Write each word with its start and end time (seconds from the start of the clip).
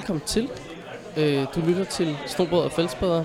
Velkommen 0.00 0.22
til. 0.26 0.48
Øh, 1.16 1.46
du 1.54 1.60
lytter 1.66 1.84
til 1.84 2.16
Snobrød 2.26 2.60
og 2.62 2.72
Fællesbader. 2.72 3.24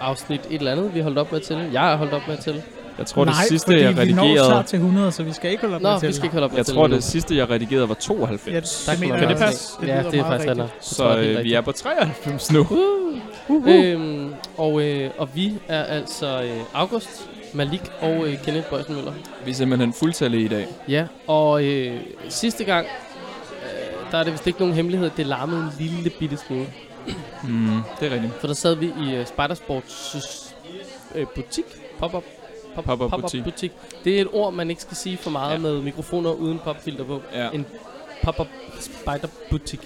Afsnit 0.00 0.40
et 0.50 0.58
eller 0.58 0.72
andet, 0.72 0.94
vi 0.94 0.98
har 0.98 1.02
holdt 1.04 1.18
op 1.18 1.32
med 1.32 1.40
til. 1.40 1.56
Jeg 1.72 1.80
har 1.80 1.96
holdt 1.96 2.12
op 2.12 2.22
med 2.28 2.36
til. 2.36 2.62
Jeg 2.98 3.06
tror, 3.06 3.24
Nej, 3.24 3.34
det 3.40 3.48
sidste, 3.48 3.66
fordi 3.66 3.80
jeg 3.80 4.06
vi 4.06 4.12
når 4.12 4.22
redigerede... 4.22 4.46
snart 4.48 4.66
til 4.66 4.76
100, 4.76 5.12
så 5.12 5.22
vi 5.22 5.32
skal 5.32 5.50
ikke 5.50 5.60
holde 5.60 5.74
op 5.76 5.82
Nå, 5.82 5.88
med 5.90 6.00
vi 6.00 6.06
til. 6.06 6.14
skal 6.14 6.24
ikke 6.24 6.32
holde 6.32 6.44
op 6.44 6.50
med 6.50 6.58
Jeg 6.58 6.66
til 6.66 6.74
tror, 6.74 6.86
det 6.86 7.04
sidste, 7.04 7.36
jeg 7.36 7.50
redigerede, 7.50 7.88
var 7.88 7.94
Ja, 7.94 8.00
92. 8.00 8.84
det 8.86 8.86
Tak 8.86 9.00
mener 9.00 9.18
jeg 9.18 9.28
det 9.28 9.36
passe? 9.38 9.72
Det 9.80 9.88
ja, 9.88 10.02
det 10.10 10.20
er 10.20 10.24
faktisk 10.24 10.48
rigtigt. 10.48 10.68
Så 10.80 11.04
er 11.04 11.38
øh, 11.38 11.44
vi 11.44 11.52
er 11.52 11.60
på 11.60 11.72
93 11.72 12.52
nu. 12.52 12.66
Øhm, 13.66 14.34
og, 14.56 14.82
øh, 14.82 15.10
og 15.18 15.28
vi 15.34 15.52
er 15.68 15.84
altså 15.84 16.42
øh, 16.42 16.50
August, 16.74 17.28
Malik 17.54 17.82
og 18.00 18.26
øh, 18.28 18.42
Kenneth 18.44 18.66
Bøjsen 18.70 18.94
Møller. 18.94 19.12
Vi 19.44 19.50
er 19.50 19.54
simpelthen 19.54 19.92
fuldtallige 19.92 20.44
i 20.44 20.48
dag. 20.48 20.66
Ja, 20.88 21.04
og 21.26 21.64
øh, 21.64 21.96
sidste 22.28 22.64
gang, 22.64 22.86
der 24.12 24.18
er 24.18 24.24
det 24.24 24.32
vist 24.32 24.46
ikke 24.46 24.58
nogen 24.58 24.74
hemmelighed, 24.74 25.10
det 25.16 25.26
larmede 25.26 25.60
en 25.60 25.70
lille 25.86 26.10
bitte 26.10 26.36
smule. 26.36 26.66
Mm, 27.44 27.80
det 28.00 28.08
er 28.08 28.14
rigtigt. 28.14 28.32
For 28.40 28.46
der 28.46 28.54
sad 28.54 28.74
vi 28.74 28.86
i 28.86 29.14
øh, 29.14 29.26
Spidersports 29.26 30.16
øh, 31.14 31.26
butik, 31.34 31.64
pop-up, 31.98 32.24
pop, 32.74 32.84
Pop-up 32.84 32.98
pop-up 33.10 33.20
butik. 33.22 33.44
butik. 33.44 33.72
Det 34.04 34.16
er 34.16 34.20
et 34.20 34.28
ord, 34.32 34.52
man 34.52 34.70
ikke 34.70 34.82
skal 34.82 34.96
sige 34.96 35.16
for 35.16 35.30
meget 35.30 35.52
Ja. 35.52 35.58
med 35.58 35.82
mikrofoner 35.82 36.30
uden 36.30 36.58
popfilter 36.64 37.04
på. 37.04 37.22
Ja. 37.34 37.48
En 37.52 37.66
pop-up 38.22 38.48
spider 38.80 39.28
butik. 39.50 39.80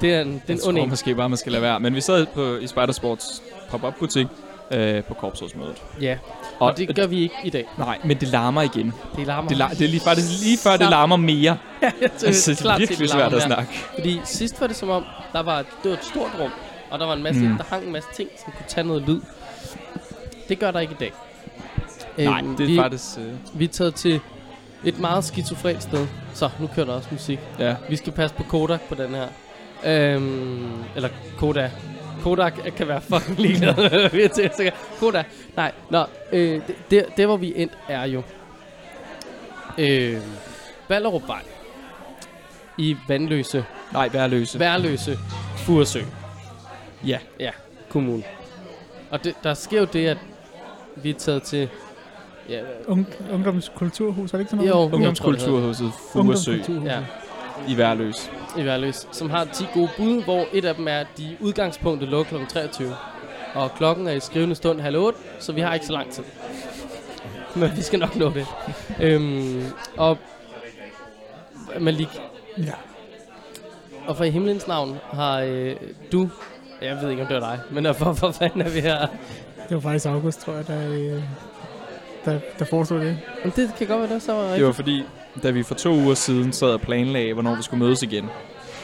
Det 0.00 0.14
er 0.14 0.20
en, 0.20 0.26
det 0.28 0.34
er 0.36 0.40
Jeg 0.48 0.54
en 0.54 0.60
tror 0.60 0.68
ond 0.68 0.78
en. 0.78 0.88
måske 0.88 1.14
bare, 1.14 1.28
man 1.28 1.38
skal 1.38 1.52
lade 1.52 1.62
være. 1.62 1.80
Men 1.80 1.94
vi 1.94 2.00
sad 2.00 2.26
på, 2.26 2.56
i 2.56 2.66
Spidersports 2.66 3.42
pop-up 3.70 3.94
butik 3.98 4.26
øh, 4.70 5.04
på 5.04 5.14
korpsrådsmødet. 5.14 5.82
Ja, 6.00 6.18
og 6.60 6.76
det 6.76 6.96
gør 6.96 7.06
vi 7.06 7.20
ikke 7.22 7.34
i 7.44 7.50
dag. 7.50 7.66
Nej, 7.78 7.98
men 8.04 8.16
det 8.16 8.28
larmer 8.28 8.62
igen. 8.62 8.92
Det 9.16 9.26
larmer. 9.26 9.48
Det, 9.48 9.56
lar, 9.56 9.68
det 9.68 9.80
er 9.82 9.88
lige, 9.88 10.00
faktisk 10.00 10.42
lige 10.44 10.58
før, 10.58 10.76
det 10.76 10.90
larmer 10.90 11.16
mere. 11.16 11.56
Altså, 12.02 12.50
det 12.50 12.58
er 12.58 12.62
klart 12.62 12.76
til, 12.78 12.88
virkelig 12.88 12.98
det 13.00 13.10
svært 13.10 13.34
at 13.34 13.42
snakke. 13.42 13.72
Fordi 13.94 14.20
sidst 14.24 14.60
var 14.60 14.66
det 14.66 14.76
som 14.76 14.90
om, 14.90 15.04
der 15.32 15.42
var, 15.42 15.58
det 15.58 15.90
var 15.90 15.96
et 15.96 16.04
stort 16.04 16.30
rum, 16.40 16.50
og 16.90 16.98
der 16.98 17.06
var 17.06 17.14
en 17.14 17.22
masse, 17.22 17.40
Mm. 17.40 17.56
der 17.56 17.64
hang 17.70 17.86
en 17.86 17.92
masse 17.92 18.08
ting, 18.16 18.28
som 18.44 18.52
kunne 18.56 18.66
tage 18.68 18.86
noget 18.86 19.02
lyd. 19.02 19.20
Det 20.48 20.58
gør 20.58 20.70
der 20.70 20.80
ikke 20.80 20.92
i 20.92 20.96
dag. 21.00 21.12
Nej, 22.18 22.40
Øhm, 22.40 22.56
det 22.56 22.66
vi, 22.66 22.76
er 22.76 22.82
faktisk... 22.82 23.18
Øh, 23.18 23.60
vi 23.60 23.64
er 23.64 23.68
taget 23.68 23.94
til 23.94 24.20
et 24.84 24.98
meget 25.00 25.24
skizofrent 25.24 25.82
sted. 25.82 26.06
Så, 26.34 26.48
nu 26.60 26.66
kører 26.66 26.86
der 26.86 26.92
også 26.92 27.08
musik. 27.12 27.38
ja. 27.58 27.74
Vi 27.88 27.96
skal 27.96 28.12
passe 28.12 28.36
på 28.36 28.42
Kodak 28.42 28.80
på 28.80 28.94
den 28.94 29.14
her. 29.14 29.26
Øhm, 29.84 30.72
eller 30.96 31.08
Kodak. 31.38 31.70
Kodak 32.22 32.52
kan 32.76 32.88
være 32.88 33.00
fucking 33.00 33.38
ligeglad. 33.40 34.10
Vi 34.16 34.22
er 34.22 34.70
Kodak. 35.00 35.26
Nej, 35.60 35.72
nå. 35.90 36.04
Øh, 36.32 36.60
det, 36.90 37.06
der, 37.16 37.26
hvor 37.26 37.36
vi 37.36 37.52
endt, 37.56 37.72
er 37.88 38.04
jo... 38.04 38.22
Øh, 39.78 40.20
Ballerupvej. 40.88 41.42
I 42.78 42.96
Vandløse. 43.08 43.64
Nej, 43.92 44.08
værløse. 44.08 44.58
Værløse. 44.58 45.18
Furesø. 45.56 46.00
Ja. 47.06 47.18
Ja, 47.40 47.50
kommune. 47.88 48.22
Og 49.10 49.24
det, 49.24 49.34
der 49.42 49.54
sker 49.54 49.80
jo 49.80 49.86
det, 49.92 50.06
at 50.06 50.18
vi 50.96 51.10
er 51.10 51.14
taget 51.14 51.42
til... 51.42 51.68
Ja, 52.48 52.60
Ung, 52.86 53.06
ungdomskulturhus, 53.32 54.32
er 54.32 54.38
det 54.38 54.42
ikke 54.42 54.50
sådan 54.50 54.66
jo, 54.66 54.74
noget? 54.74 54.92
Ungdomskulturhuset 54.92 55.92
Furesø. 56.12 56.58
Ja, 56.84 57.04
i 57.68 57.76
Værløs. 57.78 58.30
i 58.58 58.64
Værløs, 58.64 59.08
som 59.12 59.30
har 59.30 59.44
10 59.44 59.64
gode 59.74 59.88
bud, 59.96 60.22
hvor 60.24 60.44
et 60.52 60.64
af 60.64 60.74
dem 60.74 60.88
er, 60.88 60.98
at 60.98 61.06
de 61.18 61.36
udgangspunktet 61.40 62.08
lukker 62.08 62.38
kl. 62.38 62.46
23. 62.46 62.96
Og 63.54 63.74
klokken 63.74 64.06
er 64.06 64.12
i 64.12 64.20
skrivende 64.20 64.54
stund 64.54 64.80
halv 64.80 64.98
8, 64.98 65.18
så 65.38 65.52
vi 65.52 65.60
har 65.60 65.74
ikke 65.74 65.86
så 65.86 65.92
lang 65.92 66.10
tid. 66.10 66.24
Men 67.56 67.70
vi 67.76 67.82
skal 67.82 67.98
nok 67.98 68.16
nå 68.16 68.30
det. 68.30 68.46
øhm, 69.00 69.62
og 69.96 70.18
Malik, 71.80 72.08
Ja. 72.58 72.72
og 74.06 74.16
for 74.16 74.24
i 74.24 74.30
himlens 74.30 74.66
navn 74.68 74.98
har 75.12 75.40
øh, 75.40 75.76
du, 76.12 76.28
jeg 76.82 76.98
ved 77.02 77.10
ikke 77.10 77.22
om 77.22 77.28
det 77.28 77.40
var 77.42 77.50
dig, 77.50 77.60
men 77.70 77.94
for, 77.94 78.12
for 78.12 78.30
fanden 78.30 78.60
er 78.60 78.68
vi 78.68 78.80
her? 78.80 79.06
Det 79.68 79.74
var 79.74 79.80
faktisk 79.80 80.06
August, 80.06 80.40
tror 80.40 80.52
jeg, 80.54 80.66
der, 80.66 80.88
øh, 80.88 81.22
der, 82.24 82.38
der 82.58 82.64
foreslog 82.64 83.00
det. 83.00 83.18
Men 83.44 83.52
det 83.56 83.70
kan 83.78 83.86
godt 83.86 84.00
være, 84.00 84.14
det 84.14 84.22
så 84.22 84.32
var 84.32 84.40
Det 84.42 84.48
rigtigt. 84.50 84.66
var 84.66 84.72
fordi, 84.72 85.02
da 85.42 85.50
vi 85.50 85.62
for 85.62 85.74
to 85.74 85.90
uger 85.90 86.14
siden 86.14 86.52
sad 86.52 86.68
og 86.68 86.80
planlagde, 86.80 87.32
hvornår 87.32 87.54
vi 87.54 87.62
skulle 87.62 87.84
mødes 87.84 88.02
igen, 88.02 88.30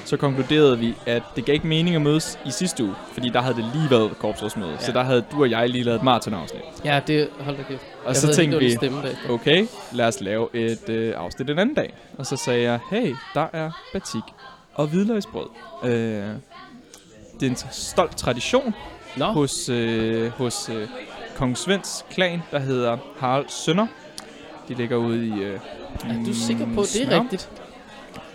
så 0.07 0.17
konkluderede 0.17 0.79
vi, 0.79 0.95
at 1.07 1.23
det 1.37 1.45
gav 1.45 1.55
ikke 1.55 1.67
mening 1.67 1.97
at 1.97 2.03
mødes 2.03 2.39
i 2.47 2.51
sidste 2.51 2.85
uge, 2.85 2.95
fordi 3.13 3.29
der 3.29 3.41
havde 3.41 3.57
det 3.57 3.65
lige 3.75 3.91
været 3.91 4.19
korpsrådsmøde. 4.19 4.71
Ja. 4.71 4.79
Så 4.79 4.93
der 4.93 5.03
havde 5.03 5.25
du 5.33 5.41
og 5.43 5.51
jeg 5.51 5.69
lige 5.69 5.85
lavet 5.85 5.97
et 5.97 6.03
maratonafsnit. 6.03 6.63
Ja, 6.85 7.01
det 7.07 7.29
hold 7.41 7.57
da 7.57 7.63
kæft. 7.63 7.83
Og 8.05 8.09
Jeg 8.09 8.17
så 8.17 8.35
tænkte 8.35 8.59
vi, 8.59 8.77
okay, 9.29 9.67
lad 9.93 10.07
os 10.07 10.21
lave 10.21 10.49
et 10.55 10.89
øh, 10.89 11.15
afsnit 11.17 11.51
en 11.51 11.59
anden 11.59 11.75
dag. 11.75 11.95
Og 12.19 12.27
så 12.27 12.37
sagde 12.37 12.63
jeg, 12.63 12.81
hey, 12.91 13.15
der 13.35 13.47
er 13.53 13.71
batik 13.93 14.23
og 14.75 14.87
hvidløgsbrød. 14.87 15.47
Øh, 15.85 15.91
det 17.41 17.47
er 17.47 17.51
en 17.51 17.57
stolt 17.73 18.17
tradition 18.17 18.75
Nå, 19.17 19.25
hos, 19.25 19.69
øh, 19.69 20.31
hos 20.31 20.69
øh, 20.69 20.89
Kong 21.37 21.59
Svends 21.59 22.05
klan, 22.11 22.43
der 22.51 22.59
hedder 22.59 22.99
Harald 23.19 23.49
Sønder. 23.49 23.87
De 24.69 24.75
ligger 24.75 24.97
ude 24.97 25.27
i... 25.27 25.31
Øh, 25.31 25.61
er 26.05 26.25
du 26.27 26.35
sikker 26.35 26.67
på, 26.75 26.81
at 26.81 26.89
det 26.93 27.13
er 27.13 27.21
rigtigt? 27.23 27.51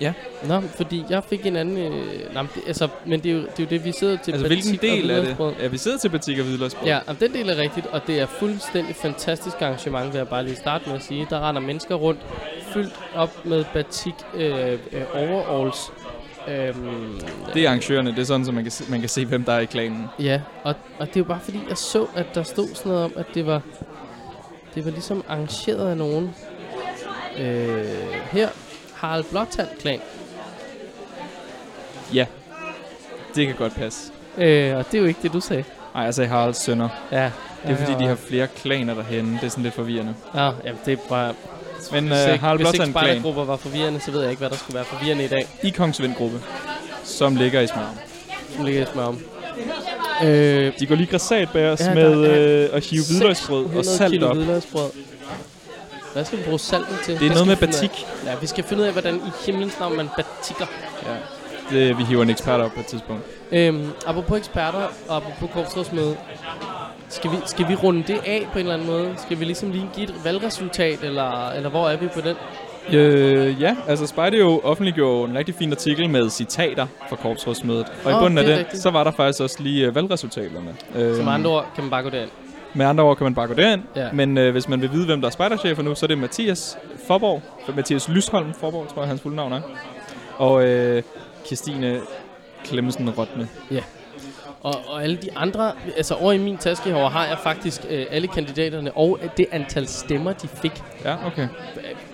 Ja. 0.01 0.13
Nå, 0.47 0.61
fordi 0.61 1.03
jeg 1.09 1.23
fik 1.23 1.45
en 1.45 1.55
anden... 1.55 1.77
Øh, 1.77 2.33
nej, 2.33 2.43
det, 2.55 2.61
altså, 2.67 2.87
men 3.05 3.19
det 3.19 3.31
er, 3.31 3.35
jo, 3.35 3.41
det 3.41 3.59
er 3.59 3.63
jo 3.63 3.65
det, 3.69 3.85
vi 3.85 3.91
sidder 3.91 4.17
til. 4.17 4.31
Altså, 4.31 4.47
hvilken 4.47 4.75
del 4.81 5.09
er 5.09 5.21
det? 5.21 5.55
Ja, 5.61 5.67
vi 5.67 5.77
sidder 5.77 5.97
til 5.97 6.09
batik 6.09 6.39
og 6.39 6.45
hvidløgsbrød. 6.45 6.87
Ja, 6.87 6.99
og 7.07 7.19
den 7.19 7.33
del 7.33 7.49
er 7.49 7.57
rigtigt, 7.57 7.85
og 7.85 8.01
det 8.07 8.19
er 8.19 8.25
fuldstændig 8.25 8.95
fantastisk 8.95 9.61
arrangement, 9.61 10.13
vil 10.13 10.17
jeg 10.17 10.27
bare 10.27 10.43
lige 10.43 10.55
starte 10.55 10.83
med 10.87 10.95
at 10.95 11.03
sige. 11.03 11.27
Der 11.29 11.49
render 11.49 11.61
mennesker 11.61 11.95
rundt, 11.95 12.19
fyldt 12.73 12.93
op 13.15 13.45
med 13.45 13.65
batik 13.73 14.13
øh, 14.33 14.71
øh, 14.71 14.77
overalls. 15.13 15.91
Øhm, 16.47 17.19
Det 17.53 17.63
er 17.63 17.67
arrangørerne. 17.69 18.11
Det 18.11 18.19
er 18.19 18.23
sådan, 18.23 18.45
så 18.45 18.51
man 18.51 18.63
kan, 18.63 18.71
se, 18.71 18.83
man 18.91 18.99
kan 18.99 19.09
se, 19.09 19.25
hvem 19.25 19.43
der 19.43 19.53
er 19.53 19.59
i 19.59 19.65
klanen. 19.65 20.05
Ja, 20.19 20.41
og, 20.63 20.75
og 20.99 21.07
det 21.07 21.15
er 21.15 21.19
jo 21.19 21.23
bare 21.23 21.39
fordi, 21.43 21.59
jeg 21.69 21.77
så, 21.77 22.05
at 22.15 22.25
der 22.35 22.43
stod 22.43 22.67
sådan 22.75 22.89
noget 22.91 23.05
om, 23.05 23.13
at 23.15 23.25
det 23.33 23.45
var, 23.45 23.61
det 24.75 24.85
var 24.85 24.91
ligesom 24.91 25.23
arrangeret 25.29 25.89
af 25.89 25.97
nogen. 25.97 26.35
Øh, 27.39 27.85
her, 28.31 28.49
Harald 29.01 29.23
Blåtand-klan. 29.23 29.99
Ja, 32.13 32.25
det 33.35 33.47
kan 33.47 33.55
godt 33.55 33.75
passe. 33.75 34.11
Øh, 34.37 34.77
og 34.77 34.85
det 34.91 34.97
er 34.97 35.01
jo 35.01 35.05
ikke 35.05 35.19
det, 35.23 35.33
du 35.33 35.39
sagde. 35.39 35.63
Nej, 35.95 36.03
jeg 36.03 36.13
sagde 36.13 36.29
Haralds 36.29 36.57
sønner. 36.57 36.89
Ja, 37.11 37.31
Det 37.67 37.71
er 37.71 37.75
fordi, 37.75 38.03
de 38.03 38.07
har 38.07 38.15
flere 38.15 38.47
klaner 38.47 38.93
derhenne. 38.93 39.37
Det 39.41 39.43
er 39.45 39.49
sådan 39.49 39.63
lidt 39.63 39.73
forvirrende. 39.75 40.15
Ja, 40.35 40.43
jamen, 40.65 40.79
det 40.85 40.91
er 40.93 40.97
bare... 41.09 41.33
Men 41.91 42.07
hvis 42.07 42.17
øh, 42.27 42.31
ikke, 42.33 42.43
Harald 42.43 42.59
hvis 42.59 42.73
ikke 42.73 42.85
spejdergrupper 42.85 43.43
var 43.43 43.55
forvirrende, 43.55 43.99
så 43.99 44.11
ved 44.11 44.21
jeg 44.21 44.29
ikke, 44.29 44.39
hvad 44.39 44.49
der 44.49 44.55
skulle 44.55 44.75
være 44.75 44.85
forvirrende 44.85 45.23
i 45.23 45.27
dag. 45.27 45.47
i 45.63 45.69
Kongsvind-gruppe, 45.69 46.41
som 47.03 47.35
ligger 47.35 47.61
i 47.61 47.67
Smørum. 47.67 47.95
Nu 48.57 48.63
ligger 48.65 48.85
smør 48.93 49.03
om. 49.03 49.19
Øh, 50.23 50.73
De 50.79 50.85
går 50.85 50.95
lige 50.95 51.07
græsat 51.07 51.49
bag 51.53 51.69
os 51.69 51.79
Ja, 51.79 51.85
ja, 51.89 51.93
med 51.93 52.17
øh, 52.27 52.69
at 52.73 52.85
hive 52.85 53.01
hvidløgsbrød 53.09 53.65
og 53.65 53.85
600 53.85 53.97
salt 53.97 54.23
op. 54.23 54.37
Hvad 56.13 56.25
skal 56.25 56.39
vi 56.39 56.43
bruge 56.43 56.59
salten 56.59 56.95
til? 57.05 57.19
Det 57.19 57.27
er 57.27 57.31
noget 57.33 57.47
med 57.47 57.55
batik. 57.57 57.91
af? 57.91 58.25
Ja, 58.25 58.35
vi 58.41 58.47
skal 58.47 58.63
finde 58.63 58.81
ud 58.83 58.87
af, 58.87 58.91
hvordan 58.93 59.15
i 59.15 59.31
himlens 59.45 59.79
navn 59.79 59.97
man 59.97 60.09
batikker. 60.17 60.65
Ja. 61.05 61.09
Det, 61.77 61.97
vi 61.97 62.03
hiver 62.03 62.23
en 62.23 62.29
ekspert 62.29 62.59
op 62.61 62.71
på 62.71 62.79
et 62.79 62.85
tidspunkt. 62.85 63.23
Øhm, 63.51 63.89
apropos 64.07 64.37
eksperter 64.37 64.79
og 65.07 65.15
apropos 65.17 65.49
korpsrådsmøde, 65.53 66.17
skal 67.09 67.31
vi, 67.31 67.35
skal 67.45 67.67
vi 67.67 67.75
runde 67.75 68.03
det 68.07 68.19
af 68.25 68.47
på 68.53 68.59
en 68.59 68.65
eller 68.65 68.73
anden 68.73 68.87
måde? 68.87 69.13
Skal 69.17 69.39
vi 69.39 69.45
ligesom 69.45 69.71
lige 69.71 69.89
give 69.95 70.03
et 70.03 70.15
valgresultat, 70.23 70.99
eller, 71.03 71.49
eller 71.49 71.69
hvor 71.69 71.89
er 71.89 71.97
vi 71.97 72.07
på 72.07 72.21
den? 72.21 72.35
Øh, 72.93 73.61
ja, 73.61 73.75
altså 73.87 74.07
Spejder 74.07 74.37
jo 74.37 74.61
offentliggjorde 74.63 75.31
en 75.31 75.37
rigtig 75.37 75.55
fin 75.55 75.71
artikel 75.71 76.09
med 76.09 76.29
citater 76.29 76.87
fra 77.09 77.15
korpsrådsmødet. 77.15 77.85
Og 78.05 78.11
i 78.11 78.13
Åh, 78.13 78.19
bunden 78.21 78.37
af 78.37 78.43
det 78.43 78.51
den, 78.51 78.59
rigtigt. 78.59 78.83
så 78.83 78.89
var 78.89 79.03
der 79.03 79.11
faktisk 79.11 79.41
også 79.41 79.55
lige 79.59 79.85
øh, 79.85 79.95
valgresultaterne. 79.95 80.75
Øh, 80.95 81.15
Som 81.15 81.27
andre 81.27 81.49
ord 81.49 81.65
kan 81.75 81.83
man 81.83 81.91
bare 81.91 82.03
gå 82.03 82.09
derind. 82.09 82.29
Med 82.73 82.85
andre 82.85 83.03
ord 83.03 83.17
kan 83.17 83.23
man 83.23 83.35
bare 83.35 83.47
gå 83.47 83.53
derind. 83.53 83.81
Ja. 83.95 84.11
Men 84.11 84.37
øh, 84.37 84.51
hvis 84.51 84.67
man 84.67 84.81
vil 84.81 84.91
vide, 84.91 85.05
hvem 85.05 85.21
der 85.21 85.27
er 85.27 85.31
spejderchefer 85.31 85.83
nu, 85.83 85.95
så 85.95 86.05
er 86.05 86.07
det 86.07 86.17
Mathias 86.17 86.77
Forborg. 87.07 87.41
Mathias 87.75 88.09
Lysholm 88.09 88.53
Forborg, 88.53 88.87
tror 88.87 89.01
jeg, 89.01 89.07
hans 89.07 89.21
fulde 89.21 89.35
navn 89.35 89.53
er. 89.53 89.61
Og 90.37 90.63
øh, 90.65 91.03
Christine 91.45 91.99
Klemmensen 92.65 93.09
Rotne. 93.09 93.47
Og, 94.61 94.75
og 94.87 95.03
alle 95.03 95.15
de 95.15 95.37
andre, 95.37 95.71
altså 95.97 96.15
over 96.15 96.31
i 96.31 96.37
min 96.37 96.57
taske 96.57 96.89
herovre 96.89 97.09
har 97.09 97.25
jeg 97.25 97.37
faktisk 97.43 97.81
øh, 97.89 98.05
alle 98.09 98.27
kandidaterne 98.27 98.91
og 98.91 99.19
det 99.37 99.45
antal 99.51 99.87
stemmer, 99.87 100.33
de 100.33 100.47
fik. 100.47 100.83
Ja, 101.05 101.15
okay. 101.27 101.47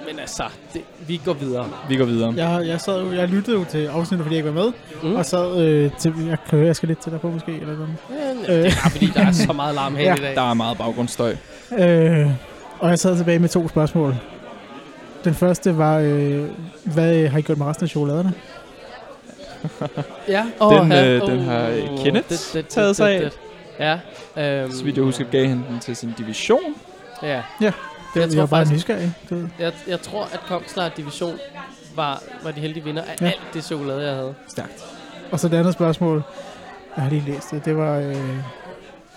Øh, 0.07 0.13
Men 0.13 0.19
altså, 0.19 0.43
det, 0.73 0.81
vi 1.07 1.21
går 1.25 1.33
videre. 1.33 1.65
Vi 1.89 1.95
går 1.97 2.05
videre. 2.05 2.33
Jeg, 2.49 2.67
jeg, 2.67 2.81
sad 2.81 3.01
jo, 3.03 3.11
jeg 3.13 3.27
lyttede 3.27 3.57
jo 3.57 3.63
til 3.65 3.85
afsnittet, 3.87 4.25
fordi 4.25 4.35
jeg 4.37 4.45
ikke 4.45 4.55
var 4.55 4.63
med. 4.63 4.71
Mm. 5.03 5.15
Og 5.15 5.25
sad 5.25 5.57
øh, 5.61 5.91
til... 5.99 6.13
Jeg 6.27 6.37
kan 6.49 6.57
høre, 6.57 6.67
jeg 6.67 6.75
skal 6.75 6.87
lidt 6.87 6.99
til 6.99 7.11
dig 7.11 7.21
på 7.21 7.29
måske, 7.29 7.51
eller 7.61 7.75
sådan. 7.75 7.97
Ja, 8.47 8.53
det 8.53 8.65
er 8.65 8.71
bare 8.83 8.91
fordi, 8.91 9.05
der 9.15 9.25
er 9.25 9.31
så 9.31 9.53
meget 9.53 9.75
larm 9.75 9.95
her 9.95 10.03
Ja. 10.03 10.15
i 10.15 10.17
dag. 10.19 10.35
Der 10.35 10.49
er 10.49 10.53
meget 10.53 10.77
baggrundsstøj. 10.77 11.35
Øh, 11.77 12.27
og 12.79 12.89
jeg 12.89 12.99
sad 12.99 13.17
tilbage 13.17 13.39
med 13.39 13.49
to 13.49 13.67
spørgsmål. 13.67 14.15
Den 15.23 15.33
første 15.33 15.77
var, 15.77 15.97
øh, 15.99 16.43
hvad 16.83 17.27
har 17.27 17.37
I 17.39 17.41
gjort 17.41 17.57
med 17.57 17.65
resten 17.67 17.83
af 17.83 17.89
chokoladerne? 17.89 18.33
Ja, 20.27 20.45
Den, 20.61 20.91
øh, 20.91 21.21
den 21.21 21.39
har, 21.39 21.67
øh, 21.67 22.03
Kenneth 22.03 22.35
taget 22.69 22.95
sig 22.95 23.11
af. 23.11 23.29
Ja, 23.79 24.61
øhm, 24.63 24.71
Så 24.71 24.83
vidt 24.83 24.95
jeg 24.95 25.03
husker, 25.03 25.25
gav 25.31 25.47
han 25.47 25.63
den 25.69 25.79
til 25.81 25.95
sin 25.95 26.13
division. 26.17 26.59
ja. 27.23 27.41
Det 28.17 28.21
Jeg 28.23 28.29
jeg 28.29 28.35
tror 28.35 28.39
var 28.41 28.47
bare 28.47 28.65
faktisk- 28.65 28.87
nysgerrig. 28.89 29.13
Ved. 29.29 29.47
Jeg, 29.59 29.73
jeg 29.87 30.01
tror, 30.01 30.23
at 30.23 30.39
Kongslar 30.47 30.89
Division 30.89 31.39
var, 31.95 32.23
var 32.43 32.51
de 32.51 32.59
heldige 32.61 32.83
vinder 32.83 33.01
af 33.01 33.15
Ja. 33.21 33.25
alt 33.25 33.39
det 33.53 33.63
chokolade, 33.63 34.05
jeg 34.07 34.15
havde. 34.15 34.33
Stærkt. 34.47 34.85
Og 35.31 35.39
så 35.39 35.47
det 35.47 35.57
andet 35.57 35.73
spørgsmål, 35.73 36.23
jeg 36.95 37.03
har 37.03 37.09
lige 37.09 37.23
læst 37.31 37.51
det, 37.51 37.65
det 37.65 37.77
var... 37.77 37.97
Øh, 37.97 38.15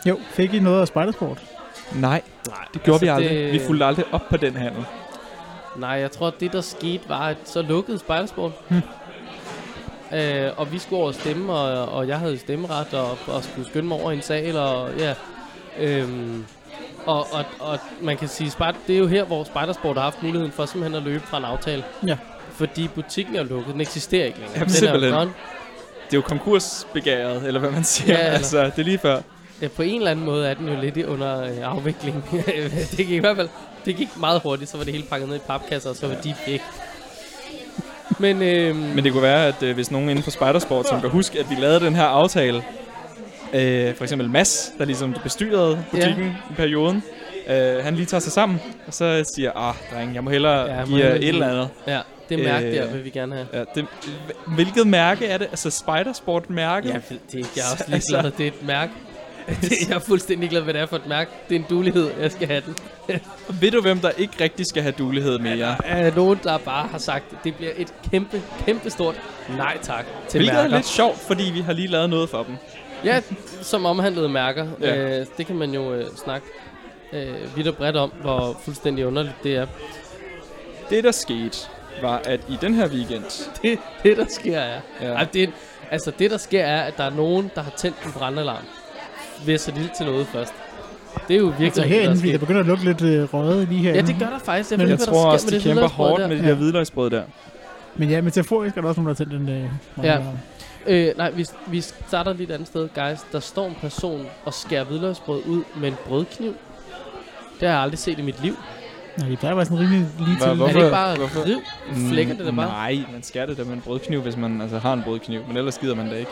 jo, 0.06 0.18
fik 0.30 0.54
I 0.54 0.58
noget 0.58 0.80
af 0.80 0.88
spejdersport? 0.88 1.38
Nej, 1.94 2.22
Nej, 2.48 2.56
det 2.74 2.82
gjorde 2.82 2.94
altså, 2.94 3.04
vi 3.04 3.24
aldrig. 3.24 3.30
det- 3.44 3.52
Vi 3.52 3.60
fulgte 3.66 3.84
aldrig 3.86 4.04
op 4.12 4.22
på 4.30 4.36
den 4.36 4.56
handel. 4.56 4.84
Nej, 5.76 5.90
jeg 5.90 6.10
tror, 6.10 6.26
at 6.26 6.34
det 6.40 6.52
der 6.52 6.60
skete 6.60 7.08
var, 7.08 7.20
at 7.28 7.36
så 7.44 7.62
lukkede 7.62 7.98
spejdersport. 7.98 8.52
Hmm. 8.68 8.82
Øh, 10.14 10.50
og 10.56 10.72
vi 10.72 10.78
skulle 10.78 10.98
over 10.98 11.08
og 11.08 11.14
stemme, 11.14 11.52
og, 11.52 11.88
og 11.88 12.08
jeg 12.08 12.18
havde 12.18 12.38
stemmeret, 12.38 12.94
og, 12.94 13.18
og 13.26 13.42
skulle 13.44 13.68
skynde 13.68 13.88
mig 13.88 14.00
over 14.00 14.10
i 14.10 14.14
en 14.14 14.22
sal, 14.22 14.56
og 14.56 14.88
ja. 14.98 15.14
Øhm, 15.78 16.44
og, 17.10 17.26
og, 17.32 17.44
og 17.60 17.78
man 18.00 18.16
kan 18.16 18.28
sige, 18.28 18.50
spejder, 18.50 18.78
det 18.86 18.94
er 18.94 18.98
jo 18.98 19.06
her, 19.06 19.24
hvor 19.24 19.44
spejdersport 19.44 19.96
har 19.96 20.02
haft 20.04 20.22
muligheden 20.22 20.52
for 20.52 20.66
simpelthen 20.66 20.94
at 20.96 21.02
løbe 21.02 21.26
fra 21.26 21.38
en 21.38 21.44
aftale. 21.44 21.84
Ja. 22.06 22.16
Fordi 22.52 22.88
butikken 22.88 23.36
er 23.36 23.42
lukket, 23.42 23.72
den 23.72 23.80
eksisterer 23.80 24.24
ikke 24.26 24.38
længere. 24.38 24.58
Ja, 24.58 24.64
den 24.64 24.70
er 24.70 24.74
simpelthen. 24.74 25.12
gone. 25.12 25.30
Det 26.06 26.16
er 26.16 26.18
jo 26.18 26.20
konkursbegæret, 26.22 27.46
eller 27.46 27.60
hvad 27.60 27.70
man 27.70 27.84
siger. 27.84 28.12
Ja, 28.14 28.18
Ja, 28.20 28.24
eller- 28.26 28.36
altså, 28.36 28.64
det 28.64 28.78
er 28.78 28.82
lige 28.82 28.98
før. 28.98 29.20
Ja, 29.62 29.68
på 29.68 29.82
en 29.82 29.96
eller 29.98 30.10
anden 30.10 30.24
måde 30.24 30.48
er 30.48 30.54
den 30.54 30.68
jo 30.68 30.80
lidt 30.80 31.06
under 31.06 31.42
øh, 31.42 31.50
afvikling. 31.62 32.24
det 32.90 32.96
gik 32.96 33.10
i 33.10 33.18
hvert 33.18 33.36
fald 33.36 33.48
det 33.84 33.96
gik 33.96 34.08
meget 34.16 34.40
hurtigt, 34.42 34.70
så 34.70 34.76
var 34.76 34.84
det 34.84 34.92
hele 34.92 35.06
pakket 35.10 35.28
ned 35.28 35.36
i 35.36 35.40
papkasser, 35.46 35.90
og 35.90 35.96
så 35.96 36.06
var 36.06 36.14
de 36.14 36.34
væk. 36.46 36.62
Men, 38.18 38.42
øhm, 38.42 38.76
Men 38.78 39.04
det 39.04 39.12
kunne 39.12 39.22
være, 39.22 39.46
at 39.46 39.62
øh, 39.62 39.74
hvis 39.74 39.90
nogen 39.90 40.08
inden 40.10 40.22
for 40.22 40.30
Spidersport, 40.30 40.88
som 40.88 41.00
kan 41.00 41.10
huske, 41.10 41.38
at 41.38 41.50
vi 41.50 41.54
lavede 41.54 41.80
den 41.80 41.94
her 41.94 42.04
aftale, 42.04 42.62
øh, 43.54 43.94
for 43.94 44.04
eksempel 44.04 44.30
Mads, 44.30 44.72
der 44.78 44.84
ligesom 44.84 45.16
bestyrede 45.22 45.84
butikken 45.90 46.24
ja. 46.24 46.30
i 46.50 46.54
perioden, 46.56 47.02
øh, 47.48 47.84
han 47.84 47.94
lige 47.94 48.06
tager 48.06 48.20
sig 48.20 48.32
sammen, 48.32 48.60
og 48.86 48.94
så 48.94 49.24
siger, 49.36 49.52
ah, 49.68 49.74
dreng, 49.92 50.14
jeg 50.14 50.24
må 50.24 50.30
hellere 50.30 50.60
Ja, 50.60 50.66
ja, 50.66 50.74
jeg 50.78 50.86
må 50.88 50.96
give 50.96 51.06
jer 51.06 51.14
et 51.14 51.28
eller 51.28 51.48
andet. 51.48 51.68
ja, 51.86 52.00
det 52.28 52.38
mærke 52.38 52.66
Øh, 52.66 52.74
der 52.74 52.86
vil 52.92 53.04
vi 53.04 53.10
gerne 53.10 53.34
have. 53.34 53.46
Ja, 53.52 53.64
det, 53.74 53.86
hvilket 54.46 54.86
mærke 54.86 55.26
er 55.26 55.38
det? 55.38 55.46
Altså 55.50 55.70
Spidersport-mærke? 55.70 56.88
Ja, 56.88 56.94
det, 57.32 57.34
jeg 57.34 57.40
er 57.42 57.72
også 57.72 57.84
Altså- 57.92 58.12
ligeglad. 58.12 58.30
Det 58.38 58.46
er 58.46 58.50
et 58.50 58.66
mærke. 58.66 58.92
Det, 59.60 59.72
jeg 59.88 59.94
er 59.96 59.98
fuldstændig 60.00 60.38
ligeglad, 60.40 60.62
hvad 60.62 60.74
det 60.74 60.82
er 60.82 60.86
for 60.86 60.96
et 60.96 61.06
mærke. 61.08 61.30
Det 61.48 61.54
er 61.54 61.58
en 61.60 61.66
dulighed, 61.70 62.10
jeg 62.20 62.30
skal 62.32 62.48
have 62.48 62.62
den. 62.66 62.76
Ved 63.60 63.70
du, 63.70 63.80
hvem 63.80 63.98
der 63.98 64.10
ikke 64.10 64.32
rigtig 64.44 64.66
skal 64.66 64.82
have 64.82 64.92
dulighed 64.98 65.38
mere? 65.38 65.56
Der 65.58 65.76
er 65.84 66.14
nogen, 66.16 66.40
der 66.44 66.58
bare 66.58 66.88
har 66.88 66.98
sagt, 66.98 67.24
at 67.32 67.38
det 67.44 67.54
bliver 67.54 67.70
et 67.76 67.94
kæmpe, 68.10 68.42
kæmpe 68.66 68.90
stort 68.90 69.14
nej 69.56 69.78
tak 69.82 70.04
til 70.28 70.38
Hvilket 70.38 70.54
mærker. 70.56 70.70
er 70.70 70.76
lidt 70.76 70.86
sjovt, 70.86 71.18
fordi 71.18 71.50
vi 71.54 71.60
har 71.60 71.72
lige 71.72 71.88
lavet 71.88 72.10
noget 72.10 72.30
for 72.30 72.42
dem. 72.42 72.56
Ja, 73.04 73.20
som 73.62 73.86
omhandlede 73.86 74.28
mærker. 74.28 74.66
Ja. 74.80 75.18
Øh, 75.20 75.26
det 75.38 75.46
kan 75.46 75.56
man 75.56 75.70
jo 75.70 75.92
øh, 75.94 76.04
snakke 76.24 76.46
øh, 77.12 77.56
vidt 77.56 77.68
og 77.68 77.76
bredt 77.76 77.96
om, 77.96 78.12
hvor 78.22 78.56
fuldstændig 78.64 79.06
underligt 79.06 79.34
det 79.42 79.56
er. 79.56 79.66
Det, 80.90 81.04
der 81.04 81.10
skete, 81.12 81.58
var, 82.02 82.20
at 82.24 82.40
i 82.48 82.58
den 82.60 82.74
her 82.74 82.88
weekend... 82.88 83.24
Det, 83.62 83.78
det 84.02 84.16
der 84.16 84.24
sker 84.28 84.58
er... 84.58 84.80
Ja, 85.00 85.06
Ja. 85.08 85.12
Ej, 85.14 85.26
det, 85.32 85.50
altså 85.90 86.12
det 86.18 86.30
der 86.30 86.36
sker 86.38 86.62
er, 86.64 86.82
at 86.82 86.96
der 86.96 87.04
er 87.04 87.10
nogen, 87.10 87.50
der 87.54 87.62
har 87.62 87.72
tændt 87.76 87.96
en 88.06 88.12
brandalarm 88.12 88.64
ved 89.46 89.54
at 89.54 89.60
sætte 89.60 89.80
ild 89.80 89.90
til 89.96 90.06
noget 90.06 90.26
først. 90.26 90.52
Det 91.28 91.36
er 91.36 91.40
jo 91.40 91.44
virkelig 91.46 91.66
Altså 91.66 91.80
der 91.80 91.86
er 91.86 91.90
herinde, 91.90 92.14
der 92.14 92.18
sket. 92.20 92.40
begynder 92.40 92.60
at 92.60 92.66
lukke 92.66 92.84
lidt 92.84 93.02
øh, 93.02 93.34
røget 93.34 93.68
lige 93.68 93.80
her. 93.80 93.94
Ja, 93.94 94.00
det 94.00 94.16
gør 94.18 94.26
der 94.30 94.38
faktisk. 94.38 94.70
Jeg, 94.70 94.78
Men 94.78 94.86
ved 94.86 94.90
jeg 94.90 95.00
ikke, 95.00 95.04
hvad 95.10 95.14
tror 95.14 95.22
der 95.26 95.32
også, 95.32 95.46
sker 95.46 95.58
de 95.58 95.64
med 95.68 95.74
det 95.74 95.80
kæmper 95.80 95.88
hårdt 95.88 96.20
der. 96.20 96.28
med 96.28 96.36
de 96.36 96.42
Ja. 96.42 96.48
der 96.48 96.54
hvidløgsbrød 96.54 97.10
der. 97.10 97.22
Men 97.96 98.10
ja, 98.10 98.20
metaforisk 98.20 98.76
er 98.76 98.80
der 98.80 98.88
også 98.88 99.00
nogen, 99.00 99.16
der 99.16 99.24
har 99.24 99.30
tændt 99.30 99.48
en 99.50 99.56
øh, 100.02 100.04
Ja. 100.06 100.18
Øh, 100.86 101.12
nej, 101.16 101.30
vi, 101.30 101.46
vi 101.66 101.80
starter 101.80 102.32
lige 102.32 102.48
et 102.48 102.50
andet 102.50 102.68
sted, 102.68 102.88
guys. 102.94 103.18
Der 103.32 103.40
står 103.40 103.66
en 103.66 103.76
person 103.80 104.26
og 104.44 104.54
skærer 104.54 104.84
hvidløgsbrød 104.84 105.42
ud 105.46 105.62
med 105.76 105.88
en 105.88 105.96
brødkniv. 106.06 106.54
Det 107.60 107.68
har 107.68 107.74
jeg 107.74 107.82
aldrig 107.82 107.98
set 107.98 108.18
i 108.18 108.22
mit 108.22 108.42
liv. 108.42 108.56
Nej, 109.16 109.28
de 109.28 109.36
plejer 109.36 109.52
at 109.52 109.56
være 109.56 109.66
sådan 109.66 109.78
rimelig 109.78 110.06
lige 110.18 110.38
til. 110.40 110.54
hvorfor? 110.54 110.64
er 110.64 110.72
det 110.72 110.76
ikke 110.76 110.90
bare 110.90 111.16
hvorfor? 111.16 111.44
riv? 111.46 111.60
Flækker 112.08 112.34
det 112.34 112.46
da 112.46 112.50
bare? 112.50 112.66
Nej, 112.68 113.04
man 113.12 113.22
skærer 113.22 113.46
det 113.46 113.56
da 113.58 113.64
med 113.64 113.72
en 113.72 113.80
brødkniv, 113.80 114.20
hvis 114.22 114.36
man 114.36 114.60
altså, 114.60 114.78
har 114.78 114.92
en 114.92 115.02
brødkniv. 115.02 115.40
Men 115.48 115.56
ellers 115.56 115.78
gider 115.78 115.94
man 115.94 116.06
det 116.10 116.18
ikke. 116.18 116.30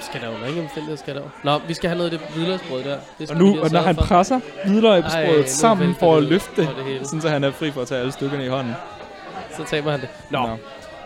Skal 0.00 0.20
der 0.20 0.28
under 0.28 0.46
ingen 0.46 0.62
omstændighed, 0.62 0.96
skal 0.96 1.14
der 1.14 1.20
jo. 1.20 1.28
Nå, 1.44 1.58
vi 1.68 1.74
skal 1.74 1.88
have 1.90 1.98
noget 1.98 2.12
af 2.12 2.18
det 2.18 2.28
hvidløgsbrød 2.34 2.84
der. 2.84 2.98
Det 3.18 3.30
Og 3.30 3.36
nu, 3.36 3.60
og 3.60 3.70
når 3.70 3.80
han 3.80 3.94
for. 3.94 4.02
presser 4.02 4.40
hvidløgsbrødet 4.64 5.48
sammen 5.50 5.94
for 5.94 6.16
at 6.16 6.22
det 6.22 6.30
løfte 6.30 6.62
det, 6.62 6.70
det 7.00 7.06
sådan 7.06 7.20
så 7.20 7.28
han 7.28 7.44
er 7.44 7.50
fri 7.50 7.70
for 7.70 7.80
at 7.82 7.88
tage 7.88 8.00
alle 8.00 8.12
stykkerne 8.12 8.44
i 8.44 8.48
hånden. 8.48 8.74
Så 9.56 9.64
taber 9.64 9.90
han 9.90 10.00
det. 10.00 10.08
Nå, 10.30 10.48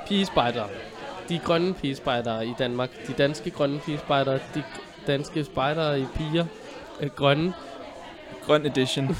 pigespejdere. 0.08 0.66
De 1.32 1.38
grønne 1.38 1.75
pigespejdere 1.75 2.46
i 2.46 2.55
Danmark. 2.58 2.90
De 3.06 3.12
danske 3.12 3.50
grønne 3.50 3.79
pigespejdere. 3.79 4.38
De 4.55 4.62
danske 5.06 5.44
spejdere 5.44 6.00
i 6.00 6.06
piger. 6.14 6.44
Øh, 7.00 7.11
grønne. 7.11 7.52
Grøn 8.46 8.67
edition. 8.67 9.08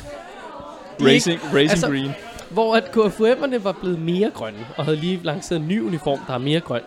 Racing, 1.07 1.41
Racing 1.45 1.71
altså- 1.71 1.87
Green. 1.87 2.11
Hvor 2.51 2.77
at 2.77 2.85
KFUM'erne 2.85 3.65
var 3.65 3.73
blevet 3.73 3.99
mere 3.99 4.31
grønne, 4.31 4.67
og 4.77 4.85
havde 4.85 4.97
lige 4.97 5.21
lanceret 5.23 5.61
en 5.61 5.69
ny 5.69 5.81
uniform, 5.81 6.19
der 6.27 6.35
er 6.35 6.39
mere 6.39 6.61
grøn. 6.61 6.83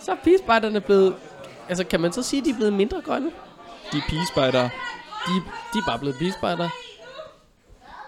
Så 0.00 0.10
er 0.10 0.16
pigespejderne 0.24 0.80
blevet... 0.80 1.14
Altså, 1.68 1.84
kan 1.84 2.00
man 2.00 2.12
så 2.12 2.22
sige, 2.22 2.40
at 2.40 2.44
de 2.46 2.50
er 2.50 2.54
blevet 2.54 2.72
mindre 2.72 3.00
grønne? 3.00 3.30
De 3.92 3.96
er 3.96 4.02
pigespejdere. 4.08 4.70
De, 5.26 5.32
de 5.72 5.78
er 5.78 5.86
bare 5.86 5.98
blevet 5.98 6.16
pigespejdere. 6.18 6.70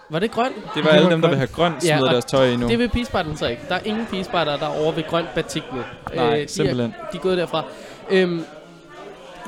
Var 0.09 0.19
det 0.19 0.31
grønt? 0.31 0.55
Det 0.75 0.83
var 0.85 0.89
Det 0.91 0.95
alle 0.97 1.03
var 1.03 1.09
dem, 1.09 1.21
der 1.21 1.27
grønt. 1.27 1.31
vil 1.31 1.37
have 1.37 1.47
grønt, 1.47 1.75
Ja, 1.75 1.79
smider 1.97 2.07
og 2.07 2.13
deres 2.13 2.25
tøj 2.25 2.45
i 2.49 2.55
nu. 2.55 2.67
Det 2.67 2.79
vil 2.79 2.89
pigespejderne 2.89 3.37
så 3.37 3.47
ikke. 3.47 3.61
Der 3.69 3.75
er 3.75 3.79
ingen 3.85 4.05
pigespejdere, 4.05 4.57
der 4.59 4.65
er 4.65 4.81
over 4.83 4.91
ved 4.91 5.03
grønt 5.09 5.33
batik 5.35 5.63
nu. 5.73 5.81
Nej, 6.15 6.29
de 6.35 6.41
er, 6.41 6.47
simpelthen. 6.47 6.93
de 7.11 7.17
er 7.17 7.21
gået 7.21 7.37
derfra. 7.37 7.63
Øhm, 8.09 8.43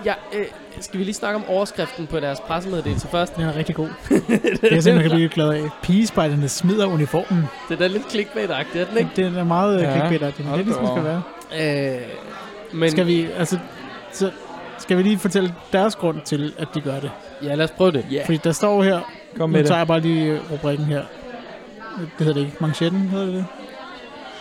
ja, 0.05 0.13
øh, 0.33 0.45
skal 0.79 0.99
vi 0.99 1.03
lige 1.03 1.13
snakke 1.15 1.35
om 1.35 1.43
overskriften 1.47 2.07
på 2.07 2.19
deres 2.19 2.39
pressemeddelelse 2.39 3.07
først? 3.07 3.35
Den 3.35 3.43
er 3.43 3.55
rigtig 3.55 3.75
god. 3.75 3.87
det 4.09 4.73
er 4.73 4.81
simpelthen 4.81 5.01
kan 5.01 5.11
blive 5.11 5.29
glad 5.29 5.49
af. 5.49 5.61
Pigespejderne 5.81 6.49
smider 6.49 6.85
uniformen. 6.87 7.43
Det 7.69 7.81
er 7.81 7.87
lidt 7.87 8.03
clickbait-agtigt, 8.15 8.79
er 8.81 8.85
den 8.85 8.97
ikke? 8.97 9.09
Den 9.15 9.35
er 9.35 9.43
meget 9.43 9.81
Ja, 9.81 9.89
ja, 9.89 10.07
clickbait 10.07 10.39
men 10.39 10.47
det 10.47 10.53
er 10.53 10.63
ligesom 10.63 10.85
da 10.85 10.91
skal 10.91 11.03
være. 11.03 11.21
Øh, 11.95 12.01
men 12.73 12.91
Skal 12.91 13.07
vi, 13.07 13.27
altså, 13.37 13.57
så 14.11 14.31
skal 14.77 14.97
vi 14.97 15.03
lige 15.03 15.17
fortælle 15.17 15.53
deres 15.73 15.95
grund 15.95 16.21
til, 16.21 16.53
at 16.57 16.67
de 16.75 16.81
gør 16.81 16.99
det. 16.99 17.11
ja, 17.43 17.55
lad 17.55 17.65
os 17.65 17.71
prøve 17.71 17.91
det. 17.91 18.05
Ja, 18.11 18.21
Fordi 18.25 18.37
der 18.43 18.51
står 18.51 18.83
her, 18.83 18.99
kom 19.37 19.49
nu 19.49 19.53
med 19.53 19.63
tager 19.63 19.73
det. 19.73 19.79
jeg 19.79 19.87
bare 19.87 19.99
lige 19.99 20.39
rubrikken 20.51 20.85
her. 20.85 21.03
Det 21.99 22.09
hedder 22.17 22.33
det 22.33 22.41
ikke. 22.41 22.57
Manchetten 22.59 23.01
hedder 23.01 23.25
det? 23.25 23.45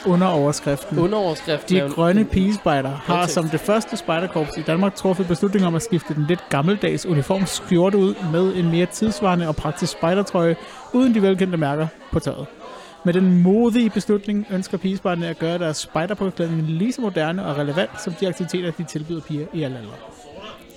Under 0.07 0.27
overskriften. 0.27 0.99
Underoverskriften 0.99 1.77
er 1.77 1.85
De 1.89 1.91
grønne 1.91 2.25
pigespejder 2.25 2.89
har 2.89 3.15
Kontekst. 3.15 3.35
som 3.35 3.49
det 3.49 3.61
første 3.61 3.97
spejderkorps 3.97 4.57
i 4.57 4.63
Danmark 4.63 4.95
truffet 4.95 5.29
beslutning 5.29 5.67
om 5.67 5.75
at 5.75 5.83
skifte 5.83 6.15
den 6.15 6.25
lidt 6.29 6.49
gammeldags 6.49 7.07
uniformskjorte 7.07 7.99
ud 7.99 8.15
med 8.33 8.55
en 8.55 8.71
mere 8.71 8.87
tidsvarende 8.87 9.49
og 9.49 9.57
praktisk 9.57 9.93
spejdertrøje 9.93 10.57
uden 10.93 11.15
de 11.15 11.23
velkendte 11.23 11.57
mærker 11.59 11.87
på 12.13 12.21
tøjet. 12.21 12.47
Med 13.05 13.13
den 13.15 13.43
modige 13.43 13.91
beslutning 13.91 14.47
ønsker 14.51 14.79
pigespejderne 14.79 15.27
at 15.29 15.39
gøre 15.39 15.59
deres 15.59 15.77
spejderpåklædning 15.77 16.63
lige 16.63 16.93
så 16.93 17.01
moderne 17.01 17.47
og 17.47 17.57
relevant 17.59 18.03
som 18.03 18.13
de 18.13 18.29
aktiviteter, 18.29 18.71
de 18.71 18.85
tilbyder 18.85 19.21
piger 19.21 19.47
i 19.53 19.63
alle 19.63 19.79
aldre. 19.79 19.93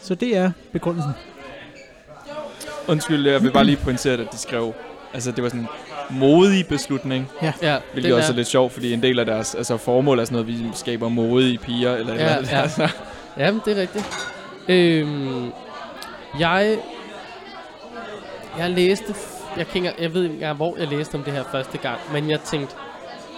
Så 0.02 0.16
det 0.16 0.38
er 0.38 0.52
begrundelsen. 0.72 1.12
Undskyld, 2.88 3.28
jeg 3.28 3.44
vil 3.44 3.52
bare 3.52 3.64
lige 3.66 3.78
pointere, 3.78 4.14
at 4.14 4.32
de 4.32 4.38
skrev, 4.38 4.74
altså 5.14 5.32
det 5.32 5.44
var 5.44 5.50
sådan 5.50 5.62
en 5.62 5.68
modig 6.10 6.68
beslutning, 6.68 7.30
Ja, 7.62 7.78
hvilket 7.94 8.14
også 8.14 8.32
er 8.32 8.36
lidt 8.36 8.48
sjovt, 8.48 8.74
fordi 8.74 8.94
en 8.94 9.02
del 9.04 9.20
af 9.20 9.26
deres 9.26 9.56
altså, 9.56 9.78
formål 9.78 10.20
er 10.20 10.26
sådan 10.26 10.34
noget, 10.34 10.48
vi 10.48 10.66
skaber 10.74 11.10
modige 11.10 11.58
piger, 11.58 11.96
eller 11.96 12.14
Ja, 12.14 12.20
eller 12.20 12.38
andet. 12.38 12.52
ja. 12.52 12.62
Altså, 12.62 12.90
Jamen, 13.38 13.62
det 13.66 13.78
er 13.78 13.82
rigtigt. 13.82 14.06
Øhm, 14.68 15.52
jeg... 16.40 16.78
Jeg 18.58 18.70
læste... 18.70 19.16
Jeg, 19.58 19.68
kan 19.68 19.76
ikke, 19.86 20.02
jeg 20.04 20.14
ved 20.14 20.24
ikke 20.24 20.34
engang, 20.34 20.56
hvor 20.58 20.76
jeg 20.80 20.88
læste 20.88 21.16
om 21.16 21.24
det 21.24 21.34
her 21.34 21.44
første 21.52 21.78
gang, 21.78 21.98
men 22.14 22.30
jeg 22.30 22.40
tænkte, 22.42 22.76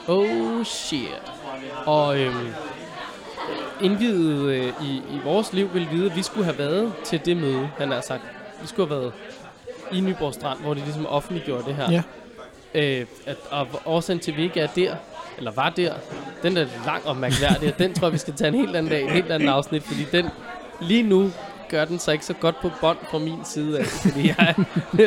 oh 0.07 0.63
shit. 0.65 1.01
Og 1.85 2.19
øhm, 2.19 2.47
indvidet 3.81 4.45
øh, 4.49 4.65
i, 4.83 4.95
i 4.95 5.19
vores 5.23 5.53
liv 5.53 5.69
ville 5.73 5.87
vide, 5.91 6.05
at 6.11 6.15
vi 6.15 6.21
skulle 6.23 6.45
have 6.45 6.57
været 6.57 6.93
til 7.05 7.21
det 7.25 7.37
møde, 7.37 7.69
han 7.77 7.91
har 7.91 8.01
sagt. 8.01 8.21
Vi 8.61 8.67
skulle 8.67 8.89
have 8.89 9.01
været 9.01 9.13
i 9.91 9.99
Nyborg 9.99 10.33
Strand, 10.33 10.59
hvor 10.59 10.73
de 10.73 10.79
ligesom 10.79 11.05
offentliggjorde 11.05 11.63
det 11.65 11.75
her. 11.75 11.91
Ja. 11.91 12.03
Øh, 12.73 13.05
at, 13.25 13.37
og 13.51 13.67
årsagen 13.85 14.19
til, 14.19 14.31
at 14.31 14.37
vi 14.37 14.43
ikke 14.43 14.59
er 14.59 14.67
der, 14.67 14.95
eller 15.37 15.51
var 15.51 15.69
der, 15.69 15.93
den 16.43 16.57
er 16.57 16.65
lang 16.85 17.05
og 17.05 17.17
mærkværdig, 17.17 17.73
og 17.73 17.79
den 17.79 17.93
tror 17.93 18.07
jeg, 18.07 18.13
vi 18.13 18.17
skal 18.17 18.33
tage 18.33 18.47
en 18.47 18.55
helt 18.55 18.75
anden 18.75 18.91
dag, 18.91 19.03
en 19.03 19.09
helt 19.09 19.31
anden 19.31 19.49
afsnit, 19.49 19.83
fordi 19.83 20.03
den 20.11 20.29
lige 20.81 21.03
nu 21.03 21.31
gør 21.69 21.85
den 21.85 21.99
så 21.99 22.11
ikke 22.11 22.25
så 22.25 22.33
godt 22.33 22.61
på 22.61 22.71
bånd 22.81 22.97
fra 23.11 23.19
min 23.19 23.45
side 23.45 23.79
af, 23.79 23.85
fordi 23.85 24.27
jeg 24.27 24.55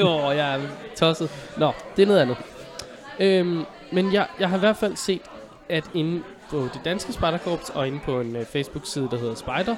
åh, 0.05 0.37
jeg 0.37 0.55
er 0.55 0.61
tosset. 0.97 1.31
Nå, 1.57 1.73
det 1.97 2.03
er 2.03 2.07
noget 2.07 2.21
andet. 2.21 2.37
Øhm, 3.19 3.65
men 3.93 4.13
jeg, 4.13 4.27
jeg 4.41 4.49
har 4.49 4.57
i 4.57 4.61
hvert 4.61 4.77
fald 4.77 4.97
set, 4.97 5.23
at 5.69 5.85
inde 5.95 6.23
på 6.51 6.69
det 6.75 6.81
danske 6.85 7.13
spejderkorps 7.13 7.71
og 7.71 7.87
inde 7.87 8.01
på 8.05 8.21
en 8.21 8.37
uh, 8.37 8.45
Facebook-side, 8.45 9.09
der 9.11 9.19
hedder 9.19 9.35
Spejder, 9.35 9.77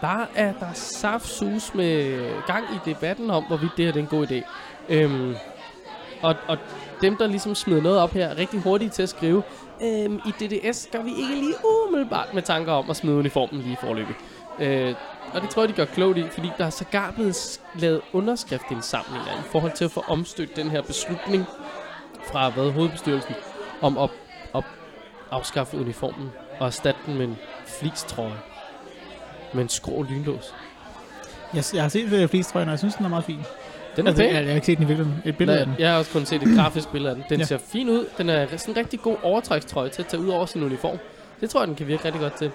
der 0.00 0.26
er 0.34 0.52
der 0.52 0.72
saftsus 0.72 1.74
med 1.74 2.26
gang 2.46 2.64
i 2.74 2.90
debatten 2.90 3.30
om, 3.30 3.44
hvorvidt 3.44 3.72
det 3.76 3.84
her 3.84 3.92
det 3.92 4.00
er 4.00 4.04
en 4.04 4.18
god 4.18 4.26
idé. 4.26 4.42
Øhm, 4.88 5.34
og, 6.22 6.34
og 6.48 6.58
dem, 7.00 7.16
der 7.16 7.26
ligesom 7.26 7.54
smider 7.54 7.82
noget 7.82 7.98
op 7.98 8.10
her, 8.10 8.26
er 8.26 8.38
rigtig 8.38 8.60
hurtige 8.60 8.90
til 8.90 9.02
at 9.02 9.08
skrive, 9.08 9.42
øhm, 9.82 10.20
i 10.26 10.30
DDS 10.30 10.88
gør 10.92 11.02
vi 11.02 11.10
ikke 11.10 11.34
lige 11.34 11.54
umiddelbart 11.86 12.34
med 12.34 12.42
tanker 12.42 12.72
om 12.72 12.90
at 12.90 12.96
smide 12.96 13.16
uniformen 13.16 13.60
lige 13.60 13.76
forløbig. 13.80 14.14
Øh, 14.58 14.94
og 15.34 15.40
det 15.40 15.50
tror 15.50 15.62
jeg, 15.62 15.68
de 15.68 15.74
gør 15.74 15.84
klogt 15.84 16.18
i, 16.18 16.28
fordi 16.28 16.50
der 16.58 16.64
er 16.64 16.70
sågar 16.70 17.10
blevet 17.10 17.60
lavet 17.74 18.00
underskriftindsamlinger 18.12 19.32
i 19.32 19.48
forhold 19.52 19.72
til 19.72 19.84
at 19.84 19.90
få 19.90 20.04
omstødt 20.08 20.56
den 20.56 20.70
her 20.70 20.82
beslutning 20.82 21.44
fra 22.32 22.50
hvad, 22.50 22.70
hovedbestyrelsen 22.70 23.34
om 23.80 23.98
at, 23.98 24.10
at 24.54 24.64
afskaffe 25.30 25.76
uniformen 25.76 26.30
og 26.60 26.66
erstatte 26.66 27.00
den 27.06 27.18
med 27.18 27.24
en 27.24 27.36
flistrøje 27.66 28.47
med 29.52 29.62
en 29.62 29.68
skrå 29.68 30.02
lynlås. 30.02 30.54
Jeg, 31.54 31.64
jeg 31.74 31.82
har 31.82 31.88
set 31.88 32.22
uh, 32.22 32.28
flest 32.28 32.50
trøjen, 32.50 32.68
og 32.68 32.70
jeg 32.70 32.78
synes, 32.78 32.94
den 32.94 33.04
er 33.04 33.08
meget 33.08 33.24
fin. 33.24 33.38
Den 33.96 34.06
er 34.06 34.10
altså, 34.10 34.22
pæn. 34.22 34.34
jeg, 34.34 34.40
jeg 34.40 34.48
har 34.48 34.54
ikke 34.54 34.66
set 34.66 34.78
den 34.78 34.84
i 34.84 34.88
virkeligheden. 34.88 35.22
Et 35.24 35.36
billede 35.36 35.58
af 35.58 35.66
den. 35.66 35.74
Nej, 35.74 35.80
jeg 35.80 35.90
har 35.90 35.98
også 35.98 36.10
kun 36.10 36.26
set 36.26 36.42
et 36.42 36.56
grafisk 36.56 36.92
billede 36.92 37.10
af 37.10 37.16
den. 37.16 37.24
Den 37.28 37.40
ja. 37.40 37.46
ser 37.46 37.58
fin 37.58 37.88
ud. 37.88 38.06
Den 38.18 38.28
er 38.28 38.56
sådan 38.56 38.74
en 38.74 38.76
rigtig 38.76 39.00
god 39.00 39.16
overtrækstrøje 39.22 39.88
til 39.88 40.02
at 40.02 40.08
tage 40.08 40.22
ud 40.22 40.28
over 40.28 40.46
sin 40.46 40.62
uniform. 40.62 40.98
Det 41.40 41.50
tror 41.50 41.60
jeg, 41.60 41.68
den 41.68 41.76
kan 41.76 41.86
virke 41.86 42.04
rigtig 42.04 42.20
godt 42.20 42.34
til. 42.34 42.50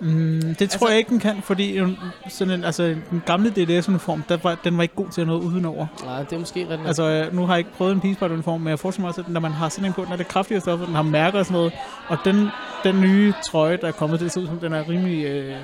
Mm, 0.00 0.40
det 0.40 0.56
tror 0.58 0.64
Altså- 0.64 0.88
jeg 0.88 0.98
ikke, 0.98 1.10
den 1.10 1.18
kan, 1.20 1.42
fordi 1.42 1.80
sådan 2.28 2.54
en, 2.54 2.64
altså, 2.64 2.82
den 3.10 3.22
gamle 3.26 3.50
DDS-uniform, 3.50 4.22
der 4.28 4.36
var, 4.42 4.58
den 4.64 4.76
var 4.76 4.82
ikke 4.82 4.94
god 4.94 5.08
til 5.08 5.26
noget 5.26 5.40
udenover. 5.42 5.86
Nej, 6.04 6.22
det 6.22 6.32
er 6.32 6.38
måske 6.38 6.64
nok. 6.64 6.80
Altså, 6.86 7.02
øh, 7.02 7.34
nu 7.36 7.46
har 7.46 7.54
jeg 7.54 7.58
ikke 7.58 7.70
prøvet 7.72 7.92
en 7.92 8.00
peaceparty-uniform, 8.00 8.60
men 8.60 8.68
jeg 8.68 8.78
forestiller 8.78 9.02
mig 9.02 9.08
også, 9.08 9.20
at 9.20 9.28
når 9.28 9.40
man 9.40 9.52
har 9.52 9.68
sådan 9.68 9.84
en 9.84 9.92
på, 9.92 10.04
den 10.04 10.12
er 10.12 10.16
det 10.16 10.28
kraftigere 10.28 10.60
stof, 10.60 10.80
og 10.80 10.86
den 10.86 10.94
har 10.94 11.02
mærker 11.02 11.38
og 11.38 11.44
sådan 11.46 11.56
noget. 11.58 11.72
Og 12.08 12.18
den, 12.24 12.48
den 12.84 13.00
nye 13.00 13.32
trøje, 13.50 13.76
der 13.76 13.88
er 13.88 13.92
kommet, 13.92 14.20
det 14.20 14.32
ser 14.32 14.40
ud 14.40 14.46
som, 14.46 14.58
den 14.58 14.72
er 14.72 14.88
rimelig 14.88 15.24
øh, 15.24 15.54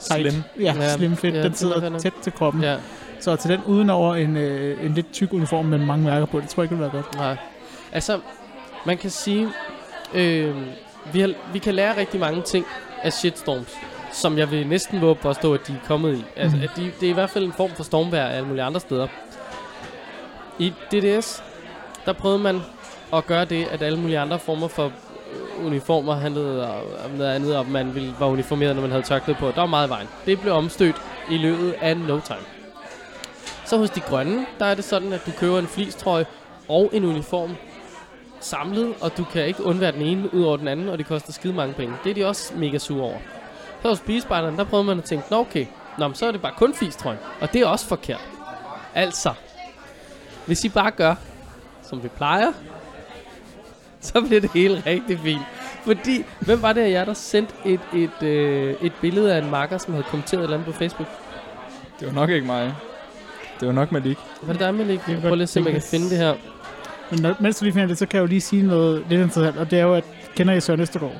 tight. 0.00 0.32
Slim. 0.32 0.42
Ja, 0.60 0.74
Ja, 0.76 0.96
slim 0.96 1.16
fit. 1.16 1.34
ja, 1.34 1.42
den 1.42 1.52
er 1.52 1.56
sidder 1.56 1.98
tæt 1.98 2.12
til 2.22 2.32
kroppen. 2.32 2.62
Ja, 2.62 2.76
Så 3.20 3.36
til 3.36 3.50
den 3.50 3.60
udenover 3.66 4.14
en, 4.14 4.36
øh, 4.36 4.84
en 4.86 4.94
lidt 4.94 5.12
tyk 5.12 5.32
uniform 5.32 5.64
med 5.64 5.78
mange 5.78 6.04
mærker 6.04 6.26
på, 6.26 6.40
det 6.40 6.48
tror 6.48 6.62
jeg 6.62 6.64
ikke 6.72 6.74
vil 6.74 6.82
være 6.82 7.02
godt. 7.02 7.14
nej. 7.14 7.36
Altså, 7.92 8.20
man 8.86 8.98
kan 8.98 9.10
sige, 9.10 9.48
øh, 10.14 10.56
vi, 11.12 11.20
har, 11.20 11.30
vi 11.52 11.58
kan 11.58 11.74
lære 11.74 11.96
rigtig 11.96 12.20
mange 12.20 12.42
ting 12.42 12.64
af 13.02 13.12
shitstorms, 13.12 13.68
som 14.12 14.38
jeg 14.38 14.50
vil 14.50 14.66
næsten 14.66 15.00
våge 15.00 15.14
påstå, 15.14 15.54
at 15.54 15.60
de 15.66 15.72
er 15.72 15.86
kommet 15.86 16.14
i. 16.18 16.24
Altså, 16.36 16.56
Mhm. 16.56 16.64
at 16.64 16.70
de, 16.76 16.92
det 17.00 17.06
er 17.06 17.10
i 17.10 17.14
hvert 17.14 17.30
fald 17.30 17.44
en 17.44 17.52
form 17.52 17.70
for 17.70 17.82
stormvær 17.82 18.24
af 18.26 18.36
alle 18.36 18.48
mulige 18.48 18.62
andre 18.64 18.80
steder. 18.80 19.06
I 20.58 20.72
DDS, 20.92 21.42
der 22.06 22.12
prøvede 22.12 22.38
man 22.38 22.60
at 23.14 23.26
gøre 23.26 23.44
det, 23.44 23.66
at 23.70 23.82
alle 23.82 23.98
mulige 23.98 24.18
andre 24.18 24.38
former 24.38 24.68
for 24.68 24.84
øh, 24.84 25.66
uniformer 25.66 26.14
handlede 26.14 26.70
om 27.04 27.10
noget 27.18 27.30
andet, 27.34 27.56
og 27.56 27.66
man 27.66 27.94
ville, 27.94 28.14
var 28.18 28.26
uniformeret, 28.26 28.74
når 28.74 28.82
man 28.82 28.90
havde 28.90 29.02
tørklæde 29.02 29.38
på. 29.40 29.46
Der 29.46 29.60
var 29.60 29.66
meget 29.66 29.90
vejen. 29.90 30.08
Det 30.26 30.40
blev 30.40 30.52
omstødt 30.52 30.96
i 31.30 31.36
løbet 31.36 31.74
af 31.80 31.96
no 31.96 32.20
time. 32.20 32.38
Så 33.64 33.76
hos 33.76 33.90
de 33.90 34.00
grønne, 34.00 34.46
der 34.58 34.66
er 34.66 34.74
det 34.74 34.84
sådan, 34.84 35.12
at 35.12 35.26
du 35.26 35.30
køber 35.38 35.58
en 35.58 35.66
flistrøje 35.66 36.26
og 36.68 36.90
en 36.92 37.04
uniform 37.04 37.56
samlet, 38.40 38.94
og 39.00 39.16
du 39.16 39.24
kan 39.24 39.46
ikke 39.46 39.64
undvære 39.64 39.92
den 39.92 40.02
ene 40.02 40.34
ud 40.34 40.42
over 40.42 40.56
den 40.56 40.68
anden, 40.68 40.88
og 40.88 40.98
det 40.98 41.06
koster 41.06 41.32
skide 41.32 41.52
mange 41.52 41.74
penge. 41.74 41.94
Det 42.04 42.10
er 42.10 42.14
de 42.14 42.26
også 42.26 42.52
mega 42.56 42.78
sure 42.78 43.02
over. 43.02 43.18
Så 43.82 43.88
hos 43.88 44.00
Beespejderen, 44.00 44.56
der 44.56 44.64
prøvede 44.64 44.86
man 44.86 44.98
at 44.98 45.04
tænke, 45.04 45.26
nå 45.30 45.36
okay, 45.38 45.66
nå, 45.98 46.08
men 46.08 46.14
så 46.14 46.26
er 46.26 46.32
det 46.32 46.42
bare 46.42 46.52
kun 46.56 46.74
flistrøjen, 46.74 47.18
og 47.40 47.52
det 47.52 47.60
er 47.60 47.66
også 47.66 47.86
forkert. 47.86 48.28
Altså, 48.94 49.32
hvis 50.46 50.64
I 50.64 50.68
bare 50.68 50.90
gør, 50.90 51.14
som 51.82 52.02
vi 52.02 52.08
plejer, 52.08 52.52
så 54.00 54.20
bliver 54.20 54.40
det 54.40 54.50
hele 54.50 54.82
rigtig 54.86 55.18
fint. 55.18 55.42
Fordi, 55.84 56.24
hvem 56.40 56.62
var 56.62 56.72
det 56.72 56.80
af 56.80 56.90
jer, 56.90 57.04
der 57.04 57.14
sendte 57.14 57.54
et, 57.64 57.80
et, 57.94 58.22
øh, 58.22 58.74
et 58.82 58.92
billede 59.00 59.34
af 59.34 59.38
en 59.38 59.50
makker, 59.50 59.78
som 59.78 59.92
havde 59.94 60.06
kommenteret 60.10 60.40
et 60.40 60.44
eller 60.44 60.56
andet 60.56 60.72
på 60.72 60.78
Facebook? 60.78 61.08
Det 62.00 62.06
var 62.06 62.12
nok 62.12 62.30
ikke 62.30 62.46
mig. 62.46 62.74
Det 63.60 63.68
var 63.68 63.74
nok 63.74 63.92
Malik. 63.92 64.18
Var 64.42 64.52
det 64.52 64.60
dig, 64.60 64.74
Malik? 64.74 65.00
Prøv 65.00 65.34
lige 65.34 65.42
at 65.42 65.48
se, 65.48 65.60
om 65.60 65.66
jeg 65.66 65.72
kan 65.72 65.82
finde 65.82 66.10
det 66.10 66.18
her. 66.18 66.34
Men 67.10 67.20
når, 67.22 67.34
mens 67.40 67.56
du 67.58 67.64
lige 67.64 67.72
finder 67.72 67.88
det, 67.88 67.98
så 67.98 68.06
kan 68.06 68.16
jeg 68.16 68.22
jo 68.22 68.26
lige 68.26 68.40
sige 68.40 68.62
noget 68.66 69.02
lidt 69.08 69.20
interessant, 69.20 69.56
og 69.56 69.70
det 69.70 69.78
er 69.78 69.82
jo, 69.82 69.94
at 69.94 70.04
kender 70.36 70.54
I 70.54 70.60
Søren 70.60 70.80
Østergaard? 70.80 71.12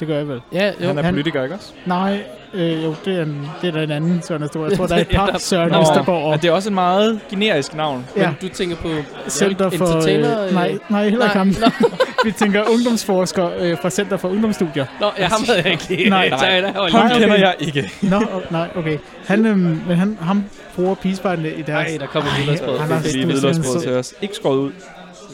Det 0.00 0.08
gør 0.08 0.16
jeg 0.16 0.28
vel. 0.28 0.40
Ja, 0.52 0.66
jo. 0.80 0.86
Han 0.86 0.98
er 0.98 1.02
han- 1.02 1.14
politiker, 1.14 1.42
ikke 1.42 1.54
også? 1.54 1.72
Nej, 1.86 2.22
øh, 2.54 2.84
jo, 2.84 2.94
det 3.04 3.18
er, 3.18 3.22
en, 3.22 3.48
det 3.62 3.68
er 3.68 3.72
da 3.72 3.82
en 3.82 3.90
anden 3.90 4.22
Søren 4.22 4.42
Østergaard. 4.42 4.70
Jeg 4.70 4.78
tror, 4.78 4.86
der 4.86 4.94
er 4.96 5.00
et 5.00 5.06
Ja, 5.12 5.18
par 5.18 5.26
der- 5.26 5.38
Søren 5.38 5.70
Nå. 5.72 5.80
Østergaard. 5.80 6.34
at 6.34 6.42
det 6.42 6.48
er 6.48 6.52
også 6.52 6.68
en 6.68 6.74
meget 6.74 7.20
generisk 7.30 7.74
navn. 7.74 8.06
Ja. 8.16 8.26
Men 8.26 8.36
du 8.42 8.48
tænker 8.54 8.76
på 8.76 8.88
Center 9.28 9.70
for... 9.70 9.86
entertainer, 9.86 10.40
Øh, 10.42 10.46
øh, 10.48 10.54
nej, 10.54 10.78
nej, 10.88 11.08
heller 11.08 11.24
ikke 11.24 11.36
ham. 11.38 11.54
Vi 12.24 12.32
tænker 12.32 12.62
ungdomsforsker 12.72 13.50
øh, 13.58 13.76
fra 13.82 13.90
Center 13.90 14.16
for 14.16 14.28
Ungdomsstudier. 14.28 14.86
nå, 15.00 15.06
jeg 15.18 15.26
ham 15.28 15.40
havde 15.46 15.58
jeg 15.64 15.72
ikke 15.72 15.88
lige. 15.88 16.10
Nej. 16.10 16.28
Der 16.30 16.36
var 16.36 16.88
Ham 16.90 17.06
okay. 17.10 17.18
kender 17.20 17.34
jeg 17.36 17.54
ikke. 17.58 17.90
Nå, 18.02 18.22
nej, 18.50 18.68
okay. 18.76 18.98
Han, 19.26 19.46
øhm, 19.46 19.58
men 19.88 19.96
han, 19.96 20.18
ham 20.20 20.44
bruger 20.74 20.94
pigespejderne 20.94 21.48
i 21.54 21.62
deres... 21.62 21.88
Nej, 21.90 21.98
der 22.00 22.06
kommer 22.06 22.30
hvidløgsbrød. 22.36 22.78
han 22.78 22.88
har- 22.88 22.96
er 22.96 23.02
lige 23.02 23.12
simpelthen 23.12 23.80
til 23.82 23.92
os. 23.92 24.14
Ikke 24.22 24.34
skåret 24.34 24.58
ud. 24.58 24.70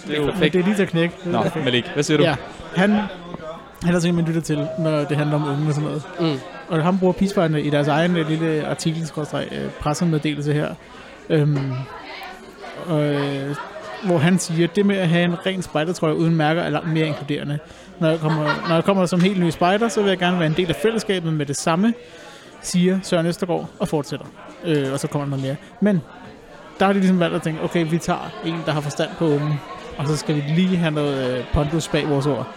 Det 0.06 0.12
er 0.12 0.16
jo 0.16 0.24
Men 0.24 0.32
perfekt. 0.32 0.52
det 0.52 0.60
er 0.60 0.64
lige 0.64 0.76
til 0.76 0.82
at 0.82 0.88
knække. 0.88 1.14
Det 1.24 1.32
Nå. 1.32 1.44
Malik, 1.64 1.90
hvad 1.94 2.02
siger 2.02 2.18
du? 2.18 2.24
Ja, 2.24 2.34
han, 2.76 2.90
han 3.82 3.94
er 3.94 3.98
sådan, 3.98 4.14
man 4.14 4.24
lytter 4.24 4.40
til, 4.40 4.66
når 4.78 5.04
det 5.04 5.16
handler 5.16 5.36
om 5.36 5.48
unge 5.48 5.68
og 5.68 5.74
sådan 5.74 5.88
noget. 5.88 6.02
Mm. 6.20 6.40
Og 6.68 6.84
han 6.84 6.98
bruger 6.98 7.12
pigespejderne 7.12 7.62
i 7.62 7.70
deres 7.70 7.88
egen 7.88 8.16
øh, 8.16 8.28
lille 8.28 8.66
artikel, 8.66 9.10
øh, 9.18 9.70
pressemeddelelse 9.80 10.52
her. 10.52 10.74
Øhm, 11.30 11.72
og, 12.86 13.02
øh, 13.04 13.56
hvor 14.04 14.18
han 14.18 14.38
siger, 14.38 14.68
at 14.68 14.76
det 14.76 14.86
med 14.86 14.96
at 14.96 15.08
have 15.08 15.24
en 15.24 15.46
ren 15.46 15.62
spejdertrøje 15.62 16.16
uden 16.16 16.36
mærker 16.36 16.62
er 16.62 16.70
langt 16.70 16.88
mere 16.92 17.06
inkluderende. 17.06 17.58
Når 18.00 18.08
jeg, 18.08 18.18
kommer, 18.18 18.68
når 18.68 18.74
jeg 18.74 18.84
kommer 18.84 19.06
som 19.06 19.20
helt 19.20 19.40
ny 19.40 19.50
spejder, 19.50 19.88
så 19.88 20.02
vil 20.02 20.08
jeg 20.08 20.18
gerne 20.18 20.38
være 20.38 20.46
en 20.46 20.54
del 20.56 20.68
af 20.68 20.76
fællesskabet 20.76 21.32
med 21.32 21.46
det 21.46 21.56
samme, 21.56 21.94
siger 22.62 22.98
Søren 23.02 23.26
Østergaard 23.26 23.68
og 23.78 23.88
fortsætter. 23.88 24.26
Øh, 24.64 24.92
og 24.92 25.00
så 25.00 25.08
kommer 25.08 25.24
der 25.26 25.30
noget 25.30 25.44
mere. 25.44 25.56
Men 25.80 26.00
der 26.78 26.86
har 26.86 26.92
de 26.92 26.98
ligesom 26.98 27.20
valgt 27.20 27.36
at 27.36 27.42
tænke, 27.42 27.62
okay, 27.62 27.90
vi 27.90 27.98
tager 27.98 28.32
en, 28.44 28.56
der 28.66 28.72
har 28.72 28.80
forstand 28.80 29.10
på 29.18 29.26
unge, 29.26 29.60
og 29.98 30.06
så 30.08 30.16
skal 30.16 30.34
vi 30.34 30.40
lige 30.48 30.76
have 30.76 30.90
noget 30.90 31.38
øh, 31.38 31.44
pondus 31.52 31.88
bag 31.88 32.08
vores 32.08 32.26
ord. 32.26 32.48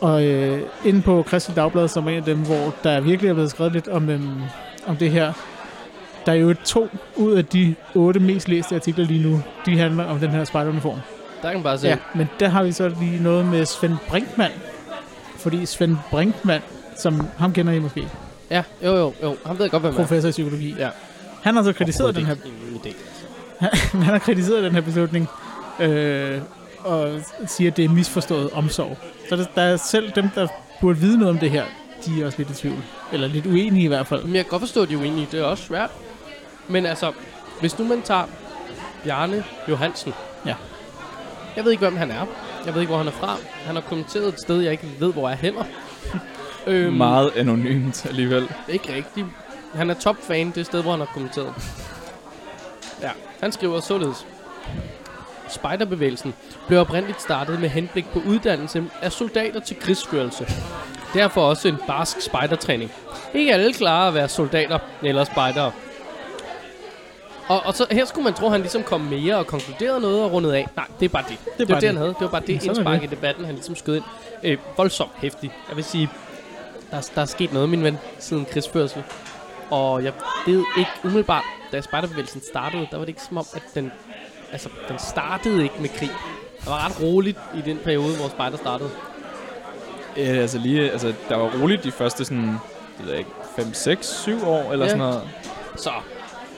Og 0.00 0.24
øh, 0.24 0.60
inde 0.84 1.02
på 1.02 1.22
Kristi 1.22 1.52
Dagblad, 1.52 1.88
som 1.88 2.06
er 2.06 2.10
en 2.10 2.16
af 2.16 2.24
dem, 2.24 2.38
hvor 2.38 2.74
der 2.84 3.00
virkelig 3.00 3.28
er 3.28 3.34
blevet 3.34 3.50
skrevet 3.50 3.72
lidt 3.72 3.88
om, 3.88 4.08
øhm, 4.10 4.30
om 4.86 4.96
det 4.96 5.10
her, 5.10 5.32
der 6.26 6.32
er 6.32 6.36
jo 6.36 6.54
to 6.64 6.88
ud 7.16 7.32
af 7.32 7.44
de 7.44 7.74
otte 7.94 8.20
mest 8.20 8.48
læste 8.48 8.74
artikler 8.74 9.04
lige 9.04 9.30
nu, 9.30 9.42
de 9.66 9.78
handler 9.78 10.04
om 10.04 10.18
den 10.18 10.30
her 10.30 10.44
spejderuniform. 10.44 10.98
Der 11.42 11.48
kan 11.48 11.54
man 11.54 11.62
bare 11.62 11.78
se. 11.78 11.88
Ja, 11.88 11.96
men 12.14 12.28
der 12.40 12.48
har 12.48 12.62
vi 12.62 12.72
så 12.72 12.88
lige 13.00 13.22
noget 13.22 13.46
med 13.46 13.64
Svend 13.64 13.96
Brinkmann. 14.08 14.52
Fordi 15.38 15.66
Svend 15.66 15.96
Brinkmann, 16.10 16.62
som 16.96 17.26
ham 17.38 17.52
kender 17.52 17.72
I 17.72 17.78
måske, 17.78 18.08
ja, 18.50 18.62
jo, 18.84 18.96
jo, 18.96 19.12
jo. 19.22 19.36
Han 19.46 19.58
ved 19.58 19.70
godt, 19.70 19.82
hvem 19.82 19.94
professor 19.94 20.28
i 20.28 20.32
psykologi, 20.32 20.74
Ja. 20.78 20.88
han 21.42 21.56
har 21.56 21.62
så 21.62 21.72
kritiseret 21.72 22.14
den 22.14 22.26
her 22.26 22.34
idé. 22.34 22.92
han 23.92 24.02
har 24.02 24.18
kritiseret 24.18 24.64
den 24.64 24.72
her 24.72 24.80
beslutning, 24.80 25.28
øh, 25.80 26.40
og 26.86 27.20
siger, 27.46 27.70
at 27.70 27.76
det 27.76 27.84
er 27.84 27.88
misforstået 27.88 28.50
omsorg. 28.50 28.98
Så 29.28 29.36
der, 29.36 29.44
der 29.54 29.62
er 29.62 29.76
selv 29.76 30.12
dem, 30.14 30.28
der 30.28 30.48
burde 30.80 30.98
vide 30.98 31.18
noget 31.18 31.30
om 31.30 31.38
det 31.38 31.50
her, 31.50 31.64
de 32.06 32.22
er 32.22 32.26
også 32.26 32.38
lidt 32.38 32.50
i 32.50 32.54
tvivl. 32.54 32.82
Eller 33.12 33.28
lidt 33.28 33.46
uenige 33.46 33.84
i 33.84 33.88
hvert 33.88 34.06
fald. 34.06 34.24
Men 34.24 34.34
jeg 34.34 34.44
kan 34.44 34.50
godt 34.50 34.62
forstå, 34.62 34.82
at 34.82 34.88
de 34.88 34.94
er 34.94 34.98
uenige. 34.98 35.28
Det 35.32 35.40
er 35.40 35.44
også 35.44 35.64
svært. 35.64 35.90
Men 36.68 36.86
altså, 36.86 37.12
hvis 37.60 37.78
nu 37.78 37.84
man 37.84 38.02
tager 38.02 38.24
Bjarne 39.04 39.44
Johansen. 39.68 40.12
Ja. 40.46 40.54
Jeg 41.56 41.64
ved 41.64 41.72
ikke, 41.72 41.80
hvem 41.80 41.96
han 41.96 42.10
er. 42.10 42.26
Jeg 42.66 42.74
ved 42.74 42.80
ikke, 42.80 42.90
hvor 42.90 42.98
han 42.98 43.06
er 43.06 43.12
fra. 43.12 43.36
Han 43.64 43.74
har 43.74 43.82
kommenteret 43.82 44.28
et 44.28 44.40
sted, 44.40 44.60
jeg 44.60 44.72
ikke 44.72 44.88
ved, 44.98 45.12
hvor 45.12 45.28
er 45.28 45.34
heller. 45.34 45.64
øhm, 46.66 46.92
Meget 46.92 47.30
anonymt 47.36 48.06
alligevel. 48.06 48.48
Ikke 48.68 48.94
rigtigt. 48.94 49.26
Han 49.74 49.90
er 49.90 49.94
topfan 49.94 50.50
det 50.50 50.66
sted, 50.66 50.82
hvor 50.82 50.90
han 50.90 51.00
har 51.00 51.08
kommenteret. 51.14 51.54
Ja, 53.02 53.10
han 53.40 53.52
skriver 53.52 53.80
således. 53.80 54.26
Spejderbevægelsen 55.48 56.34
blev 56.66 56.80
oprindeligt 56.80 57.22
startet 57.22 57.60
med 57.60 57.68
henblik 57.68 58.08
på 58.12 58.22
uddannelse 58.26 58.84
af 59.02 59.12
soldater 59.12 59.60
til 59.60 59.76
krigsførelse. 59.80 60.46
Derfor 61.14 61.42
også 61.42 61.68
en 61.68 61.76
barsk 61.86 62.20
spejdertræning. 62.20 62.92
Ikke 63.34 63.52
alle 63.52 63.72
klarer 63.72 64.08
at 64.08 64.14
være 64.14 64.28
soldater 64.28 64.78
eller 65.02 65.24
spejdere. 65.24 65.72
Og, 67.48 67.62
og 67.64 67.74
så 67.74 67.86
her 67.90 68.04
skulle 68.04 68.24
man 68.24 68.34
tro, 68.34 68.46
at 68.46 68.52
han 68.52 68.60
ligesom 68.60 68.82
kom 68.82 69.00
mere 69.00 69.36
og 69.36 69.46
konkluderede 69.46 70.00
noget 70.00 70.24
og 70.24 70.32
rundede 70.32 70.56
af. 70.56 70.66
Nej, 70.76 70.86
det 71.00 71.04
er 71.04 71.08
bare 71.08 71.24
det. 71.28 71.38
Det, 71.44 71.58
det 71.58 71.68
var 71.68 71.74
det, 71.74 71.82
det. 71.82 71.88
han 71.88 71.96
havde. 71.96 72.08
Det 72.08 72.20
var 72.20 72.28
bare 72.28 72.40
det 72.40 72.56
er 72.56 72.68
indspark 72.68 73.02
i 73.02 73.06
debatten, 73.06 73.44
han 73.44 73.54
ligesom 73.54 73.76
skød 73.76 73.96
ind. 73.96 74.04
Øh, 74.42 74.58
voldsomt 74.76 75.10
hæftigt. 75.16 75.52
Jeg 75.68 75.76
vil 75.76 75.84
sige, 75.84 76.10
der, 76.90 77.10
der 77.14 77.22
er 77.22 77.26
sket 77.26 77.52
noget, 77.52 77.68
min 77.68 77.84
ven, 77.84 77.98
siden 78.18 78.46
krigsførsel. 78.52 79.02
Og 79.70 80.04
jeg 80.04 80.12
ved 80.46 80.64
ikke 80.78 80.90
umiddelbart, 81.04 81.44
da 81.72 81.80
spejderbevægelsen 81.80 82.42
startede, 82.50 82.88
der 82.90 82.96
var 82.96 83.04
det 83.04 83.08
ikke 83.08 83.22
som 83.22 83.38
om, 83.38 83.46
at 83.54 83.62
den, 83.74 83.92
altså, 84.52 84.68
den 84.88 84.98
startede 84.98 85.62
ikke 85.62 85.74
med 85.80 85.88
krig. 85.88 86.10
Det 86.60 86.66
var 86.66 86.86
ret 86.88 87.02
roligt 87.02 87.38
i 87.56 87.70
den 87.70 87.78
periode, 87.84 88.16
hvor 88.16 88.28
spejder 88.28 88.56
startede. 88.56 88.90
Ja, 90.16 90.22
altså 90.22 90.58
lige, 90.58 90.90
altså, 90.90 91.12
der 91.28 91.36
var 91.36 91.50
roligt 91.62 91.84
de 91.84 91.92
første 91.92 92.24
sådan, 92.24 92.46
det 92.98 93.04
ved 93.04 93.10
jeg 93.10 93.18
ikke, 93.18 93.30
5, 93.56 93.74
6, 93.74 94.06
7 94.22 94.46
år 94.46 94.72
eller 94.72 94.84
Ja. 94.84 94.90
sådan 94.90 94.98
noget. 95.06 95.22
Så 95.76 95.90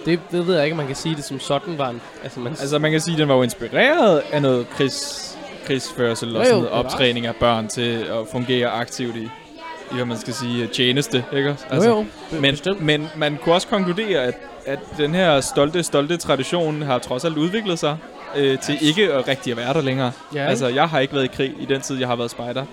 det, 0.04 0.20
det 0.30 0.46
ved 0.46 0.54
jeg 0.54 0.64
ikke, 0.64 0.72
om 0.74 0.76
man 0.76 0.86
kan 0.86 0.96
sige 0.96 1.14
det 1.16 1.24
som 1.24 1.40
sådan 1.40 1.78
var 1.78 1.88
en... 1.88 2.00
Altså, 2.22 2.40
man, 2.40 2.52
Altså 2.52 2.78
man 2.78 2.90
kan 2.90 3.00
sige, 3.00 3.12
at 3.14 3.18
den 3.18 3.28
var 3.28 3.34
jo 3.34 3.42
inspireret 3.42 4.22
af 4.32 4.42
noget 4.42 4.70
krigs, 4.70 5.38
krigsførsel 5.66 6.36
og 6.36 6.42
Jo, 6.42 6.44
sådan 6.44 6.56
noget 6.62 6.70
optræning 6.70 7.26
af 7.26 7.36
børn 7.36 7.68
til 7.68 7.96
at 8.02 8.16
fungere 8.32 8.68
aktivt 8.68 9.16
i, 9.16 9.22
i 9.22 9.94
hvad 9.94 10.04
man 10.04 10.18
skal 10.18 10.34
sige, 10.34 10.66
tjeneste, 10.66 11.24
ikke? 11.32 11.56
altså, 11.70 11.88
jo, 11.88 11.96
jo, 12.32 12.40
Men, 12.40 12.50
bestemt. 12.52 12.80
men 12.80 13.08
man 13.16 13.38
kunne 13.42 13.54
også 13.54 13.68
konkludere, 13.68 14.22
at, 14.22 14.34
at 14.68 14.78
den 14.96 15.14
her 15.14 15.40
stolte, 15.40 15.82
stolte 15.82 16.16
tradition 16.16 16.82
har 16.82 16.98
trods 16.98 17.24
alt 17.24 17.36
udviklet 17.36 17.78
sig 17.78 17.96
øh, 18.36 18.58
til 18.58 18.78
ikke 18.80 19.12
at 19.12 19.28
rigtig 19.28 19.50
at 19.50 19.56
være 19.56 19.72
der 19.74 19.80
længere. 19.82 20.12
Ja, 20.34 20.44
Altså, 20.46 20.68
jeg 20.68 20.88
har 20.88 20.98
ikke 21.00 21.14
været 21.14 21.24
i 21.24 21.30
krig 21.36 21.54
i 21.60 21.64
den 21.64 21.80
tid, 21.80 21.98
jeg 21.98 22.08
har 22.08 22.16
været 22.16 22.30
spejder. 22.30 22.64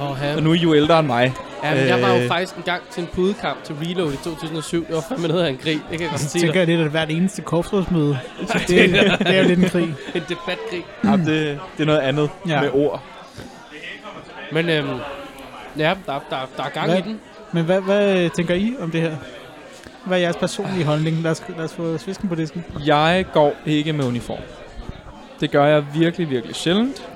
oh, 0.00 0.16
ja. 0.22 0.36
Og 0.36 0.42
nu 0.42 0.50
er 0.50 0.54
I 0.54 0.58
jo 0.58 0.74
ældre 0.74 0.98
end 0.98 1.06
mig. 1.06 1.32
Ja, 1.64 1.74
men 1.74 1.86
jeg 1.86 2.02
var 2.02 2.08
jo 2.14 2.20
Øh. 2.22 2.28
faktisk 2.28 2.56
en 2.56 2.62
gang 2.62 2.82
til 2.90 3.00
en 3.00 3.08
pudekamp 3.12 3.64
til 3.64 3.74
Reload 3.84 4.12
i 4.12 4.16
2007. 4.16 4.86
Det 4.86 4.94
var 4.94 5.00
fandme 5.08 5.28
noget 5.28 5.44
af 5.44 5.50
en 5.50 5.56
krig. 5.58 5.80
Det 5.90 5.98
kan 5.98 6.00
jeg 6.00 6.10
godt 6.10 6.20
sige 6.20 6.42
tænker 6.42 6.60
jeg 6.60 6.66
lidt, 6.66 6.80
at 6.80 6.90
hvert 6.90 7.10
eneste 7.10 7.42
korpsrådsmøde, 7.42 8.18
så 8.48 8.58
det, 8.68 8.90
det 9.18 9.28
er 9.36 9.42
jo 9.42 9.48
lidt 9.48 9.58
en 9.58 9.68
krig. 9.68 9.94
En 10.14 10.22
debatkrig. 10.28 10.84
Jamen, 11.04 11.26
det, 11.26 11.58
det 11.76 11.82
er 11.82 11.86
noget 11.86 11.98
andet 12.00 12.30
Ja. 12.48 12.54
ja. 12.54 12.60
med 12.60 12.70
ord. 12.74 13.02
Men 14.52 14.68
øhm, 14.68 14.88
ja, 15.78 15.94
der, 16.06 16.20
der, 16.30 16.36
der 16.56 16.62
er 16.64 16.68
gang 16.68 16.86
Hvad? 16.86 16.98
i 16.98 17.02
den. 17.02 17.20
Men 17.52 17.64
hvad, 17.64 17.80
hvad 17.80 18.30
tænker 18.30 18.54
I 18.54 18.74
om 18.80 18.90
det 18.90 19.00
her? 19.00 19.16
Hvad 20.04 20.18
er 20.18 20.22
jeres 20.22 20.36
personlige 20.36 20.84
holdning? 20.84 21.22
Lad 21.22 21.30
os, 21.30 21.42
lad 21.56 21.64
os 21.64 21.72
få 21.72 21.98
svisken 21.98 22.28
på 22.28 22.34
disken. 22.34 22.64
Jeg 22.86 23.26
går 23.32 23.52
ikke 23.66 23.92
med 23.92 24.04
uniform. 24.04 24.38
Det 25.40 25.50
gør 25.50 25.64
jeg 25.64 25.84
virkelig, 25.94 26.30
virkelig 26.30 26.56
sjældent. 26.56 27.10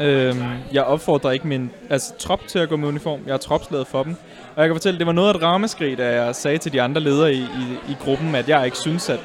Øhm, 0.00 0.42
jeg 0.72 0.84
opfordrer 0.84 1.30
ikke 1.30 1.46
min 1.46 1.70
altså, 1.90 2.12
trop 2.18 2.40
til 2.46 2.58
at 2.58 2.68
gå 2.68 2.76
med 2.76 2.88
uniform. 2.88 3.20
Jeg 3.26 3.32
er 3.32 3.36
tropslaget 3.36 3.86
for 3.86 4.02
dem. 4.02 4.16
Og 4.56 4.62
jeg 4.62 4.68
kan 4.68 4.74
fortælle, 4.74 4.98
det 4.98 5.06
var 5.06 5.12
noget 5.12 5.28
af 5.28 5.34
et 5.34 5.42
ramaskrig, 5.42 5.98
da 5.98 6.22
jeg 6.22 6.34
sagde 6.34 6.58
til 6.58 6.72
de 6.72 6.82
andre 6.82 7.00
ledere 7.00 7.34
i, 7.34 7.40
i, 7.40 7.78
i 7.88 7.96
gruppen, 8.04 8.34
at 8.34 8.48
jeg 8.48 8.64
ikke 8.64 8.76
synes, 8.76 9.08
at 9.08 9.20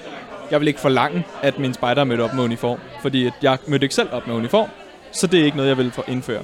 jeg 0.51 0.59
vil 0.59 0.67
ikke 0.67 0.79
forlange, 0.79 1.25
at 1.41 1.59
min 1.59 1.73
spejder 1.73 2.03
mødte 2.03 2.21
op 2.21 2.33
med 2.33 2.43
uniform. 2.43 2.79
Fordi 3.01 3.25
at 3.25 3.33
jeg 3.41 3.57
mødte 3.67 3.85
ikke 3.85 3.95
selv 3.95 4.09
op 4.11 4.27
med 4.27 4.35
uniform. 4.35 4.69
Så 5.11 5.27
det 5.27 5.39
er 5.39 5.45
ikke 5.45 5.57
noget, 5.57 5.69
jeg 5.69 5.77
vil 5.77 5.93
indføre. 6.07 6.41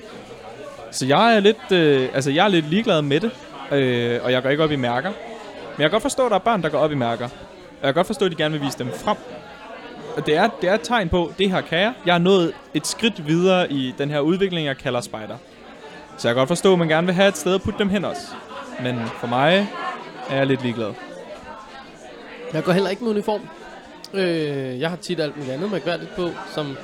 Så 0.91 1.05
jeg 1.05 1.35
er 1.35 1.39
lidt, 1.39 1.71
øh, 1.71 2.09
altså 2.13 2.31
jeg 2.31 2.45
er 2.45 2.49
lidt 2.49 2.69
ligeglad 2.69 3.01
med 3.01 3.19
det. 3.19 3.31
Øh, 3.71 4.19
og 4.23 4.31
jeg 4.31 4.43
går 4.43 4.49
ikke 4.49 4.63
op 4.63 4.71
i 4.71 4.75
mærker. 4.75 5.11
Men 5.77 5.81
jeg 5.81 5.89
kan 5.89 5.91
godt 5.91 6.01
forstå, 6.01 6.25
at 6.25 6.29
der 6.29 6.35
er 6.35 6.39
børn, 6.39 6.61
der 6.61 6.69
går 6.69 6.77
op 6.77 6.91
i 6.91 6.95
mærker. 6.95 7.25
Og 7.25 7.31
jeg 7.81 7.87
kan 7.87 7.93
godt 7.93 8.07
forstå, 8.07 8.25
at 8.25 8.31
de 8.31 8.35
gerne 8.35 8.51
vil 8.51 8.61
vise 8.61 8.79
dem 8.79 8.91
frem. 8.91 9.17
Og 10.17 10.25
det 10.25 10.35
er, 10.35 10.49
det 10.61 10.69
er 10.69 10.73
et 10.73 10.81
tegn 10.83 11.09
på, 11.09 11.33
det 11.37 11.51
her 11.51 11.61
kan 11.61 11.79
jeg. 11.79 11.93
Jeg 12.05 12.13
er 12.15 12.19
nået 12.19 12.53
et 12.73 12.87
skridt 12.87 13.27
videre 13.27 13.71
i 13.71 13.93
den 13.97 14.09
her 14.09 14.19
udvikling, 14.19 14.67
jeg 14.67 14.77
kalder 14.77 15.01
spider. 15.01 15.37
Så 16.17 16.27
jeg 16.27 16.35
kan 16.35 16.39
godt 16.39 16.47
forstå, 16.47 16.73
at 16.73 16.79
man 16.79 16.87
gerne 16.87 17.07
vil 17.07 17.15
have 17.15 17.27
et 17.27 17.37
sted 17.37 17.55
at 17.55 17.61
putte 17.61 17.79
dem 17.79 17.89
hen 17.89 18.05
også. 18.05 18.21
Men 18.83 18.99
for 19.19 19.27
mig 19.27 19.67
er 20.29 20.35
jeg 20.35 20.47
lidt 20.47 20.61
ligeglad. 20.63 20.93
Jeg 22.53 22.63
går 22.63 22.71
heller 22.71 22.89
ikke 22.89 23.03
med 23.03 23.11
uniform. 23.11 23.41
Øh, 24.13 24.79
jeg 24.79 24.89
har 24.89 24.97
tit 24.97 25.19
alt 25.19 25.37
muligt 25.37 25.53
andet 25.53 25.71
mærkværdigt 25.71 26.15
på, 26.15 26.29
som 26.53 26.77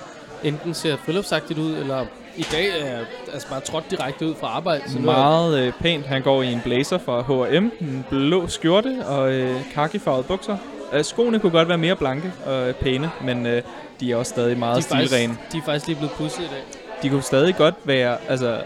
enten 0.43 0.73
ser 0.73 0.97
friluftsagtigt 0.97 1.59
ud, 1.59 1.73
eller 1.73 2.05
i 2.37 2.45
dag 2.51 2.81
er 2.81 2.99
altså 3.33 3.47
bare 3.49 3.59
trådt 3.59 3.91
direkte 3.91 4.27
ud 4.27 4.35
fra 4.35 4.47
arbejde. 4.47 4.83
Så 4.91 4.97
er 4.97 5.01
Meget 5.01 5.59
øh, 5.59 5.73
pænt. 5.81 6.05
Han 6.05 6.21
går 6.21 6.41
i 6.41 6.51
en 6.51 6.61
blazer 6.63 6.97
fra 6.97 7.21
H&M, 7.21 7.71
en 7.81 8.05
blå 8.09 8.47
skjorte 8.47 9.05
og 9.05 9.33
øh, 9.33 9.55
kakifarvede 9.73 10.23
bukser. 10.23 10.57
Øh, 10.93 11.03
skoene 11.03 11.39
kunne 11.39 11.51
godt 11.51 11.67
være 11.67 11.77
mere 11.77 11.95
blanke 11.95 12.33
og 12.45 12.67
øh, 12.67 12.73
pæne, 12.73 13.11
men 13.21 13.45
øh, 13.45 13.61
de 13.99 14.11
er 14.11 14.15
også 14.15 14.29
stadig 14.29 14.57
meget 14.57 14.77
de 14.77 14.83
faktisk, 14.83 15.13
stilrene. 15.13 15.37
de 15.51 15.57
er 15.57 15.61
faktisk 15.65 15.87
lige 15.87 15.97
blevet 15.97 16.11
pudset 16.11 16.39
i 16.39 16.47
dag. 16.47 16.63
De 17.03 17.09
kunne 17.09 17.21
stadig 17.21 17.55
godt 17.55 17.75
være, 17.83 18.17
altså... 18.29 18.61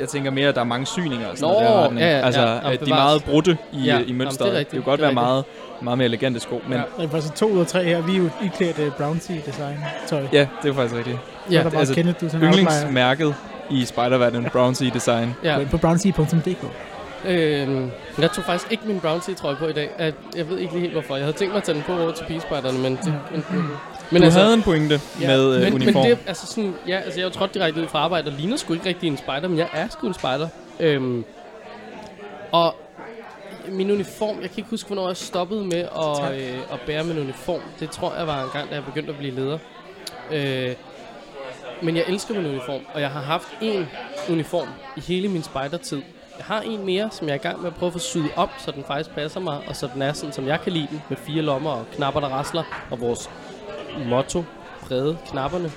Jeg 0.00 0.08
tænker 0.08 0.30
mere, 0.30 0.48
at 0.48 0.54
der 0.54 0.60
er 0.60 0.64
mange 0.64 0.86
syninger 0.86 1.28
og 1.28 1.38
sådan 1.38 1.54
Nå, 1.54 1.60
noget. 1.60 2.00
ja, 2.00 2.18
ja, 2.18 2.26
altså, 2.26 2.40
ja. 2.40 2.48
Jamen, 2.54 2.72
at 2.72 2.80
de 2.80 2.84
er 2.90 2.94
meget 2.94 3.24
brudte 3.24 3.56
i, 3.72 3.78
Ja, 3.78 3.84
ja, 3.94 3.98
i 3.98 4.02
jamen, 4.02 4.18
mønstret. 4.18 4.38
det 4.38 4.46
er 4.46 4.50
det, 4.50 4.58
rigtigt, 4.58 4.84
kunne 4.84 4.90
godt 4.90 5.00
det 5.00 5.04
være 5.06 5.14
meget, 5.14 5.44
meget 5.82 5.98
mere 5.98 6.06
elegante 6.06 6.40
sko. 6.40 6.60
Men 6.68 6.72
Ja. 6.72 6.78
ja, 6.78 6.84
Det 6.98 7.04
er 7.04 7.10
faktisk 7.10 7.34
to 7.34 7.46
ud 7.48 7.60
af 7.60 7.66
tre 7.66 7.84
her. 7.84 8.00
Vi 8.02 8.12
er 8.12 8.18
jo 8.18 8.28
iklædt 8.44 8.78
uh, 8.78 8.92
Brownsea 8.92 9.36
design 9.46 9.76
tøj. 10.06 10.20
Ja, 10.32 10.38
ja 10.38 10.46
det 10.62 10.70
er 10.70 10.74
faktisk 10.74 10.94
rigtigt. 10.94 11.18
ja, 11.50 11.62
bare 11.62 11.78
altså, 11.78 11.94
Kenneth, 11.94 12.20
du 12.20 12.26
er. 12.26 12.42
Yndlingsmærket 12.42 13.34
i 13.70 13.84
Spider-Man 13.84 14.48
Brownsea 14.52 14.88
Design. 14.94 15.34
Ja. 15.44 15.54
Gå 15.54 15.60
ind 15.60 15.68
på 15.68 15.78
brownsea.dk. 15.78 16.64
Øh, 17.26 17.88
jeg 18.18 18.30
tog 18.32 18.44
faktisk 18.44 18.72
ikke 18.72 18.82
min 18.86 19.00
Bounty-trøje 19.00 19.56
på 19.56 19.66
i 19.66 19.72
dag. 19.72 19.90
Jeg, 19.98 20.12
jeg 20.36 20.48
ved 20.48 20.58
ikke 20.58 20.72
lige 20.72 20.80
helt 20.80 20.92
hvorfor. 20.92 21.16
Jeg 21.16 21.24
havde 21.24 21.36
tænkt 21.36 21.52
mig 21.52 21.58
at 21.58 21.64
tage 21.64 21.74
den 21.74 21.82
på 21.86 21.92
over 22.02 22.12
til 22.12 22.24
pigespejderne, 22.24 22.78
men... 22.78 22.96
Det, 22.96 23.14
men, 23.32 23.44
men 24.10 24.22
Du 24.22 24.30
havde 24.30 24.54
en 24.54 24.62
pointe 24.62 25.00
ja, 25.20 25.26
med 25.26 25.54
øh, 25.54 25.62
men, 25.62 25.72
uniform. 25.72 25.94
Men 25.94 26.04
det, 26.04 26.12
er 26.12 26.28
altså 26.28 26.46
sådan, 26.46 26.74
ja, 26.88 26.96
altså 26.96 27.20
jeg 27.20 27.24
er 27.24 27.28
jo 27.28 27.34
trådt 27.34 27.54
direkte 27.54 27.80
ud 27.80 27.86
fra 27.86 27.98
arbejde, 27.98 28.28
og 28.28 28.32
ligner 28.32 28.56
sgu 28.56 28.72
ikke 28.72 28.88
rigtig 28.88 29.06
en 29.06 29.16
spejder, 29.16 29.48
men 29.48 29.58
jeg 29.58 29.68
er 29.72 29.88
sgu 29.88 30.06
en 30.06 30.14
spejder. 30.14 30.48
Øhm, 30.80 31.24
og 32.52 32.74
min 33.68 33.90
uniform, 33.90 34.36
jeg 34.40 34.50
kan 34.50 34.58
ikke 34.58 34.70
huske, 34.70 34.86
hvornår 34.86 35.06
jeg 35.06 35.16
stoppede 35.16 35.64
med 35.64 35.78
at, 35.78 36.34
øh, 36.34 36.58
at 36.72 36.80
bære 36.86 37.04
min 37.04 37.18
uniform. 37.18 37.60
Det 37.80 37.90
tror 37.90 38.14
jeg 38.14 38.26
var 38.26 38.44
en 38.44 38.50
gang, 38.52 38.70
da 38.70 38.74
jeg 38.74 38.84
begyndte 38.84 39.10
at 39.10 39.18
blive 39.18 39.34
leder. 39.34 39.58
Øh, 40.32 40.74
men 41.82 41.96
jeg 41.96 42.04
elsker 42.08 42.34
min 42.34 42.46
uniform, 42.46 42.80
og 42.94 43.00
jeg 43.00 43.10
har 43.10 43.20
haft 43.20 43.48
en 43.62 43.86
uniform 44.30 44.68
i 44.96 45.00
hele 45.00 45.28
min 45.28 45.42
spejdertid. 45.42 46.02
Jeg 46.36 46.44
har 46.44 46.60
en 46.60 46.86
mere, 46.86 47.08
som 47.12 47.28
jeg 47.28 47.32
er 47.32 47.38
i 47.38 47.42
gang 47.42 47.60
med 47.60 47.66
at 47.70 47.74
prøve 47.74 47.86
at 47.86 47.92
få 47.92 47.98
syet 47.98 48.30
op, 48.36 48.50
så 48.58 48.70
den 48.70 48.84
faktisk 48.86 49.10
passer 49.10 49.40
mig, 49.40 49.60
og 49.68 49.76
så 49.76 49.88
den 49.94 50.02
er 50.02 50.12
sådan, 50.12 50.32
som 50.32 50.46
jeg 50.46 50.60
kan 50.60 50.72
lide 50.72 50.86
den, 50.90 51.02
med 51.08 51.16
fire 51.16 51.42
lommer 51.42 51.70
og 51.70 51.86
knapper, 51.92 52.20
der 52.20 52.28
rasler, 52.28 52.62
og 52.90 53.00
vores 53.00 53.30
motto, 54.06 54.44
brede 54.88 55.16
knapperne. 55.30 55.72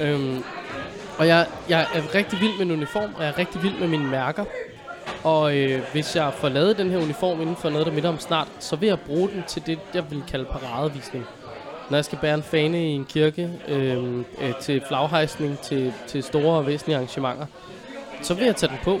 Øhm, 0.00 0.44
og 1.18 1.26
jeg, 1.26 1.46
jeg 1.68 1.86
er 1.94 2.14
rigtig 2.14 2.40
vild 2.40 2.52
med 2.58 2.66
en 2.66 2.70
uniform, 2.72 3.14
og 3.16 3.22
jeg 3.22 3.28
er 3.28 3.38
rigtig 3.38 3.62
vild 3.62 3.78
med 3.78 3.88
mine 3.88 4.06
mærker. 4.06 4.44
Og 5.24 5.56
øh, 5.56 5.82
hvis 5.92 6.16
jeg 6.16 6.32
får 6.34 6.48
lavet 6.48 6.78
den 6.78 6.90
her 6.90 6.98
uniform 6.98 7.40
inden 7.40 7.56
for 7.56 7.70
noget, 7.70 7.86
der 7.86 7.92
minder 7.92 8.08
om 8.08 8.18
snart, 8.18 8.48
så 8.58 8.76
vil 8.76 8.86
jeg 8.86 9.00
bruge 9.00 9.28
den 9.28 9.44
til 9.48 9.66
det, 9.66 9.78
jeg 9.94 10.10
vil 10.10 10.22
kalde 10.28 10.44
paradevisning. 10.44 11.26
Når 11.90 11.96
jeg 11.96 12.04
skal 12.04 12.18
bære 12.18 12.34
en 12.34 12.42
fane 12.42 12.86
i 12.86 12.90
en 12.90 13.04
kirke, 13.04 13.50
øh, 13.68 14.18
øh, 14.18 14.54
til 14.60 14.82
flaghejsning, 14.88 15.58
til, 15.58 15.92
til 16.06 16.22
store 16.22 16.58
og 16.58 16.66
væsentlige 16.66 16.96
arrangementer, 16.96 17.46
så 18.22 18.34
vil 18.34 18.44
jeg 18.44 18.56
tage 18.56 18.70
den 18.70 18.78
på. 18.84 19.00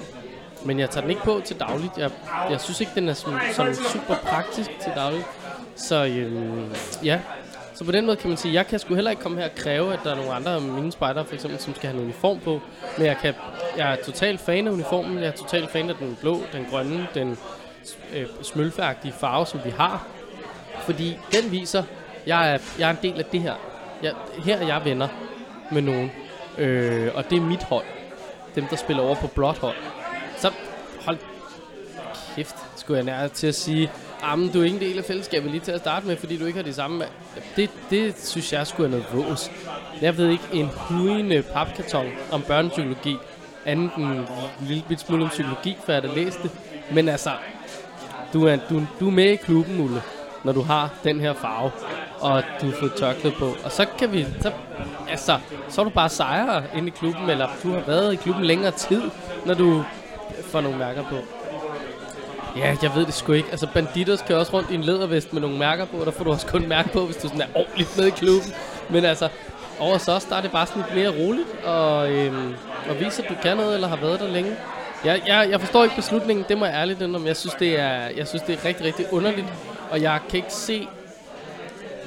Men 0.64 0.78
jeg 0.78 0.90
tager 0.90 1.00
den 1.00 1.10
ikke 1.10 1.22
på 1.22 1.40
til 1.44 1.60
dagligt. 1.60 1.98
Jeg, 1.98 2.10
jeg 2.50 2.60
synes 2.60 2.80
ikke, 2.80 2.92
den 2.94 3.08
er 3.08 3.14
sådan, 3.14 3.40
sådan 3.52 3.74
super 3.74 4.14
praktisk 4.14 4.70
til 4.82 4.92
dagligt. 4.96 5.26
Så 5.76 6.04
øh, 6.04 7.06
ja, 7.06 7.20
så 7.82 7.86
på 7.86 7.92
den 7.92 8.06
måde 8.06 8.16
kan 8.16 8.28
man 8.28 8.36
sige, 8.36 8.54
jeg 8.54 8.66
kan 8.66 8.78
sgu 8.78 8.94
heller 8.94 9.10
ikke 9.10 9.22
komme 9.22 9.38
her 9.38 9.48
og 9.48 9.54
kræve, 9.54 9.92
at 9.92 10.00
der 10.04 10.10
er 10.10 10.14
nogle 10.14 10.32
andre 10.32 10.54
af 10.54 10.62
mine 10.62 10.92
spejdere, 10.92 11.24
for 11.24 11.34
eksempel, 11.34 11.60
som 11.60 11.74
skal 11.74 11.90
have 11.90 11.98
en 11.98 12.04
uniform 12.04 12.38
på. 12.38 12.60
Men 12.98 13.06
jeg, 13.06 13.16
kan, 13.16 13.34
jeg 13.76 13.92
er 13.92 13.96
totalt 14.04 14.40
fan 14.40 14.66
af 14.66 14.70
uniformen. 14.70 15.18
Jeg 15.18 15.26
er 15.26 15.32
totalt 15.32 15.70
fan 15.70 15.90
af 15.90 15.96
den 15.96 16.18
blå, 16.20 16.40
den 16.52 16.66
grønne, 16.70 17.08
den 17.14 17.38
øh, 18.14 18.26
smølfeagtige 18.42 19.12
farve, 19.12 19.46
som 19.46 19.60
vi 19.64 19.70
har. 19.70 20.06
Fordi 20.80 21.18
den 21.32 21.50
viser, 21.50 21.82
jeg 22.26 22.54
er, 22.54 22.58
jeg 22.78 22.86
er 22.86 22.90
en 22.90 22.98
del 23.02 23.18
af 23.18 23.24
det 23.24 23.40
her. 23.40 23.54
Jeg, 24.02 24.12
her 24.44 24.58
er 24.58 24.66
jeg 24.66 24.84
venner 24.84 25.08
med 25.72 25.82
nogen. 25.82 26.12
Øh, 26.58 27.10
og 27.14 27.30
det 27.30 27.36
er 27.38 27.42
mit 27.42 27.62
hold. 27.62 27.84
Dem, 28.54 28.66
der 28.66 28.76
spiller 28.76 29.02
over 29.02 29.14
på 29.14 29.26
blåt 29.26 29.58
hold. 29.58 29.76
Så 30.36 30.50
hold 31.04 31.18
kæft, 32.36 32.56
skulle 32.76 32.96
jeg 32.96 33.04
nær 33.04 33.28
til 33.28 33.46
at 33.46 33.54
sige, 33.54 33.90
Jamen, 34.22 34.52
du 34.52 34.60
er 34.60 34.64
ikke 34.64 34.76
en 34.76 34.82
del 34.82 34.98
af 34.98 35.04
fællesskabet 35.04 35.50
lige 35.50 35.60
til 35.60 35.72
at 35.72 35.80
starte 35.80 36.06
med, 36.06 36.16
fordi 36.16 36.36
du 36.36 36.44
ikke 36.44 36.56
har 36.56 36.64
de 36.64 36.74
samme... 36.74 37.04
Det, 37.56 37.70
det 37.90 38.14
synes 38.18 38.52
jeg 38.52 38.66
skulle 38.66 38.86
er 38.86 38.90
noget 38.90 39.28
vås. 39.28 39.50
Jeg 40.00 40.18
ved 40.18 40.28
ikke 40.30 40.44
en 40.52 40.70
hudende 40.74 41.42
papkarton 41.42 42.06
om 42.32 42.42
børnepsykologi, 42.42 43.16
andet 43.66 43.90
end 43.96 44.04
en 44.04 44.26
lille 44.60 44.84
bit 44.88 45.00
smule 45.00 45.24
om 45.24 45.28
psykologi, 45.28 45.76
før 45.86 45.94
jeg 45.94 46.02
læste. 46.02 46.20
læst 46.24 46.42
det. 46.42 46.50
Men 46.92 47.08
altså, 47.08 47.30
du 48.32 48.46
er, 48.46 48.56
du, 48.70 48.82
du 49.00 49.06
er 49.06 49.10
med 49.12 49.30
i 49.30 49.36
klubben, 49.36 49.80
Ulle, 49.80 50.02
når 50.44 50.52
du 50.52 50.62
har 50.62 50.90
den 51.04 51.20
her 51.20 51.34
farve, 51.34 51.70
og 52.20 52.42
du 52.60 52.66
har 52.66 52.76
fået 52.80 52.94
tørklæde 52.94 53.34
på. 53.38 53.54
Og 53.64 53.72
så 53.72 53.86
kan 53.98 54.12
vi... 54.12 54.26
Så, 54.40 54.52
altså, 55.08 55.38
så 55.68 55.80
er 55.80 55.84
du 55.84 55.90
bare 55.90 56.08
sejrer 56.08 56.62
inde 56.76 56.88
i 56.88 56.90
klubben, 56.90 57.30
eller 57.30 57.48
du 57.62 57.72
har 57.72 57.80
været 57.80 58.12
i 58.12 58.16
klubben 58.16 58.44
længere 58.44 58.70
tid, 58.70 59.02
når 59.46 59.54
du 59.54 59.84
får 60.42 60.60
nogle 60.60 60.78
mærker 60.78 61.02
på. 61.02 61.16
Ja, 62.56 62.76
jeg 62.82 62.90
ved 62.94 63.06
det 63.06 63.14
sgu 63.14 63.32
ikke. 63.32 63.48
Altså, 63.50 63.66
Banditos 63.74 64.22
kører 64.22 64.38
også 64.38 64.52
rundt 64.52 64.70
i 64.70 64.74
en 64.74 64.82
lædervest 64.82 65.32
med 65.32 65.40
nogle 65.40 65.58
mærker 65.58 65.84
på, 65.84 65.96
og 65.96 66.06
der 66.06 66.12
får 66.12 66.24
du 66.24 66.30
også 66.32 66.46
kun 66.46 66.68
mærke 66.68 66.88
på, 66.88 67.06
hvis 67.06 67.16
du 67.16 67.28
sådan 67.28 67.40
er 67.40 67.46
ordentligt 67.54 67.96
med 67.96 68.06
i 68.06 68.10
klubben. 68.10 68.52
Men 68.90 69.04
altså, 69.04 69.28
over 69.78 69.98
så 69.98 70.26
der 70.28 70.36
er 70.36 70.40
det 70.40 70.50
bare 70.50 70.66
sådan 70.66 70.82
lidt 70.82 70.94
mere 70.94 71.24
roligt, 71.24 71.48
og, 71.64 72.12
øhm, 72.12 72.54
og 72.88 73.00
viser, 73.00 73.22
at 73.22 73.28
du 73.28 73.34
kan 73.42 73.56
noget, 73.56 73.74
eller 73.74 73.88
har 73.88 73.96
været 73.96 74.20
der 74.20 74.28
længe. 74.28 74.56
Jeg, 75.04 75.22
jeg, 75.26 75.50
jeg 75.50 75.60
forstår 75.60 75.82
ikke 75.84 75.96
beslutningen, 75.96 76.44
det 76.48 76.58
må 76.58 76.64
jeg 76.64 76.74
ærligt 76.74 77.02
indrømme. 77.02 77.28
Jeg 77.28 77.36
synes, 77.36 77.54
det 77.54 77.80
er, 77.80 78.08
jeg 78.16 78.28
synes, 78.28 78.42
det 78.42 78.58
er 78.58 78.64
rigtig, 78.64 78.86
rigtig 78.86 79.12
underligt, 79.12 79.46
og 79.90 80.02
jeg 80.02 80.20
kan 80.28 80.36
ikke 80.36 80.52
se... 80.52 80.88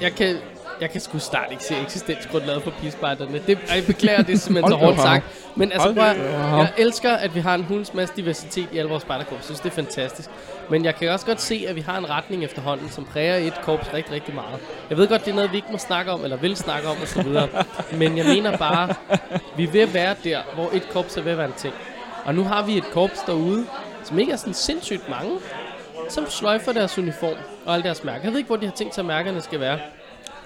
Jeg 0.02 0.16
kan, 0.16 0.38
jeg 0.82 0.90
kan 0.92 1.02
sgu 1.02 1.20
snart 1.20 1.48
ikke 1.52 1.64
se 1.64 1.76
eksistensgrundlaget 1.84 2.64
for 2.64 2.72
pigespejderne. 2.72 3.42
Det, 3.48 3.60
jeg 3.76 3.86
beklager, 3.86 4.22
det 4.22 4.34
er 4.34 4.38
simpelthen 4.38 4.72
så 4.72 4.78
hårdt 4.78 5.02
sagt. 5.02 5.26
Men 5.56 5.72
altså, 5.72 5.94
prøv 5.94 6.04
jeg 6.04 6.72
elsker, 6.78 7.12
at 7.12 7.36
vi 7.36 7.40
har 7.40 7.56
en 7.56 7.64
hulens 7.64 7.94
masse 7.94 8.16
diversitet 8.16 8.68
i 8.72 8.78
alle 8.78 8.90
vores 8.90 9.04
spejderkorps. 9.04 9.38
Jeg 9.38 9.44
synes, 9.46 9.60
det 9.60 9.70
er 9.70 9.76
fantastisk. 9.76 10.30
Men 10.70 10.86
jeg 10.86 10.96
kan 10.96 11.10
også 11.10 11.26
godt 11.26 11.42
se, 11.42 11.66
at 11.68 11.76
vi 11.76 11.82
har 11.82 11.98
en 11.98 12.10
retning 12.10 12.44
efterhånden, 12.44 12.90
som 12.90 13.06
præger 13.06 13.36
et 13.36 13.62
korps 13.62 13.94
rigtig, 13.94 14.14
rigtig 14.14 14.36
meget. 14.36 14.60
Jeg 14.90 14.98
ved 14.98 15.08
godt, 15.08 15.26
det 15.26 15.32
er 15.32 15.36
noget, 15.36 15.52
vi 15.52 15.56
ikke 15.56 15.72
må 15.72 15.78
snakke 15.78 16.12
om, 16.12 16.24
eller 16.24 16.38
vil 16.38 16.56
snakke 16.56 16.88
om 16.88 16.98
osv. 17.04 17.28
Men 17.98 18.18
jeg 18.18 18.26
mener 18.26 18.58
bare, 18.58 18.96
vi 19.58 19.80
at 19.80 19.94
være 19.94 20.16
der, 20.24 20.40
hvor 20.54 20.70
et 20.74 20.90
korps 20.90 21.18
er 21.18 21.22
ved 21.22 21.32
at 21.32 21.38
være 21.38 21.48
en 21.48 21.54
ting. 21.58 21.74
Og 22.26 22.36
nu 22.36 22.44
har 22.44 22.66
vi 22.66 22.78
et 22.78 22.92
korps 22.92 23.20
derude, 23.20 23.66
som 24.04 24.20
ikke 24.20 24.32
er 24.32 24.36
sådan 24.36 24.54
sindssygt 24.54 25.10
mange, 25.10 25.32
som 26.10 26.30
sløjfer 26.30 26.74
deres 26.74 26.98
uniform 26.98 27.38
og 27.66 27.74
alle 27.74 27.84
deres 27.84 28.04
mærker. 28.04 28.24
Jeg 28.24 28.32
ved 28.32 28.38
ikke, 28.38 28.48
hvor 28.48 28.56
de 28.56 28.66
har 28.66 28.74
tænkt 28.74 28.96
sig, 28.96 29.02
at 29.02 29.06
mærkerne 29.06 29.42
skal 29.42 29.60
være 29.60 29.80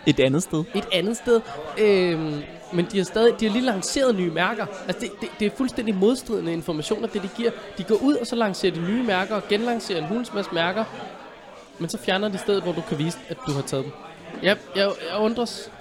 et 0.09 0.19
andet 0.19 0.43
sted. 0.43 0.63
et 0.75 0.87
andet 0.93 1.17
sted. 1.17 1.41
Øhm, 1.77 2.41
men 2.73 2.87
de 2.91 2.97
har 2.97 3.03
stadig, 3.03 3.39
de 3.39 3.45
har 3.45 3.53
lige 3.53 3.65
lanceret 3.65 4.15
nye 4.15 4.31
mærker. 4.31 4.65
Altså 4.87 5.01
det, 5.01 5.11
det, 5.21 5.29
det 5.39 5.45
er 5.45 5.51
fuldstændig 5.57 5.95
modstridende 5.95 6.53
informationer, 6.53 7.07
det 7.07 7.21
de 7.23 7.29
giver. 7.37 7.51
De 7.77 7.83
går 7.83 7.95
ud, 7.95 8.15
og 8.15 8.27
så 8.27 8.35
lancerer 8.35 8.73
de 8.73 8.81
nye 8.81 9.03
mærker, 9.03 9.35
og 9.35 9.41
genlancerer 9.49 9.99
en 9.99 10.05
hulens 10.05 10.33
masse 10.33 10.51
mærker. 10.53 10.83
Men 11.79 11.89
så 11.89 11.97
fjerner 11.97 12.27
de 12.29 12.37
stedet, 12.37 12.63
hvor 12.63 12.71
du 12.71 12.81
kan 12.81 12.97
vise, 12.97 13.17
at 13.29 13.37
du 13.47 13.51
har 13.51 13.61
taget 13.61 13.85
dem. 13.85 13.93
Jeg, 14.43 14.57
jeg, 14.75 14.91
jeg 15.11 15.19
undres 15.19 15.71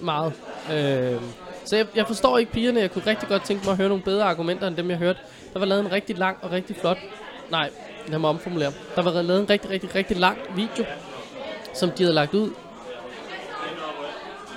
meget. 0.00 0.32
Øhm, 0.72 1.20
så 1.64 1.76
jeg, 1.76 1.86
jeg 1.94 2.06
forstår 2.06 2.38
ikke 2.38 2.52
pigerne. 2.52 2.80
Jeg 2.80 2.90
kunne 2.90 3.06
rigtig 3.06 3.28
godt 3.28 3.42
tænke 3.44 3.64
mig 3.64 3.72
at 3.72 3.78
høre 3.78 3.88
nogle 3.88 4.04
bedre 4.04 4.24
argumenter, 4.24 4.66
end 4.68 4.76
dem 4.76 4.90
jeg 4.90 4.98
hørte. 4.98 5.18
Der 5.52 5.58
var 5.58 5.66
lavet 5.66 5.84
en 5.84 5.92
rigtig 5.92 6.18
lang 6.18 6.38
og 6.42 6.50
rigtig 6.52 6.76
flot... 6.76 6.98
Nej, 7.50 7.70
lad 8.08 8.18
mig 8.18 8.30
omformulere. 8.30 8.72
Der 8.96 9.02
var 9.02 9.22
lavet 9.22 9.40
en 9.40 9.50
rigtig, 9.50 9.70
rigtig, 9.70 9.94
rigtig 9.94 10.16
lang 10.16 10.38
video, 10.56 10.84
som 11.74 11.90
de 11.90 12.02
havde 12.02 12.14
lagt 12.14 12.34
ud. 12.34 12.50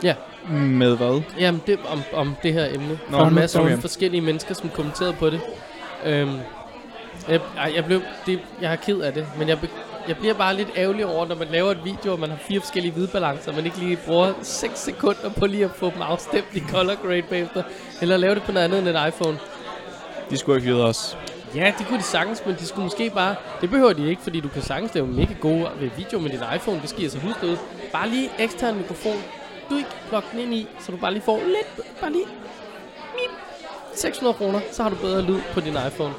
Ja, 0.04 0.16
Med 0.50 0.98
hvad? 0.98 1.22
Jamen, 1.40 1.62
det, 1.68 1.80
om, 1.92 2.02
om 2.14 2.36
det 2.44 2.54
her 2.54 2.66
emne. 2.74 3.00
Nå, 3.10 3.18
Nå, 3.18 3.26
en 3.28 3.34
masse 3.34 3.60
okay. 3.60 3.72
okay. 3.72 3.82
forskellige 3.82 4.22
mennesker, 4.22 4.54
som 4.54 4.70
kommenterede 4.70 5.14
på 5.14 5.30
det. 5.30 5.42
Øhm, 6.06 6.38
Jeg, 7.30 7.40
jeg, 7.76 7.86
blev, 7.86 8.02
det, 8.26 8.40
jeg 8.62 8.72
er 8.72 8.76
ked 8.76 9.00
af 9.00 9.14
det, 9.14 9.28
men 9.38 9.50
jeg, 9.50 9.60
be, 9.60 9.70
jeg 10.08 10.18
bliver 10.18 10.34
bare 10.34 10.56
lidt 10.56 10.70
ærgerlig 10.78 11.06
over, 11.06 11.26
når 11.28 11.36
man 11.36 11.48
laver 11.52 11.72
et 11.72 11.86
video, 11.86 12.12
og 12.12 12.20
man 12.20 12.30
har 12.30 12.38
fire 12.38 12.60
forskellige 12.60 12.94
hvidbalancer, 12.94 13.50
og 13.52 13.56
man 13.56 13.66
ikke 13.66 13.78
lige 13.78 13.98
bruger 14.06 14.34
6 14.42 14.80
sekunder 14.80 15.30
på 15.38 15.46
lige 15.46 15.66
at 15.66 15.72
få 15.72 15.86
dem 15.90 16.02
afstemt 16.02 16.46
i 16.54 16.60
color 16.60 16.96
grade 17.08 17.22
bagefter. 17.22 17.64
Eller 18.02 18.18
lave 18.18 18.36
det 18.36 18.44
på 18.44 18.52
noget 18.52 18.66
andet 18.66 18.80
end 18.80 18.90
en 18.98 19.08
iPhone. 19.08 19.38
De 20.30 20.38
skulle 20.38 20.58
ikke 20.58 20.70
hyret 20.70 20.84
os. 20.84 21.18
Ja, 21.56 21.74
det 21.78 21.88
kunne 21.88 21.98
de 22.00 22.04
sagtens, 22.04 22.44
men 22.46 22.56
de 22.60 22.66
skulle 22.66 22.84
måske 22.84 23.10
bare... 23.10 23.36
Det 23.62 23.70
behøver 23.70 23.94
de 23.94 24.10
ikke, 24.10 24.22
fordi 24.22 24.40
du 24.40 24.48
kan 24.48 24.62
sagtens 24.62 24.94
lave 24.96 25.08
mega 25.08 25.34
gode 25.42 25.68
ved 25.80 25.90
video 25.98 26.20
med 26.20 26.30
din 26.30 26.40
iPhone. 26.56 26.82
Det 26.82 26.90
sker 26.90 27.10
så 27.10 27.20
huske 27.20 27.48
ud. 27.48 27.58
Bare 27.92 28.10
lige 28.10 28.30
ekstern 28.40 28.78
mikrofon. 28.78 29.18
Du 29.72 29.78
ikke 29.78 29.90
plug 30.10 30.24
den 30.32 30.40
ind 30.40 30.54
i, 30.54 30.68
så 30.80 30.92
du 30.92 30.98
bare 30.98 31.12
lige 31.14 31.24
får 31.26 31.38
lidt... 31.46 31.88
Bare 32.02 32.12
lige... 32.12 32.26
Mip. 33.16 33.32
600 33.96 34.34
kroner, 34.34 34.60
så 34.72 34.84
har 34.84 34.90
du 34.90 34.96
bedre 34.96 35.22
lyd 35.22 35.40
på 35.54 35.60
din 35.60 35.74
iPhone. 35.88 36.14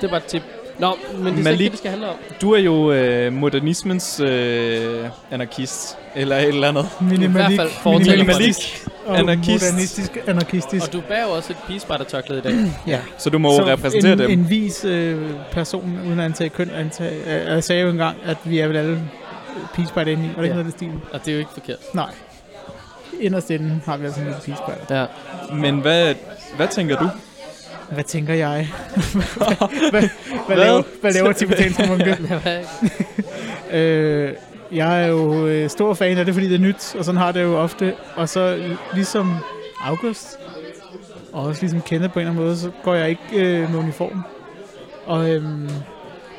Det 0.00 0.06
er 0.06 0.08
bare 0.10 0.20
et 0.20 0.24
tip. 0.26 0.42
Nå, 0.78 0.96
men 1.18 1.32
det 1.34 1.40
er 1.40 1.44
Malik- 1.44 1.58
det, 1.58 1.70
det 1.70 1.78
skal 1.78 1.90
handle 1.90 2.08
om. 2.08 2.14
Du 2.40 2.52
er 2.52 2.58
jo 2.58 2.92
øh, 2.92 3.32
modernismens 3.32 4.20
øh, 4.20 5.04
anarkist, 5.30 5.98
eller 6.16 6.36
et 6.36 6.48
eller 6.48 6.68
andet. 6.68 6.88
Minimalik, 7.00 7.60
og 7.84 9.18
Anarkist. 9.18 9.64
modernistisk 9.64 10.18
anarkistisk. 10.26 10.86
Og 10.86 10.92
du 10.92 11.00
bærer 11.00 11.22
jo 11.26 11.30
også 11.32 11.52
et 11.52 11.56
pigespejdertørklæde 11.66 12.38
i 12.40 12.42
dag. 12.42 12.54
Ja. 12.92 12.98
Så 13.18 13.30
du 13.30 13.38
må 13.38 13.52
jo 13.52 13.66
repræsentere 13.66 14.12
en, 14.12 14.18
dem. 14.18 14.30
En 14.30 14.50
vis 14.50 14.84
øh, 14.84 15.30
person, 15.50 15.98
uden 16.06 16.18
at 16.18 16.24
antage 16.24 16.50
køn, 16.50 16.70
antage, 16.70 17.20
øh, 17.40 17.46
jeg 17.54 17.64
sagde 17.64 17.82
jo 17.82 17.88
engang, 17.90 18.16
at 18.24 18.36
vi 18.44 18.58
er 18.58 18.66
vel 18.68 18.76
alle 18.76 19.02
pigespejder 19.74 20.12
inde 20.12 20.24
i. 20.24 20.28
Var 20.28 20.34
det 20.34 20.42
ikke 20.42 20.46
Ja. 20.46 20.48
noget 20.48 20.58
af 20.58 20.64
det 20.64 20.74
stil? 20.74 20.92
Og 21.12 21.20
det 21.20 21.28
er 21.28 21.32
jo 21.32 21.38
ikke 21.38 21.50
forkert. 21.54 21.78
Nej. 21.94 22.10
Inderst 23.20 23.50
inde 23.50 23.80
har 23.86 23.96
vi 23.96 24.04
altså 24.04 24.20
en 24.20 24.26
lille 24.26 24.40
pigespejder. 24.44 25.00
Ja. 25.00 25.06
Men 25.54 25.80
hvad, 25.80 26.14
hvad 26.56 26.68
tænker 26.68 26.98
du? 26.98 27.08
Hvad 27.90 28.04
tænker 28.04 28.34
jeg? 28.34 28.68
hvad, 29.12 29.22
hvad, 29.36 29.90
hvad, 29.90 30.08
Hvad? 30.46 30.56
laver, 30.56 30.82
hvad 31.00 31.12
laver 31.12 31.32
tibetanske 31.32 31.86
munke? 31.88 32.18
Øh, 33.72 34.32
jeg 34.72 35.02
er 35.02 35.06
jo 35.06 35.46
øh, 35.46 35.70
stor 35.70 35.94
fan 35.94 36.18
af 36.18 36.24
det, 36.24 36.34
fordi 36.34 36.48
det 36.48 36.54
er 36.54 36.58
nyt, 36.58 36.94
og 36.98 37.04
sådan 37.04 37.18
har 37.20 37.32
det 37.32 37.42
jo 37.42 37.58
ofte. 37.58 37.94
Og 38.16 38.28
så 38.28 38.74
ligesom 38.94 39.34
August, 39.80 40.38
og 41.32 41.42
også 41.42 41.60
ligesom 41.62 41.80
Kenneth 41.80 42.12
på 42.12 42.18
en 42.18 42.20
eller 42.26 42.30
anden 42.30 42.44
måde, 42.44 42.56
så 42.56 42.70
går 42.84 42.94
jeg 42.94 43.08
ikke 43.08 43.22
øh, 43.34 43.70
med 43.70 43.78
uniform. 43.78 44.22
Og 45.06 45.30
øhm, 45.30 45.70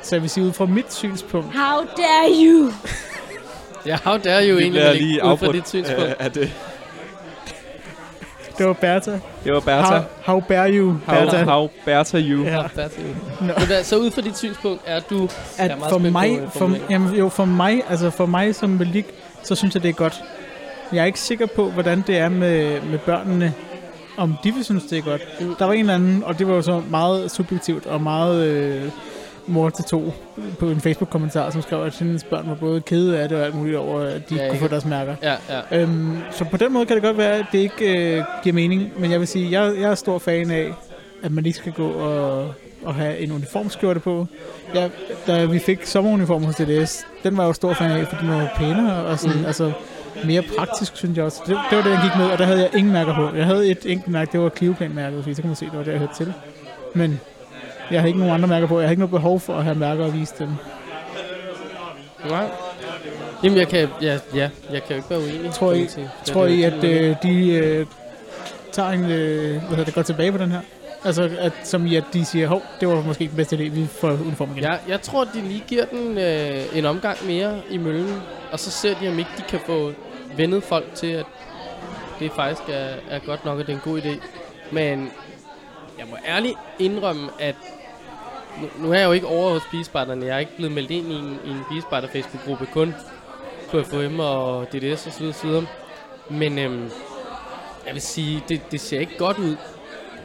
så 0.03 0.15
jeg 0.15 0.21
vil 0.21 0.29
sige, 0.29 0.45
ud 0.45 0.53
fra 0.53 0.65
mit 0.65 0.93
synspunkt, 0.93 1.47
How 1.55 1.79
dare 1.97 2.45
you? 2.45 2.71
Ja, 3.85 3.97
how 4.03 4.17
dare 4.17 4.49
you 4.49 4.59
egentlig, 4.59 4.95
lige 4.95 5.25
ud 5.25 5.37
fra 5.37 5.51
dit 5.51 5.69
synspunkt. 5.69 6.03
øh, 6.03 6.13
af 6.19 6.31
det. 6.31 6.51
det 8.57 8.65
var 8.65 8.73
Bertha. 8.73 9.11
Det 9.43 9.53
var 9.53 9.59
Bertha. 9.59 9.93
How, 9.95 10.03
how 10.25 10.39
bear 10.39 10.67
you, 10.69 10.95
Bertha. 11.07 11.37
How, 11.37 11.45
how 11.45 11.69
Bertha 11.85 12.17
you. 12.17 12.43
Ja. 12.43 12.61
Ja. 12.61 12.67
Bertha. 12.75 13.01
Nå. 13.41 13.53
Men 13.59 13.83
så 13.83 13.97
ud 13.97 14.11
fra 14.11 14.21
dit 14.21 14.37
synspunkt 14.37 14.81
er 14.85 14.99
du... 14.99 15.29
at 15.57 15.71
er 15.71 15.89
for 15.89 15.97
mig, 15.97 16.37
på, 16.37 16.43
øh, 16.43 16.51
for, 16.51 16.77
jamen, 16.89 17.15
jo, 17.15 17.29
for 17.29 17.45
mig, 17.45 17.83
altså 17.89 18.09
for 18.09 18.25
mig 18.25 18.55
som 18.55 18.69
Malik, 18.69 19.05
så 19.43 19.55
synes 19.55 19.75
jeg, 19.75 19.83
det 19.83 19.89
er 19.89 19.93
godt. 19.93 20.23
Jeg 20.93 21.01
er 21.01 21.05
ikke 21.05 21.19
sikker 21.19 21.45
på, 21.45 21.69
hvordan 21.69 22.03
det 22.07 22.17
er 22.17 22.29
med, 22.29 22.81
med 22.81 22.99
børnene, 22.99 23.53
om 24.17 24.35
de 24.43 24.53
vil 24.53 24.63
synes, 24.65 24.83
det 24.83 24.97
er 24.97 25.01
godt. 25.01 25.21
Mm. 25.39 25.55
Der 25.55 25.65
var 25.65 25.73
en 25.73 25.79
eller 25.79 25.95
anden, 25.95 26.23
og 26.23 26.39
det 26.39 26.47
var 26.47 26.53
jo 26.53 26.61
så 26.61 26.81
meget 26.89 27.31
subjektivt 27.31 27.85
og 27.85 28.01
meget 28.01 28.45
øh, 28.45 28.83
mor 29.47 29.69
til 29.69 29.85
to 29.85 30.13
på 30.59 30.69
en 30.69 30.81
Facebook-kommentar, 30.81 31.49
som 31.49 31.61
skrev, 31.61 31.83
at 31.83 31.99
hendes 31.99 32.23
børn 32.23 32.49
var 32.49 32.55
både 32.55 32.81
kede 32.81 33.19
af 33.19 33.29
det 33.29 33.37
og 33.37 33.45
alt 33.45 33.55
muligt 33.55 33.77
over, 33.77 33.99
at 34.01 34.29
de 34.29 34.35
Ja, 34.35 34.43
ja, 34.43 34.49
kunne 34.49 34.59
få 34.59 34.67
deres 34.67 34.85
mærker. 34.85 35.15
Ja, 35.23 35.35
ja. 35.49 35.81
Øhm, 35.81 36.17
så 36.31 36.45
på 36.45 36.57
den 36.57 36.73
måde 36.73 36.85
kan 36.85 36.95
det 36.95 37.03
godt 37.03 37.17
være, 37.17 37.33
at 37.37 37.45
det 37.51 37.59
ikke 37.59 38.15
øh, 38.17 38.23
giver 38.43 38.53
mening, 38.53 38.91
men 38.97 39.11
jeg 39.11 39.19
vil 39.19 39.27
sige, 39.27 39.61
jeg, 39.61 39.73
jeg 39.81 39.91
er 39.91 39.95
stor 39.95 40.19
fan 40.19 40.51
af, 40.51 40.73
at 41.23 41.31
man 41.31 41.45
ikke 41.45 41.57
skal 41.57 41.71
gå 41.71 41.87
og, 41.87 42.53
og 42.83 42.95
have 42.95 43.17
en 43.19 43.31
uniformskjorte 43.31 43.99
på. 43.99 44.27
Jeg, 44.73 44.89
da 45.27 45.45
vi 45.45 45.59
fik 45.59 45.85
sommeruniform 45.85 46.43
hos 46.43 46.55
DDS, 46.55 47.05
den 47.23 47.37
var 47.37 47.43
jeg 47.43 47.47
jo 47.47 47.53
stor 47.53 47.73
fan 47.73 47.91
af, 47.91 48.07
fordi 48.07 48.21
den 48.21 48.31
var 48.33 48.53
pænere 48.57 49.05
og 49.05 49.19
sådan, 49.19 49.39
mm. 49.39 49.45
altså 49.45 49.71
mere 50.25 50.43
praktisk, 50.57 50.97
synes 50.97 51.17
jeg 51.17 51.25
også. 51.25 51.41
Det, 51.47 51.57
det 51.69 51.77
var 51.77 51.83
det, 51.83 51.89
jeg 51.91 51.99
gik 52.03 52.17
med, 52.17 52.25
og 52.25 52.37
der 52.37 52.45
havde 52.45 52.59
jeg 52.59 52.69
ingen 52.77 52.93
mærker 52.93 53.15
på. 53.15 53.37
Jeg 53.37 53.45
havde 53.45 53.67
et 53.71 53.85
enkelt 53.85 54.07
mærke, 54.11 54.31
det 54.31 54.39
var 54.39 54.49
Clioplan-mærket, 54.49 55.23
fordi 55.23 55.35
så 55.35 55.41
kan 55.41 55.49
man 55.49 55.55
se, 55.55 55.65
det 55.65 55.77
var 55.77 55.83
det, 55.83 55.91
jeg 55.91 55.99
hørte 55.99 56.15
til. 56.15 56.33
Men 56.93 57.19
jeg 57.91 57.99
har 58.01 58.07
ikke 58.07 58.19
nogen 58.19 58.33
andre 58.33 58.47
mærker 58.47 58.67
på. 58.67 58.79
Jeg 58.79 58.87
har 58.87 58.91
ikke 58.91 58.99
noget 58.99 59.11
behov 59.11 59.39
for 59.39 59.55
at 59.55 59.63
have 59.63 59.75
mærker 59.75 60.05
og 60.05 60.13
vise 60.13 60.33
dem. 60.39 60.49
Nej. 62.29 62.45
Jamen, 63.43 63.57
jeg 63.57 63.67
kan, 63.67 63.89
ja, 64.01 64.19
ja, 64.35 64.49
jeg 64.71 64.83
kan 64.83 64.89
jo 64.89 64.95
ikke 64.95 65.09
være 65.09 65.19
uenig. 65.19 65.51
Tror 65.51 65.73
I- 65.73 65.87
Tror 66.25 66.45
I, 66.45 66.63
at 66.63 66.83
øh, 66.83 67.15
de 67.23 67.49
øh, 67.53 67.85
tager 68.71 68.89
en, 68.89 69.03
øh, 69.11 69.49
hvad 69.51 69.69
hedder 69.69 69.83
det, 69.83 69.93
går 69.93 70.01
tilbage 70.01 70.31
på 70.31 70.37
den 70.37 70.51
her? 70.51 70.59
Altså, 71.05 71.29
at, 71.39 71.51
som 71.63 71.85
i, 71.85 71.95
at 71.95 72.03
de 72.13 72.25
siger, 72.25 72.47
hov, 72.47 72.61
det 72.79 72.87
var 72.87 73.01
måske 73.01 73.27
den 73.27 73.35
bedste 73.35 73.55
idé, 73.55 73.69
vi 73.69 73.87
får 74.01 74.09
uniform 74.11 74.49
igen. 74.51 74.63
Ja, 74.63 74.75
jeg 74.87 75.01
tror, 75.01 75.23
de 75.23 75.41
lige 75.41 75.63
giver 75.67 75.85
den 75.85 76.17
øh, 76.17 76.77
en 76.77 76.85
omgang 76.85 77.17
mere 77.27 77.61
i 77.69 77.77
møllen, 77.77 78.21
og 78.51 78.59
så 78.59 78.71
ser 78.71 78.95
de, 79.01 79.07
om 79.07 79.19
ikke 79.19 79.31
de 79.37 79.43
kan 79.49 79.59
få 79.65 79.91
vendet 80.37 80.63
folk 80.63 80.85
til, 80.95 81.07
at 81.07 81.25
det 82.19 82.31
faktisk 82.35 82.61
er, 82.69 82.87
er 83.09 83.19
godt 83.25 83.45
nok, 83.45 83.59
og 83.59 83.67
det 83.67 83.71
er 83.73 83.77
en 83.77 83.81
god 83.83 84.01
idé. 84.01 84.09
Men 84.71 85.11
jeg 85.97 86.07
må 86.09 86.17
ærligt 86.25 86.57
indrømme, 86.79 87.29
at 87.39 87.55
nu, 88.61 88.85
nu 88.85 88.93
er 88.93 88.99
jeg 88.99 89.07
jo 89.07 89.11
ikke 89.11 89.27
over 89.27 89.53
hos 89.53 89.63
pigespejderne. 89.71 90.25
Jeg 90.25 90.35
er 90.35 90.39
ikke 90.39 90.55
blevet 90.55 90.71
meldt 90.71 90.91
ind 90.91 91.11
i 91.11 91.15
en, 91.15 91.39
i 91.45 91.49
en 91.49 91.61
pigespejder 91.69 92.07
Facebook-gruppe, 92.07 92.65
kun 92.65 92.95
på 93.71 93.83
FOM 93.83 94.19
og 94.19 94.67
DDS 94.73 95.07
osv. 95.07 95.25
osv. 95.25 95.49
Men 96.29 96.59
øhm, 96.59 96.91
jeg 97.85 97.93
vil 97.93 98.01
sige, 98.01 98.43
det, 98.49 98.61
det 98.71 98.81
ser 98.81 98.99
ikke 98.99 99.17
godt 99.17 99.37
ud 99.37 99.55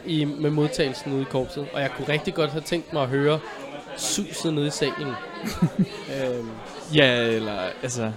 i, 0.05 0.25
med 0.25 0.49
modtagelsen 0.49 1.13
ude 1.13 1.21
i 1.21 1.25
korpset. 1.25 1.67
Og 1.73 1.81
jeg 1.81 1.91
kunne 1.97 2.07
rigtig 2.07 2.33
godt 2.33 2.51
have 2.51 2.61
tænkt 2.61 2.93
mig 2.93 3.01
at 3.01 3.09
høre 3.09 3.39
suset 3.97 4.53
nede 4.53 4.67
i 4.67 4.69
salen. 4.69 5.13
øhm, 6.15 6.49
Ja, 6.95 7.21
eller 7.21 7.59
altså 7.83 8.11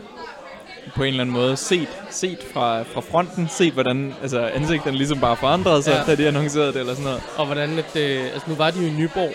på 0.97 1.03
en 1.03 1.09
eller 1.09 1.21
anden 1.21 1.35
måde 1.35 1.57
set, 1.57 1.88
set 2.11 2.38
fra, 2.55 2.83
fra 2.83 3.01
fronten, 3.01 3.49
set 3.49 3.73
hvordan 3.73 4.14
altså, 4.23 4.40
ansigterne 4.55 4.97
ligesom 4.97 5.21
bare 5.21 5.37
forandrede 5.37 5.83
sig, 5.83 5.92
Ja. 6.07 6.12
da 6.12 6.23
de 6.23 6.29
annoncerede 6.29 6.73
det 6.73 6.81
eller 6.81 6.92
sådan 6.95 7.05
noget. 7.05 7.23
og 7.37 7.47
hvordan, 7.47 7.79
at, 7.79 7.97
øh, 7.97 8.25
altså 8.25 8.42
nu 8.51 8.55
var 8.55 8.71
de 8.71 8.81
jo 8.81 8.87
i 8.87 8.90
Nyborg, 8.90 9.33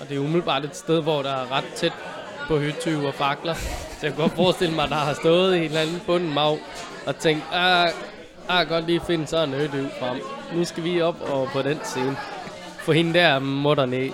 og 0.00 0.08
det 0.08 0.16
er 0.16 0.20
umiddelbart 0.20 0.64
et 0.64 0.76
sted, 0.76 1.02
hvor 1.02 1.22
der 1.22 1.30
er 1.32 1.52
ret 1.52 1.64
tæt 1.76 1.92
på 2.48 2.58
høtyve 2.58 3.06
og 3.08 3.14
fakler. 3.14 3.54
Så 3.54 3.98
jeg 4.02 4.10
kan 4.12 4.20
godt 4.20 4.32
forestille 4.32 4.74
mig, 4.74 4.84
at 4.84 4.90
der 4.90 4.96
har 4.96 5.14
stået 5.14 5.56
en 5.56 5.62
eller 5.62 5.80
anden 5.80 6.02
bunden 6.06 6.34
mag 6.34 6.58
og 7.06 7.18
tænkt, 7.18 7.42
ah, 7.52 7.88
ah, 8.48 8.68
godt 8.68 8.86
lige 8.86 9.00
finde 9.06 9.26
sådan 9.26 9.48
en 9.48 9.54
høtyve 9.60 9.88
frem. 10.00 10.16
Nu 10.54 10.64
skal 10.64 10.84
vi 10.84 11.00
op 11.00 11.16
og 11.32 11.48
på 11.52 11.62
den 11.62 11.78
scene. 11.84 12.16
Få 12.78 12.92
hende 12.92 13.18
der 13.18 13.38
mutter 13.38 13.86
ned. 13.86 14.10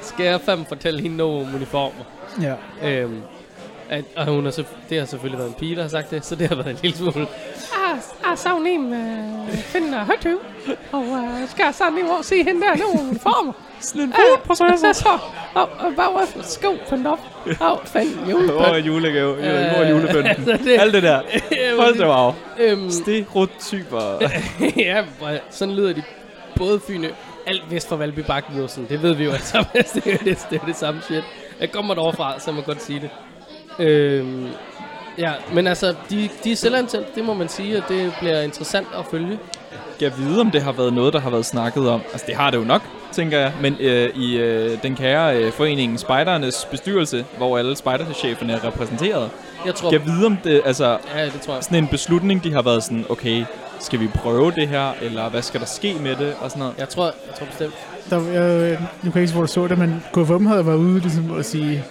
Skal 0.00 0.26
jeg 0.26 0.40
fandme 0.40 0.64
fortælle 0.68 1.00
hende 1.02 1.16
nogle 1.16 1.48
uniformer? 1.54 2.04
ja. 2.42 2.54
Øhm, 2.88 3.22
at, 3.90 4.04
og 4.16 4.26
hun 4.26 4.44
har 4.44 4.50
så, 4.52 4.64
det 4.90 4.98
har 4.98 5.06
selvfølgelig 5.06 5.38
været 5.38 5.48
en 5.48 5.54
pige, 5.54 5.76
der 5.76 5.82
har 5.82 5.88
sagt 5.88 6.10
det, 6.10 6.24
så 6.26 6.34
det 6.34 6.48
har 6.48 6.54
været 6.54 6.70
en 6.70 6.78
lille 6.82 6.96
smule. 6.96 7.26
Ah, 7.88 7.98
ah 8.24 8.36
savner 8.38 8.70
en 8.70 8.90
med 8.90 9.56
finde 9.56 9.88
uh, 9.88 9.94
højtøv. 10.06 10.38
Og 10.92 11.00
uh, 11.00 11.48
skal 11.48 11.64
jeg 11.64 11.74
sådan 11.74 11.98
og 12.18 12.24
se 12.24 12.36
hende 12.44 12.60
der 12.60 12.76
nogle 12.76 13.00
uniformer. 13.08 13.52
Sådan 13.80 14.02
en 14.02 14.12
Ah, 14.12 14.40
processor. 14.46 14.92
Så, 14.92 15.08
og, 15.54 15.68
og 15.78 15.92
bare 15.96 16.26
sko 16.42 16.76
på 16.88 16.96
den 16.96 17.06
op. 17.06 17.18
Åh, 17.60 17.78
fanden, 17.84 18.18
Åh, 18.24 18.30
julepønt. 18.30 18.86
julegave, 18.86 19.36
Øh, 19.36 19.44
jule, 19.44 19.80
øh, 19.80 19.90
julepynten. 19.90 20.26
altså, 20.48 20.58
det- 20.64 20.80
Alt 20.80 20.94
det 20.94 21.02
der. 21.02 21.20
Hold 21.82 21.98
da 21.98 22.08
wow. 22.08 22.32
Øhm, 22.58 22.90
Stereotyper. 22.90 24.28
ja, 24.76 25.04
hvor- 25.18 25.38
sådan 25.50 25.74
lyder 25.74 25.92
de 25.92 26.02
både 26.56 26.80
fyne. 26.86 27.08
Alt 27.46 27.62
vest 27.70 27.88
for 27.88 27.96
Valby 27.96 28.18
Bakke 28.20 28.48
lyder 28.56 28.66
sådan. 28.66 28.88
Det 28.88 29.02
ved 29.02 29.14
vi 29.14 29.24
jo 29.24 29.32
sammen. 29.38 29.66
det, 29.94 30.06
er, 30.06 30.16
det, 30.18 30.46
det 30.50 30.60
er 30.62 30.66
det 30.66 30.76
samme 30.76 31.00
shit. 31.02 31.24
Jeg 31.60 31.72
kommer 31.72 31.94
derovre 31.94 32.16
fra, 32.16 32.40
så 32.40 32.50
jeg 32.50 32.54
må 32.54 32.60
godt 32.62 32.82
sige 32.82 33.00
det. 33.00 33.10
Øhm, 33.78 34.46
ja, 35.18 35.32
men 35.52 35.66
altså, 35.66 35.94
de, 36.10 36.28
de 36.44 36.52
er 36.52 36.56
selvantændt, 36.56 37.14
det 37.14 37.24
må 37.24 37.34
man 37.34 37.48
sige, 37.48 37.76
og 37.78 37.82
det 37.88 38.12
bliver 38.20 38.40
interessant 38.40 38.86
at 38.98 39.04
følge. 39.10 39.38
Jeg 40.00 40.12
vide, 40.18 40.40
om 40.40 40.50
det 40.50 40.62
har 40.62 40.72
været 40.72 40.92
noget, 40.92 41.12
der 41.12 41.20
har 41.20 41.30
været 41.30 41.46
snakket 41.46 41.88
om. 41.88 42.00
Altså, 42.12 42.24
det 42.26 42.36
har 42.36 42.50
det 42.50 42.58
jo 42.58 42.64
nok, 42.64 42.82
tænker 43.12 43.38
jeg. 43.38 43.52
Men 43.62 43.76
øh, 43.80 44.10
i 44.16 44.36
øh, 44.36 44.82
den 44.82 44.96
kære 44.96 45.36
øh, 45.36 45.52
forening 45.52 46.00
Spejdernes 46.00 46.68
bestyrelse, 46.70 47.24
hvor 47.36 47.58
alle 47.58 47.76
spejdercheferne 47.76 48.52
er 48.52 48.64
repræsenteret, 48.64 49.30
Jeg 49.66 49.74
tror, 49.74 49.92
jeg 49.92 50.06
vide, 50.06 50.26
om 50.26 50.38
det 50.44 50.62
altså 50.64 50.98
ja, 51.16 51.24
det 51.24 51.40
tror 51.40 51.54
jeg. 51.54 51.64
sådan 51.64 51.78
en 51.78 51.88
beslutning, 51.88 52.44
de 52.44 52.52
har 52.52 52.62
været 52.62 52.82
sådan, 52.84 53.04
okay, 53.08 53.44
skal 53.80 54.00
vi 54.00 54.06
prøve 54.14 54.50
det 54.50 54.68
her, 54.68 54.92
eller 55.02 55.28
hvad 55.28 55.42
skal 55.42 55.60
der 55.60 55.66
ske 55.66 55.96
med 56.00 56.16
det, 56.16 56.34
og 56.40 56.50
sådan 56.50 56.60
noget. 56.60 56.74
Jeg 56.78 56.88
tror, 56.88 57.04
jeg 57.04 57.34
tror 57.38 57.46
bestemt. 57.46 57.74
Der, 58.10 58.16
jeg, 58.16 58.70
nu 59.02 59.10
kan 59.10 59.14
jeg 59.14 59.16
ikke 59.16 59.28
se, 59.28 59.34
hvor 59.34 59.42
du 59.42 59.52
så 59.52 59.66
det, 59.66 59.78
men 59.78 60.02
KFM 60.12 60.46
havde 60.46 60.66
været 60.66 60.76
ude 60.76 61.00
ligesom, 61.00 61.36
at 61.38 61.46
sige 61.46 61.84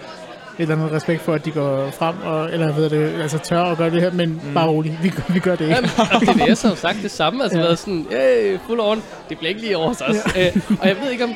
eller 0.59 0.75
andet 0.75 0.91
respekt 0.91 1.21
for, 1.21 1.33
at 1.33 1.45
de 1.45 1.51
går 1.51 1.89
frem, 1.99 2.15
og, 2.25 2.51
eller 2.51 2.71
hvad 2.71 2.75
hedder 2.89 2.89
det, 2.89 3.21
altså 3.21 3.37
tør 3.37 3.61
at 3.63 3.77
gøre 3.77 3.89
det 3.89 4.01
her, 4.01 4.11
men 4.11 4.29
mm. 4.29 4.53
bare 4.53 4.67
roligt, 4.67 5.03
vi, 5.03 5.09
gør- 5.09 5.33
vi 5.33 5.39
gør 5.39 5.55
det 5.55 5.61
ikke. 5.65 5.75
Jamen, 5.75 5.89
og 5.97 6.21
DDS 6.21 6.61
har 6.61 6.69
jo 6.69 6.75
sagt 6.75 6.97
det 7.03 7.11
samme, 7.11 7.43
altså 7.43 7.59
Ja. 7.59 7.63
været 7.65 7.79
sådan, 7.79 8.05
hey, 8.11 8.57
full 8.67 8.79
on, 8.79 9.03
det 9.29 9.37
bliver 9.37 9.49
ikke 9.49 9.61
lige 9.61 9.77
over 9.77 9.89
os. 9.89 10.01
Ja. 10.35 10.45
Øh, 10.47 10.61
og 10.81 10.87
jeg 10.87 10.95
ved 11.03 11.11
ikke 11.11 11.23
om, 11.23 11.29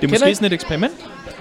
Det 0.00 0.06
er 0.06 0.10
måske 0.10 0.30
I- 0.30 0.34
sådan 0.34 0.46
et 0.46 0.52
eksperiment. 0.52 0.92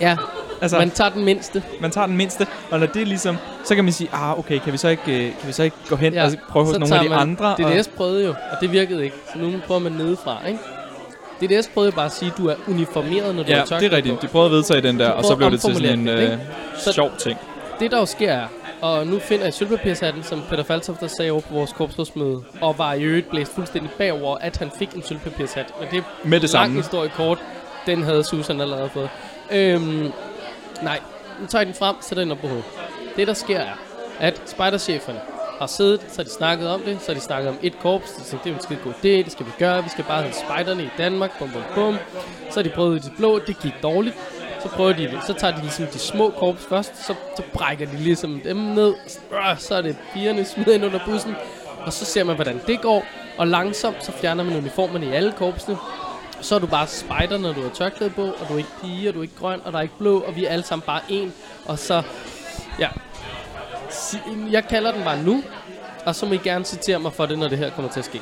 ja, 0.01 0.15
Altså, 0.61 0.77
man 0.77 0.89
tager 0.89 1.09
den 1.09 1.25
mindste. 1.25 1.63
man 1.81 1.91
tager 1.91 2.07
den 2.07 2.17
mindste, 2.17 2.47
og 2.71 2.79
når 2.79 2.87
det 2.87 3.01
er 3.01 3.05
ligesom, 3.05 3.37
så 3.65 3.75
kan 3.75 3.83
man 3.83 3.93
sige, 3.93 4.09
ah, 4.13 4.39
okay, 4.39 4.59
kan 4.59 4.73
vi 4.73 4.77
så 4.77 4.87
ikke, 4.87 5.01
øh, 5.07 5.19
kan 5.39 5.47
vi 5.47 5.51
så 5.51 5.63
ikke 5.63 5.75
gå 5.89 5.95
hen 5.95 6.13
Ja, 6.13 6.25
og 6.25 6.31
prøve 6.49 6.65
hos 6.65 6.79
nogle 6.79 6.95
af 6.95 7.03
de 7.03 7.09
man- 7.09 7.19
andre? 7.19 7.45
og, 7.55 7.57
DDS 7.57 7.87
prøvede 7.87 8.25
jo, 8.25 8.29
og 8.29 8.57
det 8.61 8.71
virkede 8.71 9.03
ikke. 9.03 9.15
Så 9.33 9.39
nu 9.39 9.53
prøver 9.67 9.79
man 9.79 9.91
nedefra, 9.91 10.37
ikke? 10.47 10.59
DDS 11.47 11.67
prøvede 11.73 11.91
bare 11.91 12.05
at 12.05 12.11
sige, 12.11 12.31
at 12.31 12.37
du 12.37 12.47
er 12.47 12.55
uniformeret, 12.67 13.35
når 13.35 13.43
du 13.43 13.49
Ja, 13.49 13.55
har 13.55 13.61
det 13.61 13.69
tørklæde 13.69 13.91
er 13.91 13.95
rigtigt. 13.97 14.15
på. 14.15 14.21
De 14.21 14.27
prøvede 14.27 14.45
at 14.49 14.51
vedtage 14.51 14.81
den 14.81 14.99
der, 14.99 15.07
De 15.07 15.13
og 15.13 15.25
så 15.25 15.35
blev 15.35 15.51
det 15.51 15.61
til 15.61 15.75
sådan 15.75 15.99
en 15.99 16.07
øh, 16.07 16.37
sjov 16.93 17.11
ting. 17.17 17.39
Det 17.79 17.91
der 17.91 17.99
jo 17.99 18.05
sker 18.05 18.31
er, 18.31 18.45
og 18.81 19.07
nu 19.07 19.19
finder 19.19 19.43
jeg 19.43 19.53
sølvpapirshatten, 19.53 20.23
som 20.23 20.41
Peter 20.49 20.63
Faltoft 20.63 20.99
der 20.99 21.07
sagde 21.07 21.31
over 21.31 21.41
på 21.41 21.53
vores 21.53 21.73
korpsrådsmøde, 21.73 22.41
og 22.61 22.77
var 22.77 22.93
i 22.93 23.03
øvrigt 23.03 23.29
blæst 23.29 23.55
fuldstændig 23.55 23.91
bagover, 23.97 24.37
at 24.37 24.57
han 24.57 24.71
fik 24.79 24.91
en 24.93 25.03
sølvpapirshat. 25.03 25.65
Men 25.79 25.89
det 25.91 25.97
er 25.97 26.03
Med 26.23 26.39
det 26.39 26.53
lang 26.53 26.65
samme. 26.65 26.75
historie 26.81 27.09
kort. 27.09 27.37
Den 27.85 28.03
havde 28.03 28.23
Susan 28.23 28.61
allerede 28.61 28.89
fået. 28.93 29.09
Øhm, 29.51 30.11
nej, 30.81 30.99
nu 31.41 31.47
tager 31.47 31.59
jeg 31.61 31.65
den 31.67 31.75
frem, 31.75 31.95
sætter 32.01 32.23
den 32.23 32.31
op 32.31 32.37
på 32.37 32.47
hovedet. 32.47 32.65
Det 33.15 33.27
der 33.27 33.33
sker 33.33 33.59
er, 33.59 33.73
at 34.19 34.41
spejdercheferne 34.45 35.19
har 35.63 35.67
siddet, 35.67 36.01
så 36.09 36.15
har 36.15 36.23
de 36.23 36.29
snakket 36.29 36.69
om 36.69 36.81
det, 36.81 36.97
så 37.01 37.07
har 37.07 37.13
de 37.13 37.19
snakket 37.19 37.49
om 37.49 37.57
et 37.61 37.79
korps, 37.79 38.11
de 38.11 38.23
tænkte, 38.23 38.49
det 38.49 38.51
er 38.51 38.57
en 38.57 38.63
skide 38.63 38.79
god 38.83 38.93
idé, 38.93 39.23
det 39.25 39.31
skal 39.31 39.45
vi 39.45 39.51
gøre, 39.59 39.83
vi 39.83 39.89
skal 39.89 40.03
bare 40.03 40.21
have 40.21 40.33
spejderne 40.33 40.83
i 40.83 40.89
Danmark, 40.97 41.39
bum 41.39 41.49
bum 41.51 41.63
bum. 41.75 41.97
Så 42.49 42.55
har 42.59 42.63
de 42.63 42.69
prøvet 42.69 43.03
det 43.03 43.11
blå, 43.17 43.39
det 43.39 43.59
gik 43.59 43.73
dårligt. 43.83 44.15
Så 44.61 44.69
prøver 44.69 44.93
de 44.93 45.03
det, 45.03 45.19
så 45.27 45.33
tager 45.33 45.55
de 45.55 45.61
ligesom 45.61 45.85
de 45.85 45.99
små 45.99 46.29
korps 46.29 46.65
først, 46.69 47.05
så, 47.05 47.13
så 47.37 47.43
brækker 47.53 47.85
de 47.85 47.97
ligesom 47.97 48.41
dem 48.43 48.57
ned, 48.57 48.93
så 49.57 49.75
er 49.75 49.81
det 49.81 49.97
pigerne 50.13 50.45
smider 50.45 50.73
ind 50.73 50.85
under 50.85 50.99
bussen, 51.05 51.35
og 51.85 51.93
så 51.93 52.05
ser 52.05 52.23
man, 52.23 52.35
hvordan 52.35 52.61
det 52.67 52.81
går, 52.81 53.05
og 53.37 53.47
langsomt 53.47 54.05
så 54.05 54.11
fjerner 54.11 54.43
man 54.43 54.57
uniformerne 54.57 55.05
i 55.05 55.09
alle 55.09 55.31
korpsene, 55.31 55.77
så 56.41 56.55
er 56.55 56.59
du 56.59 56.67
bare 56.67 56.87
spider, 56.87 57.37
når 57.37 57.53
du 57.53 57.61
har 57.61 57.69
tørklæde 57.69 58.09
på, 58.09 58.23
og 58.23 58.49
du 58.49 58.53
er 58.53 58.57
ikke 58.57 58.69
pige, 58.81 59.09
og 59.09 59.13
du 59.13 59.19
er 59.19 59.23
ikke 59.23 59.35
grøn, 59.39 59.61
og 59.65 59.71
der 59.71 59.77
er 59.77 59.81
ikke 59.81 59.97
blå, 59.97 60.19
og 60.19 60.35
vi 60.35 60.45
er 60.45 60.49
alle 60.49 60.65
sammen 60.65 60.83
bare 60.85 61.01
en. 61.09 61.33
Og 61.65 61.79
så, 61.79 62.03
ja. 62.79 62.87
Jeg 64.51 64.63
kalder 64.67 64.91
den 64.91 65.03
bare 65.03 65.23
nu, 65.23 65.43
og 66.05 66.15
så 66.15 66.25
må 66.25 66.33
I 66.33 66.37
gerne 66.37 66.65
citere 66.65 66.99
mig 66.99 67.13
for 67.13 67.25
det, 67.25 67.39
når 67.39 67.47
det 67.47 67.57
her 67.57 67.69
kommer 67.69 67.91
til 67.91 67.99
at 67.99 68.05
ske. 68.05 68.21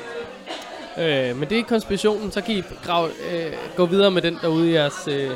Øh, 0.97 1.37
men 1.37 1.49
det 1.49 1.59
er 1.59 1.63
konspirationen, 1.63 2.31
så 2.31 2.41
kan 2.41 2.55
I 2.55 2.63
grave, 2.83 3.09
øh, 3.31 3.53
gå 3.75 3.85
videre 3.85 4.11
med 4.11 4.21
den 4.21 4.39
derude 4.41 4.69
i 4.69 4.73
jeres 4.73 5.07
øh, 5.07 5.31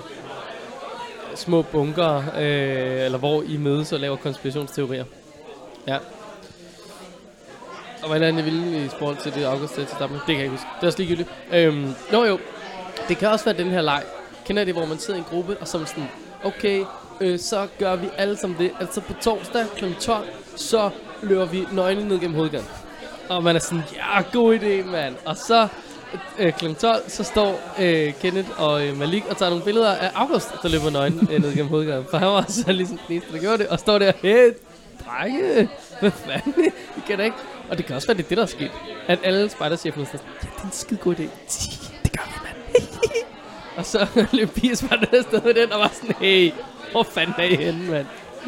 små 1.35 1.61
bunker, 1.61 2.17
øh, 2.17 3.05
eller 3.05 3.17
hvor 3.17 3.43
I 3.43 3.57
mødes 3.57 3.93
og 3.93 3.99
laver 3.99 4.15
konspirationsteorier. 4.15 5.05
Ja. 5.87 5.97
Og 8.01 8.07
hvordan 8.07 8.37
er 8.37 8.43
ville 8.43 8.85
i 8.85 8.89
forhold 8.99 9.17
til 9.17 9.33
det 9.33 9.43
August 9.43 9.73
til 9.73 9.87
Dublin, 9.99 10.19
det 10.19 10.25
kan 10.25 10.35
jeg 10.35 10.43
ikke 10.43 10.51
huske. 10.51 10.67
Det 10.75 10.83
er 10.83 10.87
også 10.87 10.99
ligegyldigt. 10.99 11.29
Øhm, 11.53 11.95
nå 12.11 12.25
jo, 12.25 12.39
det 13.07 13.17
kan 13.17 13.27
også 13.27 13.45
være 13.45 13.57
den 13.57 13.71
her 13.71 13.81
leg. 13.81 14.03
Kender 14.45 14.61
I 14.61 14.65
det, 14.65 14.73
hvor 14.73 14.85
man 14.85 14.99
sidder 14.99 15.19
i 15.19 15.23
en 15.23 15.25
gruppe, 15.29 15.57
og 15.57 15.67
så 15.67 15.77
er 15.77 15.79
man 15.79 15.87
sådan, 15.87 16.09
okay, 16.43 16.83
øh, 17.21 17.39
så 17.39 17.67
gør 17.79 17.95
vi 17.95 18.07
alle 18.17 18.37
sammen 18.37 18.59
det. 18.59 18.71
Altså 18.79 19.01
på 19.01 19.13
torsdag 19.21 19.65
kl. 19.77 19.85
12, 19.99 20.27
så 20.55 20.89
løber 21.21 21.45
vi 21.45 21.67
nøgne 21.71 22.07
ned 22.07 22.19
gennem 22.19 22.35
hovedgaden. 22.35 22.67
Og 23.29 23.43
man 23.43 23.55
er 23.55 23.59
sådan, 23.59 23.83
ja, 23.95 24.21
god 24.33 24.59
idé, 24.59 24.85
mand. 24.91 25.15
Og 25.25 25.37
så 25.37 25.67
øh, 26.39 26.53
kl. 26.53 26.73
12, 26.73 27.09
så 27.09 27.23
står 27.23 27.59
øh, 27.79 28.13
Kenneth 28.13 28.61
og 28.61 28.87
øh, 28.87 28.97
Malik 28.97 29.23
og 29.29 29.37
tager 29.37 29.49
nogle 29.49 29.65
billeder 29.65 29.91
af 29.91 30.11
August, 30.15 30.49
der 30.63 30.69
løber 30.69 30.89
nøgen 30.89 31.27
øh, 31.31 31.41
ned 31.41 31.55
gennem 31.55 31.67
hovedgaden. 31.67 32.05
For 32.09 32.17
han 32.17 32.27
var 32.27 32.45
så 32.47 32.71
ligesom 32.71 32.97
den 32.97 33.15
eneste, 33.15 33.33
der 33.33 33.39
gjorde 33.39 33.57
det. 33.57 33.67
Og 33.67 33.79
står 33.79 33.99
der, 33.99 34.11
hey, 34.21 34.53
drenge, 35.05 35.69
hvad 35.99 36.11
fanden, 36.11 36.65
I 36.97 37.01
kan 37.07 37.17
da 37.17 37.23
ikke. 37.23 37.37
Og 37.69 37.77
det 37.77 37.85
kan 37.85 37.95
også 37.95 38.07
være, 38.07 38.17
det 38.17 38.23
er 38.23 38.29
det, 38.29 38.37
der 38.37 38.43
er 38.43 38.47
sket. 38.47 38.71
At 39.07 39.19
alle 39.23 39.49
spejdercheferne 39.49 40.03
er 40.03 40.07
sådan, 40.11 40.27
ja, 40.43 40.47
det 40.55 40.61
er 40.61 40.65
en 40.65 40.71
skide 40.71 40.99
god 40.99 41.15
idé. 41.15 41.23
Det 42.03 42.11
gør 42.11 42.23
vi, 42.25 42.39
mand. 42.43 42.87
og 43.77 43.85
så 43.85 44.07
løb 44.37 44.49
pigespejderne 44.49 45.17
afsted 45.17 45.41
med 45.41 45.53
den, 45.53 45.71
og 45.71 45.79
var 45.79 45.91
sådan, 46.01 46.15
hey, 46.19 46.51
hvor 46.91 47.03
fanden 47.11 47.35
er 47.37 47.43
I 47.43 47.55
henne, 47.55 47.91
mand? 47.91 48.05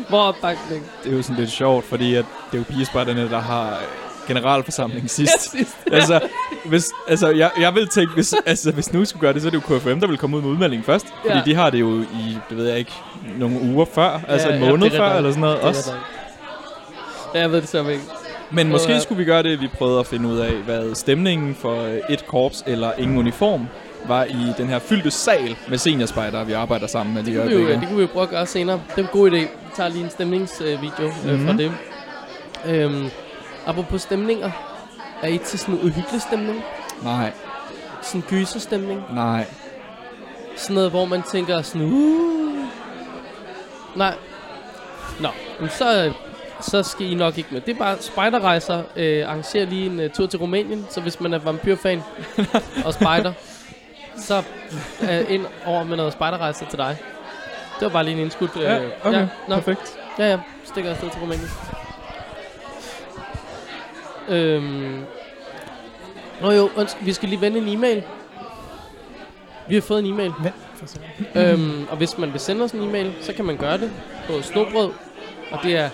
Hvor 0.10 0.18
er 0.20 0.24
opbakning? 0.24 0.86
Det 1.04 1.12
er 1.12 1.16
jo 1.18 1.22
sådan 1.22 1.36
lidt 1.36 1.52
sjovt, 1.52 1.86
fordi 1.86 2.16
at 2.16 2.26
det 2.52 2.58
er 2.58 2.62
jo 2.62 2.64
pigespejderne, 2.70 3.30
der 3.30 3.40
har 3.40 3.70
øh, 3.70 4.28
generalforsamling 4.28 5.10
sidst. 5.10 5.54
Ja, 5.54 5.58
sidst. 5.60 5.76
altså, 5.92 6.20
hvis, 6.66 6.86
altså 7.08 7.28
jeg, 7.30 7.52
jeg 7.60 7.76
vil 7.76 7.88
tænke, 7.88 8.14
hvis, 8.14 8.36
altså, 8.46 8.72
hvis 8.72 8.94
nu 8.94 9.06
skulle 9.06 9.22
gøre 9.22 9.34
det, 9.34 9.42
så 9.42 9.48
er 9.48 9.52
det 9.52 9.64
jo 9.70 9.78
KFM, 9.80 10.00
der 10.00 10.08
vil 10.08 10.18
komme 10.18 10.38
ud 10.38 10.42
med 10.42 10.50
udmeldingen 10.50 10.86
først. 10.86 11.06
Fordi 11.22 11.38
Ja. 11.38 11.44
de 11.46 11.56
har 11.56 11.70
det 11.70 11.80
jo 11.80 12.02
i, 12.02 12.38
det 12.50 12.58
ved 12.58 12.68
jeg 12.70 12.80
ikke, 12.80 12.92
nogle 13.38 13.60
uger 13.62 13.86
før, 13.94 14.22
altså 14.28 14.50
en 14.50 14.64
ja, 14.64 14.70
måned 14.70 14.92
før, 14.92 15.10
eller 15.16 15.30
sådan 15.30 15.42
noget 15.42 15.58
Det 15.58 15.66
også. 15.66 15.92
Ja, 17.34 17.40
jeg 17.40 17.52
ved 17.52 17.62
det 17.62 17.70
så 17.70 17.88
ikke. 17.88 18.04
Men 18.52 18.70
måske 18.70 18.92
Ja. 18.94 19.00
skulle 19.00 19.18
vi 19.18 19.26
gøre 19.26 19.44
det, 19.44 19.54
at 19.54 19.62
vi 19.62 19.68
prøvede 19.68 20.00
at 20.00 20.08
finde 20.08 20.30
ud 20.30 20.38
af, 20.38 20.52
hvad 20.52 20.96
stemningen 20.96 21.56
for 21.62 21.84
øh, 21.84 21.98
et 22.10 22.28
korps 22.28 22.64
eller 22.68 22.92
ingen 22.98 23.18
uniform 23.18 23.68
var 24.08 24.24
i 24.24 24.54
den 24.58 24.68
her 24.68 24.80
fyldte 24.80 25.12
sal 25.12 25.56
med 25.70 25.78
seniorspejdere, 25.78 26.46
vi 26.48 26.54
arbejder 26.54 26.88
sammen 26.88 27.16
med 27.16 27.24
Det 27.24 27.34
lige 27.34 27.42
kunne, 27.44 27.56
vi 27.56 27.62
jo, 27.62 27.68
det 27.70 27.88
kunne 27.88 27.96
vi 27.96 28.02
jo 28.02 28.08
prøve 28.14 28.24
at 28.24 28.30
gøre 28.30 28.46
senere. 28.46 28.82
Det 28.90 28.98
er 28.98 29.02
en 29.02 29.10
god 29.12 29.32
idé. 29.32 29.36
Vi 29.36 29.48
tager 29.76 29.90
lige 29.90 30.04
en 30.04 30.10
stemningsvideo 30.10 31.06
øh, 31.26 31.34
øh, 31.34 31.46
fra 31.46 31.52
Mhm. 31.52 31.58
det. 31.58 31.72
Øhm, 32.66 33.10
apropos 33.66 34.02
stemninger. 34.02 34.52
Er 35.22 35.28
I 35.28 35.38
til 35.38 35.60
sådan 35.60 35.76
en 35.76 35.82
uhyggelig 35.84 36.22
stemning? 36.22 36.62
Nej, 37.04 37.32
Sådan 38.02 38.22
en 38.22 38.26
gyserstemning? 38.30 39.02
nej. 39.14 39.46
Sådan 40.56 40.74
noget, 40.74 40.90
hvor 40.90 41.06
man 41.06 41.22
tænker 41.32 41.62
sådan, 41.62 41.88
uh. 41.88 42.66
Nej. 43.96 44.14
Nå, 45.20 45.30
men 45.60 45.70
så, 45.70 46.12
så 46.62 46.84
skal 46.84 47.12
I 47.12 47.16
nok 47.16 47.38
ikke 47.38 47.50
med. 47.52 47.62
Det 47.62 47.74
er 47.76 47.80
bare 47.80 47.98
spejderrejser. 48.02 48.82
Øh, 48.96 49.28
arrangerer 49.30 49.66
lige 49.66 49.86
en 49.86 50.00
uh, 50.00 50.12
tur 50.12 50.26
til 50.28 50.40
Rumænien, 50.40 50.86
så 50.90 51.02
hvis 51.02 51.20
man 51.20 51.34
er 51.34 51.40
vampyrfan 51.40 52.04
og 52.86 52.94
spejder, 52.94 53.34
så 54.18 54.44
er 55.02 55.20
ind 55.20 55.46
over 55.66 55.84
med 55.84 55.98
noget 55.98 56.14
spejderrejser 56.14 56.66
til 56.66 56.78
dig. 56.80 56.98
Det 57.80 57.86
var 57.86 57.90
bare 57.90 58.04
lige 58.04 58.14
en 58.16 58.20
indskud. 58.22 58.48
Øh, 58.56 58.62
Ja, 58.64 58.80
okay, 59.04 59.20
ja, 59.20 59.28
nå, 59.48 59.56
perfekt. 59.56 59.98
ja, 60.20 60.30
ja, 60.30 60.40
stikker 60.64 60.92
afsted 60.92 61.10
til 61.10 61.20
Rumænien. 61.22 61.50
Øhm. 64.30 65.04
Nå 66.42 66.52
jo, 66.52 66.70
undskyld, 66.78 67.06
vi 67.06 67.14
skal 67.14 67.30
lige 67.30 67.42
vende 67.42 67.58
en 67.58 67.68
e-mail. 67.78 68.04
Vi 69.68 69.74
har 69.76 69.82
fået 69.82 70.00
en 70.00 70.06
e-mail. 70.14 70.32
Vent 70.44 70.56
for 70.76 70.86
så. 70.86 70.98
Øhm, 71.36 71.88
og 71.92 71.98
hvis 71.98 72.18
man 72.18 72.32
vil 72.34 72.40
sende 72.40 72.64
os 72.64 72.72
en 72.72 72.82
e-mail, 72.84 73.14
så 73.22 73.34
kan 73.34 73.46
man 73.46 73.58
gøre 73.58 73.78
det 73.78 73.92
på 74.28 74.42
snobrød, 74.42 74.92
og 75.52 75.60
det 75.64 75.78
er 75.78 75.90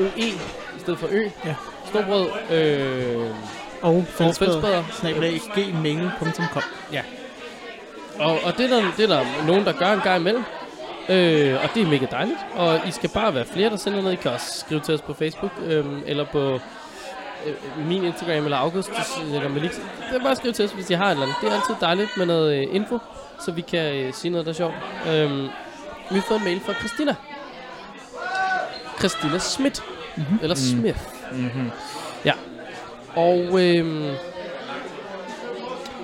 OE 0.00 0.08
i 0.16 0.34
stedet 0.78 0.98
for 0.98 1.08
Ø. 1.10 1.28
Ja. 1.44 1.54
Snobrød, 1.90 2.26
øh, 2.50 3.26
Og 3.82 4.04
fællesbader. 4.08 4.32
fællesbader. 4.52 4.84
Snabelag 4.92 5.40
gmail.com. 5.54 6.62
og, 8.18 8.38
og 8.44 8.58
det, 8.58 8.72
er 8.72 8.80
der, 8.80 8.92
det 8.96 9.10
er 9.10 9.16
der 9.16 9.46
nogen, 9.46 9.64
der 9.64 9.72
gør 9.72 9.92
en 9.92 10.00
gang 10.00 10.20
imellem. 10.20 10.44
Øh, 11.08 11.54
og 11.62 11.68
det 11.74 11.82
er 11.82 11.86
mega 11.86 12.06
dejligt. 12.10 12.38
Og 12.54 12.80
I 12.88 12.90
skal 12.90 13.10
bare 13.10 13.34
være 13.34 13.44
flere, 13.44 13.70
der 13.70 13.76
sender 13.76 14.02
noget. 14.02 14.12
I 14.12 14.16
kan 14.16 14.30
også 14.30 14.58
skrive 14.58 14.80
til 14.80 14.94
os 14.94 15.02
på 15.02 15.14
Facebook, 15.14 15.52
øh, 15.66 15.84
eller 16.06 16.24
på 16.32 16.60
øh, 17.46 17.86
min 17.88 18.04
Instagram, 18.04 18.44
eller 18.44 18.56
August, 18.56 18.90
eller 19.34 19.48
Malik. 19.48 19.70
Det 19.70 20.16
er 20.16 20.20
bare 20.20 20.30
at 20.30 20.36
skrive 20.36 20.52
til 20.52 20.64
os, 20.64 20.72
hvis 20.72 20.90
I 20.90 20.94
har 20.94 21.06
et 21.06 21.10
eller 21.10 21.22
andet. 21.22 21.36
Det 21.40 21.48
er 21.48 21.54
altid 21.54 21.74
dejligt 21.80 22.10
med 22.16 22.26
noget 22.26 22.56
øh, 22.56 22.74
info, 22.74 22.98
så 23.44 23.52
vi 23.52 23.60
kan 23.60 23.94
øh, 23.94 24.14
sige 24.14 24.30
noget, 24.30 24.46
der 24.46 24.52
er 24.52 24.56
sjovt. 24.56 24.74
Øh, 25.08 25.42
vi 26.10 26.14
har 26.14 26.24
fået 26.28 26.38
en 26.38 26.44
mail 26.44 26.60
fra 26.60 26.72
Christina. 26.72 27.14
Christina 28.98 29.38
Schmidt. 29.38 29.82
Mm-hmm. 30.16 30.38
Eller 30.42 30.56
Smith. 30.56 30.98
Mm-hmm. 31.32 31.70
Ja. 32.24 32.32
Og 33.16 33.62
øhm, 33.62 34.16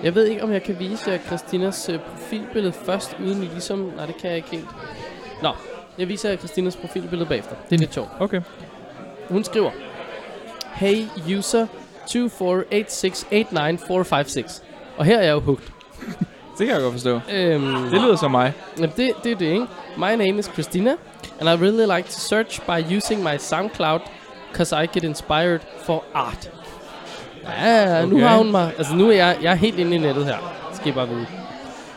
jeg 0.02 0.14
ved 0.14 0.26
ikke, 0.26 0.42
om 0.42 0.52
jeg 0.52 0.62
kan 0.62 0.78
vise 0.78 1.10
jer 1.10 1.18
Christinas 1.26 1.88
øh, 1.88 1.98
profilbillede 1.98 2.72
først, 2.72 3.16
uden 3.24 3.42
I 3.42 3.46
ligesom... 3.46 3.78
Nej, 3.96 4.06
det 4.06 4.16
kan 4.16 4.28
jeg 4.30 4.36
ikke 4.36 4.50
helt. 4.50 4.68
Nå, 5.42 5.52
jeg 5.98 6.08
viser 6.08 6.28
jer 6.30 6.36
Christinas 6.36 6.76
profilbillede 6.76 7.28
bagefter. 7.28 7.54
Det 7.70 7.76
er 7.76 7.80
lidt 7.80 7.94
sjovt. 7.94 8.08
Okay. 8.20 8.40
Hun 9.28 9.44
skriver, 9.44 9.70
Hey 10.74 11.04
user 11.38 11.66
248689456. 12.06 14.62
Og 14.96 15.04
her 15.04 15.18
er 15.18 15.22
jeg 15.22 15.32
jo 15.32 15.40
hooked. 15.40 15.66
Det 16.58 16.66
kan 16.66 16.74
jeg 16.74 16.82
godt 16.82 16.92
forstå. 16.92 17.20
Øhm, 17.32 17.82
Det 17.90 18.00
lyder 18.00 18.16
som 18.16 18.30
mig. 18.30 18.52
Jamen, 18.76 18.90
det, 18.96 19.12
det 19.24 19.32
er 19.32 19.36
det, 19.36 19.46
ikke? 19.46 19.66
My 19.96 20.14
name 20.24 20.38
is 20.38 20.46
Christina, 20.46 20.90
and 21.40 21.48
I 21.48 21.52
really 21.64 21.96
like 21.96 22.08
to 22.08 22.18
search 22.18 22.60
by 22.66 22.96
using 22.96 23.22
my 23.22 23.36
SoundCloud, 23.38 24.00
because 24.52 24.84
I 24.84 24.86
get 24.86 25.04
inspired 25.04 25.60
for 25.84 26.04
art. 26.14 26.50
Ja, 27.62 28.04
nu 28.06 28.16
Okay. 28.16 28.26
har 28.28 28.36
hun 28.36 28.50
mig. 28.50 28.72
Altså, 28.78 28.94
nu 28.94 29.08
er 29.08 29.12
jeg, 29.12 29.36
jeg 29.42 29.50
er 29.50 29.54
helt 29.56 29.78
inde 29.78 29.96
i 29.96 29.98
nettet 29.98 30.24
her. 30.26 30.36
Skal 30.72 30.88
I 30.88 30.92
bare 30.92 31.08
vide. 31.08 31.26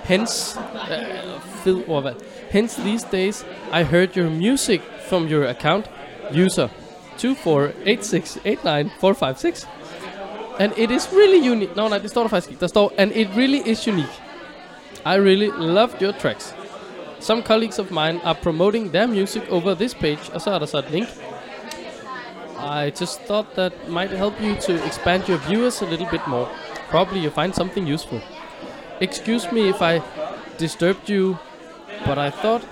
Hence, 0.03 0.59
uh, 0.73 1.41
fed 1.63 1.77
ordvalg. 1.87 2.15
Hence 2.51 2.81
these 2.81 3.07
days, 3.11 3.45
I 3.79 3.83
heard 3.83 4.09
your 4.17 4.29
music 4.29 4.81
from 5.09 5.27
your 5.31 5.47
account, 5.49 5.85
user 6.45 6.67
248689456. 7.17 9.67
And 10.59 10.71
it 10.77 10.91
is 10.91 11.09
really 11.13 11.49
unique. 11.51 11.75
Nå, 11.75 11.87
nej, 11.87 11.97
det 11.97 12.09
står 12.09 12.21
der 12.21 12.29
faktisk 12.29 12.51
ikke. 12.51 12.61
Der 12.61 12.67
står, 12.67 12.93
and 12.97 13.11
it 13.15 13.27
really 13.37 13.61
is 13.65 13.87
unique. 13.87 14.11
I 15.05 15.09
really 15.17 15.49
loved 15.59 16.01
your 16.01 16.11
tracks. 16.11 16.55
Some 17.19 17.41
colleagues 17.41 17.79
of 17.79 17.91
mine 17.91 18.19
are 18.23 18.35
promoting 18.43 18.91
their 18.93 19.07
music 19.07 19.41
over 19.49 19.73
this 19.75 19.93
page, 19.95 20.19
og 20.33 20.41
så 20.41 20.51
er 20.51 20.59
der 20.59 20.65
så 20.65 20.77
et 20.77 20.85
link. 20.91 21.07
I 22.57 22.91
just 22.99 23.21
thought 23.21 23.55
that 23.55 23.73
might 23.89 24.11
help 24.11 24.41
you 24.41 24.55
to 24.55 24.85
expand 24.85 25.27
your 25.27 25.37
viewers 25.37 25.81
a 25.81 25.85
little 25.85 26.07
bit 26.11 26.27
more. 26.27 26.47
Probably 26.89 27.19
you 27.19 27.29
find 27.29 27.53
something 27.55 27.87
useful. 27.93 28.21
Excuse 29.01 29.51
me 29.51 29.69
if 29.69 29.81
I 29.81 30.01
disturbed 30.57 31.09
you, 31.09 31.37
but 32.05 32.17
I 32.17 32.29
thought 32.29 32.63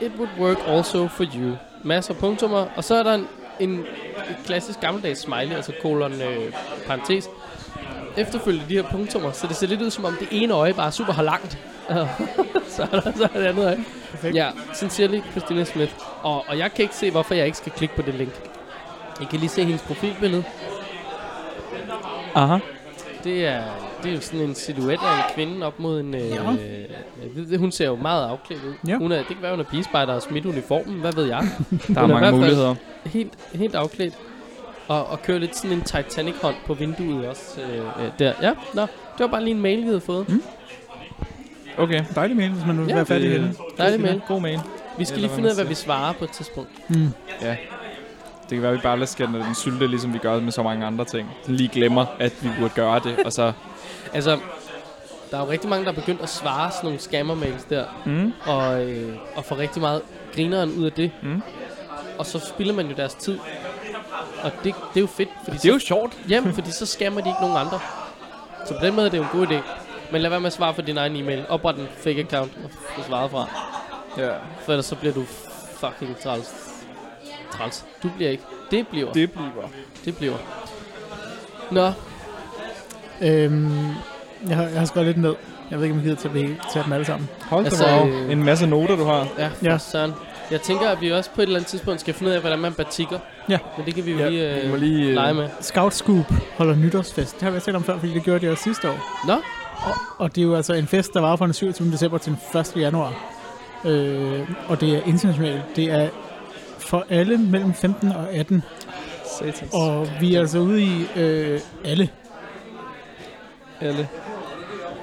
it 0.00 0.12
would 0.18 0.38
work 0.38 0.58
also 0.68 1.08
for 1.08 1.24
you. 1.24 1.56
Masser 1.82 2.14
punktummer, 2.14 2.66
og 2.76 2.84
så 2.84 2.94
er 2.94 3.02
der 3.02 3.14
en, 3.14 3.26
en 3.60 3.80
et 4.30 4.36
klassisk 4.44 4.80
gammeldags 4.80 5.20
smiley, 5.20 5.54
altså 5.54 5.72
kolon 5.82 6.12
øh, 6.12 6.52
parentes. 6.86 7.28
efterfølgende 8.16 8.68
de 8.68 8.74
her 8.74 8.90
punktummer, 8.90 9.32
så 9.32 9.46
det 9.46 9.56
ser 9.56 9.66
lidt 9.66 9.82
ud 9.82 9.90
som 9.90 10.04
om 10.04 10.16
det 10.20 10.28
ene 10.30 10.54
øje 10.54 10.74
bare 10.74 10.92
super 10.92 11.12
har 11.12 11.22
langt. 11.22 11.58
så 12.76 12.82
er 12.92 13.00
der 13.00 13.12
så 13.16 13.28
er 13.34 13.38
det 13.38 13.46
andet 13.46 13.64
øje. 13.64 13.84
Perfekt. 14.10 14.34
Ja, 14.36 14.50
sincerely 14.72 15.20
Christina 15.30 15.64
Smith. 15.64 15.92
Og, 16.22 16.44
og 16.48 16.58
jeg 16.58 16.72
kan 16.72 16.82
ikke 16.82 16.94
se, 16.94 17.10
hvorfor 17.10 17.34
jeg 17.34 17.46
ikke 17.46 17.58
skal 17.58 17.72
klikke 17.72 17.96
på 17.96 18.02
det 18.02 18.14
link. 18.14 18.53
I 19.20 19.24
kan 19.24 19.38
lige 19.38 19.48
se 19.48 19.64
hendes 19.64 19.82
profilbillede. 19.82 20.44
Aha. 22.34 22.58
Det 23.24 23.46
er, 23.46 23.62
det 24.02 24.10
er 24.10 24.14
jo 24.14 24.20
sådan 24.20 24.40
en 24.40 24.54
silhuet 24.54 24.90
af 24.92 25.16
en 25.16 25.34
kvinde 25.34 25.66
op 25.66 25.80
mod 25.80 26.00
en... 26.00 26.14
Øh, 26.14 26.20
Ja. 26.30 27.36
det, 27.36 27.48
det, 27.50 27.58
hun 27.58 27.72
ser 27.72 27.86
jo 27.86 27.96
meget 27.96 28.28
afklædt 28.28 28.64
ud. 28.64 28.74
Ja. 28.88 28.96
Hun 28.98 29.12
er, 29.12 29.16
det 29.16 29.26
kan 29.26 29.36
være, 29.42 29.50
hun 29.50 29.60
er 29.60 29.64
pigespejder 29.64 30.12
og 30.14 30.22
smidt 30.22 30.46
uniformen. 30.46 31.00
Hvad 31.00 31.12
ved 31.12 31.24
jeg? 31.24 31.38
Der 31.94 32.00
er 32.00 32.04
er 32.04 32.08
i 32.08 32.12
mange 32.12 32.32
muligheder. 32.32 32.74
Helt, 33.04 33.32
helt 33.54 33.74
afklædt. 33.74 34.14
Og, 34.88 35.06
og 35.06 35.22
kører 35.22 35.38
lidt 35.38 35.56
sådan 35.56 35.72
en 35.76 35.82
Titanic-hånd 35.82 36.54
på 36.66 36.74
vinduet 36.74 37.28
også. 37.28 37.60
Øh, 37.60 37.78
øh, 37.78 38.10
der. 38.18 38.32
Ja, 38.42 38.52
nå. 38.74 38.80
Det 38.82 38.88
var 39.20 39.26
bare 39.26 39.44
lige 39.44 39.54
en 39.54 39.60
mail, 39.62 39.78
vi 39.78 39.86
havde 39.86 40.00
fået. 40.00 40.28
Mm. 40.28 40.42
Okay. 41.78 42.04
Dejlig 42.14 42.36
mail, 42.36 42.50
hvis 42.50 42.66
man 42.66 42.78
vil 42.78 42.88
Ja, 42.88 42.94
være 42.94 43.06
færdig 43.06 43.30
det- 43.30 43.36
igen. 43.36 43.56
Dejlig 43.78 44.00
mail. 44.00 44.22
God 44.28 44.40
mail. 44.40 44.60
Vi 44.98 45.04
skal 45.04 45.16
Eller 45.16 45.28
lige 45.28 45.34
finde 45.34 45.46
ud 45.46 45.50
af, 45.50 45.56
hvad 45.56 45.64
vi 45.64 45.74
svarer 45.74 46.12
på 46.12 46.24
et 46.24 46.30
tidspunkt. 46.30 46.70
Mm. 46.90 47.08
Ja. 47.42 47.56
Det 48.50 48.56
kan 48.56 48.62
være, 48.62 48.70
at 48.72 48.76
vi 48.78 48.82
bare 48.82 48.96
lader 48.96 49.06
skænde 49.06 49.38
den 49.38 49.54
sylte, 49.54 49.86
ligesom 49.86 50.12
vi 50.12 50.18
gør 50.18 50.40
med 50.40 50.52
så 50.52 50.62
mange 50.62 50.86
andre 50.86 51.04
ting. 51.04 51.30
Lige 51.46 51.68
glemmer, 51.68 52.06
at 52.18 52.32
vi 52.42 52.48
burde 52.58 52.74
gøre 52.74 53.00
det, 53.04 53.18
og 53.24 53.32
så... 53.32 53.52
Altså, 54.12 54.38
der 55.30 55.36
er 55.40 55.44
jo 55.44 55.50
rigtig 55.50 55.70
mange, 55.70 55.84
der 55.84 55.90
er 55.90 55.94
begyndt 55.94 56.20
at 56.22 56.28
svare 56.28 56.70
sådan 56.70 56.84
nogle 56.86 56.98
scammer-mails 57.00 57.66
der. 57.70 57.84
Mm. 58.06 58.32
Og, 58.46 58.90
øh, 58.90 59.16
og 59.36 59.44
får 59.44 59.58
rigtig 59.58 59.82
meget 59.82 60.02
grineren 60.34 60.72
ud 60.78 60.84
af 60.84 60.92
det. 60.92 61.10
Mm. 61.22 61.42
Og 62.18 62.26
så 62.26 62.38
spilder 62.38 62.74
man 62.74 62.86
jo 62.86 62.94
deres 62.96 63.14
tid. 63.14 63.38
Og 64.42 64.52
det, 64.52 64.64
det 64.64 64.96
er 64.96 65.00
jo 65.00 65.06
fedt. 65.06 65.28
Fordi 65.44 65.56
Det 65.56 65.68
er 65.68 65.72
jo 65.72 65.78
så, 65.78 65.86
sjovt. 65.86 66.18
jamen, 66.30 66.54
fordi 66.54 66.70
så 66.70 66.86
scammer 66.86 67.20
de 67.20 67.28
ikke 67.28 67.40
nogen 67.40 67.56
andre. 67.56 67.80
Så 68.66 68.78
på 68.78 68.86
den 68.86 68.94
måde 68.94 69.06
er 69.06 69.10
det 69.10 69.18
jo 69.18 69.22
en 69.22 69.28
god 69.32 69.46
idé. 69.46 69.56
Men 70.12 70.22
lad 70.22 70.30
være 70.30 70.40
med 70.40 70.46
at 70.46 70.52
svare 70.52 70.74
for 70.74 70.82
din 70.82 70.96
egen 70.98 71.16
e-mail. 71.16 71.44
Opret 71.48 71.78
en 71.78 71.88
fake 71.96 72.20
account 72.20 72.52
og 72.64 72.70
få 72.70 73.02
svaret 73.08 73.30
fra. 73.30 73.46
Ja. 74.18 74.30
For 74.64 74.72
ellers 74.72 74.86
så 74.86 74.96
bliver 74.96 75.14
du 75.14 75.24
fucking 75.80 76.16
træls. 76.22 76.63
Træls. 77.58 77.84
Du 78.02 78.08
bliver 78.16 78.30
ikke. 78.30 78.42
Det 78.70 78.88
bliver. 78.88 79.12
Det, 79.12 79.30
bliver. 79.32 79.68
det 80.04 80.16
bliver. 80.16 80.34
Nå, 81.70 81.92
Øhm, 83.22 83.86
jeg, 84.48 84.56
har, 84.56 84.62
jeg 84.64 84.78
har 84.78 84.84
skrevet 84.84 85.06
lidt 85.06 85.16
ned. 85.18 85.34
Jeg 85.70 85.78
ved 85.78 85.84
ikke, 85.84 85.92
om 85.92 85.98
jeg 85.98 86.04
gider 86.04 86.16
til, 86.16 86.28
at 86.28 86.56
tage 86.72 86.84
dem 86.84 86.92
alle 86.92 87.06
sammen. 87.06 87.28
Hold 87.40 87.64
Altså, 87.64 87.86
øh, 88.06 88.32
En 88.32 88.44
masse 88.44 88.66
noter, 88.66 88.96
du 88.96 89.04
har. 89.04 89.26
ja, 89.38 89.50
Ja. 89.62 89.78
søren. 89.78 90.12
Jeg 90.50 90.60
tænker, 90.60 90.88
at 90.88 91.00
vi 91.00 91.12
også 91.12 91.30
på 91.34 91.40
et 91.40 91.42
eller 91.42 91.56
andet 91.56 91.68
tidspunkt 91.70 92.00
skal 92.00 92.14
finde 92.14 92.30
ud 92.30 92.34
af, 92.34 92.40
hvordan 92.40 92.58
man 92.58 92.72
batikker. 92.72 93.18
Ja. 93.48 93.58
Men 93.76 93.86
det 93.86 93.94
kan 93.94 94.06
vi 94.06 94.12
jo 94.12 94.18
Ja, 94.18 94.28
lige, 94.28 94.60
vi 94.62 94.68
må 94.68 94.74
øh, 94.74 94.80
lige, 94.80 95.08
øh, 95.08 95.14
lege 95.14 95.34
med. 95.34 95.48
Scout 95.60 95.94
Scoop 95.94 96.32
holder 96.56 96.74
nytårsfest. 96.76 97.34
Det 97.34 97.42
har 97.42 97.50
vi 97.50 97.60
talt 97.60 97.76
om 97.76 97.84
før, 97.84 97.98
fordi 97.98 98.14
det 98.14 98.22
gjorde 98.22 98.46
de 98.46 98.52
også 98.52 98.62
sidste 98.62 98.88
år. 98.90 99.26
Nå, 99.26 99.34
Og 100.18 100.34
det 100.34 100.40
er 100.42 100.46
jo 100.46 100.54
altså 100.54 100.72
en 100.74 100.86
fest, 100.86 101.14
der 101.14 101.20
var 101.20 101.36
fra 101.36 101.44
den 101.44 101.54
27. 101.54 101.92
december 101.92 102.18
til 102.18 102.36
den 102.52 102.60
1. 102.60 102.72
januar. 102.76 103.12
Øh, 103.84 104.50
og 104.68 104.80
det 104.80 104.96
er 104.96 105.00
internationalt. 105.06 105.62
Det 105.76 105.84
er 105.90 106.08
for 106.86 107.06
alle 107.10 107.38
mellem 107.38 107.74
15 107.74 108.08
og 108.12 108.32
18. 108.32 108.62
Satans. 109.38 109.72
Og 109.74 110.08
vi 110.20 110.34
er 110.34 110.40
altså 110.40 110.58
ude 110.58 110.82
i 110.82 111.06
øh, 111.16 111.60
alle. 111.84 112.08
alle. 113.80 114.08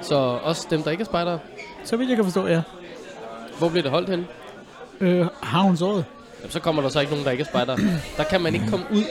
så 0.02 0.16
også 0.44 0.68
dem, 0.70 0.84
der 0.84 0.92
ikke 0.92 1.02
er 1.02 1.06
spejdere. 1.06 1.40
Så 1.84 1.98
vidt 1.98 2.10
jeg 2.10 2.16
kan 2.18 2.26
forstå, 2.26 2.48
ja. 2.48 2.62
Hvor 3.60 3.70
bliver 3.70 3.82
det 3.84 3.92
holdt 3.92 4.10
henne? 4.10 4.26
Øh, 5.00 5.26
Havnsåret. 5.42 6.06
Jamen, 6.40 6.52
så 6.52 6.60
kommer 6.60 6.82
der 6.82 6.90
så 6.90 7.00
ikke 7.00 7.12
nogen, 7.12 7.26
der 7.26 7.32
ikke 7.32 7.42
er 7.42 7.46
spejdere. 7.46 7.78
Der 8.18 8.24
kan 8.24 8.42
man 8.42 8.54
ikke 8.54 8.68
komme 8.70 8.86
ud. 8.92 9.04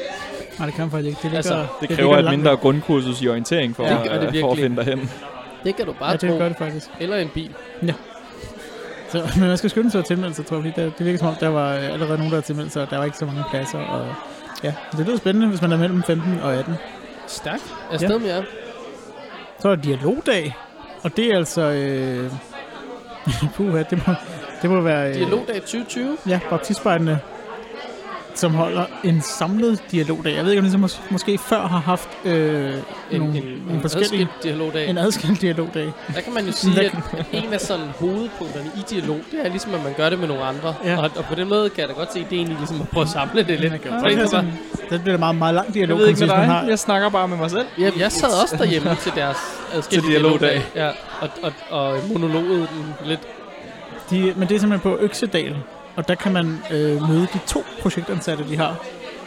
Nej, 0.59 0.67
det 0.67 0.75
kan 0.75 0.85
man 0.85 0.91
faktisk 0.91 1.09
ikke. 1.09 1.17
Det, 1.17 1.25
ligger, 1.25 1.37
Altså, 1.37 1.55
Det 1.55 1.67
ligger 1.81 1.97
kræver 1.97 2.17
et 2.19 2.25
langt 2.25 2.39
mindre 2.39 2.57
grundkursus 2.57 3.23
i 3.23 3.29
orientering 3.29 3.77
for, 3.77 3.85
Ja, 3.85 3.97
at, 3.97 4.03
det 4.03 4.11
gør 4.21 4.31
det 4.31 4.41
for 4.41 4.53
at 4.53 4.59
finde 4.59 4.77
derhen. 4.77 5.11
Det 5.65 5.77
kan 5.77 5.87
du 5.87 5.93
bare 5.93 6.11
Ja, 6.11 6.17
tro. 6.17 6.27
det 6.27 6.39
gør 6.39 6.49
det 6.49 6.57
faktisk. 6.59 6.87
Eller 7.01 7.17
en 7.17 7.29
bil. 7.35 7.55
Så, 9.13 9.29
men 9.37 9.49
man 9.49 9.59
skal 9.59 9.71
skynde 9.71 9.91
sig 9.91 9.99
at 9.99 10.05
tilmelde 10.05 10.35
sig, 10.35 10.47
tror 10.47 10.57
jeg, 10.57 10.65
fordi 10.73 10.85
det, 10.85 10.99
det 10.99 11.07
virker 11.07 11.19
som 11.19 11.29
om, 11.29 11.35
der 11.35 11.49
var 11.49 11.75
øh, 11.75 11.85
allerede 11.85 12.09
nogen, 12.09 12.25
der 12.25 12.31
havde 12.31 12.43
tilmeldt 12.43 12.73
sig, 12.73 12.83
og 12.83 12.91
der 12.91 12.97
var 12.99 13.05
ikke 13.05 13.17
så 13.17 13.27
mange 13.27 13.45
pladser. 13.51 13.79
Og, 13.79 14.07
ja, 14.63 14.75
det 14.97 15.07
lyder 15.07 15.17
spændende, 15.17 15.49
hvis 15.49 15.63
man 15.63 15.73
er 15.73 15.77
mellem 15.77 16.03
15 16.03 16.41
og 16.43 16.55
18. 16.55 16.75
Stærkt. 17.27 17.75
Afsted 17.93 18.19
med 18.19 18.29
jer. 18.29 18.43
Så 19.59 19.69
er 19.69 19.75
der 19.75 19.83
dialogdag, 19.83 20.57
og 21.03 21.17
det 21.17 21.27
er 21.33 21.37
altså... 21.37 21.61
Øh, 21.63 22.33
puha, 23.57 23.83
det 23.91 24.07
må, 24.07 24.15
det 24.63 24.71
må 24.71 24.81
være... 24.81 25.09
Øh, 25.09 25.15
Dialogdag 25.15 25.55
2020. 25.61 26.17
Ja, 26.29 26.41
baptistspejderne, 26.51 27.21
som 28.35 28.55
holder 28.55 28.85
en 29.05 29.21
samlet 29.23 29.83
dialogdag. 29.91 30.35
Jeg 30.37 30.45
ved 30.45 30.51
ikke, 30.53 30.63
om 30.65 30.71
det 30.71 30.81
mås- 30.81 31.01
måske 31.11 31.39
før 31.39 31.61
har 31.67 31.79
haft 31.79 32.09
øh, 32.25 32.75
En, 33.11 33.21
nogle, 33.21 33.39
en, 33.39 33.45
nogle 33.45 33.75
en 33.75 33.81
forskellige... 33.81 34.23
adskilt 34.23 34.43
dialogdag. 34.43 34.89
En 34.89 34.99
adskilt 34.99 35.41
dialogdag. 35.41 35.93
Der 36.15 36.21
kan 36.21 36.35
man 36.35 36.47
jo 36.47 36.53
sige, 36.63 36.81
at 36.81 36.95
en 37.33 37.53
af 37.53 37.61
sådan 37.61 37.87
hovedpunkterne 37.99 38.71
i 38.77 38.81
dialog, 38.91 39.19
det 39.31 39.41
er 39.47 39.49
ligesom, 39.49 39.75
at 39.75 39.85
man 39.85 39.93
gør 39.97 40.11
det 40.11 40.19
med 40.19 40.29
nogle 40.29 40.43
andre. 40.43 40.75
Ja. 40.85 40.97
Og, 40.99 41.11
og 41.17 41.25
på 41.25 41.35
den 41.35 41.49
måde 41.49 41.71
kan 41.71 41.81
jeg 41.81 41.89
da 41.89 41.95
godt 41.95 42.13
se 42.13 42.21
ideen 42.21 42.51
i 42.51 42.55
ligesom 42.55 42.81
at 42.81 42.89
prøve 42.89 43.03
at 43.03 43.09
samle 43.09 43.43
det 43.43 43.61
lidt. 43.61 43.73
Ja, 43.73 43.79
For 43.79 43.95
det, 44.09 44.11
det 44.11 44.19
er 44.19 44.23
er 44.23 44.29
sådan, 44.29 44.53
det 44.91 45.01
bliver 45.03 45.15
en 45.15 45.21
meget, 45.21 45.37
meget 45.37 45.55
lang 45.55 45.67
Jeg 45.67 45.75
dialog, 45.75 45.99
ved 45.99 46.07
ikke 46.09 46.21
med 46.21 46.29
dig. 46.29 46.37
har. 46.37 46.65
Jeg 46.65 46.79
snakker 46.79 47.09
bare 47.09 47.29
med 47.29 47.37
mig 47.37 47.51
selv. 47.51 47.67
ja, 47.79 47.91
jeg 47.99 48.13
sad 48.13 48.43
også 48.43 48.57
derhjemme 48.57 48.95
til 48.95 49.13
deres 49.15 49.37
adskilte 49.75 50.07
Til 50.07 50.13
dialogdag. 50.13 50.63
Ja, 50.75 50.89
og, 51.21 51.29
og, 51.43 51.53
og 51.71 51.99
monologet 52.13 52.69
den 52.71 52.95
lidt. 53.05 53.21
De, 54.11 54.33
men 54.37 54.49
det 54.49 54.55
er 54.55 54.59
simpelthen 54.61 54.81
på 54.93 54.99
Øksedal, 55.01 55.57
og 55.97 56.09
der 56.09 56.15
kan 56.15 56.33
man 56.33 56.59
øh, 56.71 57.09
møde 57.09 57.27
de 57.35 57.39
to 57.47 57.65
projektansatte, 57.83 58.45
de 58.49 58.57
har 58.57 58.77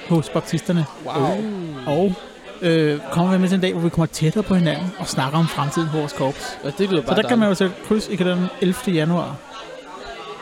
hos 0.09 0.29
baptisterne. 0.29 0.85
Wow. 1.05 1.37
Og 1.85 2.15
øh, 2.61 2.99
kommer 3.11 3.37
med 3.37 3.49
til 3.49 3.55
en 3.55 3.61
dag, 3.61 3.73
hvor 3.73 3.81
vi 3.81 3.89
kommer 3.89 4.05
tættere 4.05 4.43
på 4.43 4.55
hinanden 4.55 4.91
og 4.99 5.07
snakker 5.07 5.39
om 5.39 5.47
fremtiden 5.47 5.89
på 5.91 5.97
vores 5.97 6.13
korps. 6.13 6.57
Og 6.63 6.77
det 6.77 6.89
lyder 6.89 7.01
Så 7.01 7.07
bare 7.07 7.21
der 7.21 7.27
kan 7.29 7.39
man 7.39 7.45
dejligt. 7.49 7.61
jo 7.61 7.67
sætte 7.67 7.87
kryds 7.87 8.07
i 8.07 8.15
kalenderen 8.15 8.49
11. 8.61 8.75
januar. 8.87 9.35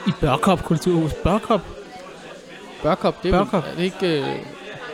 I 0.07 0.11
Børkop 0.21 0.63
Kulturhus. 0.63 1.13
Børkop? 1.13 1.61
Børkop, 2.83 3.23
det 3.23 3.33
er, 3.33 3.37
Børkop. 3.37 3.63
Er 3.71 3.75
det 3.75 3.83
ikke... 3.83 4.19
Øh, 4.21 4.25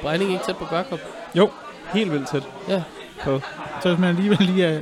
Brænding 0.02 0.32
ikke 0.32 0.44
tæt 0.46 0.56
på 0.58 0.66
Børkop? 0.70 1.00
Jo, 1.36 1.50
helt 1.94 2.12
vildt 2.12 2.28
tæt. 2.30 2.44
Ja. 2.70 2.82
På. 3.24 3.42
Så 3.84 3.90
hvis 3.90 4.00
man 4.00 4.10
alligevel 4.10 4.38
lige 4.42 4.66
er 4.66 4.80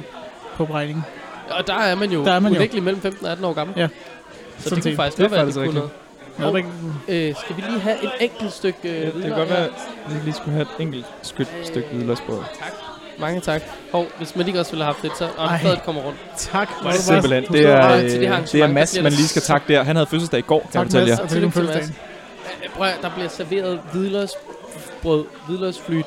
på 0.58 0.66
bregningen. 0.66 1.04
Og 1.50 1.68
der 1.68 1.74
er 1.76 1.96
man 1.96 2.12
jo 2.12 2.26
Der 2.26 2.32
er 2.32 2.40
man 2.40 2.54
jo. 2.54 2.82
mellem 2.82 3.02
15 3.02 3.26
og 3.26 3.32
18 3.32 3.46
år 3.46 3.54
gammel. 3.54 3.76
Ja. 3.80 3.88
Så 4.58 4.64
Sådan 4.70 4.76
det 4.76 4.84
kunne 4.84 4.96
faktisk 4.96 5.18
Det 5.18 5.24
godt 5.24 5.32
være, 5.32 5.46
det 5.46 5.54
kunne 5.54 5.74
noget. 5.74 5.90
Jeg 6.40 6.48
ved 6.48 6.58
ikke, 6.58 6.70
Øh, 7.08 7.36
skal 7.36 7.56
vi 7.58 7.62
lige 7.70 7.80
have 7.80 8.04
et 8.04 8.12
enkelt 8.20 8.54
stykke 8.54 8.78
øh, 8.84 9.00
Ja, 9.02 9.06
det 9.06 9.22
kan 9.22 9.32
godt 9.32 9.50
være, 9.50 9.64
at 9.66 9.72
vi 10.10 10.20
lige 10.24 10.34
skulle 10.34 10.52
have 10.52 10.62
et 10.62 10.68
enkelt 10.80 11.06
skyt 11.22 11.48
stykke 11.64 11.88
hvidløgsbrød. 11.94 12.38
Tak. 12.60 12.74
Mange 13.20 13.42
tak. 13.42 13.62
Hov, 13.92 14.06
hvis 14.18 14.36
man 14.36 14.48
ikke 14.48 14.60
også 14.60 14.72
ville 14.72 14.84
have 14.84 14.94
haft 14.94 15.04
det, 15.04 15.18
så 15.18 15.26
Ej. 15.26 15.54
og 15.54 15.60
fadet 15.62 15.84
kommer 15.84 16.02
rundt. 16.02 16.18
tak. 16.38 16.70
Det 16.84 16.88
er 16.88 16.92
simpelthen, 16.94 17.44
det 17.54 17.66
er, 17.66 18.00
til 18.02 18.12
det 18.12 18.22
øh, 18.22 18.32
arrangement, 18.32 18.52
det 18.52 18.62
er 18.62 18.68
Mads, 18.68 19.02
man 19.04 19.12
lige 19.12 19.28
skal 19.28 19.42
takke 19.42 19.74
der. 19.74 19.84
Han 19.84 19.96
havde 19.96 20.08
fødselsdag 20.08 20.40
i 20.40 20.42
går, 20.42 20.60
kan 20.60 20.66
jeg 20.66 20.74
Tak, 20.74 20.86
fortælle 20.86 21.08
jer. 21.08 21.18
Mads, 21.18 21.20
og 21.34 21.42
med 21.42 21.52
Tillykke 21.52 21.84
til. 21.84 21.96
Øh, 22.64 22.70
Prøv, 22.78 22.88
der 23.02 23.10
bliver 23.16 23.30
serveret 23.30 23.80
hvidløgsbrød, 23.94 25.26
hvidløgsflyt 25.48 26.06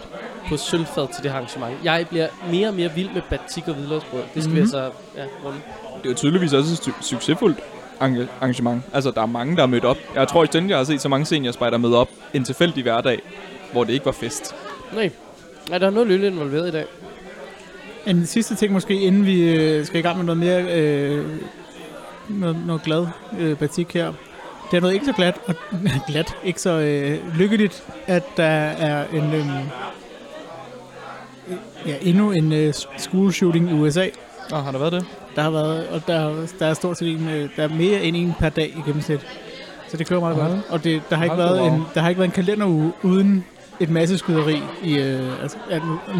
på 0.48 0.56
sølvfad 0.56 1.06
til 1.14 1.22
det 1.24 1.30
arrangement. 1.30 1.74
Jeg 1.84 2.06
bliver 2.08 2.26
mere 2.50 2.68
og 2.68 2.74
mere 2.74 2.90
vild 2.92 3.10
med 3.14 3.22
batik 3.30 3.68
og 3.68 3.74
hvidløgsbrød. 3.74 4.20
Det 4.34 4.42
skal 4.42 4.42
mm-hmm. 4.42 4.54
vi 4.56 4.60
Mhm. 4.60 4.74
altså 4.76 4.90
ja, 5.16 5.22
runde. 5.44 5.58
Det 5.98 6.04
er 6.04 6.10
jo 6.10 6.14
tydeligvis 6.14 6.52
også 6.52 6.74
su- 6.74 7.02
succesfuldt 7.02 7.58
arrangement. 8.00 8.82
Altså, 8.92 9.10
der 9.10 9.22
er 9.22 9.26
mange, 9.26 9.56
der 9.56 9.62
er 9.62 9.66
mødt 9.66 9.84
op. 9.84 9.96
Jeg 10.14 10.28
tror 10.28 10.42
ikke, 10.42 10.68
jeg 10.68 10.76
har 10.76 10.84
set 10.84 11.00
så 11.00 11.08
mange 11.08 11.26
seniorspejder 11.26 11.78
møde 11.78 11.96
op 11.96 12.08
en 12.34 12.44
tilfældig 12.44 12.82
hverdag, 12.82 13.18
hvor 13.72 13.84
det 13.84 13.92
ikke 13.92 14.06
var 14.06 14.12
fest. 14.12 14.54
Nej. 14.94 15.10
Nej, 15.68 15.78
der 15.78 15.86
er 15.86 15.90
noget 15.90 16.10
øl 16.10 16.24
involveret 16.24 16.68
i 16.68 16.70
dag. 16.70 16.84
En 18.06 18.26
sidste 18.26 18.54
ting 18.54 18.72
måske, 18.72 19.00
inden 19.00 19.26
vi 19.26 19.54
øh, 19.54 19.86
skal 19.86 19.98
i 19.98 20.02
gang 20.02 20.16
med 20.16 20.24
noget 20.24 20.38
mere 20.38 20.78
øh, 20.78 21.26
noget, 22.28 22.56
noget 22.66 22.82
glad 22.82 23.06
øh, 23.38 23.56
batik 23.56 23.94
her. 23.94 24.12
Det 24.70 24.76
er 24.76 24.80
noget 24.80 24.94
ikke 24.94 25.06
så 25.06 25.12
glat, 25.12 25.40
og 25.46 25.54
glat, 26.08 26.36
ikke 26.44 26.60
så 26.60 26.70
øh, 26.70 27.36
lykkeligt, 27.38 27.84
at 28.06 28.22
der 28.36 28.44
er 28.44 29.04
en, 29.12 29.34
øh, 29.34 29.46
ja, 31.86 31.96
endnu 32.00 32.30
en 32.30 32.52
øh, 32.52 32.74
school 32.98 33.32
shooting 33.32 33.70
i 33.70 33.72
USA. 33.72 34.06
Nå, 34.50 34.56
har 34.56 34.72
der 34.72 34.78
været 34.78 34.92
det? 34.92 35.06
Der 35.36 35.42
har 35.42 35.50
været, 35.50 35.88
og 35.88 36.06
der, 36.06 36.46
der 36.58 36.66
er 36.66 36.74
stort 36.74 36.98
set 36.98 37.20
en, 37.20 37.28
øh, 37.28 37.50
der 37.56 37.62
er 37.62 37.68
mere 37.68 38.02
end 38.02 38.16
en 38.16 38.34
per 38.38 38.48
dag 38.48 38.68
i 38.68 38.80
gennemsnit. 38.86 39.26
Så 39.88 39.96
det 39.96 40.06
kører 40.06 40.20
meget 40.20 40.36
Hold. 40.36 40.50
godt. 40.50 40.60
Og 40.68 40.84
det, 40.84 41.02
der, 41.10 41.16
har 41.16 41.24
ikke 41.24 41.36
været 41.36 41.66
en, 41.66 41.82
der 41.94 42.00
har 42.00 42.08
ikke 42.08 42.18
været 42.18 42.28
en 42.28 42.44
kalenderuge 42.44 42.92
uden 43.02 43.44
et 43.80 43.90
masse 43.90 44.18
skyderi 44.18 44.62
i, 44.82 44.98
øh, 44.98 45.42
altså, 45.42 45.58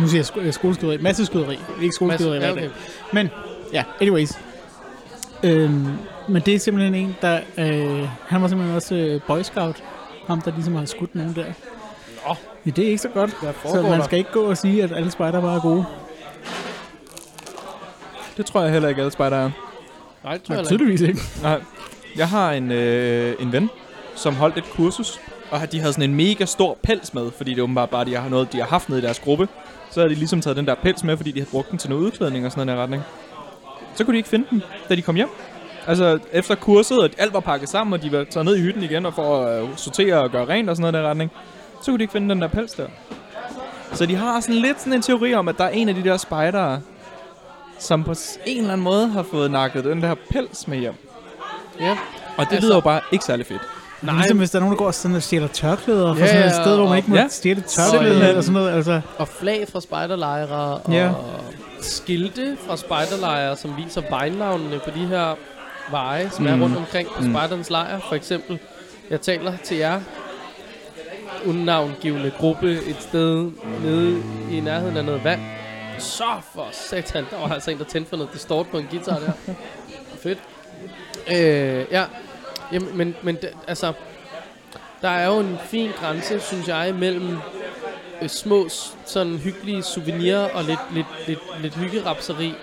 nu, 0.00 0.08
siger 0.08 0.18
jeg 0.18 0.26
sko- 0.26 0.40
øh, 0.40 0.52
skoleskyderi, 0.52 0.98
masse 0.98 1.26
skyderi, 1.26 1.58
ikke 1.82 1.94
skoleskyderi 1.94 2.34
ja, 2.34 2.38
hver 2.38 2.52
okay. 2.52 2.62
dag. 2.62 2.70
Men, 3.12 3.30
ja, 3.72 3.84
anyways. 4.00 4.38
Øhm, 5.42 5.86
men 6.28 6.42
det 6.42 6.54
er 6.54 6.58
simpelthen 6.58 6.94
en, 6.94 7.16
der, 7.22 7.40
øh, 7.58 8.08
han 8.26 8.42
var 8.42 8.48
simpelthen 8.48 8.76
også 8.76 8.94
øh, 8.94 9.20
boy 9.26 9.42
scout, 9.42 9.76
ham 10.26 10.40
der 10.40 10.52
ligesom 10.54 10.74
har 10.74 10.84
skudt 10.84 11.14
nogen 11.14 11.34
der. 11.34 11.44
Nå. 12.26 12.34
Ja, 12.66 12.70
det 12.70 12.84
er 12.84 12.88
ikke 12.88 13.02
så 13.02 13.08
godt, 13.08 13.30
så 13.64 13.82
man 13.82 14.04
skal 14.04 14.18
ikke 14.18 14.32
gå 14.32 14.40
og 14.40 14.56
sige, 14.56 14.82
at 14.82 14.92
alle 14.92 15.10
spejder 15.10 15.40
bare 15.40 15.56
er 15.56 15.60
gode. 15.60 15.84
Det 18.38 18.46
tror 18.46 18.62
jeg 18.62 18.72
heller 18.72 18.88
ikke, 18.88 19.00
alle 19.00 19.12
spejder 19.12 19.36
er. 19.36 19.50
Nej, 20.24 20.32
det 20.32 20.42
tror 20.42 20.54
jeg 20.54 20.60
ikke. 20.60 20.68
tydeligvis 20.68 21.00
ikke. 21.00 21.20
Nej. 21.42 21.60
Jeg 22.16 22.28
har 22.28 22.52
en, 22.52 22.72
øh, 22.72 23.34
en 23.40 23.52
ven, 23.52 23.70
som 24.14 24.34
holdt 24.34 24.58
et 24.58 24.64
kursus, 24.64 25.20
og 25.50 25.72
de 25.72 25.80
havde 25.80 25.92
sådan 25.92 26.10
en 26.10 26.16
mega 26.16 26.44
stor 26.44 26.78
pels 26.82 27.14
med, 27.14 27.30
fordi 27.36 27.50
det 27.50 27.58
er 27.58 27.62
åbenbart 27.62 27.90
bare, 27.90 28.04
de 28.04 28.16
har 28.16 28.28
noget, 28.28 28.52
de 28.52 28.58
har 28.58 28.66
haft 28.66 28.88
nede 28.88 29.00
i 29.00 29.04
deres 29.04 29.18
gruppe. 29.18 29.48
Så 29.90 30.00
havde 30.00 30.10
de 30.10 30.18
ligesom 30.18 30.40
taget 30.40 30.56
den 30.56 30.66
der 30.66 30.74
pels 30.74 31.04
med, 31.04 31.16
fordi 31.16 31.30
de 31.30 31.40
havde 31.40 31.50
brugt 31.50 31.70
den 31.70 31.78
til 31.78 31.90
noget 31.90 32.02
udklædning 32.02 32.46
og 32.46 32.52
sådan 32.52 32.66
noget 32.66 32.78
i 32.78 32.82
retning. 32.82 33.02
Så 33.94 34.04
kunne 34.04 34.12
de 34.12 34.18
ikke 34.18 34.28
finde 34.28 34.46
den, 34.50 34.62
da 34.88 34.94
de 34.94 35.02
kom 35.02 35.14
hjem. 35.14 35.28
Altså, 35.86 36.18
efter 36.32 36.54
kurset, 36.54 36.98
og 36.98 37.10
alt 37.18 37.32
var 37.32 37.40
pakket 37.40 37.68
sammen, 37.68 37.94
og 37.94 38.02
de 38.02 38.12
var 38.12 38.24
taget 38.24 38.44
ned 38.44 38.56
i 38.56 38.60
hytten 38.60 38.82
igen 38.82 39.06
og 39.06 39.14
for 39.14 39.44
at 39.44 39.62
øh, 39.62 39.68
sortere 39.76 40.20
og 40.20 40.30
gøre 40.30 40.44
rent 40.48 40.70
og 40.70 40.76
sådan 40.76 40.82
noget 40.82 40.94
i 40.94 40.96
den 40.98 41.10
retning, 41.10 41.30
så 41.82 41.90
kunne 41.90 41.98
de 41.98 42.02
ikke 42.02 42.12
finde 42.12 42.28
den 42.28 42.42
der 42.42 42.48
pels 42.48 42.72
der. 42.72 42.86
Så 43.92 44.06
de 44.06 44.16
har 44.16 44.40
sådan 44.40 44.54
lidt 44.54 44.80
sådan 44.80 44.92
en 44.92 45.02
teori 45.02 45.34
om, 45.34 45.48
at 45.48 45.58
der 45.58 45.64
er 45.64 45.68
en 45.68 45.88
af 45.88 45.94
de 45.94 46.04
der 46.04 46.16
spejdere, 46.16 46.80
som 47.78 48.04
på 48.04 48.14
en 48.46 48.58
eller 48.58 48.72
anden 48.72 48.84
måde 48.84 49.08
har 49.08 49.22
fået 49.30 49.50
nakket 49.50 49.84
den 49.84 50.02
der 50.02 50.14
pels 50.30 50.68
med 50.68 50.78
hjem. 50.78 50.94
Ja. 51.80 51.90
Og 52.36 52.44
det 52.46 52.52
Altså- 52.52 52.60
lyder 52.66 52.74
jo 52.74 52.80
bare 52.80 53.00
ikke 53.12 53.24
særlig 53.24 53.46
fedt. 53.46 53.60
Nej. 54.02 54.14
Ligesom 54.16 54.38
hvis 54.38 54.50
der 54.50 54.58
er 54.58 54.60
nogen, 54.60 54.72
der 54.72 54.84
går 54.84 54.90
sådan 54.90 55.16
og 55.16 55.22
stjæler 55.22 55.48
tørklæder 55.48 56.14
fra 56.14 56.20
Ja, 56.20 56.26
sådan 56.26 56.46
et 56.48 56.54
sted, 56.54 56.74
hvor 56.76 56.84
man 56.84 56.90
og- 56.90 56.96
ikke 56.96 57.10
må 57.10 57.16
Ja. 57.16 57.28
stjæle 57.28 57.60
tørklæder 57.60 58.22
øh, 58.22 58.28
eller 58.28 58.40
sådan 58.40 58.52
noget. 58.52 58.70
Altså, 58.76 59.00
Og 59.18 59.28
flag 59.28 59.66
fra 59.72 59.80
spejderlejre, 59.80 60.48
og 60.84 60.92
Ja. 60.92 61.10
skilte 61.80 62.56
fra 62.66 62.76
spejderlejre, 62.76 63.56
som 63.56 63.76
viser 63.76 64.02
vejnavnene 64.10 64.78
på 64.84 64.90
de 64.90 65.06
her 65.06 65.34
veje, 65.90 66.30
som 66.30 66.44
mm. 66.44 66.50
er 66.50 66.62
rundt 66.64 66.76
omkring 66.76 67.08
på 67.08 67.22
Mm. 67.22 67.30
spejderens 67.32 67.70
lejr. 67.70 67.98
For 68.08 68.14
eksempel, 68.14 68.58
jeg 69.10 69.20
taler 69.20 69.52
til 69.64 69.76
jer, 69.76 70.00
unnavngivende 71.46 72.30
gruppe 72.38 72.72
et 72.72 72.96
sted 73.00 73.50
nede 73.84 74.22
i 74.50 74.60
nærheden 74.60 74.96
af 74.96 75.04
noget 75.04 75.24
vand. 75.24 75.40
Så 75.98 76.40
for 76.54 76.68
satan, 76.72 77.26
der 77.30 77.38
var 77.38 77.54
altså 77.54 77.70
en, 77.70 77.78
der 77.78 77.84
tændte 77.84 78.08
for 78.08 78.16
noget 78.16 78.32
distort 78.32 78.66
på 78.68 78.78
en 78.78 78.86
guitar 78.90 79.18
der. 79.18 79.32
Fedt. 80.22 80.38
Øh, 81.30 81.86
ja, 81.90 82.04
Jamen, 82.72 82.96
men, 82.96 83.16
men 83.22 83.34
det, 83.34 83.50
altså, 83.68 83.92
der 85.02 85.08
er 85.08 85.26
jo 85.26 85.38
en 85.40 85.58
fin 85.64 85.90
grænse, 86.00 86.40
synes 86.40 86.68
jeg, 86.68 86.94
mellem 86.94 87.36
øh, 88.22 88.28
små, 88.28 88.68
sådan 89.06 89.38
hyggelige 89.38 89.82
souvenirer 89.82 90.48
og 90.54 90.64
lidt, 90.64 90.80
lidt, 90.92 91.06
lidt, 91.26 91.40
lidt 91.60 91.74
hyggerapseri. 91.74 92.54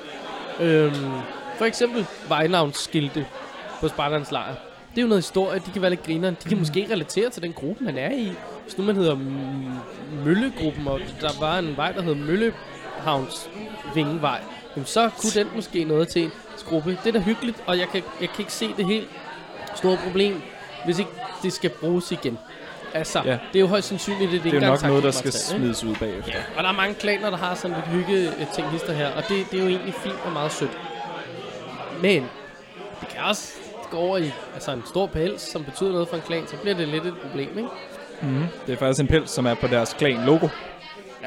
Øhm, 0.60 1.12
for 1.58 1.66
eksempel 1.66 2.06
vejnavnsskilte 2.28 3.26
på 3.80 3.88
Spartans 3.88 4.32
lejr. 4.32 4.56
Det 4.90 4.98
er 4.98 5.02
jo 5.02 5.08
noget 5.08 5.24
historie, 5.24 5.60
de 5.66 5.72
kan 5.72 5.82
være 5.82 5.90
lidt 5.92 6.04
grineren. 6.04 6.38
De 6.44 6.50
kan 6.50 6.60
måske 6.60 6.88
relatere 6.92 7.30
til 7.30 7.42
den 7.42 7.54
gruppe, 7.54 7.84
man 7.84 7.98
er 7.98 8.12
i. 8.12 8.32
Hvis 8.64 8.78
nu 8.78 8.84
man 8.84 8.96
hedder 8.96 9.18
Møllegruppen, 10.26 10.88
og 10.88 11.00
der 11.22 11.40
var 11.40 11.60
en 11.60 11.78
vej, 11.78 11.92
der 11.92 12.02
hed 12.02 12.16
Møllehavns 12.96 13.50
Vingevej, 13.94 14.42
jamen 14.76 14.86
så 14.86 15.10
kunne 15.18 15.32
den 15.32 15.48
måske 15.56 15.84
noget 15.84 16.08
til 16.08 16.24
en 16.24 16.32
gruppe. 16.66 16.98
Det 17.04 17.08
er 17.08 17.12
da 17.12 17.20
hyggeligt, 17.20 17.64
og 17.66 17.80
jeg 17.80 17.88
kan, 17.88 18.04
jeg 18.22 18.30
kan 18.30 18.40
ikke 18.40 18.54
se 18.54 18.74
det 18.78 18.86
helt 18.86 19.10
store 19.76 19.98
problem, 20.04 20.42
hvis 20.86 21.00
ikke 21.00 21.12
det 21.44 21.54
skal 21.54 21.70
bruges 21.70 22.12
igen. 22.12 22.38
Altså, 22.94 23.22
ja. 23.26 23.32
Det 23.32 23.56
er 23.56 23.60
jo 23.60 23.68
højst 23.68 23.88
sandsynligt, 23.88 24.24
at 24.24 24.32
det, 24.32 24.44
Det 24.44 24.64
er 24.64 24.68
jo 24.68 24.72
nok 24.72 24.84
noget, 24.84 25.04
der 25.04 25.12
skal 25.12 25.28
materiale, 25.28 25.76
smides 25.76 25.84
ud 25.84 25.96
bagefter. 25.96 26.32
Ja, 26.32 26.44
og 26.58 26.64
der 26.64 26.70
er 26.70 26.74
mange 26.74 26.96
klaner, 26.96 27.30
der 27.30 27.38
har 27.38 27.56
sådan 27.56 27.78
lidt 27.78 27.88
hygge 27.88 28.30
øh, 28.30 28.54
ting 28.56 28.70
hister 28.70 28.94
her, 28.94 29.08
og 29.08 29.24
det, 29.30 29.46
det 29.52 29.60
er 29.60 29.64
jo 29.64 29.70
egentlig 29.70 29.94
fint 29.94 30.16
og 30.26 30.32
meget 30.32 30.52
sødt. 30.52 30.78
Men 32.02 32.22
det 33.02 33.08
kan 33.10 33.24
også 33.24 33.54
gå 33.92 33.98
over 33.98 34.18
i 34.18 34.32
altså 34.54 34.72
en 34.72 34.84
stor 34.86 35.08
pels, 35.08 35.42
som 35.42 35.64
betyder 35.64 35.92
noget 35.92 36.08
for 36.08 36.16
en 36.16 36.22
klan, 36.28 36.48
så 36.48 36.58
bliver 36.58 36.76
det 36.76 36.88
lidt 36.88 37.06
et 37.06 37.14
problem, 37.18 37.58
ikke? 37.58 37.70
Mm. 38.22 38.44
Det 38.68 38.74
er 38.74 38.78
faktisk 38.78 39.02
en 39.02 39.08
pels, 39.08 39.32
som 39.32 39.46
er 39.46 39.54
på 39.54 39.68
deres 39.68 39.94
klan-logo. 39.94 40.48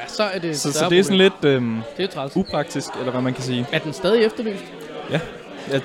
Ja, 0.03 0.09
så 0.09 0.22
er 0.22 0.38
det 0.38 0.51
et 0.51 0.59
Så, 0.59 0.72
så 0.72 0.88
det 0.90 0.99
er 0.99 1.03
sådan 1.03 1.18
lidt 1.18 1.44
øhm, 1.44 1.80
Det 1.96 2.03
er 2.05 2.09
træls. 2.09 2.36
upraktisk, 2.36 2.88
eller 2.99 3.11
hvad 3.11 3.20
man 3.22 3.34
kan 3.34 3.42
sige. 3.44 3.66
Er 3.72 3.78
den 3.78 3.92
stadig 3.92 4.24
efterlyst? 4.24 4.64
Ja, 5.11 5.20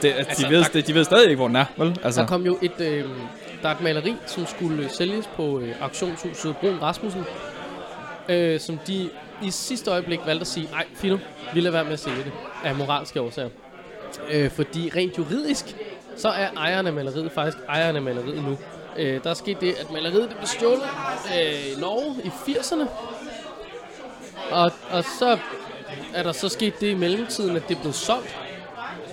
det, 0.01 0.14
altså, 0.18 0.45
de, 0.47 0.49
ved, 0.55 0.64
der- 0.74 0.82
de, 0.82 0.93
ved 0.93 1.03
stadig 1.03 1.24
ikke, 1.24 1.36
hvor 1.36 1.47
den 1.47 1.55
er, 1.55 1.66
vel? 1.78 1.99
Altså. 2.03 2.22
Der 2.22 2.28
kom 2.28 2.45
jo 2.45 2.57
et, 2.61 2.72
øh, 2.80 3.05
der 3.61 3.70
er 3.70 3.76
et 3.76 3.82
maleri, 3.82 4.16
som 4.26 4.45
skulle 4.45 4.84
øh, 4.84 4.89
sælges 4.89 5.30
på 5.36 5.59
øh, 5.59 5.76
auktionshuset 5.82 6.55
Brun 6.57 6.78
Rasmussen, 6.82 7.24
øh, 8.30 8.59
som 8.59 8.80
de 8.88 9.09
i 9.43 9.51
sidste 9.51 9.91
øjeblik 9.91 10.20
valgte 10.26 10.41
at 10.41 10.47
sige, 10.47 10.68
nej, 10.72 10.86
Fino, 10.95 11.18
vi 11.53 11.59
lader 11.59 11.72
være 11.72 11.84
med 11.84 11.93
at 11.93 11.99
sælge 11.99 12.18
det, 12.18 12.32
af 12.64 12.76
moralske 12.76 13.22
årsager. 13.22 13.49
Øh, 14.32 14.49
fordi 14.51 14.91
rent 14.95 15.18
juridisk, 15.18 15.76
så 16.18 16.28
er 16.30 16.47
ejeren 16.57 16.88
af 16.88 16.93
maleriet 16.93 17.32
faktisk 17.32 17.57
ejeren 17.70 17.95
af 17.95 18.01
maleriet 18.01 18.43
nu. 18.43 18.57
Øh, 18.97 19.24
der 19.24 19.30
er 19.30 19.34
sket 19.34 19.61
det, 19.61 19.74
at 19.80 19.91
maleriet 19.91 20.30
det 20.30 20.38
blev 20.38 20.47
stjålet 20.47 20.84
øh, 21.39 21.78
i 21.78 21.82
Norge 21.82 22.16
i 22.24 22.28
80'erne. 22.51 22.88
Og, 24.52 24.72
og 24.91 25.04
så 25.20 25.38
er 26.14 26.24
der 26.24 26.32
så 26.32 26.50
sket 26.50 26.80
det 26.80 26.88
i 26.88 26.94
mellemtiden, 26.94 27.56
at 27.56 27.70
det 27.70 27.78
blev 27.82 27.94
solgt. 27.94 28.38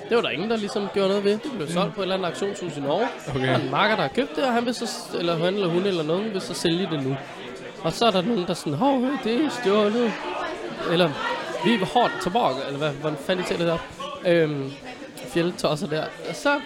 Det 0.08 0.16
var 0.16 0.22
der 0.22 0.30
ingen, 0.30 0.50
der 0.50 0.56
ligesom 0.56 0.88
gjorde 0.94 1.08
noget 1.08 1.24
ved. 1.24 1.32
Det 1.32 1.52
blev 1.56 1.68
solgt 1.68 1.94
på 1.94 2.00
et 2.00 2.04
eller 2.04 2.14
andet 2.14 2.26
auktionshus 2.26 2.76
i 2.76 2.80
Norge. 2.80 3.08
Okay. 3.28 3.40
Der 3.40 3.52
er 3.52 3.58
en 3.58 3.70
marker, 3.70 3.96
der 3.96 4.02
har 4.02 4.08
købt 4.08 4.36
det, 4.36 4.44
og 4.44 4.52
han 4.52 4.66
vil 4.66 4.74
så, 4.74 4.86
eller 5.18 5.36
han 5.36 5.54
eller 5.54 5.68
hun 5.68 5.86
eller 5.86 6.02
nogen 6.02 6.32
vil 6.32 6.40
så 6.40 6.54
sælge 6.54 6.88
det 6.90 7.02
nu. 7.02 7.16
Og 7.82 7.92
så 7.92 8.06
er 8.06 8.10
der 8.10 8.22
nogen, 8.22 8.42
der 8.42 8.50
er 8.50 8.54
sådan, 8.54 8.74
hov, 8.74 9.02
det 9.24 9.44
er 9.44 9.50
stjålet. 9.50 10.12
Eller, 10.90 11.10
vi 11.64 11.74
er 11.74 11.86
hårdt 11.86 12.12
tilbage, 12.22 12.66
eller 12.66 12.78
hvad, 12.78 12.90
hvordan 12.90 13.18
fanden 13.18 13.44
de 13.48 13.64
det 13.64 13.72
op. 13.72 13.80
Øhm, 14.26 14.72
fjeldtosser 15.16 15.86
der. 15.86 16.04
Og 16.28 16.34
så, 16.34 16.60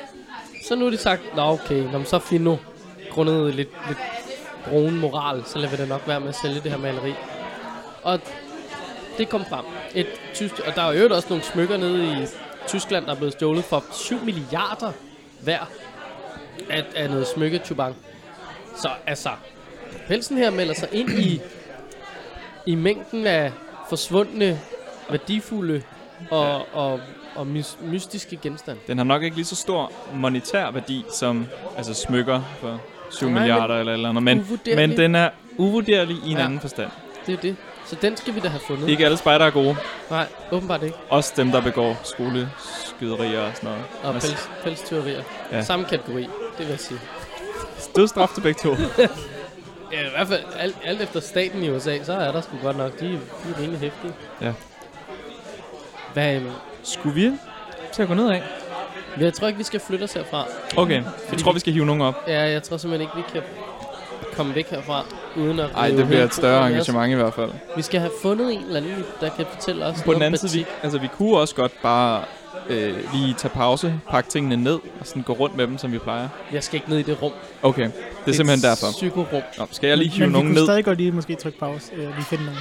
så 0.68 0.74
nu 0.74 0.84
har 0.84 0.90
de 0.90 0.96
sagt, 0.96 1.36
nå 1.36 1.42
okay, 1.42 1.82
nå, 1.92 2.04
så 2.04 2.18
Fino, 2.18 2.56
grundet 3.10 3.54
lidt, 3.54 3.68
lidt 3.88 3.98
brun 4.68 5.00
moral, 5.00 5.42
så 5.46 5.58
lader 5.58 5.70
vi 5.70 5.76
det 5.76 5.88
nok 5.88 6.02
være 6.06 6.20
med 6.20 6.28
at 6.28 6.34
sælge 6.34 6.60
det 6.60 6.70
her 6.70 6.78
maleri. 6.78 7.14
Og 8.02 8.20
det 9.18 9.28
kom 9.28 9.44
frem. 9.44 9.64
Et 9.94 10.06
tysk, 10.34 10.60
og 10.66 10.74
der 10.74 10.82
er 10.82 10.92
jo 10.92 11.14
også 11.14 11.28
nogle 11.28 11.44
smykker 11.44 11.76
nede 11.76 12.04
i 12.22 12.26
Tyskland, 12.66 13.06
der 13.06 13.12
er 13.12 13.16
blevet 13.16 13.32
stjålet 13.32 13.64
for 13.64 13.84
7 13.92 14.24
milliarder 14.24 14.92
hver 15.40 15.70
af, 16.70 16.84
af 16.96 17.10
noget 17.10 17.26
smykke 17.26 17.60
chubang. 17.64 17.96
Så 18.76 18.88
altså, 19.06 19.30
pelsen 20.08 20.36
her 20.36 20.50
melder 20.50 20.74
sig 20.74 20.88
ind 20.92 21.10
i, 21.10 21.40
i 22.66 22.74
mængden 22.74 23.26
af 23.26 23.52
forsvundne, 23.88 24.60
værdifulde 25.10 25.82
og, 26.30 26.74
og, 26.74 27.00
og 27.34 27.46
mys, 27.46 27.78
mystiske 27.82 28.36
genstande. 28.42 28.80
den 28.86 28.98
har 28.98 29.04
nok 29.04 29.22
ikke 29.22 29.36
lige 29.36 29.46
så 29.46 29.56
stor 29.56 29.92
monetær 30.14 30.70
værdi 30.70 31.04
som 31.12 31.46
altså 31.76 31.94
smykker 31.94 32.42
for 32.60 32.80
7 33.10 33.26
Nej, 33.28 33.38
milliarder 33.40 33.74
eller 33.80 33.92
eller 33.92 34.08
andet, 34.08 34.22
men, 34.22 34.46
men 34.76 34.96
den 34.96 35.14
er 35.14 35.30
uvurderlig 35.56 36.16
i 36.26 36.30
en 36.30 36.36
Ja. 36.36 36.44
anden 36.44 36.60
forstand. 36.60 36.90
Det 37.26 37.34
er 37.34 37.38
det. 37.40 37.56
Så 37.86 37.96
den 38.02 38.16
skal 38.16 38.34
vi 38.34 38.40
da 38.40 38.48
have 38.48 38.60
fundet. 38.66 38.88
Ikke 38.88 39.04
alle 39.04 39.16
spejder 39.16 39.46
er 39.46 39.50
gode. 39.50 39.76
Nej, 40.10 40.26
åbenbart 40.52 40.82
ikke. 40.82 40.96
Også 41.10 41.32
dem, 41.36 41.50
der 41.50 41.60
begår 41.60 42.00
skoleskyderier 42.04 43.40
og 43.40 43.50
sådan 43.54 43.70
noget. 43.70 43.84
Og 44.02 44.12
pels, 44.14 44.50
pelstyverier. 44.64 45.22
Ja. 45.52 45.62
Samme 45.62 45.84
kategori, 45.84 46.22
det 46.22 46.58
vil 46.58 46.66
jeg 46.68 46.80
sige. 46.80 47.00
Dødsstraf 47.96 48.28
til 48.34 48.40
begge 48.40 48.60
to. 48.62 48.76
Ja, 49.92 50.06
i 50.06 50.10
hvert 50.10 50.28
fald 50.28 50.42
alt, 50.58 50.76
alt 50.84 51.00
efter 51.00 51.20
staten 51.20 51.64
i 51.64 51.70
USA, 51.70 52.04
så 52.04 52.12
er 52.12 52.32
der 52.32 52.40
sgu 52.40 52.50
godt 52.62 52.76
nok. 52.76 53.00
De, 53.00 53.06
de 53.08 53.18
er 53.56 53.60
rimelig 53.60 53.80
hæftige. 53.80 54.12
Ja. 54.40 54.52
Hvad, 56.12 56.40
Skulle 56.82 57.14
vi 57.14 57.32
til 57.92 58.02
at 58.02 58.08
gå 58.08 58.14
ned 58.14 58.30
af? 58.30 58.42
jeg 59.20 59.34
tror 59.34 59.46
ikke, 59.46 59.58
vi 59.58 59.64
skal 59.64 59.80
flytte 59.80 60.04
os 60.04 60.12
herfra. 60.12 60.44
Okay, 60.76 61.02
jeg 61.30 61.38
tror, 61.38 61.52
vi- 61.52 61.56
vi 61.56 61.60
skal 61.60 61.72
hive 61.72 61.86
nogen 61.86 62.00
op. 62.02 62.14
Ja, 62.28 62.40
jeg 62.42 62.62
tror 62.62 62.76
simpelthen 62.76 63.08
ikke, 63.08 63.16
vi 63.16 63.32
kan 63.32 63.42
komme 64.34 64.54
væk 64.54 64.70
herfra, 64.70 65.04
uden 65.36 65.60
at... 65.60 65.72
Nej, 65.72 65.88
det 65.88 66.06
bliver 66.06 66.24
et 66.24 66.34
større 66.34 66.68
engagement 66.68 67.12
i 67.12 67.14
hvert 67.14 67.34
fald. 67.34 67.50
Vi 67.76 67.82
skal 67.82 68.00
have 68.00 68.12
fundet 68.22 68.52
en 68.52 68.62
eller 68.62 68.76
anden, 68.76 69.04
der 69.20 69.28
kan 69.30 69.44
fortælle 69.52 69.86
os 69.86 70.02
På 70.02 70.14
den 70.14 70.22
anden 70.22 70.48
side, 70.48 70.52
vi, 70.52 70.66
altså, 70.82 70.98
vi 70.98 71.08
kunne 71.18 71.38
også 71.38 71.54
godt 71.54 71.72
bare 71.82 72.24
øh, 72.68 72.94
lige 73.12 73.34
tage 73.34 73.52
pause, 73.54 74.00
pakke 74.10 74.30
tingene 74.30 74.56
ned 74.56 74.78
og 75.00 75.06
sådan 75.06 75.22
gå 75.22 75.32
rundt 75.32 75.56
med 75.56 75.66
dem, 75.66 75.78
som 75.78 75.92
vi 75.92 75.98
plejer. 75.98 76.28
Jeg 76.52 76.64
skal 76.64 76.76
ikke 76.76 76.90
ned 76.90 76.98
i 76.98 77.02
det 77.02 77.22
rum. 77.22 77.32
Okay, 77.62 77.90
det 78.24 78.30
er 78.30 78.36
simpelthen 78.36 78.70
derfor. 78.70 78.86
Psykorum. 78.92 79.42
Nå, 79.58 79.66
skal 79.70 79.88
jeg 79.88 79.98
lige 79.98 80.10
hive 80.10 80.20
Men 80.20 80.28
vi 80.28 80.32
nogen 80.32 80.46
kunne 80.48 80.54
ned? 80.54 80.66
stadig 80.66 80.84
godt 80.84 80.98
lige 80.98 81.12
måske 81.12 81.34
trykke 81.34 81.58
pause. 81.58 81.92
Øh, 81.94 81.98
lige 82.16 82.24
finde 82.24 82.44
nogen. 82.44 82.58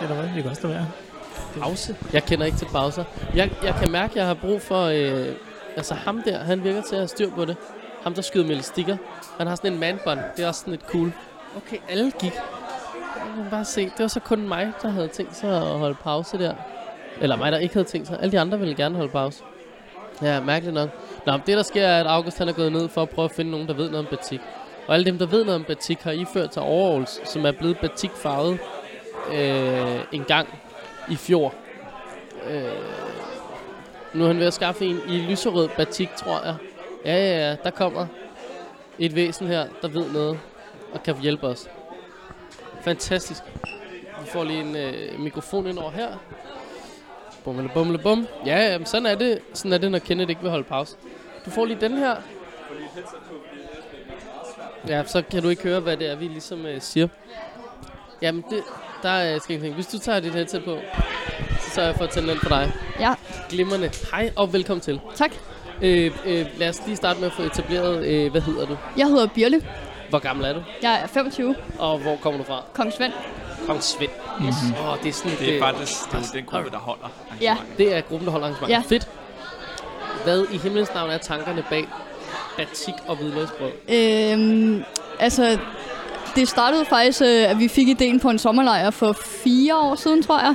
Eller 0.00 0.14
hvad? 0.14 0.24
Det 0.34 0.42
kan 0.42 0.50
også 0.50 0.62
da 0.62 0.68
være. 0.68 0.86
Pause? 1.60 1.96
Jeg 2.12 2.24
kender 2.24 2.46
ikke 2.46 2.58
til 2.58 2.66
pauser. 2.72 3.04
Jeg, 3.34 3.50
jeg 3.64 3.74
kan 3.80 3.90
mærke, 3.90 4.10
at 4.10 4.16
jeg 4.16 4.26
har 4.26 4.34
brug 4.34 4.62
for... 4.62 4.84
Øh, 4.84 5.26
altså 5.76 5.94
ham 5.94 6.22
der, 6.26 6.38
han 6.38 6.64
virker 6.64 6.82
til 6.82 6.94
at 6.94 7.00
have 7.00 7.08
styr 7.08 7.30
på 7.30 7.44
det. 7.44 7.56
Ham, 8.02 8.14
der 8.14 8.22
skyder 8.22 8.44
med 8.44 8.52
elastikker. 8.52 8.96
Han 9.38 9.46
har 9.46 9.54
sådan 9.54 9.72
en 9.72 9.80
manbånd. 9.80 10.20
Det 10.36 10.44
er 10.44 10.48
også 10.48 10.60
sådan 10.60 10.70
lidt 10.70 10.86
cool. 10.86 11.12
Okay, 11.56 11.76
alle 11.88 12.10
gik. 12.10 12.34
Jeg 12.34 13.42
kan 13.42 13.50
bare 13.50 13.64
se. 13.64 13.84
Det 13.84 13.98
var 13.98 14.08
så 14.08 14.20
kun 14.20 14.48
mig, 14.48 14.72
der 14.82 14.88
havde 14.88 15.08
tænkt 15.08 15.36
sig 15.36 15.56
at 15.56 15.78
holde 15.78 15.94
pause 15.94 16.38
der. 16.38 16.54
Eller 17.20 17.36
mig, 17.36 17.52
der 17.52 17.58
ikke 17.58 17.74
havde 17.74 17.88
tænkt 17.88 18.06
sig. 18.08 18.18
Alle 18.20 18.32
de 18.32 18.40
andre 18.40 18.58
ville 18.58 18.74
gerne 18.74 18.96
holde 18.96 19.12
pause. 19.12 19.42
Ja, 20.22 20.40
mærkeligt 20.40 20.74
nok. 20.74 20.90
Nå, 21.26 21.32
men 21.32 21.42
det 21.46 21.56
der 21.56 21.62
sker 21.62 21.86
er, 21.86 22.00
at 22.00 22.06
August 22.06 22.38
han 22.38 22.48
er 22.48 22.52
gået 22.52 22.72
ned 22.72 22.88
for 22.88 23.02
at 23.02 23.10
prøve 23.10 23.24
at 23.24 23.32
finde 23.32 23.50
nogen, 23.50 23.68
der 23.68 23.74
ved 23.74 23.90
noget 23.90 24.06
om 24.06 24.16
batik. 24.16 24.40
Og 24.86 24.94
alle 24.94 25.06
dem, 25.06 25.18
der 25.18 25.26
ved 25.26 25.44
noget 25.44 25.60
om 25.60 25.64
batik, 25.64 26.02
har 26.02 26.12
iført 26.12 26.54
sig 26.54 26.62
overalls, 26.62 27.30
som 27.30 27.46
er 27.46 27.52
blevet 27.52 27.78
batikfarvet 27.78 28.58
øh, 29.32 30.00
en 30.12 30.24
gang 30.24 30.48
i 31.08 31.16
fjor. 31.16 31.54
Øh, 32.50 32.64
nu 34.12 34.24
er 34.24 34.28
han 34.28 34.38
ved 34.38 34.46
at 34.46 34.54
skaffe 34.54 34.84
en 34.84 35.00
i 35.08 35.18
lyserød 35.18 35.68
batik, 35.76 36.08
tror 36.16 36.44
jeg. 36.44 36.56
Ja, 37.04 37.14
ja, 37.14 37.48
ja, 37.48 37.56
der 37.64 37.70
kommer 37.70 38.06
et 38.98 39.14
væsen 39.14 39.46
her, 39.46 39.66
der 39.82 39.88
ved 39.88 40.12
noget 40.12 40.40
og 40.92 41.02
kan 41.02 41.20
hjælpe 41.20 41.46
os. 41.46 41.68
Fantastisk. 42.82 43.42
Vi 44.20 44.26
får 44.30 44.44
lige 44.44 44.60
en 44.60 44.76
øh, 44.76 45.20
mikrofon 45.20 45.66
ind 45.66 45.78
over 45.78 45.90
her. 45.90 46.16
Bumle, 47.44 47.70
bumle, 47.74 47.98
bum. 47.98 48.26
Ja, 48.46 48.70
ja, 48.72 48.78
men 48.78 48.86
sådan 48.86 49.06
er 49.06 49.14
det, 49.14 49.38
sådan 49.52 49.72
er 49.72 49.78
det, 49.78 49.90
når 49.90 49.98
Kenneth 49.98 50.30
ikke 50.30 50.42
vil 50.42 50.50
holde 50.50 50.64
pause. 50.64 50.96
Du 51.46 51.50
får 51.50 51.64
lige 51.64 51.80
den 51.80 51.96
her. 51.98 52.16
Ja, 54.88 55.04
så 55.04 55.22
kan 55.30 55.42
du 55.42 55.48
ikke 55.48 55.62
høre, 55.62 55.80
hvad 55.80 55.96
det 55.96 56.10
er, 56.10 56.16
vi 56.16 56.28
ligesom 56.28 56.66
øh, 56.66 56.80
siger. 56.80 57.08
Jamen, 58.22 58.44
det, 58.50 58.62
der 59.02 59.08
er 59.08 59.38
skal 59.38 59.54
ingenting. 59.54 59.74
Hvis 59.74 59.86
du 59.86 59.98
tager 59.98 60.20
dit 60.20 60.34
headset 60.34 60.64
på, 60.64 60.78
så 61.60 61.70
sørger 61.70 61.88
jeg 61.88 61.96
for 61.96 62.04
at 62.04 62.10
tænde 62.10 62.28
den 62.30 62.38
for 62.38 62.48
dig. 62.48 62.72
Ja, 63.00 63.14
Glimrende. 63.50 63.90
Hej 64.10 64.32
og 64.36 64.52
velkommen 64.52 64.80
til. 64.80 65.00
tak. 65.14 65.32
Øh, 65.82 66.10
øh, 66.26 66.46
lad 66.56 66.68
os 66.68 66.80
lige 66.86 66.96
starte 66.96 67.20
med 67.20 67.26
at 67.26 67.32
få 67.32 67.42
etableret, 67.42 68.06
øh, 68.06 68.30
hvad 68.30 68.40
hedder 68.40 68.66
du? 68.66 68.76
Jeg 68.96 69.06
hedder 69.06 69.26
Birle. 69.26 69.62
Hvor 70.10 70.18
gammel 70.18 70.46
er 70.46 70.52
du? 70.52 70.62
Jeg 70.82 71.00
er 71.02 71.06
25. 71.06 71.54
Og 71.78 71.98
hvor 71.98 72.16
kommer 72.16 72.38
du 72.38 72.44
fra? 72.44 72.62
Kong 72.72 72.92
Svend. 72.92 73.12
Kong 73.66 73.82
Svend. 73.82 74.10
Yes. 74.46 74.54
Åh, 74.80 74.88
oh, 74.88 74.98
det 75.02 75.08
er 75.08 75.12
sådan 75.12 75.38
Det 75.38 75.48
er 75.48 75.54
øh, 75.54 75.60
faktisk 75.60 76.12
det 76.12 76.18
er 76.18 76.32
den 76.32 76.44
gruppe, 76.44 76.70
der 76.70 76.78
holder. 76.78 77.08
Ja. 77.40 77.56
Det 77.78 77.94
er 77.96 78.00
gruppen, 78.00 78.26
der 78.26 78.32
holder 78.32 78.46
arrangementet. 78.46 78.74
Ja. 78.74 78.82
Fedt. 78.88 79.08
Hvad 80.24 80.46
i 80.52 80.56
himlens 80.58 80.94
navn 80.94 81.10
er 81.10 81.18
tankerne 81.18 81.64
bag 81.70 81.88
batik 82.56 82.94
og 83.06 83.16
hvidløgsbrød? 83.16 83.70
Øhm, 83.88 84.84
altså, 85.18 85.58
det 86.36 86.48
startede 86.48 86.84
faktisk, 86.84 87.22
øh, 87.22 87.50
at 87.50 87.58
vi 87.58 87.68
fik 87.68 87.88
ideen 87.88 88.20
på 88.20 88.30
en 88.30 88.38
sommerlejr 88.38 88.90
for 88.90 89.12
fire 89.12 89.78
år 89.78 89.94
siden, 89.94 90.22
tror 90.22 90.40
jeg. 90.40 90.54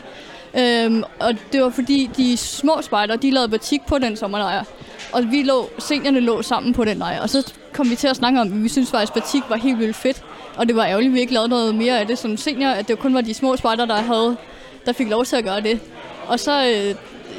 Øhm, 0.53 1.03
og 1.19 1.33
det 1.51 1.63
var 1.63 1.69
fordi, 1.69 2.09
de 2.17 2.37
små 2.37 2.81
spejder, 2.81 3.15
de 3.15 3.31
lavede 3.31 3.49
batik 3.49 3.81
på 3.87 3.97
den 3.97 4.17
sommerlejr. 4.17 4.63
Og 5.11 5.31
vi 5.31 5.43
lå, 5.43 5.69
seniorerne 5.79 6.19
lå 6.19 6.41
sammen 6.41 6.73
på 6.73 6.85
den 6.85 6.97
lejr. 6.97 7.21
Og 7.21 7.29
så 7.29 7.53
kom 7.73 7.89
vi 7.89 7.95
til 7.95 8.07
at 8.07 8.15
snakke 8.15 8.41
om, 8.41 8.47
at 8.47 8.63
vi 8.63 8.69
synes 8.69 8.91
faktisk, 8.91 9.15
at 9.15 9.23
batik 9.23 9.43
var 9.49 9.55
helt 9.55 9.79
vildt 9.79 9.95
fedt. 9.95 10.23
Og 10.57 10.67
det 10.67 10.75
var 10.75 10.85
ærgerligt, 10.85 11.11
at 11.11 11.15
vi 11.15 11.19
ikke 11.19 11.33
lavede 11.33 11.49
noget 11.49 11.75
mere 11.75 11.99
af 11.99 12.07
det 12.07 12.17
som 12.17 12.37
senior. 12.37 12.69
At 12.69 12.87
det 12.87 12.99
kun 12.99 13.13
var 13.13 13.21
de 13.21 13.33
små 13.33 13.55
spejder, 13.55 13.85
der, 13.85 13.95
havde, 13.95 14.37
der 14.85 14.93
fik 14.93 15.09
lov 15.09 15.25
til 15.25 15.35
at 15.35 15.43
gøre 15.43 15.61
det. 15.61 15.79
Og 16.27 16.39
så, 16.39 16.65
øh, 16.65 16.95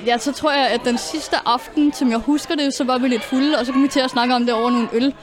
ja, 0.06 0.18
så 0.18 0.32
tror 0.32 0.52
jeg, 0.52 0.66
at 0.66 0.80
den 0.84 0.98
sidste 0.98 1.36
aften, 1.46 1.92
som 1.92 2.10
jeg 2.10 2.18
husker 2.18 2.54
det, 2.54 2.74
så 2.74 2.84
var 2.84 2.98
vi 2.98 3.08
lidt 3.08 3.24
fulde. 3.24 3.58
Og 3.58 3.66
så 3.66 3.72
kom 3.72 3.82
vi 3.82 3.88
til 3.88 4.00
at 4.00 4.10
snakke 4.10 4.34
om 4.34 4.44
det 4.44 4.54
over 4.54 4.70
nogle 4.70 4.88
øl. 4.92 5.14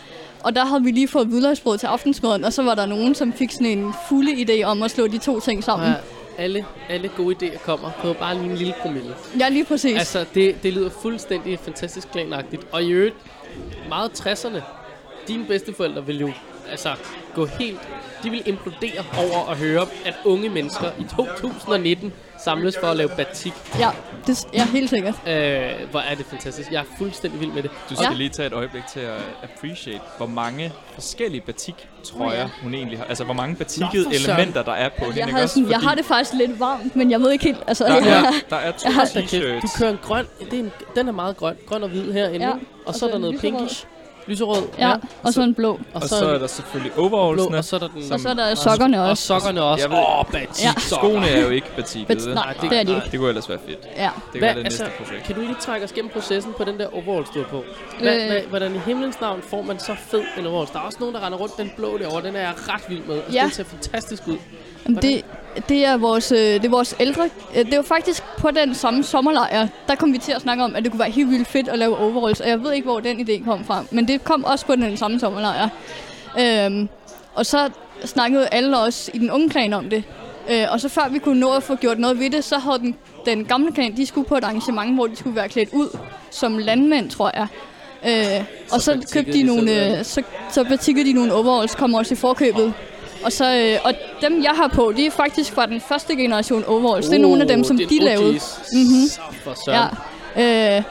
Og 0.43 0.55
der 0.55 0.65
havde 0.65 0.83
vi 0.83 0.91
lige 0.91 1.07
fået 1.07 1.27
hvidløgsbrød 1.27 1.77
til 1.77 1.87
aftensmaden, 1.87 2.43
og 2.43 2.53
så 2.53 2.63
var 2.63 2.75
der 2.75 2.85
nogen, 2.85 3.15
som 3.15 3.33
fik 3.33 3.51
sådan 3.51 3.77
en 3.77 3.93
fulde 4.09 4.31
idé 4.31 4.63
om 4.63 4.83
at 4.83 4.91
slå 4.91 5.07
de 5.07 5.17
to 5.17 5.39
ting 5.39 5.63
sammen. 5.63 5.87
Ja, 5.87 5.93
alle, 6.37 6.65
alle 6.89 7.07
gode 7.07 7.35
idéer 7.35 7.57
kommer 7.57 7.91
på 8.01 8.13
bare 8.13 8.35
lige 8.35 8.49
en 8.51 8.55
lille 8.55 8.73
promille. 8.81 9.15
Ja, 9.39 9.49
lige 9.49 9.65
præcis. 9.65 9.97
Altså, 9.97 10.25
det, 10.33 10.63
det 10.63 10.73
lyder 10.73 10.89
fuldstændig 10.89 11.59
fantastisk 11.59 12.11
klanagtigt. 12.11 12.67
Og 12.71 12.83
i 12.83 12.89
øvrigt, 12.91 13.15
meget 13.89 14.11
60'erne. 14.19 14.61
Dine 15.27 15.45
bedsteforældre 15.45 16.05
vil 16.05 16.19
jo 16.19 16.31
altså 16.69 16.95
gå 17.35 17.45
helt... 17.45 17.79
De 18.23 18.29
vil 18.29 18.43
implodere 18.45 19.03
over 19.17 19.49
at 19.51 19.57
høre, 19.57 19.87
at 20.05 20.13
unge 20.25 20.49
mennesker 20.49 20.91
i 20.99 21.03
2019 21.15 22.13
samles 22.47 22.77
for 22.81 22.87
at 22.87 22.97
lave 22.97 23.09
batik. 23.09 23.53
Ja, 23.79 23.89
det 24.27 24.45
ja, 24.53 24.65
helt 24.65 24.89
sikkert. 24.89 25.15
Øh, 25.27 25.89
hvor 25.91 25.99
er 25.99 26.15
det 26.15 26.25
fantastisk. 26.25 26.71
Jeg 26.71 26.79
er 26.79 26.85
fuldstændig 26.97 27.39
vild 27.41 27.51
med 27.51 27.63
det. 27.63 27.71
Du 27.89 27.95
skal 27.95 28.07
Ja. 28.11 28.17
lige 28.17 28.29
tage 28.29 28.47
et 28.47 28.53
øjeblik 28.53 28.83
til 28.93 28.99
at 28.99 29.21
appreciate, 29.43 30.01
hvor 30.17 30.25
mange 30.25 30.71
forskellige 30.93 31.41
batiktrøjer 31.41 32.29
Nå 32.29 32.41
ja. 32.41 32.49
hun 32.63 32.73
egentlig 32.73 32.99
har. 32.99 33.05
Altså, 33.05 33.23
hvor 33.23 33.33
mange 33.33 33.53
Nå, 33.53 33.57
batikkede 33.57 34.03
søren. 34.03 34.39
elementer, 34.39 34.63
der 34.63 34.71
er 34.71 34.89
på 34.89 35.05
hende. 35.05 35.17
Jeg 35.19 35.27
ikke 35.27 35.35
har, 35.35 35.43
også? 35.43 35.53
sådan, 35.53 35.69
jeg 35.69 35.75
Fordi 35.75 35.85
har 35.87 35.95
det 35.95 36.05
faktisk 36.05 36.33
lidt 36.33 36.59
varmt, 36.59 36.95
men 36.95 37.11
jeg 37.11 37.19
ved 37.21 37.31
ikke 37.31 37.43
helt... 37.45 37.57
Altså, 37.67 37.83
Der 37.85 37.93
jeg, 38.05 38.17
er, 38.19 38.31
der 38.49 38.55
er 38.55 38.71
to 38.71 38.89
Jeg 38.89 39.07
kæft, 39.29 39.43
Du 39.43 39.67
t-shirts. 39.67 39.79
kører 39.79 39.89
en 39.91 39.99
grøn. 40.03 40.25
Det 40.39 40.53
er 40.53 40.59
en, 40.59 40.71
den 40.95 41.07
er 41.07 41.11
meget 41.11 41.37
grøn. 41.37 41.55
Grøn 41.65 41.83
og 41.83 41.89
hvid 41.89 42.11
herinde. 42.13 42.45
Ja, 42.45 42.53
ikke? 42.53 42.65
Og 42.85 42.93
så 42.95 43.05
og 43.05 43.09
er 43.09 43.13
der 43.15 43.19
noget 43.21 43.39
pinkish. 43.41 43.85
Lyserød. 44.27 44.63
ja, 44.79 44.93
og 45.23 45.33
så 45.33 45.41
en 45.41 45.53
blå. 45.55 45.71
Og, 45.71 45.79
Og 45.93 46.01
så, 46.01 46.07
så 46.19 46.29
er 46.29 46.37
der 46.37 46.47
selvfølgelig 46.47 46.91
blå, 46.93 47.03
overallsene. 47.09 47.57
og 47.57 47.63
så 47.63 47.75
er 47.75 47.79
der 47.79 47.87
den... 47.87 48.11
Og 48.13 48.19
så 48.19 48.29
er 48.29 48.33
der 48.33 48.55
sokkerne 48.55 49.01
og 49.03 49.09
også. 49.09 49.23
sokkerne 49.23 49.61
også. 49.63 49.83
Jeg 49.83 49.89
ved- 49.91 49.97
Åh, 49.97 50.19
oh, 50.19 50.25
batik 50.31 50.63
Ja. 50.65 50.73
Skoene 50.77 51.27
er 51.29 51.41
jo 51.41 51.49
ikke 51.49 51.67
batikket. 51.75 52.07
Bet- 52.17 52.33
nej, 52.33 52.53
det- 52.61 52.69
det 52.71 52.79
er 52.79 52.83
de 52.83 52.91
nej. 52.91 52.95
ikke. 52.95 53.11
Det 53.11 53.19
kunne 53.19 53.29
ellers 53.29 53.49
være 53.49 53.59
fedt. 53.67 53.79
Ja. 53.97 54.09
Det 54.33 54.41
Hvad, 54.41 54.55
det 54.55 54.63
altså, 54.65 54.83
næste 54.83 54.97
projekt. 55.03 55.23
kan 55.25 55.35
du 55.35 55.41
lige 55.41 55.55
trække 55.61 55.83
os 55.83 55.91
gennem 55.91 56.11
processen 56.13 56.53
på 56.57 56.63
den 56.63 56.79
der 56.79 56.87
overalls, 56.93 57.29
du 57.29 57.43
på? 57.43 57.63
Hvad, 58.01 58.21
Øh. 58.21 58.27
hvad, 58.27 58.41
hvordan 58.41 58.75
i 58.75 58.79
himlens 58.85 59.21
navn 59.21 59.41
får 59.41 59.61
man 59.61 59.79
så 59.79 59.95
fed 60.11 60.21
en 60.39 60.45
overalls? 60.45 60.71
Der 60.71 60.79
er 60.79 60.83
også 60.83 60.97
nogen, 60.99 61.15
der 61.15 61.25
render 61.25 61.37
rundt 61.37 61.57
den 61.57 61.71
blå 61.77 61.97
derovre. 61.97 62.21
Den 62.27 62.35
er 62.35 62.39
jeg 62.39 62.53
ret 62.69 62.81
vild 62.89 63.03
med. 63.07 63.15
Altså, 63.15 63.31
Ja. 63.33 63.43
Den 63.43 63.51
ser 63.51 63.63
fantastisk 63.63 64.27
ud. 64.27 64.37
Det, 64.95 65.25
det, 65.69 65.85
er 65.85 65.97
vores, 65.97 66.31
øh, 66.31 66.37
det 66.37 66.65
er 66.65 66.69
vores 66.69 66.95
ældre... 66.99 67.29
øh, 67.55 67.65
Det 67.65 67.77
var 67.77 67.83
faktisk 67.83 68.23
på 68.37 68.51
den 68.51 68.75
samme 68.75 69.03
sommerlejr, 69.03 69.67
der 69.87 69.95
kom 69.95 70.13
vi 70.13 70.17
til 70.17 70.31
at 70.31 70.41
snakke 70.41 70.63
om, 70.63 70.75
at 70.75 70.83
det 70.83 70.91
kunne 70.91 70.99
være 70.99 71.09
helt 71.11 71.29
vildt 71.31 71.47
fedt 71.47 71.67
at 71.67 71.79
lave 71.79 71.97
overalls. 71.97 72.39
Og 72.39 72.49
jeg 72.49 72.63
ved 72.63 72.73
ikke, 72.73 72.85
hvor 72.85 72.99
den 72.99 73.29
idé 73.29 73.43
kom 73.45 73.65
fra. 73.65 73.83
Men 73.91 74.07
det 74.07 74.23
kom 74.23 74.43
også 74.43 74.65
på 74.65 74.75
den 74.75 74.97
samme 74.97 75.19
sommerlejr. 75.19 75.69
Øhm, 76.39 76.89
og 77.35 77.45
så 77.45 77.69
snakkede 78.05 78.47
alle 78.51 78.77
os 78.79 79.09
i 79.13 79.17
den 79.17 79.31
unge 79.31 79.49
klan 79.49 79.73
om 79.73 79.89
det. 79.89 80.03
Øh, 80.51 80.65
og 80.71 80.81
så 80.81 80.89
før 80.89 81.09
vi 81.09 81.19
kunne 81.19 81.39
nå 81.39 81.51
at 81.51 81.63
få 81.63 81.75
gjort 81.75 81.99
noget 81.99 82.19
ved 82.19 82.29
det, 82.29 82.43
så 82.43 82.57
havde 82.57 82.79
den, 82.79 82.95
den 83.25 83.45
gamle 83.45 83.71
klan, 83.71 83.97
de 83.97 84.05
skulle 84.05 84.27
på 84.27 84.35
et 84.35 84.43
arrangement, 84.43 84.95
hvor 84.95 85.07
de 85.07 85.15
skulle 85.15 85.35
være 85.35 85.49
klædt 85.49 85.69
ud 85.73 85.97
som 86.31 86.57
landmænd, 86.57 87.09
tror 87.09 87.31
jeg. 87.33 87.47
Øh, 88.07 88.43
og 88.71 88.81
så, 88.81 89.07
købte 89.13 89.33
de 89.33 89.37
de 89.37 89.43
nogle, 89.43 89.97
øh, 89.99 90.05
så, 90.05 90.21
så 90.51 90.63
batikkede 90.63 91.05
de 91.05 91.13
nogle 91.13 91.33
overalls, 91.33 91.75
kom 91.75 91.93
også 91.93 92.13
i 92.13 92.17
forkøbet. 92.17 92.73
Og, 93.23 93.31
så, 93.31 93.55
øh, 93.55 93.79
og 93.83 93.93
dem, 94.21 94.43
jeg 94.43 94.51
har 94.51 94.67
på, 94.67 94.93
de 94.97 95.05
er 95.05 95.11
faktisk 95.11 95.53
fra 95.53 95.65
den 95.65 95.81
første 95.81 96.15
generation 96.15 96.63
overalls. 96.67 97.07
det 97.07 97.15
er 97.15 97.19
nogle 97.21 97.41
af 97.41 97.47
dem, 97.47 97.63
som 97.63 97.77
de 97.77 97.99
lavede. 98.01 98.31
Mhm. 98.73 99.07
Så. 99.55 99.89
Ja. 100.37 100.77
Øh, 100.77 100.83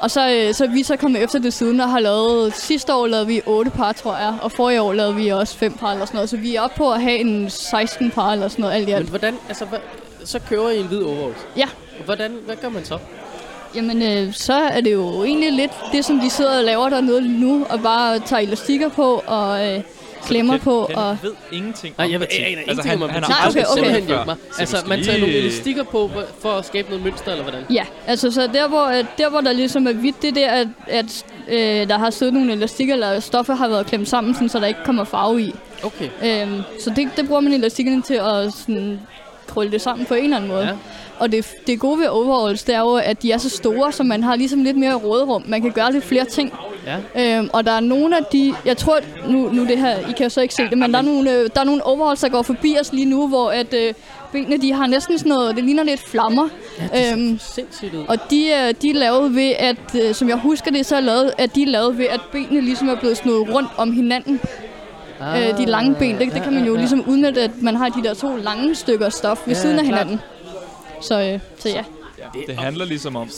og 0.00 0.10
så, 0.10 0.30
øh, 0.30 0.54
så 0.54 0.64
er 0.64 0.68
vi 0.68 0.82
så 0.82 0.96
kommet 0.96 1.22
efter 1.22 1.38
det 1.38 1.52
siden 1.54 1.80
og 1.80 1.88
har 1.90 2.00
lavet... 2.00 2.54
Sidste 2.54 2.94
år 2.94 3.06
lavede 3.06 3.26
vi 3.26 3.42
8 3.46 3.70
par, 3.70 3.92
tror 3.92 4.16
jeg. 4.16 4.34
Og 4.42 4.52
forrige 4.52 4.82
år 4.82 4.92
lavede 4.92 5.14
vi 5.14 5.28
også 5.28 5.56
5 5.56 5.72
par 5.72 5.92
eller 5.92 6.04
sådan 6.06 6.16
noget. 6.16 6.30
Så 6.30 6.36
vi 6.36 6.54
er 6.56 6.60
oppe 6.60 6.76
på 6.76 6.92
at 6.92 7.02
have 7.02 7.18
en 7.18 7.50
16 7.50 8.10
par 8.10 8.32
eller 8.32 8.48
sådan 8.48 8.62
noget 8.62 8.74
alt 8.74 8.82
i 8.88 8.92
Men 8.92 8.94
alt. 8.96 9.08
hvordan, 9.08 9.34
altså, 9.48 9.64
hvad, 9.64 9.78
så 10.24 10.38
kører 10.48 10.70
I 10.70 10.78
en 10.80 10.86
hvid 10.86 11.02
overalls. 11.02 11.38
Ja. 11.56 11.66
Hvordan, 12.04 12.32
hvad 12.46 12.56
gør 12.56 12.68
man 12.68 12.84
så? 12.84 12.98
Jamen, 13.74 14.02
øh, 14.02 14.32
så 14.34 14.52
er 14.54 14.80
det 14.80 14.92
jo 14.92 15.24
egentlig 15.24 15.52
lidt 15.52 15.72
det, 15.92 16.04
som 16.04 16.20
de 16.20 16.30
sidder 16.30 16.58
og 16.58 16.64
laver 16.64 16.88
dernede 16.88 17.40
nu. 17.40 17.66
Og 17.70 17.80
bare 17.80 18.18
tager 18.18 18.42
elastikker 18.42 18.88
på 18.88 19.22
og 19.26 19.66
øh, 19.68 19.80
klemmer 20.26 20.54
Ken- 20.56 20.60
på. 20.64 20.84
Ken 20.88 20.96
og 20.98 21.16
ved 21.22 21.32
ingenting 21.52 21.94
Nej, 21.98 22.10
jeg 22.12 22.20
ved 22.20 22.26
aner 22.30 22.46
Altså, 22.46 22.60
ingenting 22.70 22.90
han, 22.90 23.02
om 23.02 23.10
har 23.10 23.20
Nej, 23.20 23.28
okay, 23.48 23.60
okay. 23.60 23.64
Simpelthen 23.74 23.94
det 24.02 24.06
hjælp 24.06 24.18
før. 24.18 24.24
mig. 24.24 24.36
Så 24.52 24.60
Altså, 24.60 24.76
skal 24.76 24.88
man 24.88 25.02
tager 25.04 25.18
nogle 25.18 25.34
elastikker 25.34 25.82
på 25.82 26.10
for- 26.40 26.50
at 26.52 26.66
skabe 26.66 26.88
noget 26.88 27.04
mønster, 27.04 27.30
eller 27.30 27.42
hvordan? 27.44 27.62
Ja, 27.70 27.84
altså 28.06 28.30
så 28.30 28.46
der 28.52 28.68
hvor, 28.68 28.86
øh, 28.86 29.04
der, 29.18 29.30
hvor 29.30 29.40
der 29.40 29.52
ligesom 29.52 29.86
er 29.86 29.92
hvidt, 29.92 30.22
det 30.22 30.28
er 30.28 30.32
der, 30.34 30.50
at, 30.50 30.68
at 30.86 31.24
øh, 31.48 31.88
der 31.88 31.98
har 31.98 32.10
siddet 32.10 32.34
nogle 32.34 32.52
elastikker, 32.52 32.94
eller 32.94 33.20
stoffer 33.20 33.54
har 33.54 33.68
været 33.68 33.86
klemt 33.86 34.08
sammen, 34.08 34.34
sådan, 34.34 34.48
så 34.48 34.60
der 34.60 34.66
ikke 34.66 34.80
kommer 34.84 35.04
farve 35.04 35.42
i. 35.42 35.54
Okay. 35.82 36.08
Øhm, 36.24 36.62
så 36.84 36.90
det, 36.96 37.08
det 37.16 37.26
bruger 37.26 37.40
man 37.40 37.52
elastikkerne 37.52 38.02
til 38.02 38.14
at 38.14 38.52
sådan, 38.52 39.00
krølle 39.46 39.72
det 39.72 39.80
sammen 39.80 40.06
på 40.06 40.14
en 40.14 40.24
eller 40.24 40.36
anden 40.36 40.50
måde. 40.50 40.60
Ja. 40.62 40.66
Ja. 40.68 40.74
Og 41.18 41.32
det, 41.32 41.46
det 41.66 41.80
gode 41.80 41.98
ved 41.98 42.06
overalls, 42.06 42.62
det 42.62 42.74
er 42.74 42.80
jo, 42.80 42.94
at 42.94 43.22
de 43.22 43.32
er 43.32 43.38
så 43.38 43.48
store, 43.48 43.92
så 43.92 44.02
man 44.02 44.22
har 44.22 44.36
ligesom 44.36 44.64
lidt 44.64 44.76
mere 44.76 44.94
råderum. 44.94 45.44
Man 45.46 45.62
kan 45.62 45.70
gøre 45.72 45.92
lidt 45.92 46.04
flere 46.04 46.24
ting. 46.24 46.52
Ja. 46.86 47.38
Øhm, 47.38 47.50
og 47.52 47.66
der 47.66 47.72
er 47.72 47.80
nogle 47.80 48.16
af 48.16 48.24
de, 48.32 48.54
jeg 48.64 48.76
tror, 48.76 48.98
nu, 49.28 49.50
nu 49.52 49.66
det 49.66 49.78
her, 49.78 49.98
I 50.08 50.12
kan 50.16 50.30
så 50.30 50.40
ikke 50.40 50.54
se 50.54 50.62
det, 50.62 50.78
men 50.78 50.92
der 50.92 50.98
er 50.98 51.02
nogle, 51.02 51.30
øh, 51.32 51.50
der 51.54 51.60
er 51.60 51.64
nogle 51.64 51.86
overalls, 51.86 52.20
der 52.20 52.28
går 52.28 52.42
forbi 52.42 52.76
os 52.80 52.92
lige 52.92 53.04
nu, 53.06 53.28
hvor 53.28 53.50
at, 53.50 53.74
øh, 53.74 53.94
benene, 54.32 54.56
de 54.62 54.72
har 54.72 54.86
næsten 54.86 55.18
sådan 55.18 55.28
noget, 55.30 55.56
det 55.56 55.64
ligner 55.64 55.82
lidt 55.82 56.00
flammer. 56.00 56.48
Ja, 56.94 57.12
Øhm, 57.12 57.38
sindssygt 57.54 57.94
ud. 57.94 58.04
Og 58.08 58.16
de, 58.30 58.52
er- 58.52 58.72
de 58.72 58.90
er 58.90 58.94
lavet 58.94 59.34
ved, 59.34 59.52
at, 59.58 59.76
øh, 60.02 60.14
som 60.14 60.28
jeg 60.28 60.36
husker 60.36 60.70
det, 60.70 60.86
så 60.86 60.96
er 60.96 61.00
lavet, 61.00 61.32
at 61.38 61.54
de 61.54 61.62
er 61.62 61.66
lavet 61.66 61.98
ved, 61.98 62.06
at 62.06 62.20
benene 62.32 62.60
ligesom 62.60 62.88
er 62.88 62.96
blevet 62.96 63.16
snået 63.16 63.54
rundt 63.54 63.68
om 63.76 63.92
hinanden. 63.92 64.40
Ah, 65.20 65.48
øh, 65.48 65.58
de 65.58 65.66
lange 65.66 65.94
ben, 65.94 66.18
det, 66.18 66.34
det 66.34 66.42
kan 66.42 66.54
man 66.54 66.64
jo 66.64 66.76
ligesom 66.76 67.04
udnytte, 67.08 67.42
at 67.42 67.50
man 67.62 67.76
har 67.76 67.88
de 67.88 68.02
der 68.02 68.14
to 68.14 68.36
lange 68.36 68.74
stykker 68.74 69.08
stof 69.08 69.40
ved 69.46 69.54
Ja, 69.54 69.60
siden 69.60 69.78
af 69.78 69.84
klart. 69.84 69.98
hinanden. 69.98 70.20
Så, 71.00 71.20
øh, 71.20 71.38
så 71.58 71.68
ja. 71.68 71.82
Ja, 72.20 72.40
det 72.46 72.56
handler 72.58 72.84
ligesom 72.84 73.16
om 73.16 73.22
øh, 73.22 73.28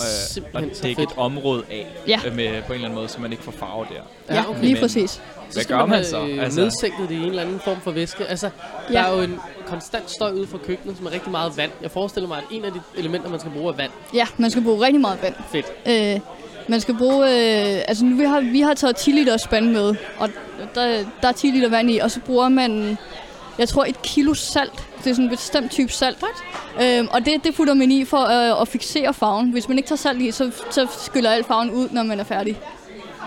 at 0.62 0.76
så 0.76 0.82
dække 0.82 0.96
fedt. 1.00 1.10
et 1.12 1.18
område 1.18 1.62
af 1.70 1.86
Ja. 2.08 2.20
øh, 2.26 2.36
med, 2.36 2.62
på 2.62 2.66
en 2.72 2.74
eller 2.74 2.84
anden 2.84 2.94
måde, 2.94 3.08
så 3.08 3.20
man 3.20 3.32
ikke 3.32 3.44
får 3.44 3.52
farve 3.52 3.86
der. 4.28 4.34
Ja, 4.34 4.48
okay. 4.50 4.60
lige 4.60 4.72
Men- 4.74 4.80
præcis. 4.82 5.10
Så 5.10 5.20
Hvad 5.52 5.62
skal 5.62 5.76
gør 5.76 5.86
man 5.86 5.88
man 5.88 6.04
så? 6.04 6.20
øh, 6.26 6.42
Altså- 6.44 6.60
nedsænket 6.60 7.08
det 7.08 7.14
i 7.14 7.18
en 7.18 7.24
eller 7.24 7.42
anden 7.42 7.60
form 7.64 7.80
for 7.80 7.90
væske. 7.90 8.24
Altså, 8.26 8.50
der 8.88 9.00
Ja. 9.00 9.06
er 9.08 9.16
jo 9.16 9.20
en 9.22 9.38
konstant 9.66 10.10
støj 10.10 10.30
ude 10.32 10.46
fra 10.46 10.58
køkkenet, 10.58 10.96
som 10.96 11.06
er 11.06 11.10
rigtig 11.10 11.30
meget 11.30 11.56
vand. 11.56 11.70
Jeg 11.82 11.90
forestiller 11.90 12.28
mig, 12.28 12.38
at 12.38 12.44
en 12.50 12.64
af 12.64 12.72
de 12.72 12.80
elementer, 12.96 13.30
man 13.30 13.40
skal 13.40 13.52
bruge, 13.52 13.72
er 13.72 13.76
vand. 13.76 13.90
Ja, 14.14 14.26
man 14.36 14.50
skal 14.50 14.62
bruge 14.62 14.84
rigtig 14.86 15.00
meget 15.00 15.18
vand. 15.22 15.34
Fedt. 15.52 15.66
Øh, 16.14 16.20
man 16.68 16.80
skal 16.80 16.96
bruge, 16.98 17.24
øh, 17.24 17.82
altså 17.88 18.04
nu 18.04 18.16
vi 18.16 18.24
har, 18.24 18.40
vi 18.40 18.60
har 18.60 18.74
taget 18.74 18.96
10 18.96 19.10
liter 19.10 19.36
spand 19.36 19.70
med, 19.70 19.94
og 20.18 20.28
der, 20.74 21.04
der 21.22 21.28
er 21.28 21.32
10 21.32 21.46
liter 21.46 21.68
vand 21.70 21.90
i, 21.90 21.98
og 21.98 22.10
så 22.10 22.20
bruger 22.20 22.48
man, 22.48 22.98
jeg 23.58 23.68
tror 23.68 23.84
et 23.84 24.02
kilo 24.02 24.34
salt. 24.34 24.82
Det 25.04 25.10
er 25.10 25.14
sådan 25.14 25.24
en 25.24 25.30
bestemt 25.30 25.70
type 25.70 25.92
salt. 25.92 26.24
Øhm, 26.82 27.08
og 27.10 27.24
det, 27.24 27.44
det 27.44 27.54
putter 27.54 27.74
man 27.74 27.90
i 27.90 28.04
for 28.04 28.18
øh, 28.54 28.60
at 28.62 28.68
fixere 28.68 29.14
farven. 29.14 29.50
Hvis 29.50 29.68
man 29.68 29.78
ikke 29.78 29.88
tager 29.88 29.96
salt 29.96 30.20
i, 30.20 30.30
så, 30.30 30.50
så 30.70 30.86
skyller 30.98 31.30
al 31.30 31.44
farven 31.44 31.70
ud, 31.70 31.88
når 31.90 32.02
man 32.02 32.20
er 32.20 32.24
færdig. 32.24 32.60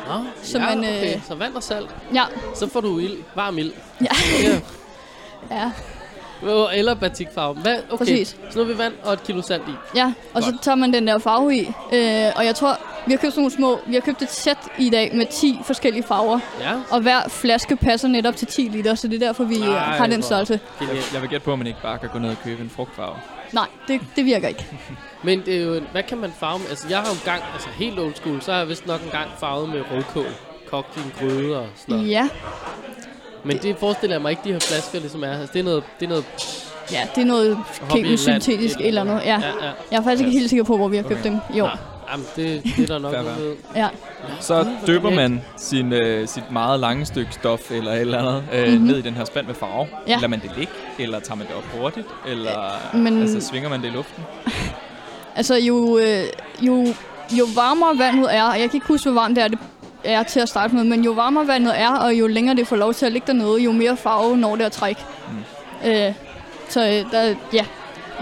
Nå, 0.07 0.23
Så 0.43 0.59
ja, 0.59 0.75
man, 0.75 0.83
øh, 0.83 0.89
okay. 0.89 1.19
Så 1.27 1.35
vand 1.35 1.53
og 1.55 1.63
salt. 1.63 1.89
Ja, 2.13 2.23
Så 2.55 2.69
får 2.69 2.81
du 2.81 2.99
ild. 2.99 3.17
Varm 3.35 3.57
ild. 3.57 3.73
Ja. 4.01 4.07
ja. 4.43 4.59
ja, 5.55 5.71
Eller 6.73 6.93
batikfarve. 6.95 7.53
Hvad? 7.53 7.77
Okay. 7.89 7.97
Præcis. 7.97 8.27
Så 8.49 8.59
nu 8.59 8.65
har 8.65 8.71
vi 8.73 8.77
vand 8.77 8.93
og 9.03 9.13
et 9.13 9.23
kilo 9.23 9.41
salt 9.41 9.63
i. 9.67 9.71
ja. 9.97 10.13
Og 10.33 10.43
så 10.43 10.57
tager 10.61 10.75
man 10.75 10.93
den 10.93 11.07
der 11.07 11.17
farve 11.17 11.55
i. 11.55 11.61
Øh, 11.93 12.31
og 12.35 12.45
jeg 12.45 12.55
tror, 12.55 12.77
vi 13.07 13.11
har 13.11 13.17
købt 13.17 13.33
sådan 13.33 13.41
nogle 13.41 13.51
små, 13.51 13.79
vi 13.87 13.93
har 13.93 14.01
købt 14.01 14.21
et 14.21 14.31
sæt 14.31 14.57
i 14.79 14.89
dag 14.89 15.11
med 15.15 15.25
10 15.25 15.59
forskellige 15.65 16.03
farver. 16.03 16.39
Ja. 16.59 16.71
Og 16.91 17.01
hver 17.01 17.27
flaske 17.29 17.75
passer 17.75 18.07
netop 18.07 18.35
til 18.35 18.47
10 18.47 18.61
liter, 18.61 18.95
så 18.95 19.07
det 19.07 19.15
er 19.23 19.27
derfor, 19.27 19.43
vi 19.43 19.55
øh, 19.55 19.67
Ej, 19.67 19.77
har 19.97 20.07
den 20.07 20.21
størrelse. 20.21 20.59
Jeg, 20.81 20.89
jeg 21.13 21.21
vil 21.21 21.29
gætte 21.29 21.45
på, 21.45 21.51
at 21.53 21.57
man 21.57 21.67
ikke 21.67 21.81
bare 21.81 21.97
kan 21.97 22.09
gå 22.13 22.19
ned 22.19 22.29
og 22.29 22.37
købe 22.43 22.61
en 22.63 22.69
frugtfarve. 22.69 23.15
Nej, 23.53 23.67
det, 23.87 24.01
det 24.15 24.25
virker 24.25 24.47
ikke. 24.47 24.65
Men 25.23 25.41
det 25.45 25.55
er 25.55 25.61
jo, 25.65 25.73
en- 25.73 25.87
hvad 25.91 26.03
kan 26.03 26.17
man 26.17 26.31
farve 26.39 26.59
med? 26.59 26.67
Altså, 26.69 26.87
jeg 26.89 26.97
har 26.99 27.05
jo 27.05 27.13
engang, 27.13 27.43
altså 27.53 27.69
helt 27.77 27.99
old 27.99 28.15
school, 28.15 28.41
så 28.41 28.51
har 28.51 28.59
jeg 28.59 28.69
vist 28.69 28.87
nok 28.87 29.01
engang 29.03 29.29
farvet 29.39 29.69
med 29.69 29.81
rødkål. 29.91 30.25
Kogt 30.69 30.97
i 30.97 30.99
en 30.99 31.13
gryde 31.19 31.59
og 31.59 31.67
sådan 31.75 31.95
noget. 31.95 32.09
Ja, 32.11 32.29
Men 33.45 33.57
det 33.57 33.75
forestiller 33.79 34.15
jeg 34.15 34.21
mig 34.21 34.29
ikke, 34.29 34.41
de 34.45 34.51
her 34.51 34.59
flasker 34.59 34.99
ligesom 34.99 35.23
er. 35.23 35.31
Altså, 35.31 35.53
det 35.53 35.59
er 35.59 35.63
noget, 35.63 35.83
det 35.99 36.05
er 36.05 36.09
noget 36.09 36.25
Ja, 36.91 37.01
det 37.15 37.21
er 37.21 37.25
noget 37.25 37.57
i 37.97 38.01
kemosyntetisk 38.01 38.79
et 38.79 38.87
eller 38.87 39.01
andet. 39.01 39.21
Ja. 39.25 39.39
Ja, 39.39 39.65
ja. 39.65 39.71
Jeg 39.91 39.97
er 39.97 40.03
faktisk 40.03 40.19
ikke 40.25 40.37
helt 40.39 40.49
sikker 40.49 40.63
på, 40.63 40.77
hvor 40.77 40.87
vi 40.87 40.95
har 40.95 41.03
købt 41.03 41.19
Okay. 41.19 41.29
dem. 41.31 41.39
Jo, 41.57 41.69
Jamen, 42.11 42.25
det, 42.35 42.63
det 42.63 42.79
er 42.83 42.87
der 42.87 42.99
nok 42.99 43.11
noget 43.13 43.55
ja. 43.75 43.87
Så 44.39 44.65
døber 44.87 45.09
man 45.09 45.41
sin, 45.57 45.93
øh, 45.93 46.27
sit 46.27 46.51
meget 46.51 46.79
lange 46.79 47.05
stykke 47.05 47.33
stof 47.33 47.71
eller 47.71 47.91
et 47.91 48.01
eller 48.01 48.19
andet 48.19 48.43
øh, 48.53 48.67
mm-hmm. 48.67 48.85
ned 48.87 48.97
i 48.97 49.01
den 49.01 49.13
her 49.13 49.25
spand 49.25 49.45
med 49.47 49.55
farve. 49.55 49.87
Ja. 50.07 50.15
Lader 50.15 50.27
man 50.27 50.39
det 50.41 50.51
ligge, 50.57 50.73
eller 50.99 51.19
tager 51.19 51.35
man 51.35 51.47
det 51.47 51.55
op 51.55 51.63
hurtigt, 51.81 52.07
eller 52.27 52.79
Men- 52.93 53.21
altså, 53.21 53.41
svinger 53.47 53.69
man 53.69 53.81
det 53.81 53.87
i 53.87 53.91
luften? 53.91 54.23
Altså, 55.37 55.55
jo, 55.55 55.97
øh, 55.97 56.23
jo, 56.61 56.85
jo 57.31 57.45
varmere 57.55 57.97
vandet 57.97 58.35
er, 58.35 58.43
og 58.43 58.59
jeg 58.59 58.69
kan 58.69 58.77
ikke 58.77 58.87
huske, 58.87 59.09
hvor 59.09 59.21
varmt 59.21 59.35
det 59.35 59.43
er, 59.43 59.47
det 59.47 59.59
er 60.05 60.23
til 60.23 60.39
at 60.39 60.49
starte 60.49 60.75
med, 60.75 60.83
men 60.83 61.03
jo 61.03 61.11
varmere 61.11 61.47
vandet 61.47 61.79
er, 61.79 61.91
og 61.91 62.13
jo 62.13 62.27
længere 62.27 62.55
det 62.55 62.67
får 62.67 62.75
lov 62.75 62.93
til 62.93 63.05
at 63.05 63.11
ligge 63.11 63.27
dernede, 63.27 63.61
jo 63.61 63.71
mere 63.71 63.97
farve 63.97 64.37
når 64.37 64.55
det 64.55 64.63
at 64.63 64.71
trække. 64.71 65.01
Mm. 65.83 65.89
Øh, 65.89 66.13
så 66.69 66.81
øh, 66.81 67.11
der, 67.11 67.35
ja. 67.53 67.65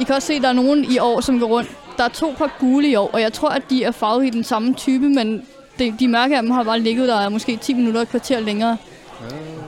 I 0.02 0.04
kan 0.04 0.16
også 0.16 0.28
se, 0.28 0.34
at 0.34 0.42
der 0.42 0.50
er 0.50 0.54
nogen 0.54 0.92
i 0.92 1.00
år, 1.00 1.22
som 1.22 1.40
går 1.40 1.48
rundt. 1.48 1.70
Der 1.98 2.04
er 2.04 2.08
to 2.08 2.34
par 2.38 2.52
gule 2.60 2.88
i 2.88 2.96
år, 2.96 3.10
og 3.14 3.22
jeg 3.22 3.34
tror, 3.34 3.50
at 3.50 3.70
de 3.70 3.84
er 3.84 3.92
farvet 3.92 4.26
i 4.26 4.30
den 4.30 4.44
samme 4.44 4.74
type, 4.74 5.10
men 5.10 5.46
det, 5.80 6.00
de 6.00 6.08
mørke 6.08 6.36
af 6.36 6.42
dem 6.42 6.52
har 6.52 6.64
bare 6.64 6.80
ligget 6.80 7.08
der 7.08 7.30
måske 7.30 7.58
10 7.58 7.74
minutter 7.74 8.00
og 8.00 8.04
et 8.04 8.10
kvarter 8.10 8.40
længere. 8.40 8.78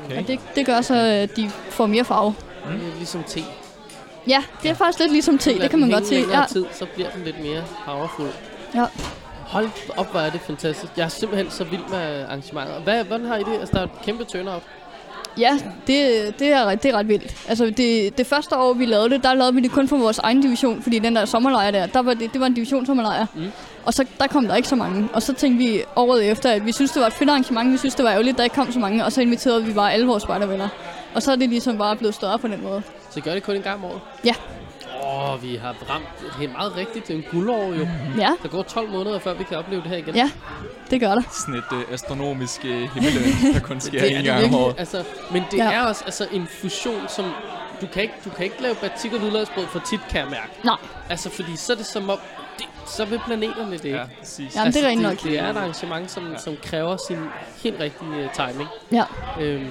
Okay. 0.06 0.18
Og 0.18 0.28
det, 0.28 0.40
det 0.56 0.66
gør 0.66 0.82
så, 0.82 0.96
at 0.96 1.38
de 1.38 1.52
får 1.70 1.86
mere 1.86 2.06
farve. 2.06 2.36
Det 2.68 2.94
er 2.94 2.98
ligesom 2.98 3.24
te. 3.24 3.40
Ja, 4.28 4.44
det 4.64 4.72
er 4.72 4.76
faktisk 4.76 5.00
lidt 5.00 5.12
ligesom 5.12 5.38
te, 5.38 5.60
det 5.60 5.70
kan 5.70 5.80
man 5.80 5.90
godt 5.92 6.08
se. 6.08 6.26
Ja. 6.32 6.44
tid, 6.50 6.66
så 6.74 6.86
bliver 6.86 7.10
den 7.10 7.24
lidt 7.24 7.40
mere 7.44 7.64
powerful. 7.86 8.28
Ja. 8.76 8.86
Hold 9.46 9.70
op, 9.98 10.12
hvor 10.12 10.20
er 10.20 10.30
det 10.30 10.42
fantastisk. 10.42 10.92
Jeg 10.98 11.04
er 11.04 11.08
simpelthen 11.08 11.52
så 11.52 11.64
vild 11.64 11.82
med 11.90 12.24
arrangementer. 12.24 12.80
Hvad, 12.80 13.04
hvordan 13.04 13.26
har 13.26 13.36
I 13.36 13.44
det? 13.44 13.60
Altså, 13.60 13.74
der 13.74 13.80
er 13.80 13.84
et 13.84 14.02
kæmpe 14.04 14.24
turnout. 14.24 14.62
Ja, 15.38 15.60
det, 15.88 16.34
det, 16.40 16.48
er, 16.48 16.76
det 16.76 16.92
er 16.92 16.96
ret 16.98 17.08
vildt. 17.08 17.48
Altså, 17.48 17.66
det, 17.66 18.18
det 18.18 18.28
første 18.28 18.58
år, 18.58 18.74
vi 18.74 18.86
lavede 18.86 19.10
det, 19.10 19.24
der 19.24 19.34
lavede 19.34 19.54
vi 19.56 19.62
det 19.62 19.72
kun 19.72 19.88
for 19.88 19.98
vores 19.98 20.18
egen 20.20 20.42
division, 20.42 20.82
fordi 20.82 21.00
den 21.00 21.16
der 21.16 21.26
sommerlejr 21.26 21.72
der, 21.72 21.86
der 21.86 22.02
var 22.02 22.14
det, 22.14 22.34
det 22.34 22.42
var 22.42 22.48
en 22.48 22.54
divisionssommerlejr. 22.54 23.26
Mm. 23.36 23.52
Og 23.86 23.94
så 23.94 24.06
der 24.20 24.28
kom 24.28 24.48
der 24.48 24.56
ikke 24.56 24.68
så 24.68 24.76
mange. 24.76 25.10
Og 25.14 25.22
så 25.22 25.34
tænkte 25.34 25.66
vi 25.66 25.84
året 25.96 26.32
efter, 26.32 26.52
at 26.52 26.66
vi 26.66 26.72
synes 26.72 26.92
det 26.92 27.02
var 27.02 27.08
et 27.08 27.14
fedt 27.14 27.30
arrangement, 27.30 27.72
vi 27.72 27.78
synes 27.78 27.96
det 27.96 28.06
var 28.06 28.12
ærgerligt, 28.12 28.38
der 28.38 28.44
ikke 28.44 28.56
kom 28.56 28.72
så 28.72 28.80
mange, 28.80 29.06
og 29.06 29.12
så 29.12 29.22
inviterede 29.22 29.64
vi 29.66 29.74
bare 29.74 29.94
alle 29.94 30.08
vores 30.08 30.24
spejdervenner. 30.24 30.68
Og 31.14 31.24
så 31.24 31.32
er 31.32 31.36
det 31.36 31.50
ligesom 31.50 31.78
bare 31.78 31.96
blevet 31.96 32.16
større 32.16 32.40
på 32.40 32.48
den 32.48 32.64
måde. 32.64 32.82
Så 33.10 33.20
I 33.20 33.22
gør 33.22 33.34
det 33.34 33.44
kun 33.44 33.56
en 33.56 33.62
gang 33.62 33.76
om 33.76 33.86
året? 33.86 34.00
Ja. 34.26 34.34
Åh, 35.16 35.44
vi 35.44 35.56
har 35.56 35.76
ramt 35.90 36.06
det 36.40 36.46
er 36.50 36.52
meget 36.52 36.76
rigtigt. 36.78 37.08
Det 37.08 37.14
er 37.14 37.18
en 37.18 37.26
guldår 37.32 37.74
jo. 37.74 37.88
Ja, 38.18 38.30
Der 38.44 38.50
går 38.50 38.64
12 38.64 38.90
måneder, 38.90 39.20
før 39.20 39.34
vi 39.34 39.44
kan 39.44 39.58
opleve 39.58 39.82
det 39.82 39.90
her 39.90 39.98
igen. 39.98 40.16
ja, 40.16 40.32
det 40.90 41.00
gør 41.00 41.16
der. 41.16 41.22
Sådan 41.32 41.56
et 41.56 41.64
øh, 41.74 41.94
astronomisk 41.94 42.66
øh, 42.66 42.72
himmeløn, 42.94 43.54
der 43.54 43.60
kun 43.60 43.82
sker 43.88 44.00
det 44.00 44.10
en 44.12 44.16
det 44.18 44.26
gang 44.26 44.46
om 44.46 44.56
året. 44.56 44.76
Altså, 44.78 45.04
men 45.32 45.44
det 45.52 45.58
Ja. 45.58 45.72
er 45.72 45.82
også 45.86 46.04
altså, 46.06 46.28
en 46.32 46.48
fusion, 46.48 47.02
som... 47.08 47.26
Du 47.82 47.88
kan, 47.88 48.02
ikke, 48.02 48.14
du 48.26 48.30
kan 48.30 48.46
ikke 48.46 48.62
lave 48.62 48.76
batik 48.76 49.14
og 49.14 49.20
hvidløgsbrød 49.20 49.66
for 49.68 49.80
tit, 49.80 50.00
kan 50.10 50.20
jeg 50.22 50.30
mærke. 50.30 50.52
Nej, 50.64 50.78
Altså, 51.10 51.30
fordi 51.30 51.56
så 51.56 51.74
er 51.74 51.78
det 51.78 51.86
som 51.86 52.10
om... 52.10 52.18
Det, 52.58 52.66
så 52.86 53.06
vil 53.06 53.20
planeterne 53.26 53.72
det 53.72 53.86
ikke. 53.86 53.98
Ja, 53.98 54.04
præcis. 54.20 54.56
Jamen, 54.56 54.74
det 54.74 54.84
er 54.84 54.88
rent 54.88 55.02
nok. 55.02 55.12
det, 55.12 55.24
det 55.24 55.40
er 55.40 55.50
et 55.50 55.58
arrangement, 55.58 56.12
som, 56.12 56.32
ja. 56.32 56.38
som 56.38 56.56
kræver 56.64 56.98
sin 57.08 57.18
helt 57.64 57.80
rigtige 57.80 58.10
uh, 58.26 58.32
timing. 58.48 58.70
ja. 58.92 59.04
Øhm, 59.42 59.70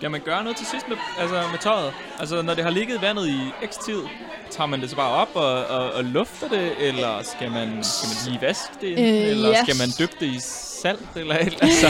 Skal 0.00 0.10
man 0.10 0.20
gøre 0.20 0.42
noget 0.42 0.56
til 0.56 0.66
sidst 0.66 0.88
med, 0.88 0.96
altså 1.18 1.34
med 1.50 1.58
tøjet? 1.58 1.92
Altså, 2.18 2.42
når 2.42 2.54
det 2.54 2.64
har 2.64 2.70
ligget 2.70 2.98
i 2.98 3.02
vandet 3.02 3.28
i 3.28 3.40
x 3.66 3.76
tid, 3.84 4.02
tager 4.50 4.66
man 4.66 4.80
det 4.80 4.90
så 4.90 4.96
bare 4.96 5.10
op 5.10 5.28
og, 5.34 5.66
og, 5.66 5.92
og 5.92 6.04
lufter 6.04 6.48
det, 6.48 6.72
eller 6.78 7.22
skal 7.22 7.50
man, 7.50 7.84
skal 7.84 8.08
man 8.08 8.32
lige 8.32 8.46
vaske 8.46 8.72
det, 8.80 8.92
Øh, 8.92 9.30
eller 9.30 9.48
ja. 9.48 9.62
skal 9.62 9.76
man 9.78 9.88
dyppe 9.98 10.16
det 10.20 10.26
i 10.26 10.38
salt, 10.82 11.08
eller 11.16 11.34
et, 11.38 11.58
altså, 11.62 11.86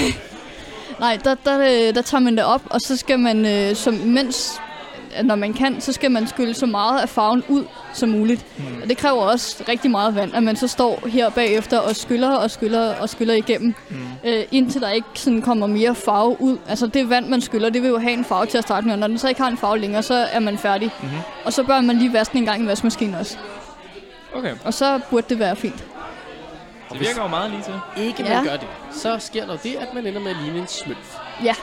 Nej, 1.01 1.19
der, 1.25 1.35
der, 1.45 1.61
øh, 1.61 1.95
der 1.95 2.03
tager 2.03 2.21
man 2.21 2.37
det 2.37 2.45
op, 2.45 2.63
og 2.71 2.81
så 2.81 2.97
skal 2.97 3.19
man, 3.19 3.47
øh, 3.47 3.77
som 3.77 3.95
mens, 3.95 4.61
at 5.15 5.27
når 5.27 5.35
man 5.35 5.53
kan, 5.53 5.81
så 5.81 5.93
skal 5.93 6.11
man 6.11 6.27
skylle 6.27 6.55
så 6.55 6.67
meget 6.67 7.01
af 7.01 7.09
farven 7.09 7.43
ud 7.49 7.65
som 7.93 8.09
muligt. 8.09 8.47
Mm. 8.59 8.83
Og 8.83 8.89
det 8.89 8.97
kræver 8.99 9.21
også 9.23 9.65
rigtig 9.69 9.91
meget 9.91 10.15
vand, 10.15 10.35
at 10.35 10.43
man 10.43 10.57
så 10.57 10.69
står 10.69 11.07
her 11.09 11.31
bagefter 11.31 11.79
og 11.79 11.97
skyller 11.97 12.31
og 12.31 12.51
skyller 12.51 12.95
og 12.95 13.09
skyller 13.09 13.35
igennem, 13.35 13.75
mm. 13.91 13.97
øh, 14.25 14.45
indtil 14.51 14.81
der 14.81 14.91
ikke 14.91 15.09
sådan 15.15 15.43
kommer 15.43 15.67
mere 15.67 15.95
farve 15.95 16.41
ud. 16.41 16.59
Altså 16.69 16.87
det 16.87 17.11
vand, 17.11 17.27
man 17.27 17.41
skyller, 17.41 17.71
det 17.71 17.83
vil 17.83 17.89
jo 17.89 17.99
have 17.99 18.13
en 18.13 18.25
farve 18.25 18.47
til 18.47 18.59
at 18.59 18.65
starte 18.65 18.87
med, 18.87 18.93
og 18.93 18.99
når 18.99 19.07
den 19.07 19.19
så 19.19 19.29
ikke 19.29 19.41
har 19.43 19.49
en 19.49 19.57
farve 19.59 19.79
længere, 19.79 20.03
så 20.03 20.15
er 20.15 20.39
man 20.41 20.59
færdig. 20.59 20.91
Mm-hmm. 21.03 21.19
Og 21.45 21.53
så 21.53 21.63
bør 21.65 21.81
man 21.81 21.97
lige 21.99 22.13
vaske 22.13 22.33
den 22.33 22.39
en 22.41 22.47
gang 22.47 22.63
i 22.65 22.67
vaskemaskinen 22.67 23.15
også. 23.15 23.37
okay. 24.35 24.55
Og 24.65 24.75
så 24.75 25.01
burde 25.11 25.27
det 25.29 25.39
være 25.39 25.57
fint. 25.57 25.85
Det 26.93 27.01
virker 27.01 27.23
jo 27.23 27.29
meget 27.29 27.51
lige 27.51 27.63
til. 27.63 28.05
ikke 28.07 28.23
Ja. 28.23 28.35
man 28.35 28.45
gør 28.45 28.57
det, 28.57 28.67
så 28.93 29.17
sker 29.19 29.47
der 29.47 29.57
det, 29.57 29.75
at 29.81 29.95
man 29.95 30.07
ender 30.07 30.21
med 30.21 30.31
at 30.31 30.37
ligne 30.45 30.59
en 30.59 30.67
smølf. 30.67 31.17
Ja, 31.45 31.55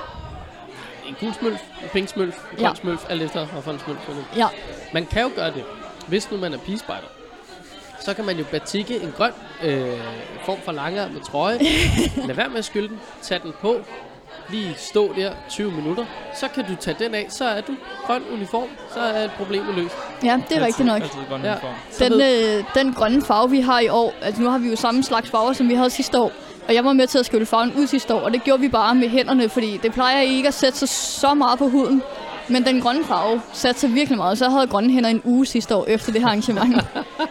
En 1.08 1.16
gul 1.20 1.34
smølf, 1.34 1.60
en 1.84 1.90
pink 1.94 2.10
smølf, 2.10 2.36
en 2.54 2.60
Ja. 2.60 2.66
grøn 2.68 2.76
smølf, 2.76 3.06
alt 3.10 3.22
efter, 3.22 3.46
hvorfor 3.46 3.72
en 3.72 3.80
smølf 3.80 4.00
man 4.08 4.18
ja, 4.36 4.48
Man 4.94 5.06
kan 5.06 5.22
jo 5.22 5.30
gøre 5.36 5.52
det, 5.52 5.64
hvis 6.08 6.32
nu 6.32 6.38
man 6.38 6.54
er 6.54 6.58
pigespejder. 6.58 7.08
Så 8.00 8.14
kan 8.14 8.26
man 8.26 8.38
jo 8.38 8.44
batikke 8.52 8.96
en 9.02 9.14
grøn 9.18 9.32
øh, 9.64 9.88
form 10.46 10.58
for 10.66 10.72
langærmet 10.72 11.22
trøje. 11.22 11.60
Lad 12.28 12.36
være 12.36 12.50
med 12.50 12.58
at 12.58 12.66
skylde 12.66 12.88
den. 12.88 13.00
Tag 13.22 13.42
den 13.44 13.54
på. 13.62 13.76
Lige 14.50 14.74
stå 14.78 15.14
der 15.14 15.32
20 15.50 15.72
minutter. 15.72 16.06
Så 16.36 16.48
kan 16.48 16.66
du 16.70 16.76
tage 16.76 16.96
den 17.00 17.16
af. 17.16 17.26
Så 17.30 17.46
er 17.46 17.62
du 17.62 17.76
grøn 18.06 18.24
uniform. 18.34 18.68
Så 18.94 19.00
er 19.00 19.28
problemet 19.38 19.76
løst. 19.76 19.96
ja, 20.24 20.42
det 20.50 20.58
er 20.58 20.66
rigtigt 20.66 20.86
nok. 20.86 21.02
Altid 21.02 21.20
grøn 21.30 21.42
Ja. 21.44 21.52
uniform. 21.52 21.74
Den, 22.00 22.22
øh, 22.22 22.64
den 22.76 22.94
grønne 22.94 23.22
farve, 23.22 23.50
vi 23.50 23.60
har 23.60 23.80
i 23.80 23.88
år, 23.90 24.14
altså 24.22 24.42
nu 24.42 24.50
har 24.50 24.58
vi 24.58 24.70
jo 24.70 24.76
samme 24.76 25.04
slags 25.04 25.30
farver, 25.30 25.54
som 25.54 25.70
vi 25.70 25.74
havde 25.74 25.90
sidste 25.90 26.20
år. 26.20 26.32
Og 26.68 26.74
jeg 26.74 26.86
var 26.86 26.94
med 26.94 27.08
til 27.08 27.20
at 27.20 27.26
skylle 27.26 27.46
farven 27.46 27.74
ud 27.78 27.88
sidste 27.88 28.14
år, 28.14 28.20
og 28.20 28.34
det 28.34 28.44
gjorde 28.44 28.62
vi 28.62 28.70
bare 28.70 28.96
med 28.96 29.10
hænderne, 29.10 29.50
fordi 29.50 29.80
det 29.84 29.94
plejer 29.94 30.22
ikke 30.22 30.48
at 30.48 30.54
sætte 30.54 30.78
sig 30.80 30.90
så 30.90 31.34
meget 31.34 31.60
på 31.60 31.68
huden. 31.70 32.02
Men 32.50 32.66
den 32.66 32.82
grønne 32.82 33.04
farve 33.04 33.42
satte 33.54 33.82
sig 33.82 33.94
virkelig 33.94 34.18
meget, 34.18 34.38
så 34.38 34.46
jeg 34.46 34.52
havde 34.52 34.68
grønne 34.68 34.94
hænder 34.94 35.10
en 35.10 35.22
uge 35.24 35.46
sidste 35.46 35.76
år 35.76 35.86
efter 35.88 36.12
det 36.12 36.22
her 36.22 36.28
arrangement. 36.28 36.76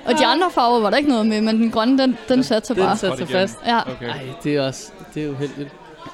og 0.07 0.19
de 0.19 0.27
andre 0.27 0.51
farver 0.51 0.81
var 0.81 0.91
der 0.91 0.97
ikke 0.97 1.09
noget 1.11 1.27
med, 1.27 1.41
men 1.41 1.57
den 1.61 1.71
grønne, 1.71 1.99
den, 2.03 2.19
den 2.29 2.43
satte 2.43 2.67
sig 2.67 2.77
den 2.77 2.85
bare. 2.85 2.97
satte 2.97 3.19
sig 3.19 3.29
fast. 3.29 3.59
Ja, 3.67 3.81
Okay. 3.91 4.09
Ej, 4.09 4.23
det 4.45 4.57
er 4.57 4.67
også 4.67 4.91
det 5.15 5.25
er 5.25 5.31
uheldigt. 5.31 5.69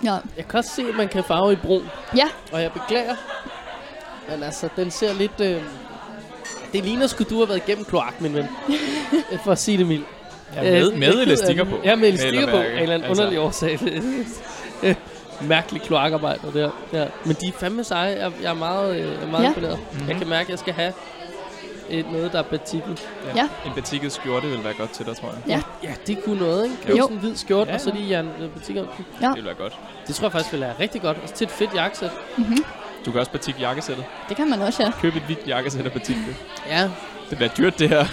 ja. 0.04 0.16
Jeg 0.36 0.48
kan 0.48 0.58
også 0.58 0.70
se, 0.74 0.82
at 0.88 0.96
man 0.96 1.08
kan 1.08 1.24
farve 1.24 1.52
i 1.52 1.56
brun. 1.56 1.82
ja, 2.16 2.26
Og 2.52 2.62
jeg 2.62 2.72
beklager. 2.72 3.14
Men 4.30 4.42
altså, 4.42 4.68
den 4.76 4.90
ser 4.90 5.14
lidt... 5.14 5.40
Øh, 5.40 5.62
det 6.72 6.84
ligner 6.84 7.06
sgu, 7.06 7.24
du 7.30 7.38
har 7.38 7.46
været 7.46 7.62
igennem 7.66 7.84
kloak, 7.84 8.20
min 8.20 8.34
ven. 8.34 8.46
For 9.44 9.52
at 9.52 9.58
sige 9.58 9.78
det 9.78 9.86
mildt. 9.86 10.06
Ja, 10.56 10.62
med, 10.62 10.92
Øh, 10.92 10.98
med 10.98 11.08
er 11.14 11.22
elastikker 11.22 11.64
det. 11.64 11.72
på. 11.72 11.80
Ja, 11.84 11.96
med 11.96 12.08
elastikker 12.08 12.50
på. 12.50 12.56
Af 12.56 12.66
en 12.66 12.78
eller 12.78 12.94
anden 12.94 13.08
Altså. 13.08 13.22
underlig 13.22 13.40
årsag. 13.40 13.78
Mærkelig 15.40 15.82
kloakarbejde 15.82 16.40
der. 16.54 16.70
Ja. 16.92 17.04
Men 17.24 17.36
de 17.40 17.46
er 17.48 17.52
fandme 17.52 17.84
seje. 17.84 18.16
Jeg, 18.20 18.32
jeg 18.42 18.50
er 18.50 18.54
meget, 18.54 18.94
øh, 18.94 18.98
jeg 19.00 19.06
er 19.22 19.26
meget 19.30 19.42
Ja. 19.44 19.48
imponeret. 19.48 19.78
Mm-hmm. 19.92 20.08
Jeg 20.08 20.16
kan 20.16 20.28
mærke, 20.28 20.42
at 20.46 20.50
jeg 20.50 20.58
skal 20.58 20.74
have 20.74 20.92
et, 21.90 22.12
noget, 22.12 22.32
der 22.32 22.38
er 22.38 22.42
batikket. 22.42 23.08
Ja. 23.36 23.42
En 23.66 23.72
batikket 23.74 24.12
skjorte 24.12 24.46
vil 24.48 24.64
være 24.64 24.74
godt 24.78 24.90
til 24.90 25.06
dig, 25.06 25.16
tror 25.16 25.28
jeg. 25.28 25.38
Ja. 25.48 25.88
Ja, 25.88 25.94
det 26.06 26.24
kunne 26.24 26.38
noget, 26.40 26.64
ikke? 26.64 26.76
Jo. 26.88 26.92
Køb 26.94 26.96
sådan 27.02 27.16
en 27.16 27.20
hvid 27.20 27.36
skjorte, 27.36 27.68
Ja, 27.68 27.74
og 27.74 27.80
så 27.80 27.90
ja. 27.90 27.96
lige 27.96 28.10
jern 28.10 28.28
øh, 28.40 28.48
batik 28.50 28.76
om 28.76 28.86
den. 28.96 29.06
Ja. 29.20 29.26
Det 29.26 29.36
vil 29.36 29.44
være 29.44 29.54
godt. 29.54 29.72
Det 30.06 30.14
tror 30.14 30.24
jeg 30.26 30.32
faktisk 30.32 30.52
vil 30.52 30.60
være 30.60 30.74
rigtig 30.80 31.02
godt. 31.02 31.16
Og 31.22 31.34
til 31.34 31.44
et 31.44 31.50
fedt 31.50 31.70
jakkesæt. 31.74 32.10
Du 33.06 33.10
kan 33.10 33.20
også 33.20 33.32
batik 33.32 33.60
jakkesættet. 33.60 34.04
det 34.28 34.36
kan 34.36 34.50
man 34.50 34.62
også, 34.62 34.82
ja. 34.82 34.92
Køb 35.00 35.16
et 35.16 35.22
hvidt 35.22 35.40
jakkesæt 35.46 35.86
og 35.86 35.92
batik 35.92 36.16
det. 36.16 36.36
Ja, 36.68 36.88
Det 37.32 37.38
bliver 37.38 37.52
dyrt, 37.58 37.78
det 37.78 37.88
her. 37.88 38.06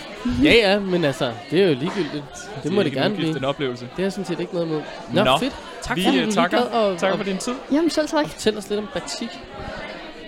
ja, 0.44 0.54
ja, 0.54 0.80
men 0.80 1.06
altså, 1.06 1.34
det 1.52 1.62
er 1.64 1.68
jo 1.68 1.74
ligegyldigt. 1.74 2.24
Det 2.64 2.72
må 2.72 2.80
det 2.80 2.86
ikke 2.86 2.98
en 2.98 3.04
gerne 3.04 3.16
blive. 3.16 3.38
en 3.38 3.46
oplevelse. 3.46 3.88
Det 3.98 4.06
er 4.06 4.10
sådan 4.10 4.26
set 4.26 4.40
ikke 4.40 4.54
noget 4.54 4.68
imod. 4.68 4.82
Nå, 5.14 5.24
Nå, 5.24 5.38
fedt. 5.40 5.54
Tak 5.82 5.98
Vi 5.98 6.04
fordi 6.04 6.20
du 6.20 6.26
øh, 6.26 6.32
takker, 6.32 6.62
og, 6.62 6.98
takker 6.98 7.18
for 7.18 7.24
din 7.24 7.38
tid. 7.38 7.54
Jamen 7.72 7.90
selv 7.90 8.08
tak. 8.08 8.24
og 8.24 8.30
fortælle 8.30 8.60
os 8.60 8.70
lidt 8.70 8.80
om 8.80 8.88
batik. 8.94 9.30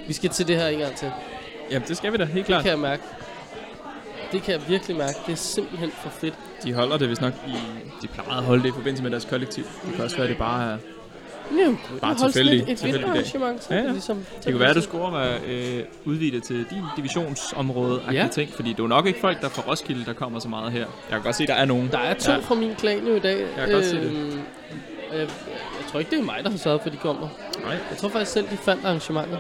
Vi 0.08 0.14
skal 0.14 0.30
til 0.30 0.48
det 0.48 0.56
her 0.56 0.68
en 0.68 0.80
gang 0.80 0.96
til. 0.96 1.12
Jamen, 1.72 1.88
det 1.88 1.98
skal 1.98 2.12
vi 2.14 2.18
da, 2.18 2.24
helt 2.26 2.36
Det 2.36 2.46
klart. 2.46 2.62
kan 2.64 2.72
jeg 2.72 2.80
mærke. 2.80 3.04
Det 4.32 4.44
kan 4.44 4.54
jeg 4.54 4.62
virkelig 4.68 4.98
mærke. 4.98 5.16
Det 5.26 5.32
er 5.32 5.36
simpelthen 5.38 5.92
for 5.92 6.10
fedt. 6.10 6.34
De 6.64 6.74
holder 6.74 6.98
det 6.98 7.10
vist 7.10 7.22
nok 7.22 7.34
i... 7.48 7.52
De 8.02 8.08
plejer 8.08 8.38
at 8.38 8.44
holde 8.44 8.64
det 8.64 8.70
i 8.70 8.72
forbindelse 8.72 9.04
med 9.04 9.12
deres 9.12 9.26
kollektiv. 9.26 9.64
Det 9.86 9.96
kan 9.96 10.04
også 10.04 10.18
være, 10.18 10.28
det 10.28 10.38
bare 10.38 10.74
er... 10.74 10.78
Ja, 11.58 11.66
Bare 11.66 11.76
holde 12.02 12.20
sådan 12.20 12.32
tilfældig- 12.32 12.56
Et, 12.56 12.62
et 12.62 12.68
tilfældig 12.78 12.94
vinterarrangement. 13.02 13.68
Ja, 13.70 13.76
er 13.76 13.80
det 13.80 13.88
ja. 13.88 13.92
Ligesom, 13.92 14.26
Det 14.46 14.46
kunne 14.54 14.60
være, 14.60 14.70
at 14.70 14.76
du 14.76 14.82
skulle 14.82 15.04
overveje 15.04 15.40
øh, 15.48 15.84
udvide 16.06 16.36
det 16.36 16.44
til 16.44 16.56
din 16.70 16.82
divisionsområde 16.98 18.02
Ja. 18.12 18.28
ting, 18.32 18.50
fordi 18.54 18.70
det 18.70 18.80
er 18.80 18.84
jo 18.84 18.88
nok 18.88 19.06
ikke 19.06 19.20
folk, 19.20 19.40
der 19.42 19.46
er 19.46 19.50
fra 19.50 19.62
Roskilde, 19.68 20.06
der 20.06 20.14
kommer 20.14 20.40
så 20.40 20.48
meget 20.48 20.72
her. 20.72 20.80
Jeg 20.80 20.88
kan 21.12 21.22
godt 21.22 21.36
se, 21.36 21.48
der 21.48 21.54
er 21.54 21.66
nogen. 21.66 21.90
Der 21.92 21.98
er 21.98 22.14
to 22.14 22.32
Ja. 22.32 22.38
fra 22.38 22.56
min 22.56 22.76
klan 22.76 23.08
jo 23.08 23.16
i 23.16 23.20
dag. 23.20 23.38
Jeg 23.40 23.66
kan 23.66 23.74
godt 23.74 23.86
se 23.86 23.96
det. 23.96 24.04
Øhm, 24.06 24.40
Jeg, 25.12 25.20
jeg 25.20 25.28
tror 25.92 26.00
ikke, 26.00 26.12
det 26.12 26.20
er 26.20 26.24
mig, 26.24 26.36
der 26.44 26.50
har 26.50 26.58
sørget 26.58 26.82
for, 26.82 26.88
at 26.88 26.94
de 26.94 26.98
kommer. 26.98 27.28
Nej. 27.66 27.72
Jeg 27.90 27.98
tror 27.98 28.10
faktisk 28.10 28.32
selv, 28.32 28.46
de 28.52 28.58
fandt 28.58 28.86
arrangementet. 28.86 29.40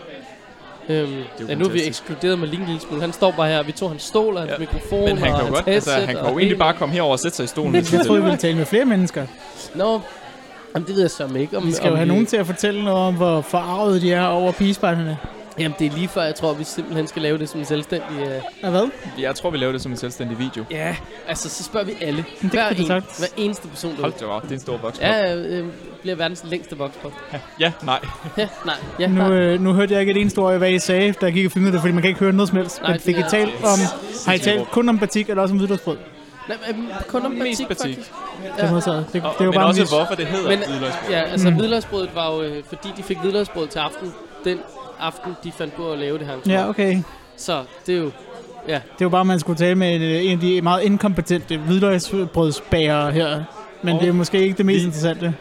Øhm, 0.89 1.23
ja, 1.49 1.55
nu 1.55 1.65
er 1.65 1.69
vi 1.69 1.87
ekskluderet 1.87 2.39
med 2.39 2.47
lige 2.47 2.59
en 2.59 2.65
lille 2.65 2.81
smule. 2.81 3.01
Han 3.01 3.13
står 3.13 3.31
bare 3.31 3.47
her. 3.49 3.63
Vi 3.63 3.71
tog 3.71 3.89
hans 3.89 4.03
stol 4.03 4.33
og 4.35 4.41
hans 4.41 4.51
Ja. 4.51 4.57
mikrofon 4.57 5.09
Men 5.09 5.17
han 5.17 5.31
og 5.31 5.39
kan 5.39 5.47
jo 5.47 5.53
hans 5.55 5.65
godt, 5.65 5.67
altså, 5.75 5.91
han 5.91 6.07
kan 6.07 6.17
og 6.17 6.31
jo 6.33 6.39
egentlig 6.39 6.57
bare 6.57 6.73
komme 6.73 6.93
herover 6.93 7.11
og 7.11 7.19
sætte 7.19 7.37
sig 7.37 7.43
i 7.43 7.47
stolen. 7.47 7.75
Jeg 7.75 7.83
troede, 7.85 8.07
vil. 8.09 8.17
vi 8.17 8.23
ville 8.23 8.37
tale 8.37 8.57
med 8.57 8.65
flere 8.65 8.85
mennesker. 8.85 9.25
Nå, 9.75 10.01
jamen, 10.75 10.87
det 10.87 10.95
ved 10.95 11.01
jeg 11.01 11.11
så 11.11 11.29
ikke. 11.37 11.57
Om, 11.57 11.67
Vi 11.67 11.71
skal 11.71 11.85
jo 11.85 11.91
om 11.91 11.97
have 11.97 12.07
nogen 12.07 12.25
til 12.25 12.37
at 12.37 12.45
fortælle 12.45 12.83
noget 12.83 12.99
om, 12.99 13.15
hvor 13.15 13.41
forarvet 13.41 14.01
de 14.01 14.13
er 14.13 14.25
over 14.25 14.51
pigespejderne. 14.51 15.17
Jamen, 15.59 15.75
det 15.79 15.87
er 15.87 15.91
lige 15.91 16.07
før, 16.07 16.23
jeg 16.23 16.35
tror, 16.35 16.53
vi 16.53 16.63
simpelthen 16.63 17.07
skal 17.07 17.21
lave 17.21 17.37
det 17.37 17.49
som 17.49 17.59
en 17.59 17.65
selvstændig... 17.65 18.09
Uh... 18.21 18.27
Ja, 18.63 18.69
hvad? 18.69 18.89
Jeg 19.19 19.35
tror, 19.35 19.49
vi 19.49 19.57
laver 19.57 19.71
det 19.71 19.81
som 19.81 19.91
en 19.91 19.97
selvstændig 19.97 20.39
video. 20.39 20.63
Ja, 20.71 20.95
altså, 21.27 21.49
så 21.49 21.63
spørger 21.63 21.85
vi 21.85 21.93
alle. 22.01 22.25
det 22.41 22.49
hver, 22.51 22.69
en, 22.69 22.85
sagtens. 22.85 23.17
hver 23.17 23.43
eneste 23.43 23.67
person, 23.67 23.95
der 23.95 24.01
Hold 24.01 24.13
da 24.19 24.25
op, 24.25 24.41
det 24.43 24.49
er 24.49 24.53
en 24.55 24.59
stor 24.59 24.77
boks. 24.77 24.99
Ja, 24.99 25.35
øh, 25.35 25.65
bliver 26.01 26.15
verdens 26.15 26.43
længste 26.47 26.77
vokspop. 26.77 27.11
ja, 27.59 27.71
nej. 27.83 27.99
Ja, 28.37 28.47
nej. 28.65 28.75
Ja, 28.99 29.07
Nu, 29.07 29.13
nej. 29.27 29.31
øh, 29.31 29.61
nu 29.61 29.73
hørte 29.73 29.93
jeg 29.93 30.01
ikke 30.01 30.11
et 30.11 30.17
eneste 30.21 30.39
ord 30.39 30.51
af, 30.53 30.57
hvad 30.57 30.71
I 30.71 30.79
sagde, 30.79 31.11
da 31.11 31.25
jeg 31.25 31.33
gik 31.33 31.45
og 31.45 31.51
filmede 31.51 31.73
det, 31.73 31.81
fordi 31.81 31.93
man 31.93 32.01
kan 32.01 32.09
ikke 32.09 32.19
høre 32.19 32.33
noget 32.33 32.49
som 32.49 32.57
helst. 32.57 32.81
Nej, 32.81 32.91
Men 32.91 32.99
fik 32.99 33.17
I 33.17 33.21
det 33.21 33.29
talt 33.31 33.53
om, 33.63 33.79
har 34.25 34.33
I 34.33 34.39
talt 34.39 34.71
kun 34.71 34.89
om 34.89 34.99
batik 34.99 35.29
eller 35.29 35.41
også 35.41 35.53
om 35.53 35.57
hvidløgsbrød? 35.57 35.97
Kun 37.07 37.25
om 37.25 37.35
batik, 37.39 37.67
batik. 37.67 37.95
faktisk. 37.95 38.11
Det, 38.57 38.63
er 38.63 38.71
modtaget. 38.71 39.05
det, 39.13 39.13
det 39.13 39.23
er 39.23 39.33
jo 39.45 39.51
Men 39.51 39.53
bare 39.53 39.65
også 39.65 39.81
vis- 39.81 39.89
hvorfor 39.89 40.15
det 40.15 40.25
hedder 40.25 40.49
Men- 40.49 40.59
hvidløgsbrød. 40.59 41.09
Ja, 41.11 41.21
altså 41.21 41.49
Mm. 41.49 41.55
hvidløgsbrødet 41.55 42.09
var 42.15 42.33
jo, 42.35 42.41
øh, 42.41 42.63
fordi 42.69 42.87
de 42.97 43.03
fik 43.03 43.17
hvidløgsbrød 43.17 43.67
til 43.67 43.79
aften, 43.79 44.13
den 44.45 44.57
aften, 44.99 45.31
de 45.43 45.51
fandt 45.51 45.75
på 45.75 45.91
at 45.91 45.99
lave 45.99 46.17
det 46.19 46.27
her. 46.27 46.33
Ja, 46.53 46.69
okay. 46.69 46.97
Så 47.37 47.63
det 47.87 47.95
er 47.95 47.99
jo... 47.99 48.11
Ja, 48.67 48.79
Det 48.99 49.05
var 49.05 49.09
bare, 49.09 49.21
at 49.21 49.27
man 49.27 49.39
skulle 49.39 49.57
tale 49.57 49.75
med 49.75 49.95
en, 49.95 50.01
øh, 50.01 50.25
en 50.25 50.31
af 50.31 50.39
de 50.39 50.61
meget 50.61 50.83
inkompetente 50.83 51.57
hvidløgsbrødsbærere 51.57 53.11
her. 53.11 53.43
Men 53.81 53.95
Og 53.95 54.01
det 54.01 54.09
er 54.09 54.13
måske 54.13 54.41
ikke 54.43 54.57
det 54.57 54.65
mest 54.65 54.79
vi- 54.81 54.85
interessante. 54.85 55.33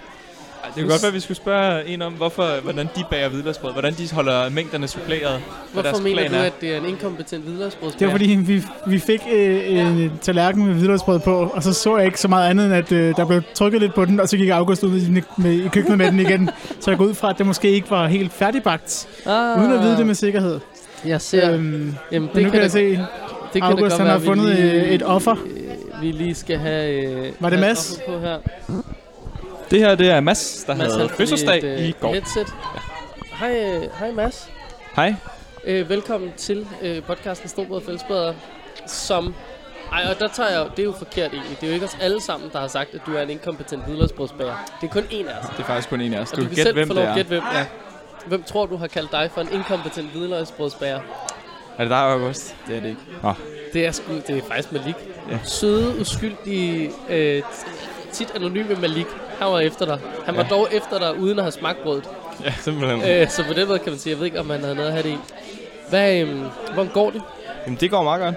Ej, 0.64 0.68
Det 0.74 0.82
kunne 0.82 0.90
godt 0.92 1.02
være, 1.02 1.08
at 1.08 1.14
vi 1.14 1.20
skulle 1.20 1.36
spørge 1.36 1.86
en 1.86 2.02
om, 2.02 2.12
hvorfor, 2.12 2.60
hvordan 2.62 2.88
de 2.96 3.04
bager 3.10 3.28
hvidløgsbrød. 3.28 3.72
Hvordan 3.72 3.94
de 3.94 4.08
holder 4.12 4.48
mængderne 4.50 4.88
suppleret. 4.88 5.40
hvorfor 5.72 6.02
mener 6.02 6.28
du, 6.28 6.34
er. 6.34 6.42
at 6.42 6.52
det 6.60 6.74
er 6.74 6.78
en 6.78 6.84
inkompetent 6.86 7.44
hvidløgsbrød? 7.44 7.90
Det 7.98 8.06
var 8.06 8.10
fordi, 8.12 8.24
vi, 8.26 8.62
vi 8.86 8.98
fik 8.98 9.20
øh, 9.32 9.70
en 9.78 10.12
tallerken 10.22 10.66
med 10.66 10.74
hvidløgsbrød 10.74 11.18
på, 11.20 11.50
og 11.54 11.62
så 11.62 11.72
så 11.72 11.96
jeg 11.96 12.06
ikke 12.06 12.20
så 12.20 12.28
meget 12.28 12.50
andet, 12.50 12.64
end 12.66 12.74
at 12.74 12.92
øh, 12.92 13.16
der 13.16 13.24
blev 13.26 13.42
trykket 13.54 13.80
lidt 13.80 13.94
på 13.94 14.04
den, 14.04 14.20
og 14.20 14.28
så 14.28 14.36
gik 14.36 14.48
August 14.48 14.82
ud 14.82 14.98
i, 15.00 15.22
med, 15.36 15.52
i 15.52 15.68
køkkenet 15.68 15.98
med 15.98 16.06
den 16.06 16.20
igen. 16.20 16.50
Så 16.80 16.90
jeg 16.90 16.98
går 16.98 17.04
ud 17.04 17.14
fra, 17.14 17.30
at 17.30 17.38
det 17.38 17.46
måske 17.46 17.70
ikke 17.70 17.90
var 17.90 18.06
helt 18.06 18.32
færdigbagt, 18.32 19.08
Ah, 19.26 19.60
uden 19.60 19.72
at 19.72 19.80
vide 19.82 19.96
det 19.96 20.06
med 20.06 20.14
sikkerhed. 20.14 20.60
Jeg 21.04 21.20
ser... 21.20 21.52
Øhm, 21.54 21.94
Jamen, 22.12 22.30
men 22.34 22.44
nu 22.44 22.50
kan 22.50 22.58
da- 22.58 22.62
jeg 22.62 22.70
se, 22.70 22.90
det 22.90 22.98
kan 23.54 23.62
August, 23.62 23.80
da 23.82 23.82
godt 23.82 23.92
han 23.92 24.04
være, 24.04 24.12
har 24.12 24.18
vi 24.18 24.26
fundet, 24.26 24.56
lige, 24.56 24.72
øh, 24.72 24.88
et 24.92 25.02
offer. 25.02 25.32
øh, 25.46 26.02
Vi 26.02 26.10
lige 26.10 26.34
skal 26.34 26.58
have... 26.58 26.92
Øh, 27.26 27.32
Var 27.40 27.50
det 27.50 27.58
Mads? 27.60 28.00
På 28.08 28.18
her. 28.20 28.36
Det 29.70 29.78
her, 29.78 29.94
det 29.94 30.10
er 30.10 30.20
Mads, 30.20 30.64
der 30.66 30.74
Mads, 30.76 30.94
havde 30.94 31.08
fødselsdag 31.08 31.58
et, 31.58 31.64
øh, 31.64 31.88
i 31.88 31.92
går. 32.00 32.12
Headset. 32.12 32.54
Hej, 33.40 33.50
øh, 33.74 33.82
hej 33.98 34.10
Mads. 34.12 34.50
Hej. 34.96 35.14
Øh, 35.64 35.88
velkommen 35.88 36.32
til 36.36 36.66
øh, 36.82 37.02
podcasten 37.02 37.48
Storbrød 37.48 37.76
og 37.76 37.82
Fællesbrødre, 37.82 38.34
som... 38.86 39.34
Ej, 39.92 40.06
og 40.14 40.18
der 40.20 40.28
tager 40.28 40.50
jeg 40.50 40.58
jo, 40.58 40.70
det 40.70 40.78
er 40.78 40.84
jo 40.84 40.92
forkert 40.98 41.32
egentlig. 41.32 41.56
Det 41.60 41.62
er 41.62 41.68
jo 41.68 41.74
ikke 41.74 41.86
os 41.86 41.96
alle 42.00 42.22
sammen, 42.22 42.50
der 42.52 42.60
har 42.60 42.66
sagt, 42.68 42.94
at 42.94 43.00
du 43.06 43.14
er 43.14 43.22
en 43.22 43.30
inkompetent 43.30 43.84
hvidløgsbrødsbager. 43.84 44.54
Det 44.80 44.88
er 44.88 44.92
kun 44.92 45.04
en 45.10 45.28
af 45.28 45.38
os. 45.38 45.46
Det 45.50 45.58
er 45.60 45.64
faktisk 45.64 45.88
kun 45.88 46.00
en 46.00 46.14
af 46.14 46.20
os. 46.20 46.30
Og 46.32 46.36
Du 46.38 46.42
du 46.42 46.48
kan 46.48 46.56
gætte, 46.56 46.72
hvem 46.72 46.88
det 46.88 47.02
er. 47.04 47.14
gætte, 47.14 47.28
hvem, 47.28 47.42
ja. 47.54 47.66
Hvem 48.26 48.42
tror 48.42 48.66
du 48.66 48.76
har 48.76 48.86
kaldt 48.86 49.12
dig 49.12 49.30
for 49.34 49.40
en 49.40 49.48
inkompetent 49.52 50.10
hvidløgsbrødsbager? 50.10 51.00
Er 51.78 51.82
det 51.84 51.90
dig, 51.90 51.98
August? 51.98 52.56
Det 52.68 52.76
er 52.76 52.80
det 52.80 52.88
ikke. 52.88 53.00
Nå. 53.22 53.32
Det 53.72 53.86
er, 53.86 53.90
sgu, 53.92 54.12
det 54.26 54.38
er 54.38 54.42
faktisk 54.48 54.72
Malik. 54.72 54.94
Ja. 55.30 55.38
Søde, 55.44 56.00
uskyldige, 56.00 56.90
øh, 57.08 57.42
tit 58.12 58.32
anonyme 58.34 58.74
Malik. 58.80 59.06
Han 59.40 59.52
var 59.52 59.60
efter 59.60 59.84
dig. 59.86 59.98
Han 60.26 60.36
var 60.36 60.42
Ja. 60.42 60.48
dog 60.48 60.68
efter 60.72 60.98
dig, 60.98 61.18
uden 61.20 61.38
at 61.38 61.44
have 61.44 61.52
smagt 61.52 61.82
brødet. 61.82 62.08
Ja, 62.44 62.52
simpelthen. 62.60 63.02
Øh, 63.10 63.28
så 63.30 63.44
på 63.44 63.52
den 63.52 63.68
måde 63.68 63.78
kan 63.78 63.92
man 63.92 63.98
sige, 63.98 64.10
jeg 64.10 64.18
ved 64.18 64.26
ikke, 64.26 64.40
om 64.40 64.50
han 64.50 64.60
havde 64.60 64.74
noget 64.74 64.88
at 64.88 64.92
have 64.94 65.02
det 65.02 65.10
i. 65.10 65.18
Hvad, 65.88 66.20
øhm, 66.20 66.44
hvordan 66.74 66.90
går 66.94 67.10
det? 67.10 67.22
Jamen, 67.66 67.78
det 67.80 67.90
går 67.90 68.02
meget 68.02 68.20
godt. 68.20 68.34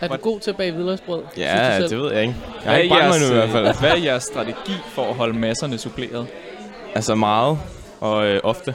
Er 0.00 0.08
du 0.08 0.16
god 0.16 0.40
til 0.40 0.50
at 0.50 0.56
bage 0.56 0.72
hvidløgsbrød? 0.72 1.22
Ja, 1.36 1.78
det 1.88 1.98
ved 1.98 2.12
jeg 2.12 2.22
ikke. 2.22 2.34
Jeg 2.64 2.70
har 2.72 2.78
er, 2.78 2.82
ikke 2.82 2.94
brændt 2.94 3.04
mig 3.06 3.12
jeres, 3.12 3.22
endnu 3.22 3.34
i 3.34 3.38
hvert 3.38 3.50
fald. 3.50 3.66
øh, 3.68 3.80
hvad 3.80 3.90
er 3.90 3.96
jeres 3.96 4.22
strategi 4.22 4.72
for 4.92 5.02
at 5.08 5.14
holde 5.14 5.38
masserne 5.38 5.78
suppleret? 5.78 6.26
Altså 6.94 7.14
meget 7.14 7.58
og 8.00 8.26
øh, 8.26 8.40
ofte. 8.44 8.74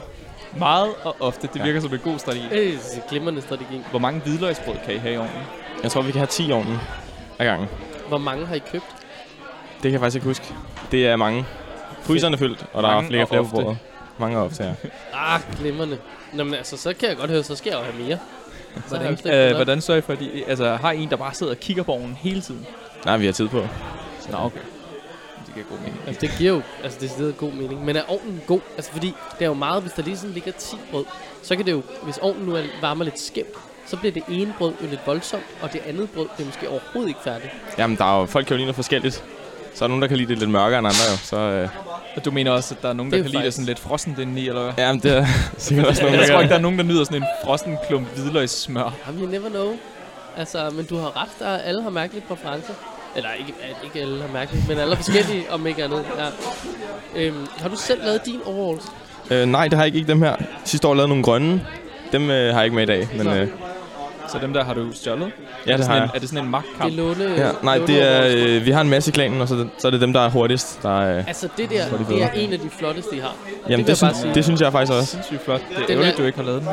Meget 0.58 0.88
og 1.04 1.16
ofte. 1.20 1.48
Det 1.52 1.58
Ja. 1.60 1.64
virker 1.64 1.80
som 1.80 1.92
en 1.94 2.00
god 2.04 2.18
strategi. 2.18 2.44
Øh, 2.52 2.58
det 2.60 2.68
er 2.68 2.96
en 2.96 3.02
glimrende 3.10 3.42
strategi. 3.42 3.80
Hvor 3.90 3.98
mange 3.98 4.20
hvidløgsbrød 4.20 4.74
kan 4.86 4.94
I 4.94 4.98
have 4.98 5.14
i 5.14 5.16
ovnen? 5.16 5.32
Jeg 5.82 5.90
tror, 5.90 6.02
vi 6.02 6.12
kan 6.12 6.18
have 6.18 6.26
10 6.26 6.48
i 6.48 6.52
ovnen 6.52 6.78
ad 7.38 7.46
gangen. 7.46 7.68
Hvor 8.08 8.18
mange 8.18 8.46
har 8.46 8.54
I 8.54 8.58
købt? 8.72 8.84
Det 9.74 9.82
kan 9.82 9.92
jeg 9.92 10.00
faktisk 10.00 10.14
ikke 10.16 10.26
huske. 10.26 10.44
Det 10.92 11.06
er 11.06 11.16
mange. 11.16 11.44
Fryseren 12.06 12.34
er 12.34 12.38
fyldt, 12.38 12.66
og 12.72 12.82
der 12.82 12.88
Mange 12.88 13.04
er 13.04 13.08
flere 13.08 13.22
og 13.22 13.28
flere 13.28 13.44
på 13.44 13.48
bordet. 13.50 13.78
Mange 14.18 14.38
ofte, 14.38 14.64
ja. 14.64 14.72
Ah, 15.14 15.40
glimrende. 15.60 15.98
Nå, 16.32 16.44
men 16.44 16.54
altså, 16.54 16.76
så 16.76 16.94
kan 17.00 17.08
jeg 17.08 17.16
godt 17.16 17.30
høre, 17.30 17.42
så 17.42 17.56
skal 17.56 17.70
jeg 17.70 17.78
jo 17.78 17.84
have 17.84 18.08
mere. 18.08 18.18
Så 18.88 18.96
Hvordan, 18.96 19.50
øh, 19.50 19.54
hvordan 19.56 19.80
sørger 19.80 19.98
I 19.98 20.00
for, 20.02 20.12
at 20.12 20.22
I, 20.22 20.42
altså, 20.46 20.76
har 20.76 20.92
I 20.92 21.02
en, 21.02 21.10
der 21.10 21.16
bare 21.16 21.34
sidder 21.34 21.52
og 21.52 21.60
kigger 21.60 21.82
på 21.82 21.92
ovnen 21.92 22.14
hele 22.20 22.40
tiden? 22.40 22.66
Nej, 23.04 23.16
vi 23.16 23.24
har 23.26 23.32
tid 23.32 23.48
på. 23.48 23.66
Nå, 24.30 24.38
okay. 24.38 24.60
Det 25.46 25.54
giver 25.54 25.66
god 25.70 25.78
mening. 25.78 26.00
Altså, 26.06 26.20
det 26.20 26.30
giver 26.38 26.52
jo 26.52 26.62
altså, 26.84 26.98
det 27.00 27.28
er 27.28 27.32
god 27.32 27.52
mening. 27.52 27.84
Men 27.84 27.96
er 27.96 28.02
ovnen 28.08 28.42
god? 28.46 28.60
Altså, 28.76 28.92
fordi 28.92 29.06
det 29.38 29.44
er 29.44 29.46
jo 29.46 29.54
meget, 29.54 29.82
hvis 29.82 29.92
der 29.92 30.02
lige 30.02 30.16
sådan 30.16 30.34
ligger 30.34 30.52
10 30.52 30.76
brød, 30.90 31.04
så 31.42 31.56
kan 31.56 31.66
det 31.66 31.72
jo, 31.72 31.82
hvis 32.02 32.18
ovnen 32.18 32.46
nu 32.46 32.54
er 32.54 32.62
varmer 32.80 33.04
lidt 33.04 33.20
skævt, 33.20 33.56
så 33.86 33.96
bliver 33.96 34.12
det 34.12 34.22
ene 34.28 34.54
brød 34.58 34.72
jo 34.82 34.86
lidt 34.90 35.00
voldsomt, 35.06 35.42
og 35.62 35.72
det 35.72 35.80
andet 35.86 36.10
brød 36.10 36.26
bliver 36.34 36.46
måske 36.46 36.68
overhovedet 36.68 37.08
ikke 37.08 37.20
færdigt. 37.24 37.52
Jamen, 37.78 37.96
der 37.96 38.04
er 38.16 38.20
jo, 38.20 38.26
folk 38.26 38.46
kan 38.46 38.54
jo 38.54 38.56
lide 38.56 38.66
noget 38.66 38.76
forskelligt. 38.76 39.24
Så 39.76 39.84
er 39.84 39.86
der 39.86 39.88
nogen, 39.88 40.02
der 40.02 40.08
kan 40.08 40.16
lide 40.16 40.28
det 40.28 40.38
lidt 40.38 40.50
mørkere 40.50 40.78
end 40.78 40.86
andre 40.86 41.04
jo. 41.10 41.16
Så, 41.16 41.36
øh, 41.36 41.68
Og 42.16 42.24
du 42.24 42.30
mener 42.30 42.50
også, 42.50 42.74
at 42.74 42.82
der 42.82 42.88
er 42.88 42.92
nogen, 42.92 43.12
Det 43.12 43.18
der 43.18 43.22
er 43.22 43.22
kan 43.24 43.30
lide 43.30 43.38
det 43.38 43.44
faktisk- 43.44 43.56
sådan 43.56 43.66
lidt 43.66 43.78
frossent 43.78 44.18
indeni, 44.18 44.48
eller 44.48 44.62
hvad? 44.62 44.72
jamen, 44.78 45.00
det 45.02 45.16
er 45.16 45.26
sikkert 45.58 45.86
også 45.86 46.02
nogen, 46.02 46.18
Jeg 46.20 46.28
tror 46.28 46.40
ikke, 46.40 46.50
der 46.50 46.56
er 46.58 46.62
nogen, 46.62 46.78
der 46.78 46.84
nyder 46.84 47.04
sådan 47.04 47.18
en 47.22 47.24
frossen 47.44 47.76
klump 47.88 48.06
hvidløgssmør. 48.14 48.94
Jamen, 49.06 49.22
you 49.24 49.30
never 49.30 49.48
know. 49.48 49.72
Altså, 50.36 50.70
men 50.76 50.84
du 50.84 50.96
har 50.98 51.22
ret, 51.22 51.28
der 51.38 51.46
er, 51.46 51.58
alle 51.58 51.82
har 51.82 51.90
mærkelige 51.90 52.24
præferencer. 52.28 52.72
Eller 53.16 53.28
ikke, 53.38 53.52
at 53.62 53.76
ikke 53.84 54.00
alle 54.00 54.20
har 54.22 54.28
mærkelige, 54.32 54.64
men 54.68 54.78
alle 54.78 54.92
er 54.92 54.96
forskellige, 54.96 55.44
om 55.50 55.66
ikke 55.66 55.84
andet. 55.84 56.04
Ja. 56.18 56.26
Øhm, 57.22 57.46
har 57.58 57.68
du 57.68 57.76
selv 57.76 58.04
lavet 58.04 58.26
din 58.26 58.40
overalls? 58.44 58.84
Øh, 59.30 59.46
nej, 59.46 59.64
det 59.68 59.72
har 59.74 59.82
jeg 59.82 59.86
ikke, 59.86 59.96
ikke 59.98 60.08
dem 60.12 60.22
her. 60.22 60.36
Sidste 60.64 60.88
år 60.88 60.94
lavede 60.94 61.08
nogle 61.08 61.24
grønne. 61.24 61.66
Dem 62.12 62.30
øh, 62.30 62.52
har 62.52 62.60
jeg 62.60 62.64
ikke 62.64 62.74
med 62.76 62.82
i 62.82 62.86
dag, 62.86 63.08
men 63.16 63.26
øh, 63.26 63.48
Så 64.40 64.46
dem 64.46 64.52
der 64.52 64.64
har 64.64 64.74
du 64.74 64.92
stjålet? 64.92 65.32
ja, 65.66 65.72
er 65.72 65.76
det 65.76 65.86
har 65.86 65.92
sådan 65.92 65.96
jeg. 65.96 66.04
en, 66.04 66.10
er 66.14 66.18
det 66.18 66.28
sådan 66.28 66.44
en 66.44 66.50
magtkamp? 66.50 66.92
Det 66.92 66.98
er 67.00 67.04
låne... 67.04 67.34
Ja, 67.36 67.50
nej, 67.62 67.78
det 67.78 68.02
er, 68.02 68.56
øh, 68.56 68.66
vi 68.66 68.70
har 68.70 68.80
en 68.80 68.88
masse 68.88 69.10
i 69.10 69.12
klanen, 69.12 69.40
og 69.40 69.48
så, 69.48 69.66
så 69.78 69.86
er 69.86 69.90
det 69.90 70.00
dem, 70.00 70.12
der 70.12 70.20
er 70.20 70.28
hurtigst. 70.30 70.82
Der 70.82 71.00
er, 71.00 71.18
øh, 71.18 71.28
Altså, 71.28 71.48
det 71.56 71.70
der, 71.70 71.82
er 71.82 71.96
det 71.96 72.08
det 72.08 72.22
er 72.22 72.30
en 72.30 72.52
af 72.52 72.58
de 72.60 72.70
flotteste, 72.70 73.16
I 73.16 73.18
har. 73.18 73.34
jamen, 73.68 73.78
det, 73.78 73.86
bare 73.86 73.96
synes, 73.96 74.16
sige. 74.16 74.34
det 74.34 74.44
synes 74.44 74.60
jeg 74.60 74.72
faktisk 74.72 74.92
også. 74.92 75.10
Sindssygt 75.10 75.44
flot. 75.44 75.60
Det 75.68 75.76
er 75.76 75.80
Den 75.86 75.90
ærgerligt, 75.90 76.14
er- 76.14 76.20
du 76.20 76.26
ikke 76.26 76.38
har 76.38 76.44
lavet 76.46 76.62
den. 76.62 76.68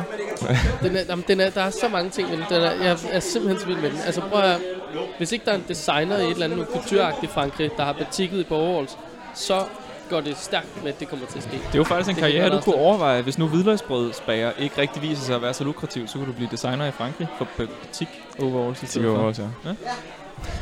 Den 0.89 0.95
er, 0.97 1.01
jamen, 1.09 1.25
den 1.27 1.39
er, 1.39 1.49
der 1.49 1.61
er 1.61 1.69
så 1.69 1.87
mange 1.91 2.09
ting 2.09 2.29
med 2.29 2.37
den. 2.37 2.45
den 2.49 2.61
er, 2.63 2.71
jeg 2.83 2.97
er 3.11 3.19
simpelthen 3.19 3.59
så 3.61 3.65
vild 3.67 3.77
med 3.77 3.89
den. 3.89 3.99
Altså 4.05 4.21
prøv 4.21 4.41
at, 4.41 4.57
hvis 5.17 5.31
ikke 5.31 5.45
der 5.45 5.51
er 5.51 5.55
en 5.55 5.65
designer 5.67 6.17
i 6.17 6.23
et 6.23 6.31
eller 6.31 6.45
andet 6.45 6.67
kulturagtigt 6.67 7.31
Frankrig, 7.31 7.69
der 7.77 7.83
har 7.83 7.93
batikket 7.93 8.39
i 8.39 8.45
overalls, 8.49 8.97
så 9.35 9.53
går 10.09 10.21
det 10.21 10.37
stærkt 10.37 10.83
med, 10.83 10.91
at 10.93 10.99
det 10.99 11.07
kommer 11.09 11.25
til 11.25 11.37
at 11.37 11.43
ske. 11.43 11.51
Det 11.51 11.73
er 11.73 11.77
jo 11.77 11.83
faktisk 11.83 12.09
en 12.09 12.15
Det 12.15 12.21
karriere, 12.23 12.49
du 12.49 12.61
kunne 12.61 12.75
overveje. 12.75 13.21
Hvis 13.21 13.37
nu 13.37 13.47
hvidløgsbrødsbager 13.47 14.51
ikke 14.59 14.81
rigtig 14.81 15.01
viser 15.01 15.23
sig 15.23 15.35
at 15.35 15.41
være 15.41 15.53
så 15.53 15.63
lukrativ, 15.63 16.07
så 16.07 16.13
kunne 16.13 16.27
du 16.27 16.33
blive 16.33 16.49
designer 16.51 16.85
i 16.85 16.91
Frankrig 16.91 17.27
for 17.37 17.47
butik 17.57 18.07
overalls 18.41 18.97
går 18.97 19.15
for. 19.15 19.23
også, 19.23 19.49
ja. 19.65 19.69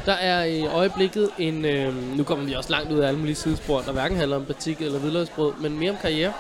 Der 0.06 0.14
er 0.14 0.44
i 0.44 0.66
øjeblikket 0.66 1.30
en, 1.38 1.66
øh, 1.66 2.18
nu 2.18 2.24
kommer 2.24 2.46
vi 2.46 2.54
også 2.54 2.70
langt 2.72 2.92
ud 2.92 3.00
af 3.00 3.08
alle 3.08 3.20
mulige 3.20 3.36
sidespor, 3.36 3.82
der 3.82 3.92
hverken 3.92 4.18
handler 4.18 4.36
om 4.36 4.46
batik 4.46 4.82
eller 4.82 5.00
hvidløgsbrød, 5.00 5.54
men 5.60 5.80
mere 5.80 5.92
om 5.92 5.98
karriere. 6.02 6.34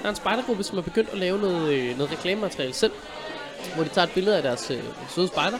Der 0.00 0.04
er 0.04 0.08
en 0.10 0.16
spejdergruppe, 0.16 0.62
som 0.62 0.76
har 0.76 0.82
begyndt 0.82 1.08
at 1.12 1.18
lave 1.18 1.38
noget, 1.38 1.72
øh, 1.72 1.96
noget 1.98 2.12
reklamemateriale 2.12 2.74
selv, 2.74 2.92
hvor 3.74 3.84
de 3.84 3.88
tager 3.90 4.06
et 4.06 4.12
billede 4.12 4.36
af 4.36 4.42
deres 4.42 4.70
øh, 4.70 4.78
søde 5.08 5.28
spejder, 5.28 5.58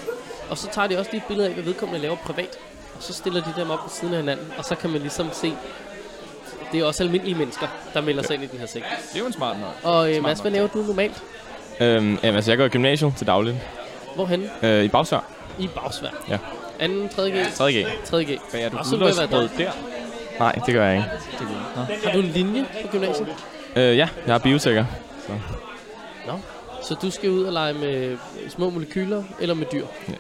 og 0.51 0.59
så 0.59 0.69
tager 0.73 0.89
de 0.89 0.99
også 0.99 1.11
lige 1.11 1.21
et 1.21 1.27
billede 1.29 1.49
af, 1.49 1.55
hvad 1.55 1.65
vedkommende 1.65 2.01
laver 2.03 2.17
privat, 2.17 2.59
og 2.97 3.03
så 3.03 3.13
stiller 3.13 3.43
de 3.45 3.61
dem 3.61 3.71
op 3.71 3.79
ved 3.85 3.91
siden 3.91 4.15
af 4.15 4.21
hinanden, 4.21 4.47
og 4.59 4.65
så 4.65 4.75
kan 4.75 4.91
man 4.91 5.01
ligesom 5.01 5.29
se, 5.33 5.53
det 6.73 6.81
er 6.81 6.85
også 6.85 7.03
almindelige 7.03 7.35
mennesker, 7.35 7.67
der 7.95 8.01
melder 8.01 8.23
sig 8.23 8.35
ind 8.35 8.43
i 8.43 8.47
den 8.47 8.59
her 8.59 8.67
sekt. 8.67 8.87
Det 9.09 9.17
er 9.17 9.21
jo 9.21 9.27
en 9.27 9.33
smart 9.33 9.57
nok. 9.61 9.75
Og 9.83 10.09
øh, 10.09 10.15
Smart 10.15 10.23
Mads, 10.23 10.41
hvad 10.41 10.51
laver 10.51 10.69
du 10.69 10.79
normalt? 10.79 11.23
Øhm, 11.81 12.19
jamen, 12.23 12.37
altså, 12.37 12.51
jeg 12.51 12.59
går 12.59 12.65
i 12.65 12.69
gymnasiet 12.69 13.13
til 13.17 13.27
dagligt. 13.27 13.57
Hvorhen? 14.15 14.51
Øh, 14.63 14.85
I 14.85 14.89
Bagsvær. 14.89 15.25
I 15.59 15.69
Bagsvær. 15.75 16.09
Ja. 16.29 16.39
Anden, 16.81 17.09
3. 17.09 17.31
G? 17.31 17.53
3. 17.55 17.73
G. 17.73 17.87
3. 18.05 18.25
G. 18.25 18.27
Du 18.29 18.33
vil 18.53 18.61
jeg 18.61 18.73
være 18.73 18.83
hvidløgsbrød 18.89 19.49
der? 19.59 19.71
Nej, 20.39 20.53
det 20.67 20.75
gør 20.75 20.87
jeg 20.87 20.97
ikke. 20.97 21.09
Har 22.05 22.13
du 22.13 22.19
en 22.19 22.25
linje 22.25 22.67
på 22.83 22.89
gymnasiet? 22.89 23.29
Øh, 23.77 23.97
ja, 23.97 24.09
jeg 24.27 24.35
er 24.35 24.39
biotekker. 24.39 24.85
Så 25.27 25.33
du 26.95 27.11
skal 27.11 27.31
ud 27.31 27.43
og 27.45 27.53
lege 27.53 27.75
med 27.75 28.17
små 28.49 28.71
molekyler 28.71 29.23
eller 29.41 29.55
med 29.55 29.67
dyr? 29.73 29.87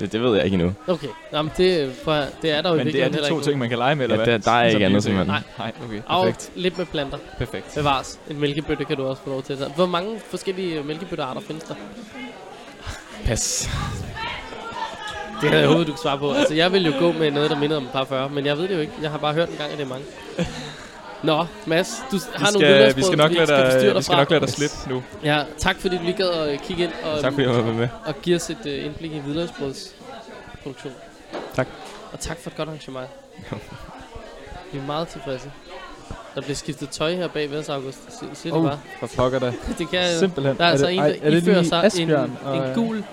Det, 0.00 0.12
det 0.12 0.22
ved 0.22 0.34
jeg 0.36 0.44
ikke 0.44 0.54
endnu. 0.54 0.72
Okay, 0.86 1.06
Jamen, 1.32 1.52
det, 1.56 1.94
at- 2.06 2.28
det 2.42 2.50
er 2.50 2.62
der 2.62 2.70
jo 2.70 2.76
Men 2.76 2.86
det 2.86 3.02
er 3.02 3.08
de 3.08 3.28
to 3.28 3.40
ting, 3.40 3.58
man 3.58 3.68
kan 3.68 3.78
lege 3.78 3.94
med, 3.94 4.04
eller 4.04 4.16
Ja, 4.16 4.24
hvad? 4.24 4.32
der- 4.38 4.50
der 4.50 4.58
er 4.58 4.64
ikke 4.68 4.84
andet, 4.86 5.02
simpelthen. 5.02 5.42
Nej, 5.58 5.72
okay. 5.86 6.00
Og 6.06 6.24
Perfekt. 6.24 6.50
lidt 6.56 6.78
med 6.78 6.86
planter. 6.86 7.18
Perfekt. 7.38 7.74
Bevares. 7.74 8.18
En 8.30 8.40
mælkebøtte 8.40 8.84
kan 8.84 8.96
du 8.96 9.06
også 9.06 9.22
få 9.22 9.30
lov 9.30 9.42
til. 9.42 9.56
Hvor 9.76 9.86
mange 9.86 10.20
forskellige 10.30 10.82
mælkebøttearter 10.82 11.40
findes 11.40 11.64
der? 11.64 11.74
Pas. 13.24 13.68
Det 15.40 15.48
havde 15.50 15.62
jeg 15.62 15.68
håbet, 15.70 15.86
du 15.86 15.92
kunne 15.92 16.02
svare 16.02 16.18
på. 16.18 16.32
Altså, 16.32 16.54
jeg 16.54 16.72
vil 16.72 16.84
jo 16.86 16.92
gå 16.98 17.12
med 17.12 17.30
noget, 17.30 17.50
der 17.50 17.58
minder 17.58 17.76
om 17.76 17.82
et 17.84 17.90
par 17.92 18.04
40, 18.04 18.28
men 18.28 18.46
jeg 18.46 18.58
ved 18.58 18.68
det 18.68 18.74
jo 18.74 18.80
ikke. 18.80 18.92
Jeg 19.02 19.10
har 19.10 19.18
bare 19.18 19.34
hørt 19.34 19.48
en 19.48 19.56
gang, 19.56 19.72
at 19.72 19.78
det 19.78 19.84
er 19.84 19.88
mange. 19.88 20.04
Nå, 21.24 21.46
Mads, 21.66 22.02
du 22.10 22.16
Vi 22.16 22.22
har 22.34 22.38
nogle 22.40 22.50
skal, 22.52 22.60
vi 22.60 22.72
hvidløgsbrød, 22.72 23.04
skal 23.04 23.18
nok 23.18 23.30
vi 23.30 23.34
lade 23.36 23.46
skal 23.46 23.86
dig, 23.88 23.96
vi 23.96 24.02
skal 24.02 24.16
nok 24.16 24.30
lade 24.30 24.40
dig 24.40 24.48
slippe 24.50 24.76
nu. 24.88 25.02
Ja, 25.24 25.44
tak 25.58 25.76
fordi 25.80 25.96
du 25.96 26.02
lige 26.02 26.16
gad 26.16 26.28
at 26.30 26.60
kigge 26.62 26.82
ind 26.84 26.92
og, 27.04 27.20
Tak 27.20 27.32
fordi 27.32 27.46
jeg 27.46 27.54
var 27.64 27.72
med. 27.72 27.88
og 28.04 28.14
give 28.22 28.36
os 28.36 28.50
et 28.50 28.58
uh, 28.64 28.84
indblik 28.84 29.12
i 29.12 29.18
hvidløgsbrødsproduktion. 29.18 30.92
Tak. 31.54 31.66
Og 32.12 32.20
tak 32.20 32.38
for 32.40 32.50
et 32.50 32.56
godt 32.56 32.68
arrangement. 32.68 33.08
vi 34.72 34.78
er 34.78 34.82
meget 34.86 35.08
tilfredse. 35.08 35.50
Der 36.34 36.40
bliver 36.40 36.54
skiftet 36.56 36.88
tøj 36.90 37.14
her 37.14 37.28
bagved 37.28 37.58
os, 37.58 37.68
August. 37.68 37.98
Sig, 38.18 38.28
sig 38.34 38.44
det 38.50 38.58
Oh, 38.58 38.64
bare. 38.64 38.78
for 39.00 39.06
pokker 39.16 39.38
da. 39.38 39.46
Det 39.78 39.88
kan 39.90 39.98
jeg 40.00 40.18
Simpelthen. 40.18 40.56
Der 40.58 40.64
er, 40.64 40.68
altså 40.70 40.86
det- 40.86 40.94
en, 40.94 41.02
der 41.02 41.06
er 41.22 41.28
ifører 41.36 41.62
sig 41.62 41.90
en, 42.02 42.10
og, 42.10 42.56
en 42.56 42.62
øh, 42.62 42.74
gul 42.74 43.04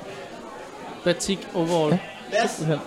batik 1.04 1.48
overall. 1.54 2.00
simpelthen. 2.48 2.80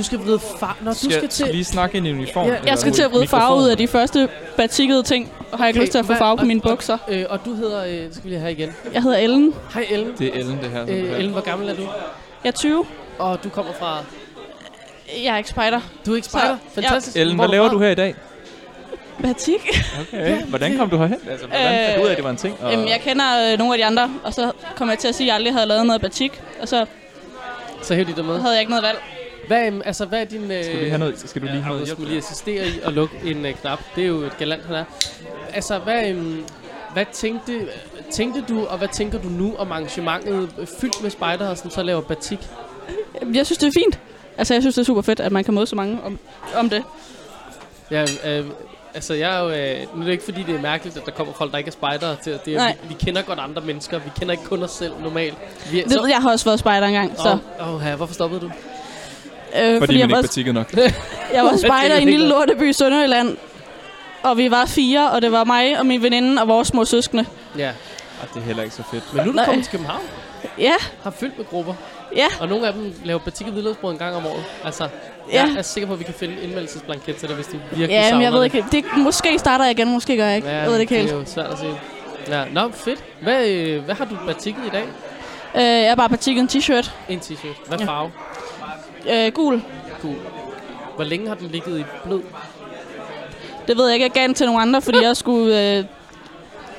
Du 0.00 0.04
skal 0.04 0.18
vride 0.18 0.38
far... 0.60 0.76
Nå, 0.80 0.90
du 0.90 0.96
skal, 0.96 1.12
Skal, 1.12 1.28
til... 1.28 1.46
lige 1.46 1.64
snakke 1.64 1.96
ind 1.96 2.06
i 2.06 2.12
uniform. 2.12 2.46
Ja, 2.48 2.56
Jeg 2.66 2.78
skal 2.78 2.92
til 2.92 3.02
at 3.02 3.10
vride 3.12 3.26
farve 3.26 3.56
ud 3.58 3.68
af 3.68 3.76
de 3.76 3.88
første 3.88 4.28
batikkede 4.56 5.02
ting, 5.02 5.32
og 5.52 5.58
har 5.58 5.66
ikke 5.66 5.78
Okay, 5.78 5.82
lyst 5.84 5.92
til 5.92 5.98
at 5.98 6.04
få 6.04 6.12
hvad- 6.12 6.18
farve 6.18 6.36
på 6.36 6.40
og- 6.40 6.46
mine 6.46 6.60
og- 6.64 6.70
bukser. 6.70 6.98
Øh, 7.08 7.24
og 7.28 7.44
du 7.44 7.54
hedder... 7.54 7.84
Øh, 7.84 7.90
det 7.92 8.08
skal 8.14 8.24
vi 8.24 8.28
lige 8.28 8.40
have 8.40 8.52
igen. 8.52 8.74
Jeg 8.92 9.02
hedder 9.02 9.18
Ellen. 9.18 9.54
Hej 9.74 9.86
Ellen. 9.90 10.12
Det 10.18 10.26
er 10.26 10.38
Ellen, 10.40 10.58
det 10.62 10.70
her. 10.70 10.82
Øh. 10.82 11.18
Ellen, 11.18 11.32
hvor 11.32 11.40
gammel 11.40 11.68
er 11.68 11.74
du? 11.74 11.82
Jeg 11.82 12.48
er 12.48 12.50
20. 12.50 12.84
Og 13.18 13.44
du 13.44 13.48
kommer 13.48 13.72
fra... 13.72 14.04
Jeg 15.24 15.32
er 15.34 15.36
ikke 15.38 15.50
spejder. 15.50 15.80
Du 16.06 16.12
er 16.12 16.16
ikke 16.16 16.28
spejder? 16.28 16.56
Så- 16.74 16.74
Fantastisk. 16.74 17.16
Ellen, 17.16 17.36
Hvor 17.36 17.44
hvad 17.46 17.48
er 17.48 17.62
laver 17.62 17.68
du 17.70 17.78
her 17.78 17.90
i 17.90 17.94
dag? 17.94 18.14
Batik. 19.22 19.80
Okay. 20.00 20.42
Hvordan 20.42 20.76
kom 20.76 20.90
du 20.90 20.96
herhen? 20.96 21.18
Altså, 21.30 21.46
hvordan 21.46 21.86
fandt 21.86 21.96
du 21.96 22.02
ud 22.02 22.06
af, 22.06 22.10
at 22.10 22.16
det 22.16 22.24
var 22.24 22.30
en 22.30 22.36
ting? 22.36 22.56
Og... 22.62 22.72
Øhm, 22.72 22.86
jeg 22.86 23.00
kender 23.04 23.52
øh, 23.52 23.58
nogle 23.58 23.74
af 23.74 23.78
de 23.78 23.84
andre, 23.84 24.10
og 24.24 24.34
så 24.34 24.52
kom 24.76 24.88
jeg 24.90 24.98
til 24.98 25.08
at 25.08 25.14
sige, 25.14 25.24
at 25.24 25.28
jeg 25.28 25.34
aldrig 25.34 25.52
havde 25.54 25.66
lavet 25.66 25.86
noget 25.86 26.00
batik. 26.02 26.40
Og 26.62 26.68
så 26.68 26.86
Så 27.82 27.94
hæv 27.94 28.04
de 28.04 28.12
dig 28.16 28.24
med. 28.24 28.40
havde 28.40 28.52
jeg 28.52 28.60
ikke 28.60 28.70
noget 28.70 28.82
valg. 28.84 28.98
Hvad, 29.50 29.72
altså, 29.84 30.04
hvad 30.04 30.20
er 30.20 30.24
din... 30.24 30.50
Øh, 30.50 30.64
Skal 30.64 30.72
du 30.72 30.78
lige 30.78 30.90
have 30.90 30.98
noget, 30.98 31.18
skal 31.18 31.42
du 31.42 31.46
lige 31.46 31.60
have 31.62 31.68
noget 31.68 31.80
Jeg 31.80 31.88
skulle 31.88 32.08
lige 32.08 32.18
assistere 32.18 32.68
i 32.68 32.80
at 32.84 32.92
lukke 32.92 33.16
en 33.24 33.46
øh, 33.46 33.54
knap. 33.54 33.80
Det 33.96 34.04
er 34.04 34.08
jo 34.08 34.20
et 34.20 34.38
galant, 34.38 34.66
han 34.66 34.74
er. 34.74 34.84
Altså, 35.54 35.78
hvad, 35.78 36.08
øhm, 36.08 36.44
hvad 36.92 37.04
tænkte, 37.12 37.68
tænkte 38.10 38.44
du, 38.48 38.66
og 38.66 38.78
hvad 38.78 38.88
tænker 38.88 39.18
du 39.18 39.28
nu 39.28 39.54
om 39.56 39.72
arrangementet 39.72 40.50
øh, 40.58 40.66
fyldt 40.80 41.02
med 41.02 41.10
spejdere, 41.10 41.56
som 41.56 41.70
så 41.70 41.82
laver 41.82 42.00
batik? 42.00 42.38
Jeg 43.34 43.46
synes, 43.46 43.58
det 43.58 43.66
er 43.66 43.72
fint. 43.84 43.98
Altså, 44.38 44.54
jeg 44.54 44.62
synes, 44.62 44.74
det 44.74 44.80
er 44.80 44.86
super 44.86 45.02
fedt, 45.02 45.20
at 45.20 45.32
man 45.32 45.44
kan 45.44 45.54
møde 45.54 45.66
så 45.66 45.76
mange 45.76 45.98
om, 46.04 46.18
om 46.54 46.70
det. 46.70 46.84
Ja, 47.90 48.04
øh, 48.26 48.46
altså, 48.94 49.14
jeg 49.14 49.36
er 49.36 49.40
jo... 49.40 49.50
Øh, 49.50 49.94
nu 49.94 50.00
er 50.00 50.04
det 50.04 50.12
ikke, 50.12 50.24
fordi 50.24 50.42
det 50.42 50.54
er 50.54 50.60
mærkeligt, 50.60 50.96
at 50.96 51.06
der 51.06 51.12
kommer 51.12 51.32
folk, 51.32 51.52
der 51.52 51.58
ikke 51.58 51.68
er 51.68 51.72
spejdere 51.72 52.16
til. 52.22 52.38
Det 52.44 52.54
er, 52.54 52.58
Nej. 52.58 52.76
vi, 52.82 52.88
vi, 52.88 52.94
kender 53.04 53.22
godt 53.22 53.38
andre 53.38 53.62
mennesker. 53.62 53.98
Vi 53.98 54.10
kender 54.18 54.32
ikke 54.32 54.44
kun 54.44 54.62
os 54.62 54.70
selv 54.70 54.92
normalt. 55.02 55.38
Vi 55.70 55.80
er, 55.80 55.88
det 55.88 56.08
jeg 56.08 56.18
har 56.22 56.30
også 56.30 56.44
været 56.44 56.58
spejder 56.58 56.86
engang, 56.86 57.12
så... 57.16 57.38
Åh, 57.60 57.74
oh, 57.74 57.82
ja, 57.84 57.96
hvorfor 57.96 58.14
stoppede 58.14 58.40
du? 58.40 58.50
Øh, 59.56 59.78
Fordi 59.78 59.98
jeg 59.98 60.06
man 60.06 60.10
var, 60.10 60.18
ikke 60.18 60.28
betikket 60.28 60.54
nok. 60.54 60.72
jeg 61.34 61.44
var 61.44 61.56
spejder 61.56 61.96
i 61.96 62.02
en 62.02 62.08
lille 62.08 62.28
lorteby 62.28 62.70
i 62.70 62.72
Sønderjylland. 62.72 63.36
Og 64.22 64.36
vi 64.36 64.50
var 64.50 64.66
fire, 64.66 65.10
og 65.10 65.22
det 65.22 65.32
var 65.32 65.44
mig 65.44 65.78
og 65.78 65.86
min 65.86 66.02
veninde 66.02 66.42
og 66.42 66.48
vores 66.48 66.68
små 66.68 66.84
søskende. 66.84 67.24
Ja, 67.58 67.66
Ej, 67.66 67.72
det 68.34 68.40
er 68.40 68.46
heller 68.46 68.62
ikke 68.62 68.74
så 68.74 68.82
fedt. 68.90 69.14
men 69.14 69.24
nu 69.24 69.28
er 69.28 69.32
du 69.32 69.36
Nej. 69.36 69.44
kommet 69.44 69.64
til 69.64 69.70
København. 69.72 70.02
Ja, 70.58 70.72
Har 71.02 71.10
fyldt 71.10 71.38
med 71.38 71.46
grupper. 71.46 71.74
ja, 72.16 72.26
Og 72.40 72.48
nogle 72.48 72.66
af 72.66 72.72
dem 72.72 72.92
laver 73.04 73.18
batik 73.20 73.46
og 73.46 73.52
hvidløgsbrød 73.52 73.92
en 73.92 73.98
gang 73.98 74.16
om 74.16 74.26
året. 74.26 74.44
Altså, 74.64 74.88
Ja. 75.32 75.44
jeg 75.46 75.54
er 75.58 75.62
sikker 75.62 75.86
på, 75.86 75.92
at 75.92 75.98
vi 75.98 76.04
kan 76.04 76.14
finde 76.14 76.34
indmeldelsesblanket 76.42 77.16
til 77.16 77.28
det, 77.28 77.36
hvis 77.36 77.46
du 77.46 77.56
virkelig 77.70 77.88
ja, 77.88 78.12
men 78.14 78.22
jeg 78.22 78.32
ved 78.32 78.44
ikke. 78.44 78.64
Det, 78.72 78.84
måske 78.96 79.38
starter 79.38 79.64
jeg 79.64 79.78
igen, 79.78 79.88
måske 79.92 80.16
gør 80.16 80.26
jeg 80.26 80.36
ikke. 80.36 80.48
Ja, 80.48 80.56
jeg 80.56 80.66
ved 80.66 80.74
det 80.74 80.80
ikke 80.80 80.94
helt. 80.94 81.08
Det 81.08 81.14
er 81.14 81.18
jo 81.20 81.24
svært 81.26 81.46
at 81.52 81.58
sige. 81.58 81.80
Ja, 82.28 82.44
nå, 82.52 82.70
fedt. 82.74 83.04
Hvad, 83.22 83.46
øh, 83.48 83.84
hvad 83.84 83.94
har 83.94 84.04
du 84.04 84.16
batikket 84.26 84.62
i 84.66 84.70
dag? 84.70 84.84
Øh, 85.56 85.62
jeg 85.82 85.88
har 85.90 85.94
bare 85.96 86.08
batikket 86.08 86.40
en 86.42 86.48
t-shirt. 86.48 86.90
En 87.08 87.18
t-shirt. 87.18 87.68
Hvad 87.68 87.78
Ja. 87.78 87.84
Øh, 89.10 89.32
gul. 89.32 89.62
Gul. 90.02 90.14
Hvor 90.94 91.04
længe 91.04 91.28
har 91.28 91.34
den 91.34 91.48
ligget 91.48 91.78
i 91.80 91.84
blød? 92.04 92.20
Det 93.68 93.76
ved 93.76 93.84
jeg 93.86 93.94
ikke. 93.94 94.04
Jeg 94.04 94.10
gav 94.12 94.22
den 94.22 94.34
til 94.34 94.46
nogle 94.46 94.62
andre, 94.62 94.82
fordi 94.82 95.02
jeg 95.02 95.16
skulle... 95.16 95.76
Øh, 95.78 95.84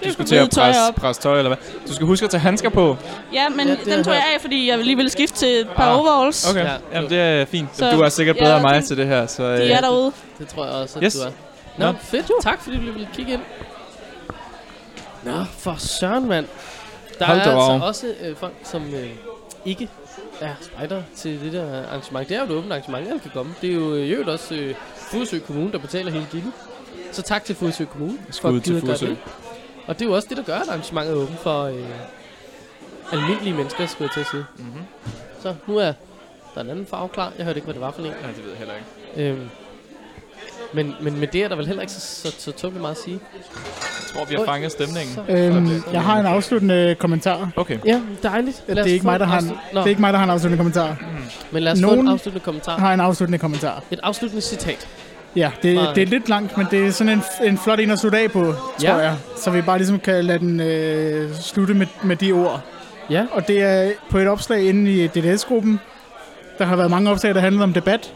Du 0.06 0.12
skulle 0.14 0.28
til 0.28 0.36
at 0.36 0.50
tøj 0.50 0.66
presse, 0.66 0.82
op. 0.90 0.96
presse 0.96 1.22
tøj, 1.22 1.38
eller 1.38 1.50
hvad? 1.50 1.58
Du 1.88 1.94
skal 1.94 2.08
huske 2.08 2.24
at 2.24 2.30
tage 2.30 2.42
handsker 2.42 2.70
på. 2.70 2.98
ja, 3.34 3.50
men 3.50 3.60
Ja, 3.68 3.74
ja, 3.74 3.80
det 3.80 3.86
den 3.86 4.04
tog 4.04 4.14
jeg 4.14 4.24
af, 4.36 4.42
fordi 4.42 4.70
jeg 4.70 4.78
lige 4.78 4.96
ville 4.96 5.10
skifte 5.12 5.38
til 5.38 5.60
et 5.62 5.70
par 5.76 5.90
Ah, 5.92 6.00
overalls. 6.00 6.50
Okay, 6.52 6.60
Ja. 6.64 6.72
ja. 6.72 6.78
Jamen, 6.94 7.10
det 7.10 7.20
er 7.20 7.46
fint. 7.46 7.70
Så- 7.74 7.92
du 7.92 8.00
er 8.02 8.10
sikkert 8.10 8.36
ja, 8.38 8.44
bedre 8.44 8.56
end 8.56 8.62
mig 8.66 8.82
de- 8.82 8.88
til 8.88 8.98
det 8.98 9.08
her, 9.08 9.26
så... 9.28 9.56
De 9.56 9.72
er 9.72 9.82
derude. 9.82 10.12
Det 10.40 10.48
tror 10.48 10.66
jeg 10.66 10.74
også, 10.74 11.00
at 11.00 11.04
Yes. 11.06 11.14
du 11.14 11.20
er. 11.22 11.32
Nå, 11.78 11.86
Nå. 11.86 11.94
fedt. 12.02 12.32
Tak, 12.44 12.62
fordi 12.64 12.76
du 12.86 12.92
ville 12.92 13.08
kigge 13.14 13.34
ind. 13.34 13.42
Nå, 15.24 15.32
for 15.58 15.76
søren, 15.78 16.28
mand. 16.28 16.46
Der 17.20 17.26
Hold 17.26 17.38
er 17.40 17.42
altså 17.44 17.86
også 17.88 18.08
øh, 18.22 18.36
folk, 18.36 18.54
som 18.64 18.82
øh, 18.94 19.10
ikke 19.66 19.90
er 20.42 20.56
spejder 20.62 21.04
til 21.16 21.42
det 21.42 21.54
der 21.54 21.88
arrangement. 21.88 22.30
Det 22.30 22.36
er 22.38 22.40
jo 22.40 22.46
et 22.46 22.52
åbent 22.52 22.72
arrangement, 22.72 23.08
alle 23.08 23.20
kan 23.20 23.32
komme. 23.34 23.56
Det 23.62 23.70
er 23.70 23.74
jo 23.74 23.94
øh, 23.96 24.06
i 24.06 24.12
øvrigt 24.12 24.30
også 24.30 24.56
øh, 24.56 24.76
Furesø 24.96 25.40
Kommune, 25.40 25.72
der 25.72 25.78
betaler 25.78 26.12
hele 26.12 26.28
gilden. 26.32 26.54
Så 27.12 27.22
tak 27.22 27.44
til 27.46 27.56
Furesø 27.56 27.86
Kommune. 27.86 28.18
for 28.26 28.32
Skud 28.32 28.58
at 28.58 28.64
til 28.64 28.74
gide 28.74 28.78
at 28.78 28.84
gøre 28.84 28.98
Furesø. 28.98 29.10
det. 29.10 29.18
Og 29.88 30.00
det 30.00 30.06
er 30.06 30.10
jo 30.10 30.16
også 30.16 30.28
det, 30.30 30.38
der 30.38 30.44
gør, 30.44 30.56
at 30.56 30.68
arrangementet 30.70 31.14
er 31.14 31.18
åbent 31.18 31.40
for 31.40 31.64
øh, 31.64 31.86
almindelige 33.12 33.54
mennesker, 33.54 33.86
skulle 33.86 34.04
jeg 34.04 34.12
til 34.14 34.20
at 34.20 34.28
sige. 34.32 34.46
Mm-hmm. 34.58 34.84
Så 35.42 35.56
nu 35.68 35.78
er 35.78 35.94
der 36.56 36.62
en 36.62 36.70
anden 36.70 36.86
farve 36.86 37.10
klar. 37.10 37.34
Jeg 37.38 37.46
hørte 37.46 37.58
ikke, 37.58 37.66
hvad 37.66 37.74
det 37.74 37.82
var 37.82 37.92
for 37.92 38.00
en. 38.02 38.06
Ja, 38.08 38.28
det 38.28 38.44
ved 38.44 38.50
jeg 38.50 38.58
heller 38.58 38.74
ikke. 39.16 39.30
Øhm, 39.30 39.50
men, 40.74 40.96
men 41.02 41.20
med 41.20 41.28
det 41.28 41.44
er 41.44 41.48
der 41.48 41.56
vel 41.56 41.66
heller 41.68 41.82
ikke 41.82 41.94
så, 41.94 42.00
så, 42.00 42.36
så 42.40 42.52
tåbeligt 42.52 42.82
meget 42.82 42.96
at 42.96 43.02
sige. 43.06 43.20
Jeg 43.34 43.44
tror, 44.16 44.26
vi 44.26 44.36
har 44.36 44.46
fanget 44.46 44.72
stemningen. 44.72 45.20
Øhm, 45.30 45.84
jeg 45.94 46.02
har 46.02 46.20
en 46.20 46.26
afsluttende 46.26 46.96
kommentar. 47.00 47.50
Okay. 47.56 47.78
Ja, 47.86 48.02
dejligt. 48.24 48.64
Det 48.68 48.78
er 48.78 48.84
ikke 48.84 49.02
få 49.02 49.06
mig, 49.08 49.20
der 49.20 49.26
har 49.26 49.40
en, 49.40 49.46
afslut- 49.50 49.78
det 49.78 49.82
er 49.84 49.86
ikke 49.90 50.02
mig, 50.02 50.14
der 50.14 50.20
har 50.20 50.24
en 50.26 50.32
afsluttende 50.32 50.58
kommentar. 50.58 50.98
men 51.52 51.64
lad 51.64 51.72
os 51.72 51.80
få 51.80 51.86
Nogen- 51.88 52.00
en 52.00 52.08
afsluttende 52.08 52.44
kommentar. 52.46 52.72
Jeg 52.76 52.82
har 52.82 52.94
en 52.94 53.00
afsluttende 53.00 53.38
kommentar. 53.40 53.84
Et 53.92 54.00
afsluttende 54.04 54.42
citat. 54.42 54.88
Ja, 55.36 55.52
det, 55.64 55.80
det 55.96 56.02
er 56.04 56.08
lidt 56.08 56.30
langt, 56.30 56.58
men 56.58 56.68
det 56.72 56.88
er 56.88 56.92
sådan 56.92 57.14
en, 57.14 57.24
en 57.44 57.58
flot 57.58 57.80
en 57.80 57.92
at 57.92 58.00
slutte 58.00 58.18
af 58.18 58.32
på, 58.32 58.44
tror 58.54 58.56
Ja. 58.82 58.96
jeg. 58.96 59.16
Så 59.38 59.52
vi 59.52 59.62
bare 59.62 59.78
ligesom 59.78 60.00
kan 60.00 60.26
lade 60.26 60.40
den 60.40 60.60
øh, 60.60 61.34
slutte 61.36 61.74
med, 61.74 61.88
med 62.04 62.16
de 62.16 62.32
ord. 62.32 62.62
Ja. 63.10 63.26
Og 63.32 63.48
det 63.48 63.62
er 63.62 63.92
på 64.10 64.18
et 64.18 64.28
opslag 64.28 64.64
inde 64.64 64.92
i 64.92 65.08
DDS-gruppen. 65.08 65.80
Der 66.58 66.66
har 66.66 66.76
været 66.76 66.90
mange 66.90 67.10
opslag, 67.12 67.36
der 67.36 67.42
handler 67.42 67.64
om 67.64 67.74
debat. 67.74 68.14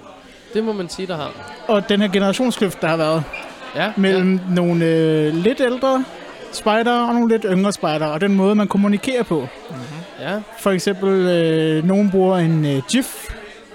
Det 0.56 0.64
må 0.64 0.74
man 0.74 0.90
sige, 0.90 1.08
der 1.08 1.16
har. 1.16 1.32
Og 1.68 1.90
den 1.90 2.02
her 2.02 2.08
generationskløft, 2.08 2.82
der 2.82 2.88
har 2.88 2.98
været 2.98 3.24
Ja, 3.76 3.92
mellem 3.98 4.34
ja. 4.36 4.40
nogle 4.56 4.86
øh, 4.86 5.34
lidt 5.34 5.60
ældre 5.62 6.04
spejdere 6.52 7.08
og 7.08 7.14
nogle 7.14 7.30
lidt 7.30 7.46
yngre 7.50 7.72
spejdere. 7.72 8.12
Og 8.12 8.22
den 8.22 8.36
måde, 8.36 8.56
man 8.56 8.68
kommunikerer 8.68 9.24
på. 9.24 9.48
ja. 10.20 10.32
ja. 10.32 10.40
For 10.60 10.72
eksempel, 10.72 11.10
øh, 11.10 11.84
nogen 11.86 12.12
bruger 12.12 12.38
en 12.38 12.66
øh, 12.66 12.82
GIF, 12.90 13.30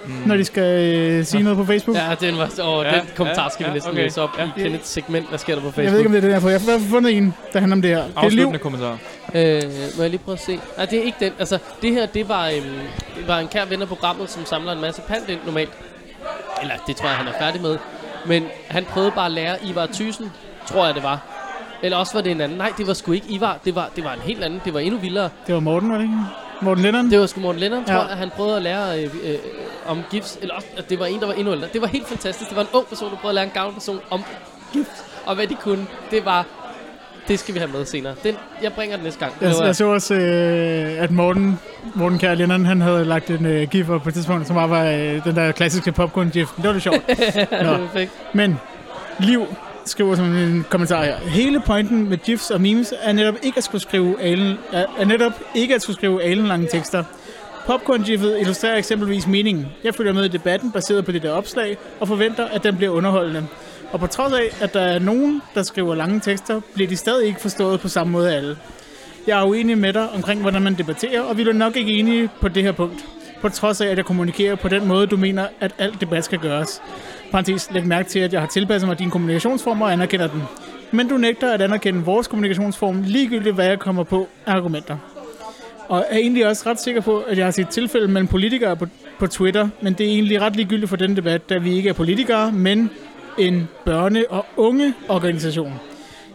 mm. 0.05 0.11
når 0.25 0.35
de 0.37 0.45
skal 0.45 0.95
øh, 0.95 1.25
sige 1.25 1.43
noget 1.43 1.57
på 1.57 1.65
Facebook. 1.65 1.97
Ja, 1.97 2.15
den, 2.21 2.37
var, 2.37 2.49
åh, 2.63 2.85
Ja, 2.85 2.91
den 2.91 3.01
kommentar 3.15 3.49
skal 3.49 3.63
ja, 3.63 3.69
vi 3.69 3.73
næsten 3.73 3.91
okay. 3.91 4.03
læse 4.03 4.21
op 4.21 4.29
Ja. 4.37 4.43
i 4.57 4.61
Kenneths 4.61 4.87
segment. 4.89 5.29
Hvad 5.29 5.39
sker 5.39 5.55
der 5.55 5.61
på 5.61 5.65
Facebook? 5.71 5.83
Jeg 5.85 5.91
ved 5.91 5.99
ikke, 5.99 6.07
om 6.07 6.11
det 6.11 6.17
er 6.17 6.21
den 6.21 6.31
her, 6.33 6.39
for 6.39 6.49
jeg 6.49 6.61
har 6.61 6.79
fundet 6.89 7.17
en, 7.17 7.33
der 7.53 7.59
handler 7.59 7.75
om 7.75 7.81
det 7.81 7.89
her. 7.89 7.97
Det 8.03 8.05
er 8.15 8.21
liv. 8.21 8.25
Afsluttende 8.25 8.59
kommentar. 8.59 8.97
Øh, 9.35 9.61
må 9.97 10.01
jeg 10.03 10.09
lige 10.09 10.21
prøve 10.25 10.33
at 10.33 10.41
se? 10.43 10.59
Nej, 10.77 10.85
det 10.85 10.99
er 10.99 11.03
ikke 11.03 11.17
den. 11.19 11.31
Altså, 11.39 11.57
det 11.81 11.91
her, 11.91 12.05
det 12.05 12.29
var, 12.29 12.47
øhm, 12.47 12.63
det 13.17 13.27
var 13.27 13.39
en 13.39 13.47
kær 13.47 13.65
ven 13.65 13.81
af 13.81 13.87
programmet, 13.87 14.29
som 14.29 14.45
samler 14.45 14.71
en 14.71 14.81
masse 14.81 15.01
pant 15.01 15.29
ind 15.29 15.39
normalt. 15.45 15.69
Eller, 16.61 16.75
det 16.87 16.95
tror 16.95 17.07
jeg, 17.07 17.17
han 17.17 17.27
er 17.27 17.33
færdig 17.39 17.61
med. 17.61 17.77
Men 18.25 18.45
han 18.69 18.85
prøvede 18.85 19.11
bare 19.11 19.25
at 19.25 19.31
lære 19.31 19.57
Ivar 19.63 19.85
Thyssen, 19.85 20.31
tror 20.65 20.85
jeg 20.85 20.95
det 20.95 21.03
var. 21.03 21.19
Eller 21.83 21.97
også 21.97 22.13
var 22.13 22.21
det 22.21 22.31
en 22.31 22.41
anden. 22.41 22.57
Nej, 22.57 22.73
det 22.77 22.87
var 22.87 22.93
sgu 22.93 23.11
ikke 23.11 23.27
Ivar. 23.29 23.57
Det 23.65 23.75
var, 23.75 23.89
det 23.95 24.03
var 24.03 24.13
en 24.13 24.19
helt 24.19 24.43
anden. 24.43 24.61
Det 24.65 24.73
var 24.73 24.79
endnu 24.79 24.99
vildere. 24.99 25.29
Det 25.47 25.53
var 25.55 25.61
Morten, 25.61 25.89
var 25.91 25.95
det 25.97 26.03
ikke? 26.03 26.15
Morten 26.61 26.83
Lennon? 26.83 27.11
Det 27.11 27.19
var 27.19 27.25
sgu 27.25 27.39
Morten 27.41 27.59
Lennon, 27.59 27.85
tror 27.85 27.93
Ja. 27.93 28.01
jeg, 28.01 28.09
at 28.09 28.17
han 28.17 28.29
prøvede 28.29 28.55
at 28.55 28.61
lære 28.61 29.03
øh, 29.03 29.15
øh, 29.23 29.35
om 29.85 30.01
gifts. 30.11 30.37
Eller 30.41 30.55
også, 30.55 30.67
at 30.77 30.89
det 30.89 30.99
var 30.99 31.05
en, 31.05 31.19
der 31.19 31.25
var 31.27 31.33
endnu 31.33 31.51
ældre. 31.53 31.67
Det 31.73 31.81
var 31.81 31.87
helt 31.87 32.07
fantastisk. 32.07 32.49
Det 32.49 32.55
var 32.57 32.61
en 32.63 32.69
ung 32.73 32.87
person, 32.87 33.11
der 33.11 33.17
prøvede 33.17 33.29
at 33.31 33.35
lære 33.35 33.45
en 33.45 33.51
gammel 33.53 33.73
person 33.73 33.99
om 34.09 34.23
gifts. 34.73 35.03
Og 35.25 35.35
hvad 35.35 35.47
de 35.47 35.55
kunne. 35.55 35.87
Det 36.11 36.25
var... 36.25 36.45
Det 37.27 37.39
skal 37.39 37.53
vi 37.53 37.59
have 37.59 37.71
med 37.71 37.85
senere. 37.85 38.15
Den, 38.23 38.35
jeg 38.63 38.73
bringer 38.73 38.95
den 38.95 39.03
næste 39.05 39.19
gang. 39.19 39.39
Det 39.39 39.59
Jeg, 39.59 39.65
jeg 39.65 39.75
så 39.75 39.85
også, 39.85 40.13
øh, 40.13 41.03
at 41.03 41.11
Morten, 41.11 41.59
Morten 41.95 42.19
Kjær 42.19 42.35
Lennon, 42.35 42.65
han 42.65 42.81
havde 42.81 43.05
lagt 43.05 43.29
en 43.29 43.45
øh, 43.45 43.67
gif 43.67 43.85
på 43.85 44.01
et 44.07 44.13
tidspunkt, 44.13 44.47
som 44.47 44.55
bare 44.55 44.69
var 44.69 44.85
øh, 44.85 45.23
den 45.23 45.35
der 45.35 45.51
klassiske 45.51 45.91
popcorn-gif. 45.91 46.49
Det 46.57 46.63
var 46.63 46.71
lidt 46.71 46.83
sjovt. 46.83 47.07
Nå. 47.65 47.77
Perfekt. 47.77 48.11
Men 48.33 48.59
Liv 49.19 49.45
skriver 49.85 50.15
som 50.15 50.25
en 50.25 50.65
kommentar 50.69 51.03
her. 51.03 51.17
Hele 51.17 51.59
pointen 51.59 52.09
med 52.09 52.17
GIFs 52.17 52.51
og 52.51 52.61
memes 52.61 52.93
er 53.01 53.11
netop 53.11 53.35
ikke 53.41 53.57
at 53.57 53.63
skulle 53.63 53.81
skrive 53.81 54.21
alen, 54.21 54.57
er, 54.71 54.85
er 54.99 55.05
netop 55.05 55.31
ikke 55.55 55.75
at 55.75 55.81
skulle 55.81 55.97
skrive 55.97 56.23
alenlange 56.23 56.67
tekster. 56.71 57.03
Popcorn-giffet 57.65 58.39
illustrerer 58.39 58.77
eksempelvis 58.77 59.27
meningen. 59.27 59.67
Jeg 59.83 59.95
følger 59.95 60.13
med 60.13 60.25
i 60.25 60.27
debatten 60.27 60.71
baseret 60.71 61.05
på 61.05 61.11
det 61.11 61.21
der 61.21 61.31
opslag, 61.31 61.77
og 61.99 62.07
forventer, 62.07 62.47
at 62.47 62.63
den 62.63 62.77
bliver 62.77 62.91
underholdende. 62.91 63.47
Og 63.91 63.99
på 63.99 64.07
trods 64.07 64.33
af, 64.33 64.49
at 64.61 64.73
der 64.73 64.81
er 64.81 64.99
nogen, 64.99 65.41
der 65.55 65.63
skriver 65.63 65.95
lange 65.95 66.19
tekster, 66.19 66.61
bliver 66.73 66.87
de 66.87 66.97
stadig 66.97 67.27
ikke 67.27 67.41
forstået 67.41 67.79
på 67.79 67.87
samme 67.87 68.11
måde 68.11 68.31
af 68.31 68.37
alle. 68.37 68.57
Jeg 69.27 69.39
er 69.39 69.45
uenig 69.45 69.77
med 69.77 69.93
dig 69.93 70.09
omkring, 70.09 70.41
hvordan 70.41 70.61
man 70.61 70.75
debatterer, 70.75 71.21
og 71.21 71.37
vi 71.37 71.41
er 71.41 71.53
nok 71.53 71.75
ikke 71.75 71.91
enige 71.91 72.29
på 72.41 72.47
det 72.47 72.63
her 72.63 72.71
punkt. 72.71 73.05
På 73.41 73.49
trods 73.49 73.81
af, 73.81 73.87
at 73.87 73.97
jeg 73.97 74.05
kommunikerer 74.05 74.55
på 74.55 74.67
den 74.67 74.87
måde, 74.87 75.07
du 75.07 75.17
mener, 75.17 75.47
at 75.59 75.75
alt 75.77 76.01
debat 76.01 76.25
skal 76.25 76.39
gøres. 76.39 76.81
Parenthes, 77.31 77.71
læg 77.71 77.85
mærke 77.85 78.09
til, 78.09 78.19
at 78.19 78.33
jeg 78.33 78.41
har 78.41 78.47
tilpasset 78.47 78.87
mig 78.87 78.99
din 78.99 79.09
kommunikationsform 79.09 79.81
og 79.81 79.91
anerkender 79.91 80.27
den. 80.27 80.43
Men 80.91 81.07
du 81.07 81.17
nægter 81.17 81.53
at 81.53 81.61
anerkende 81.61 82.03
vores 82.05 82.27
kommunikationsform, 82.27 83.03
ligegyldigt 83.07 83.55
hvad 83.55 83.65
jeg 83.65 83.79
kommer 83.79 84.03
på 84.03 84.27
af 84.45 84.55
argumenter. 84.55 84.97
Og 85.87 86.05
er 86.09 86.17
egentlig 86.17 86.47
også 86.47 86.69
ret 86.69 86.79
sikker 86.79 87.01
på, 87.01 87.19
at 87.19 87.37
jeg 87.37 87.45
har 87.45 87.51
set 87.51 87.69
tilfælde 87.69 88.07
mellem 88.07 88.27
politikere 88.27 88.75
på, 88.75 88.85
på 89.19 89.27
Twitter, 89.27 89.69
men 89.81 89.93
det 89.93 90.05
er 90.05 90.09
egentlig 90.09 90.41
ret 90.41 90.55
ligegyldigt 90.55 90.89
for 90.89 90.95
den 90.95 91.15
debat, 91.15 91.49
da 91.49 91.57
vi 91.57 91.73
ikke 91.73 91.89
er 91.89 91.93
politikere, 91.93 92.51
men 92.51 92.89
en 93.47 93.69
børne- 93.89 94.29
og 94.29 94.45
ungeorganisation. 94.57 95.73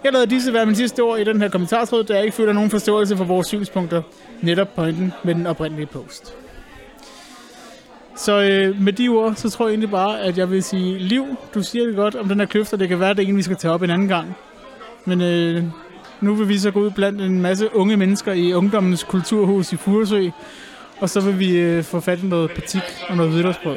Jeg 0.05 0.13
lader 0.13 0.27
disse 0.27 0.53
være 0.53 0.67
min 0.67 0.75
sidste 0.75 1.01
ord 1.01 1.19
i 1.19 1.25
den 1.25 1.41
her 1.41 1.49
kommentartråd, 1.49 2.05
da 2.05 2.15
jeg 2.15 2.25
ikke 2.25 2.37
føler 2.37 2.53
nogen 2.53 2.71
forståelse 2.71 3.17
for 3.17 3.25
vores 3.25 3.47
synspunkter. 3.47 4.03
Netop 4.41 4.75
pointen 4.75 5.13
med 5.25 5.35
den 5.35 5.47
oprindelige 5.47 5.87
post. 5.87 6.35
Så 8.17 8.41
øh, 8.41 8.81
med 8.83 8.93
de 8.93 9.09
ord, 9.09 9.35
så 9.35 9.51
tror 9.51 9.67
jeg 9.67 9.73
egentlig 9.73 9.91
bare, 9.91 10.21
at 10.21 10.39
jeg 10.39 10.51
vil 10.51 10.63
sige, 10.63 10.99
Liv, 10.99 11.27
du 11.55 11.63
siger 11.63 11.87
det 11.87 11.97
godt 11.97 12.15
om 12.15 12.29
den 12.29 12.39
her 12.41 12.47
kløft, 12.47 12.73
og 12.73 12.79
det 12.79 12.89
kan 12.89 13.01
være, 13.01 13.11
at 13.11 13.17
det 13.17 13.25
er 13.25 13.29
en, 13.29 13.37
vi 13.37 13.43
skal 13.43 13.57
tage 13.57 13.75
op 13.75 13.83
en 13.83 13.91
anden 13.91 14.09
gang. 14.09 14.37
Men 15.05 15.21
øh, 15.21 15.65
nu 16.21 16.35
vil 16.35 16.49
vi 16.49 16.59
så 16.59 16.71
gå 16.71 16.81
ud 16.81 16.91
blandt 16.91 17.21
en 17.21 17.43
masse 17.43 17.77
unge 17.77 17.97
mennesker 17.97 18.33
i 18.33 18.53
ungdommens 18.53 19.05
kulturhus 19.05 19.73
i 19.73 19.77
Furesø, 19.77 20.31
og 21.01 21.11
så 21.11 21.21
vil 21.21 21.39
vi 21.39 21.59
øh, 21.59 21.85
få 21.85 22.01
fat 22.01 22.23
i 22.23 22.27
noget 22.27 22.51
patik 22.51 22.83
og 23.09 23.17
noget 23.17 23.33
hvidløgsbrød. 23.33 23.77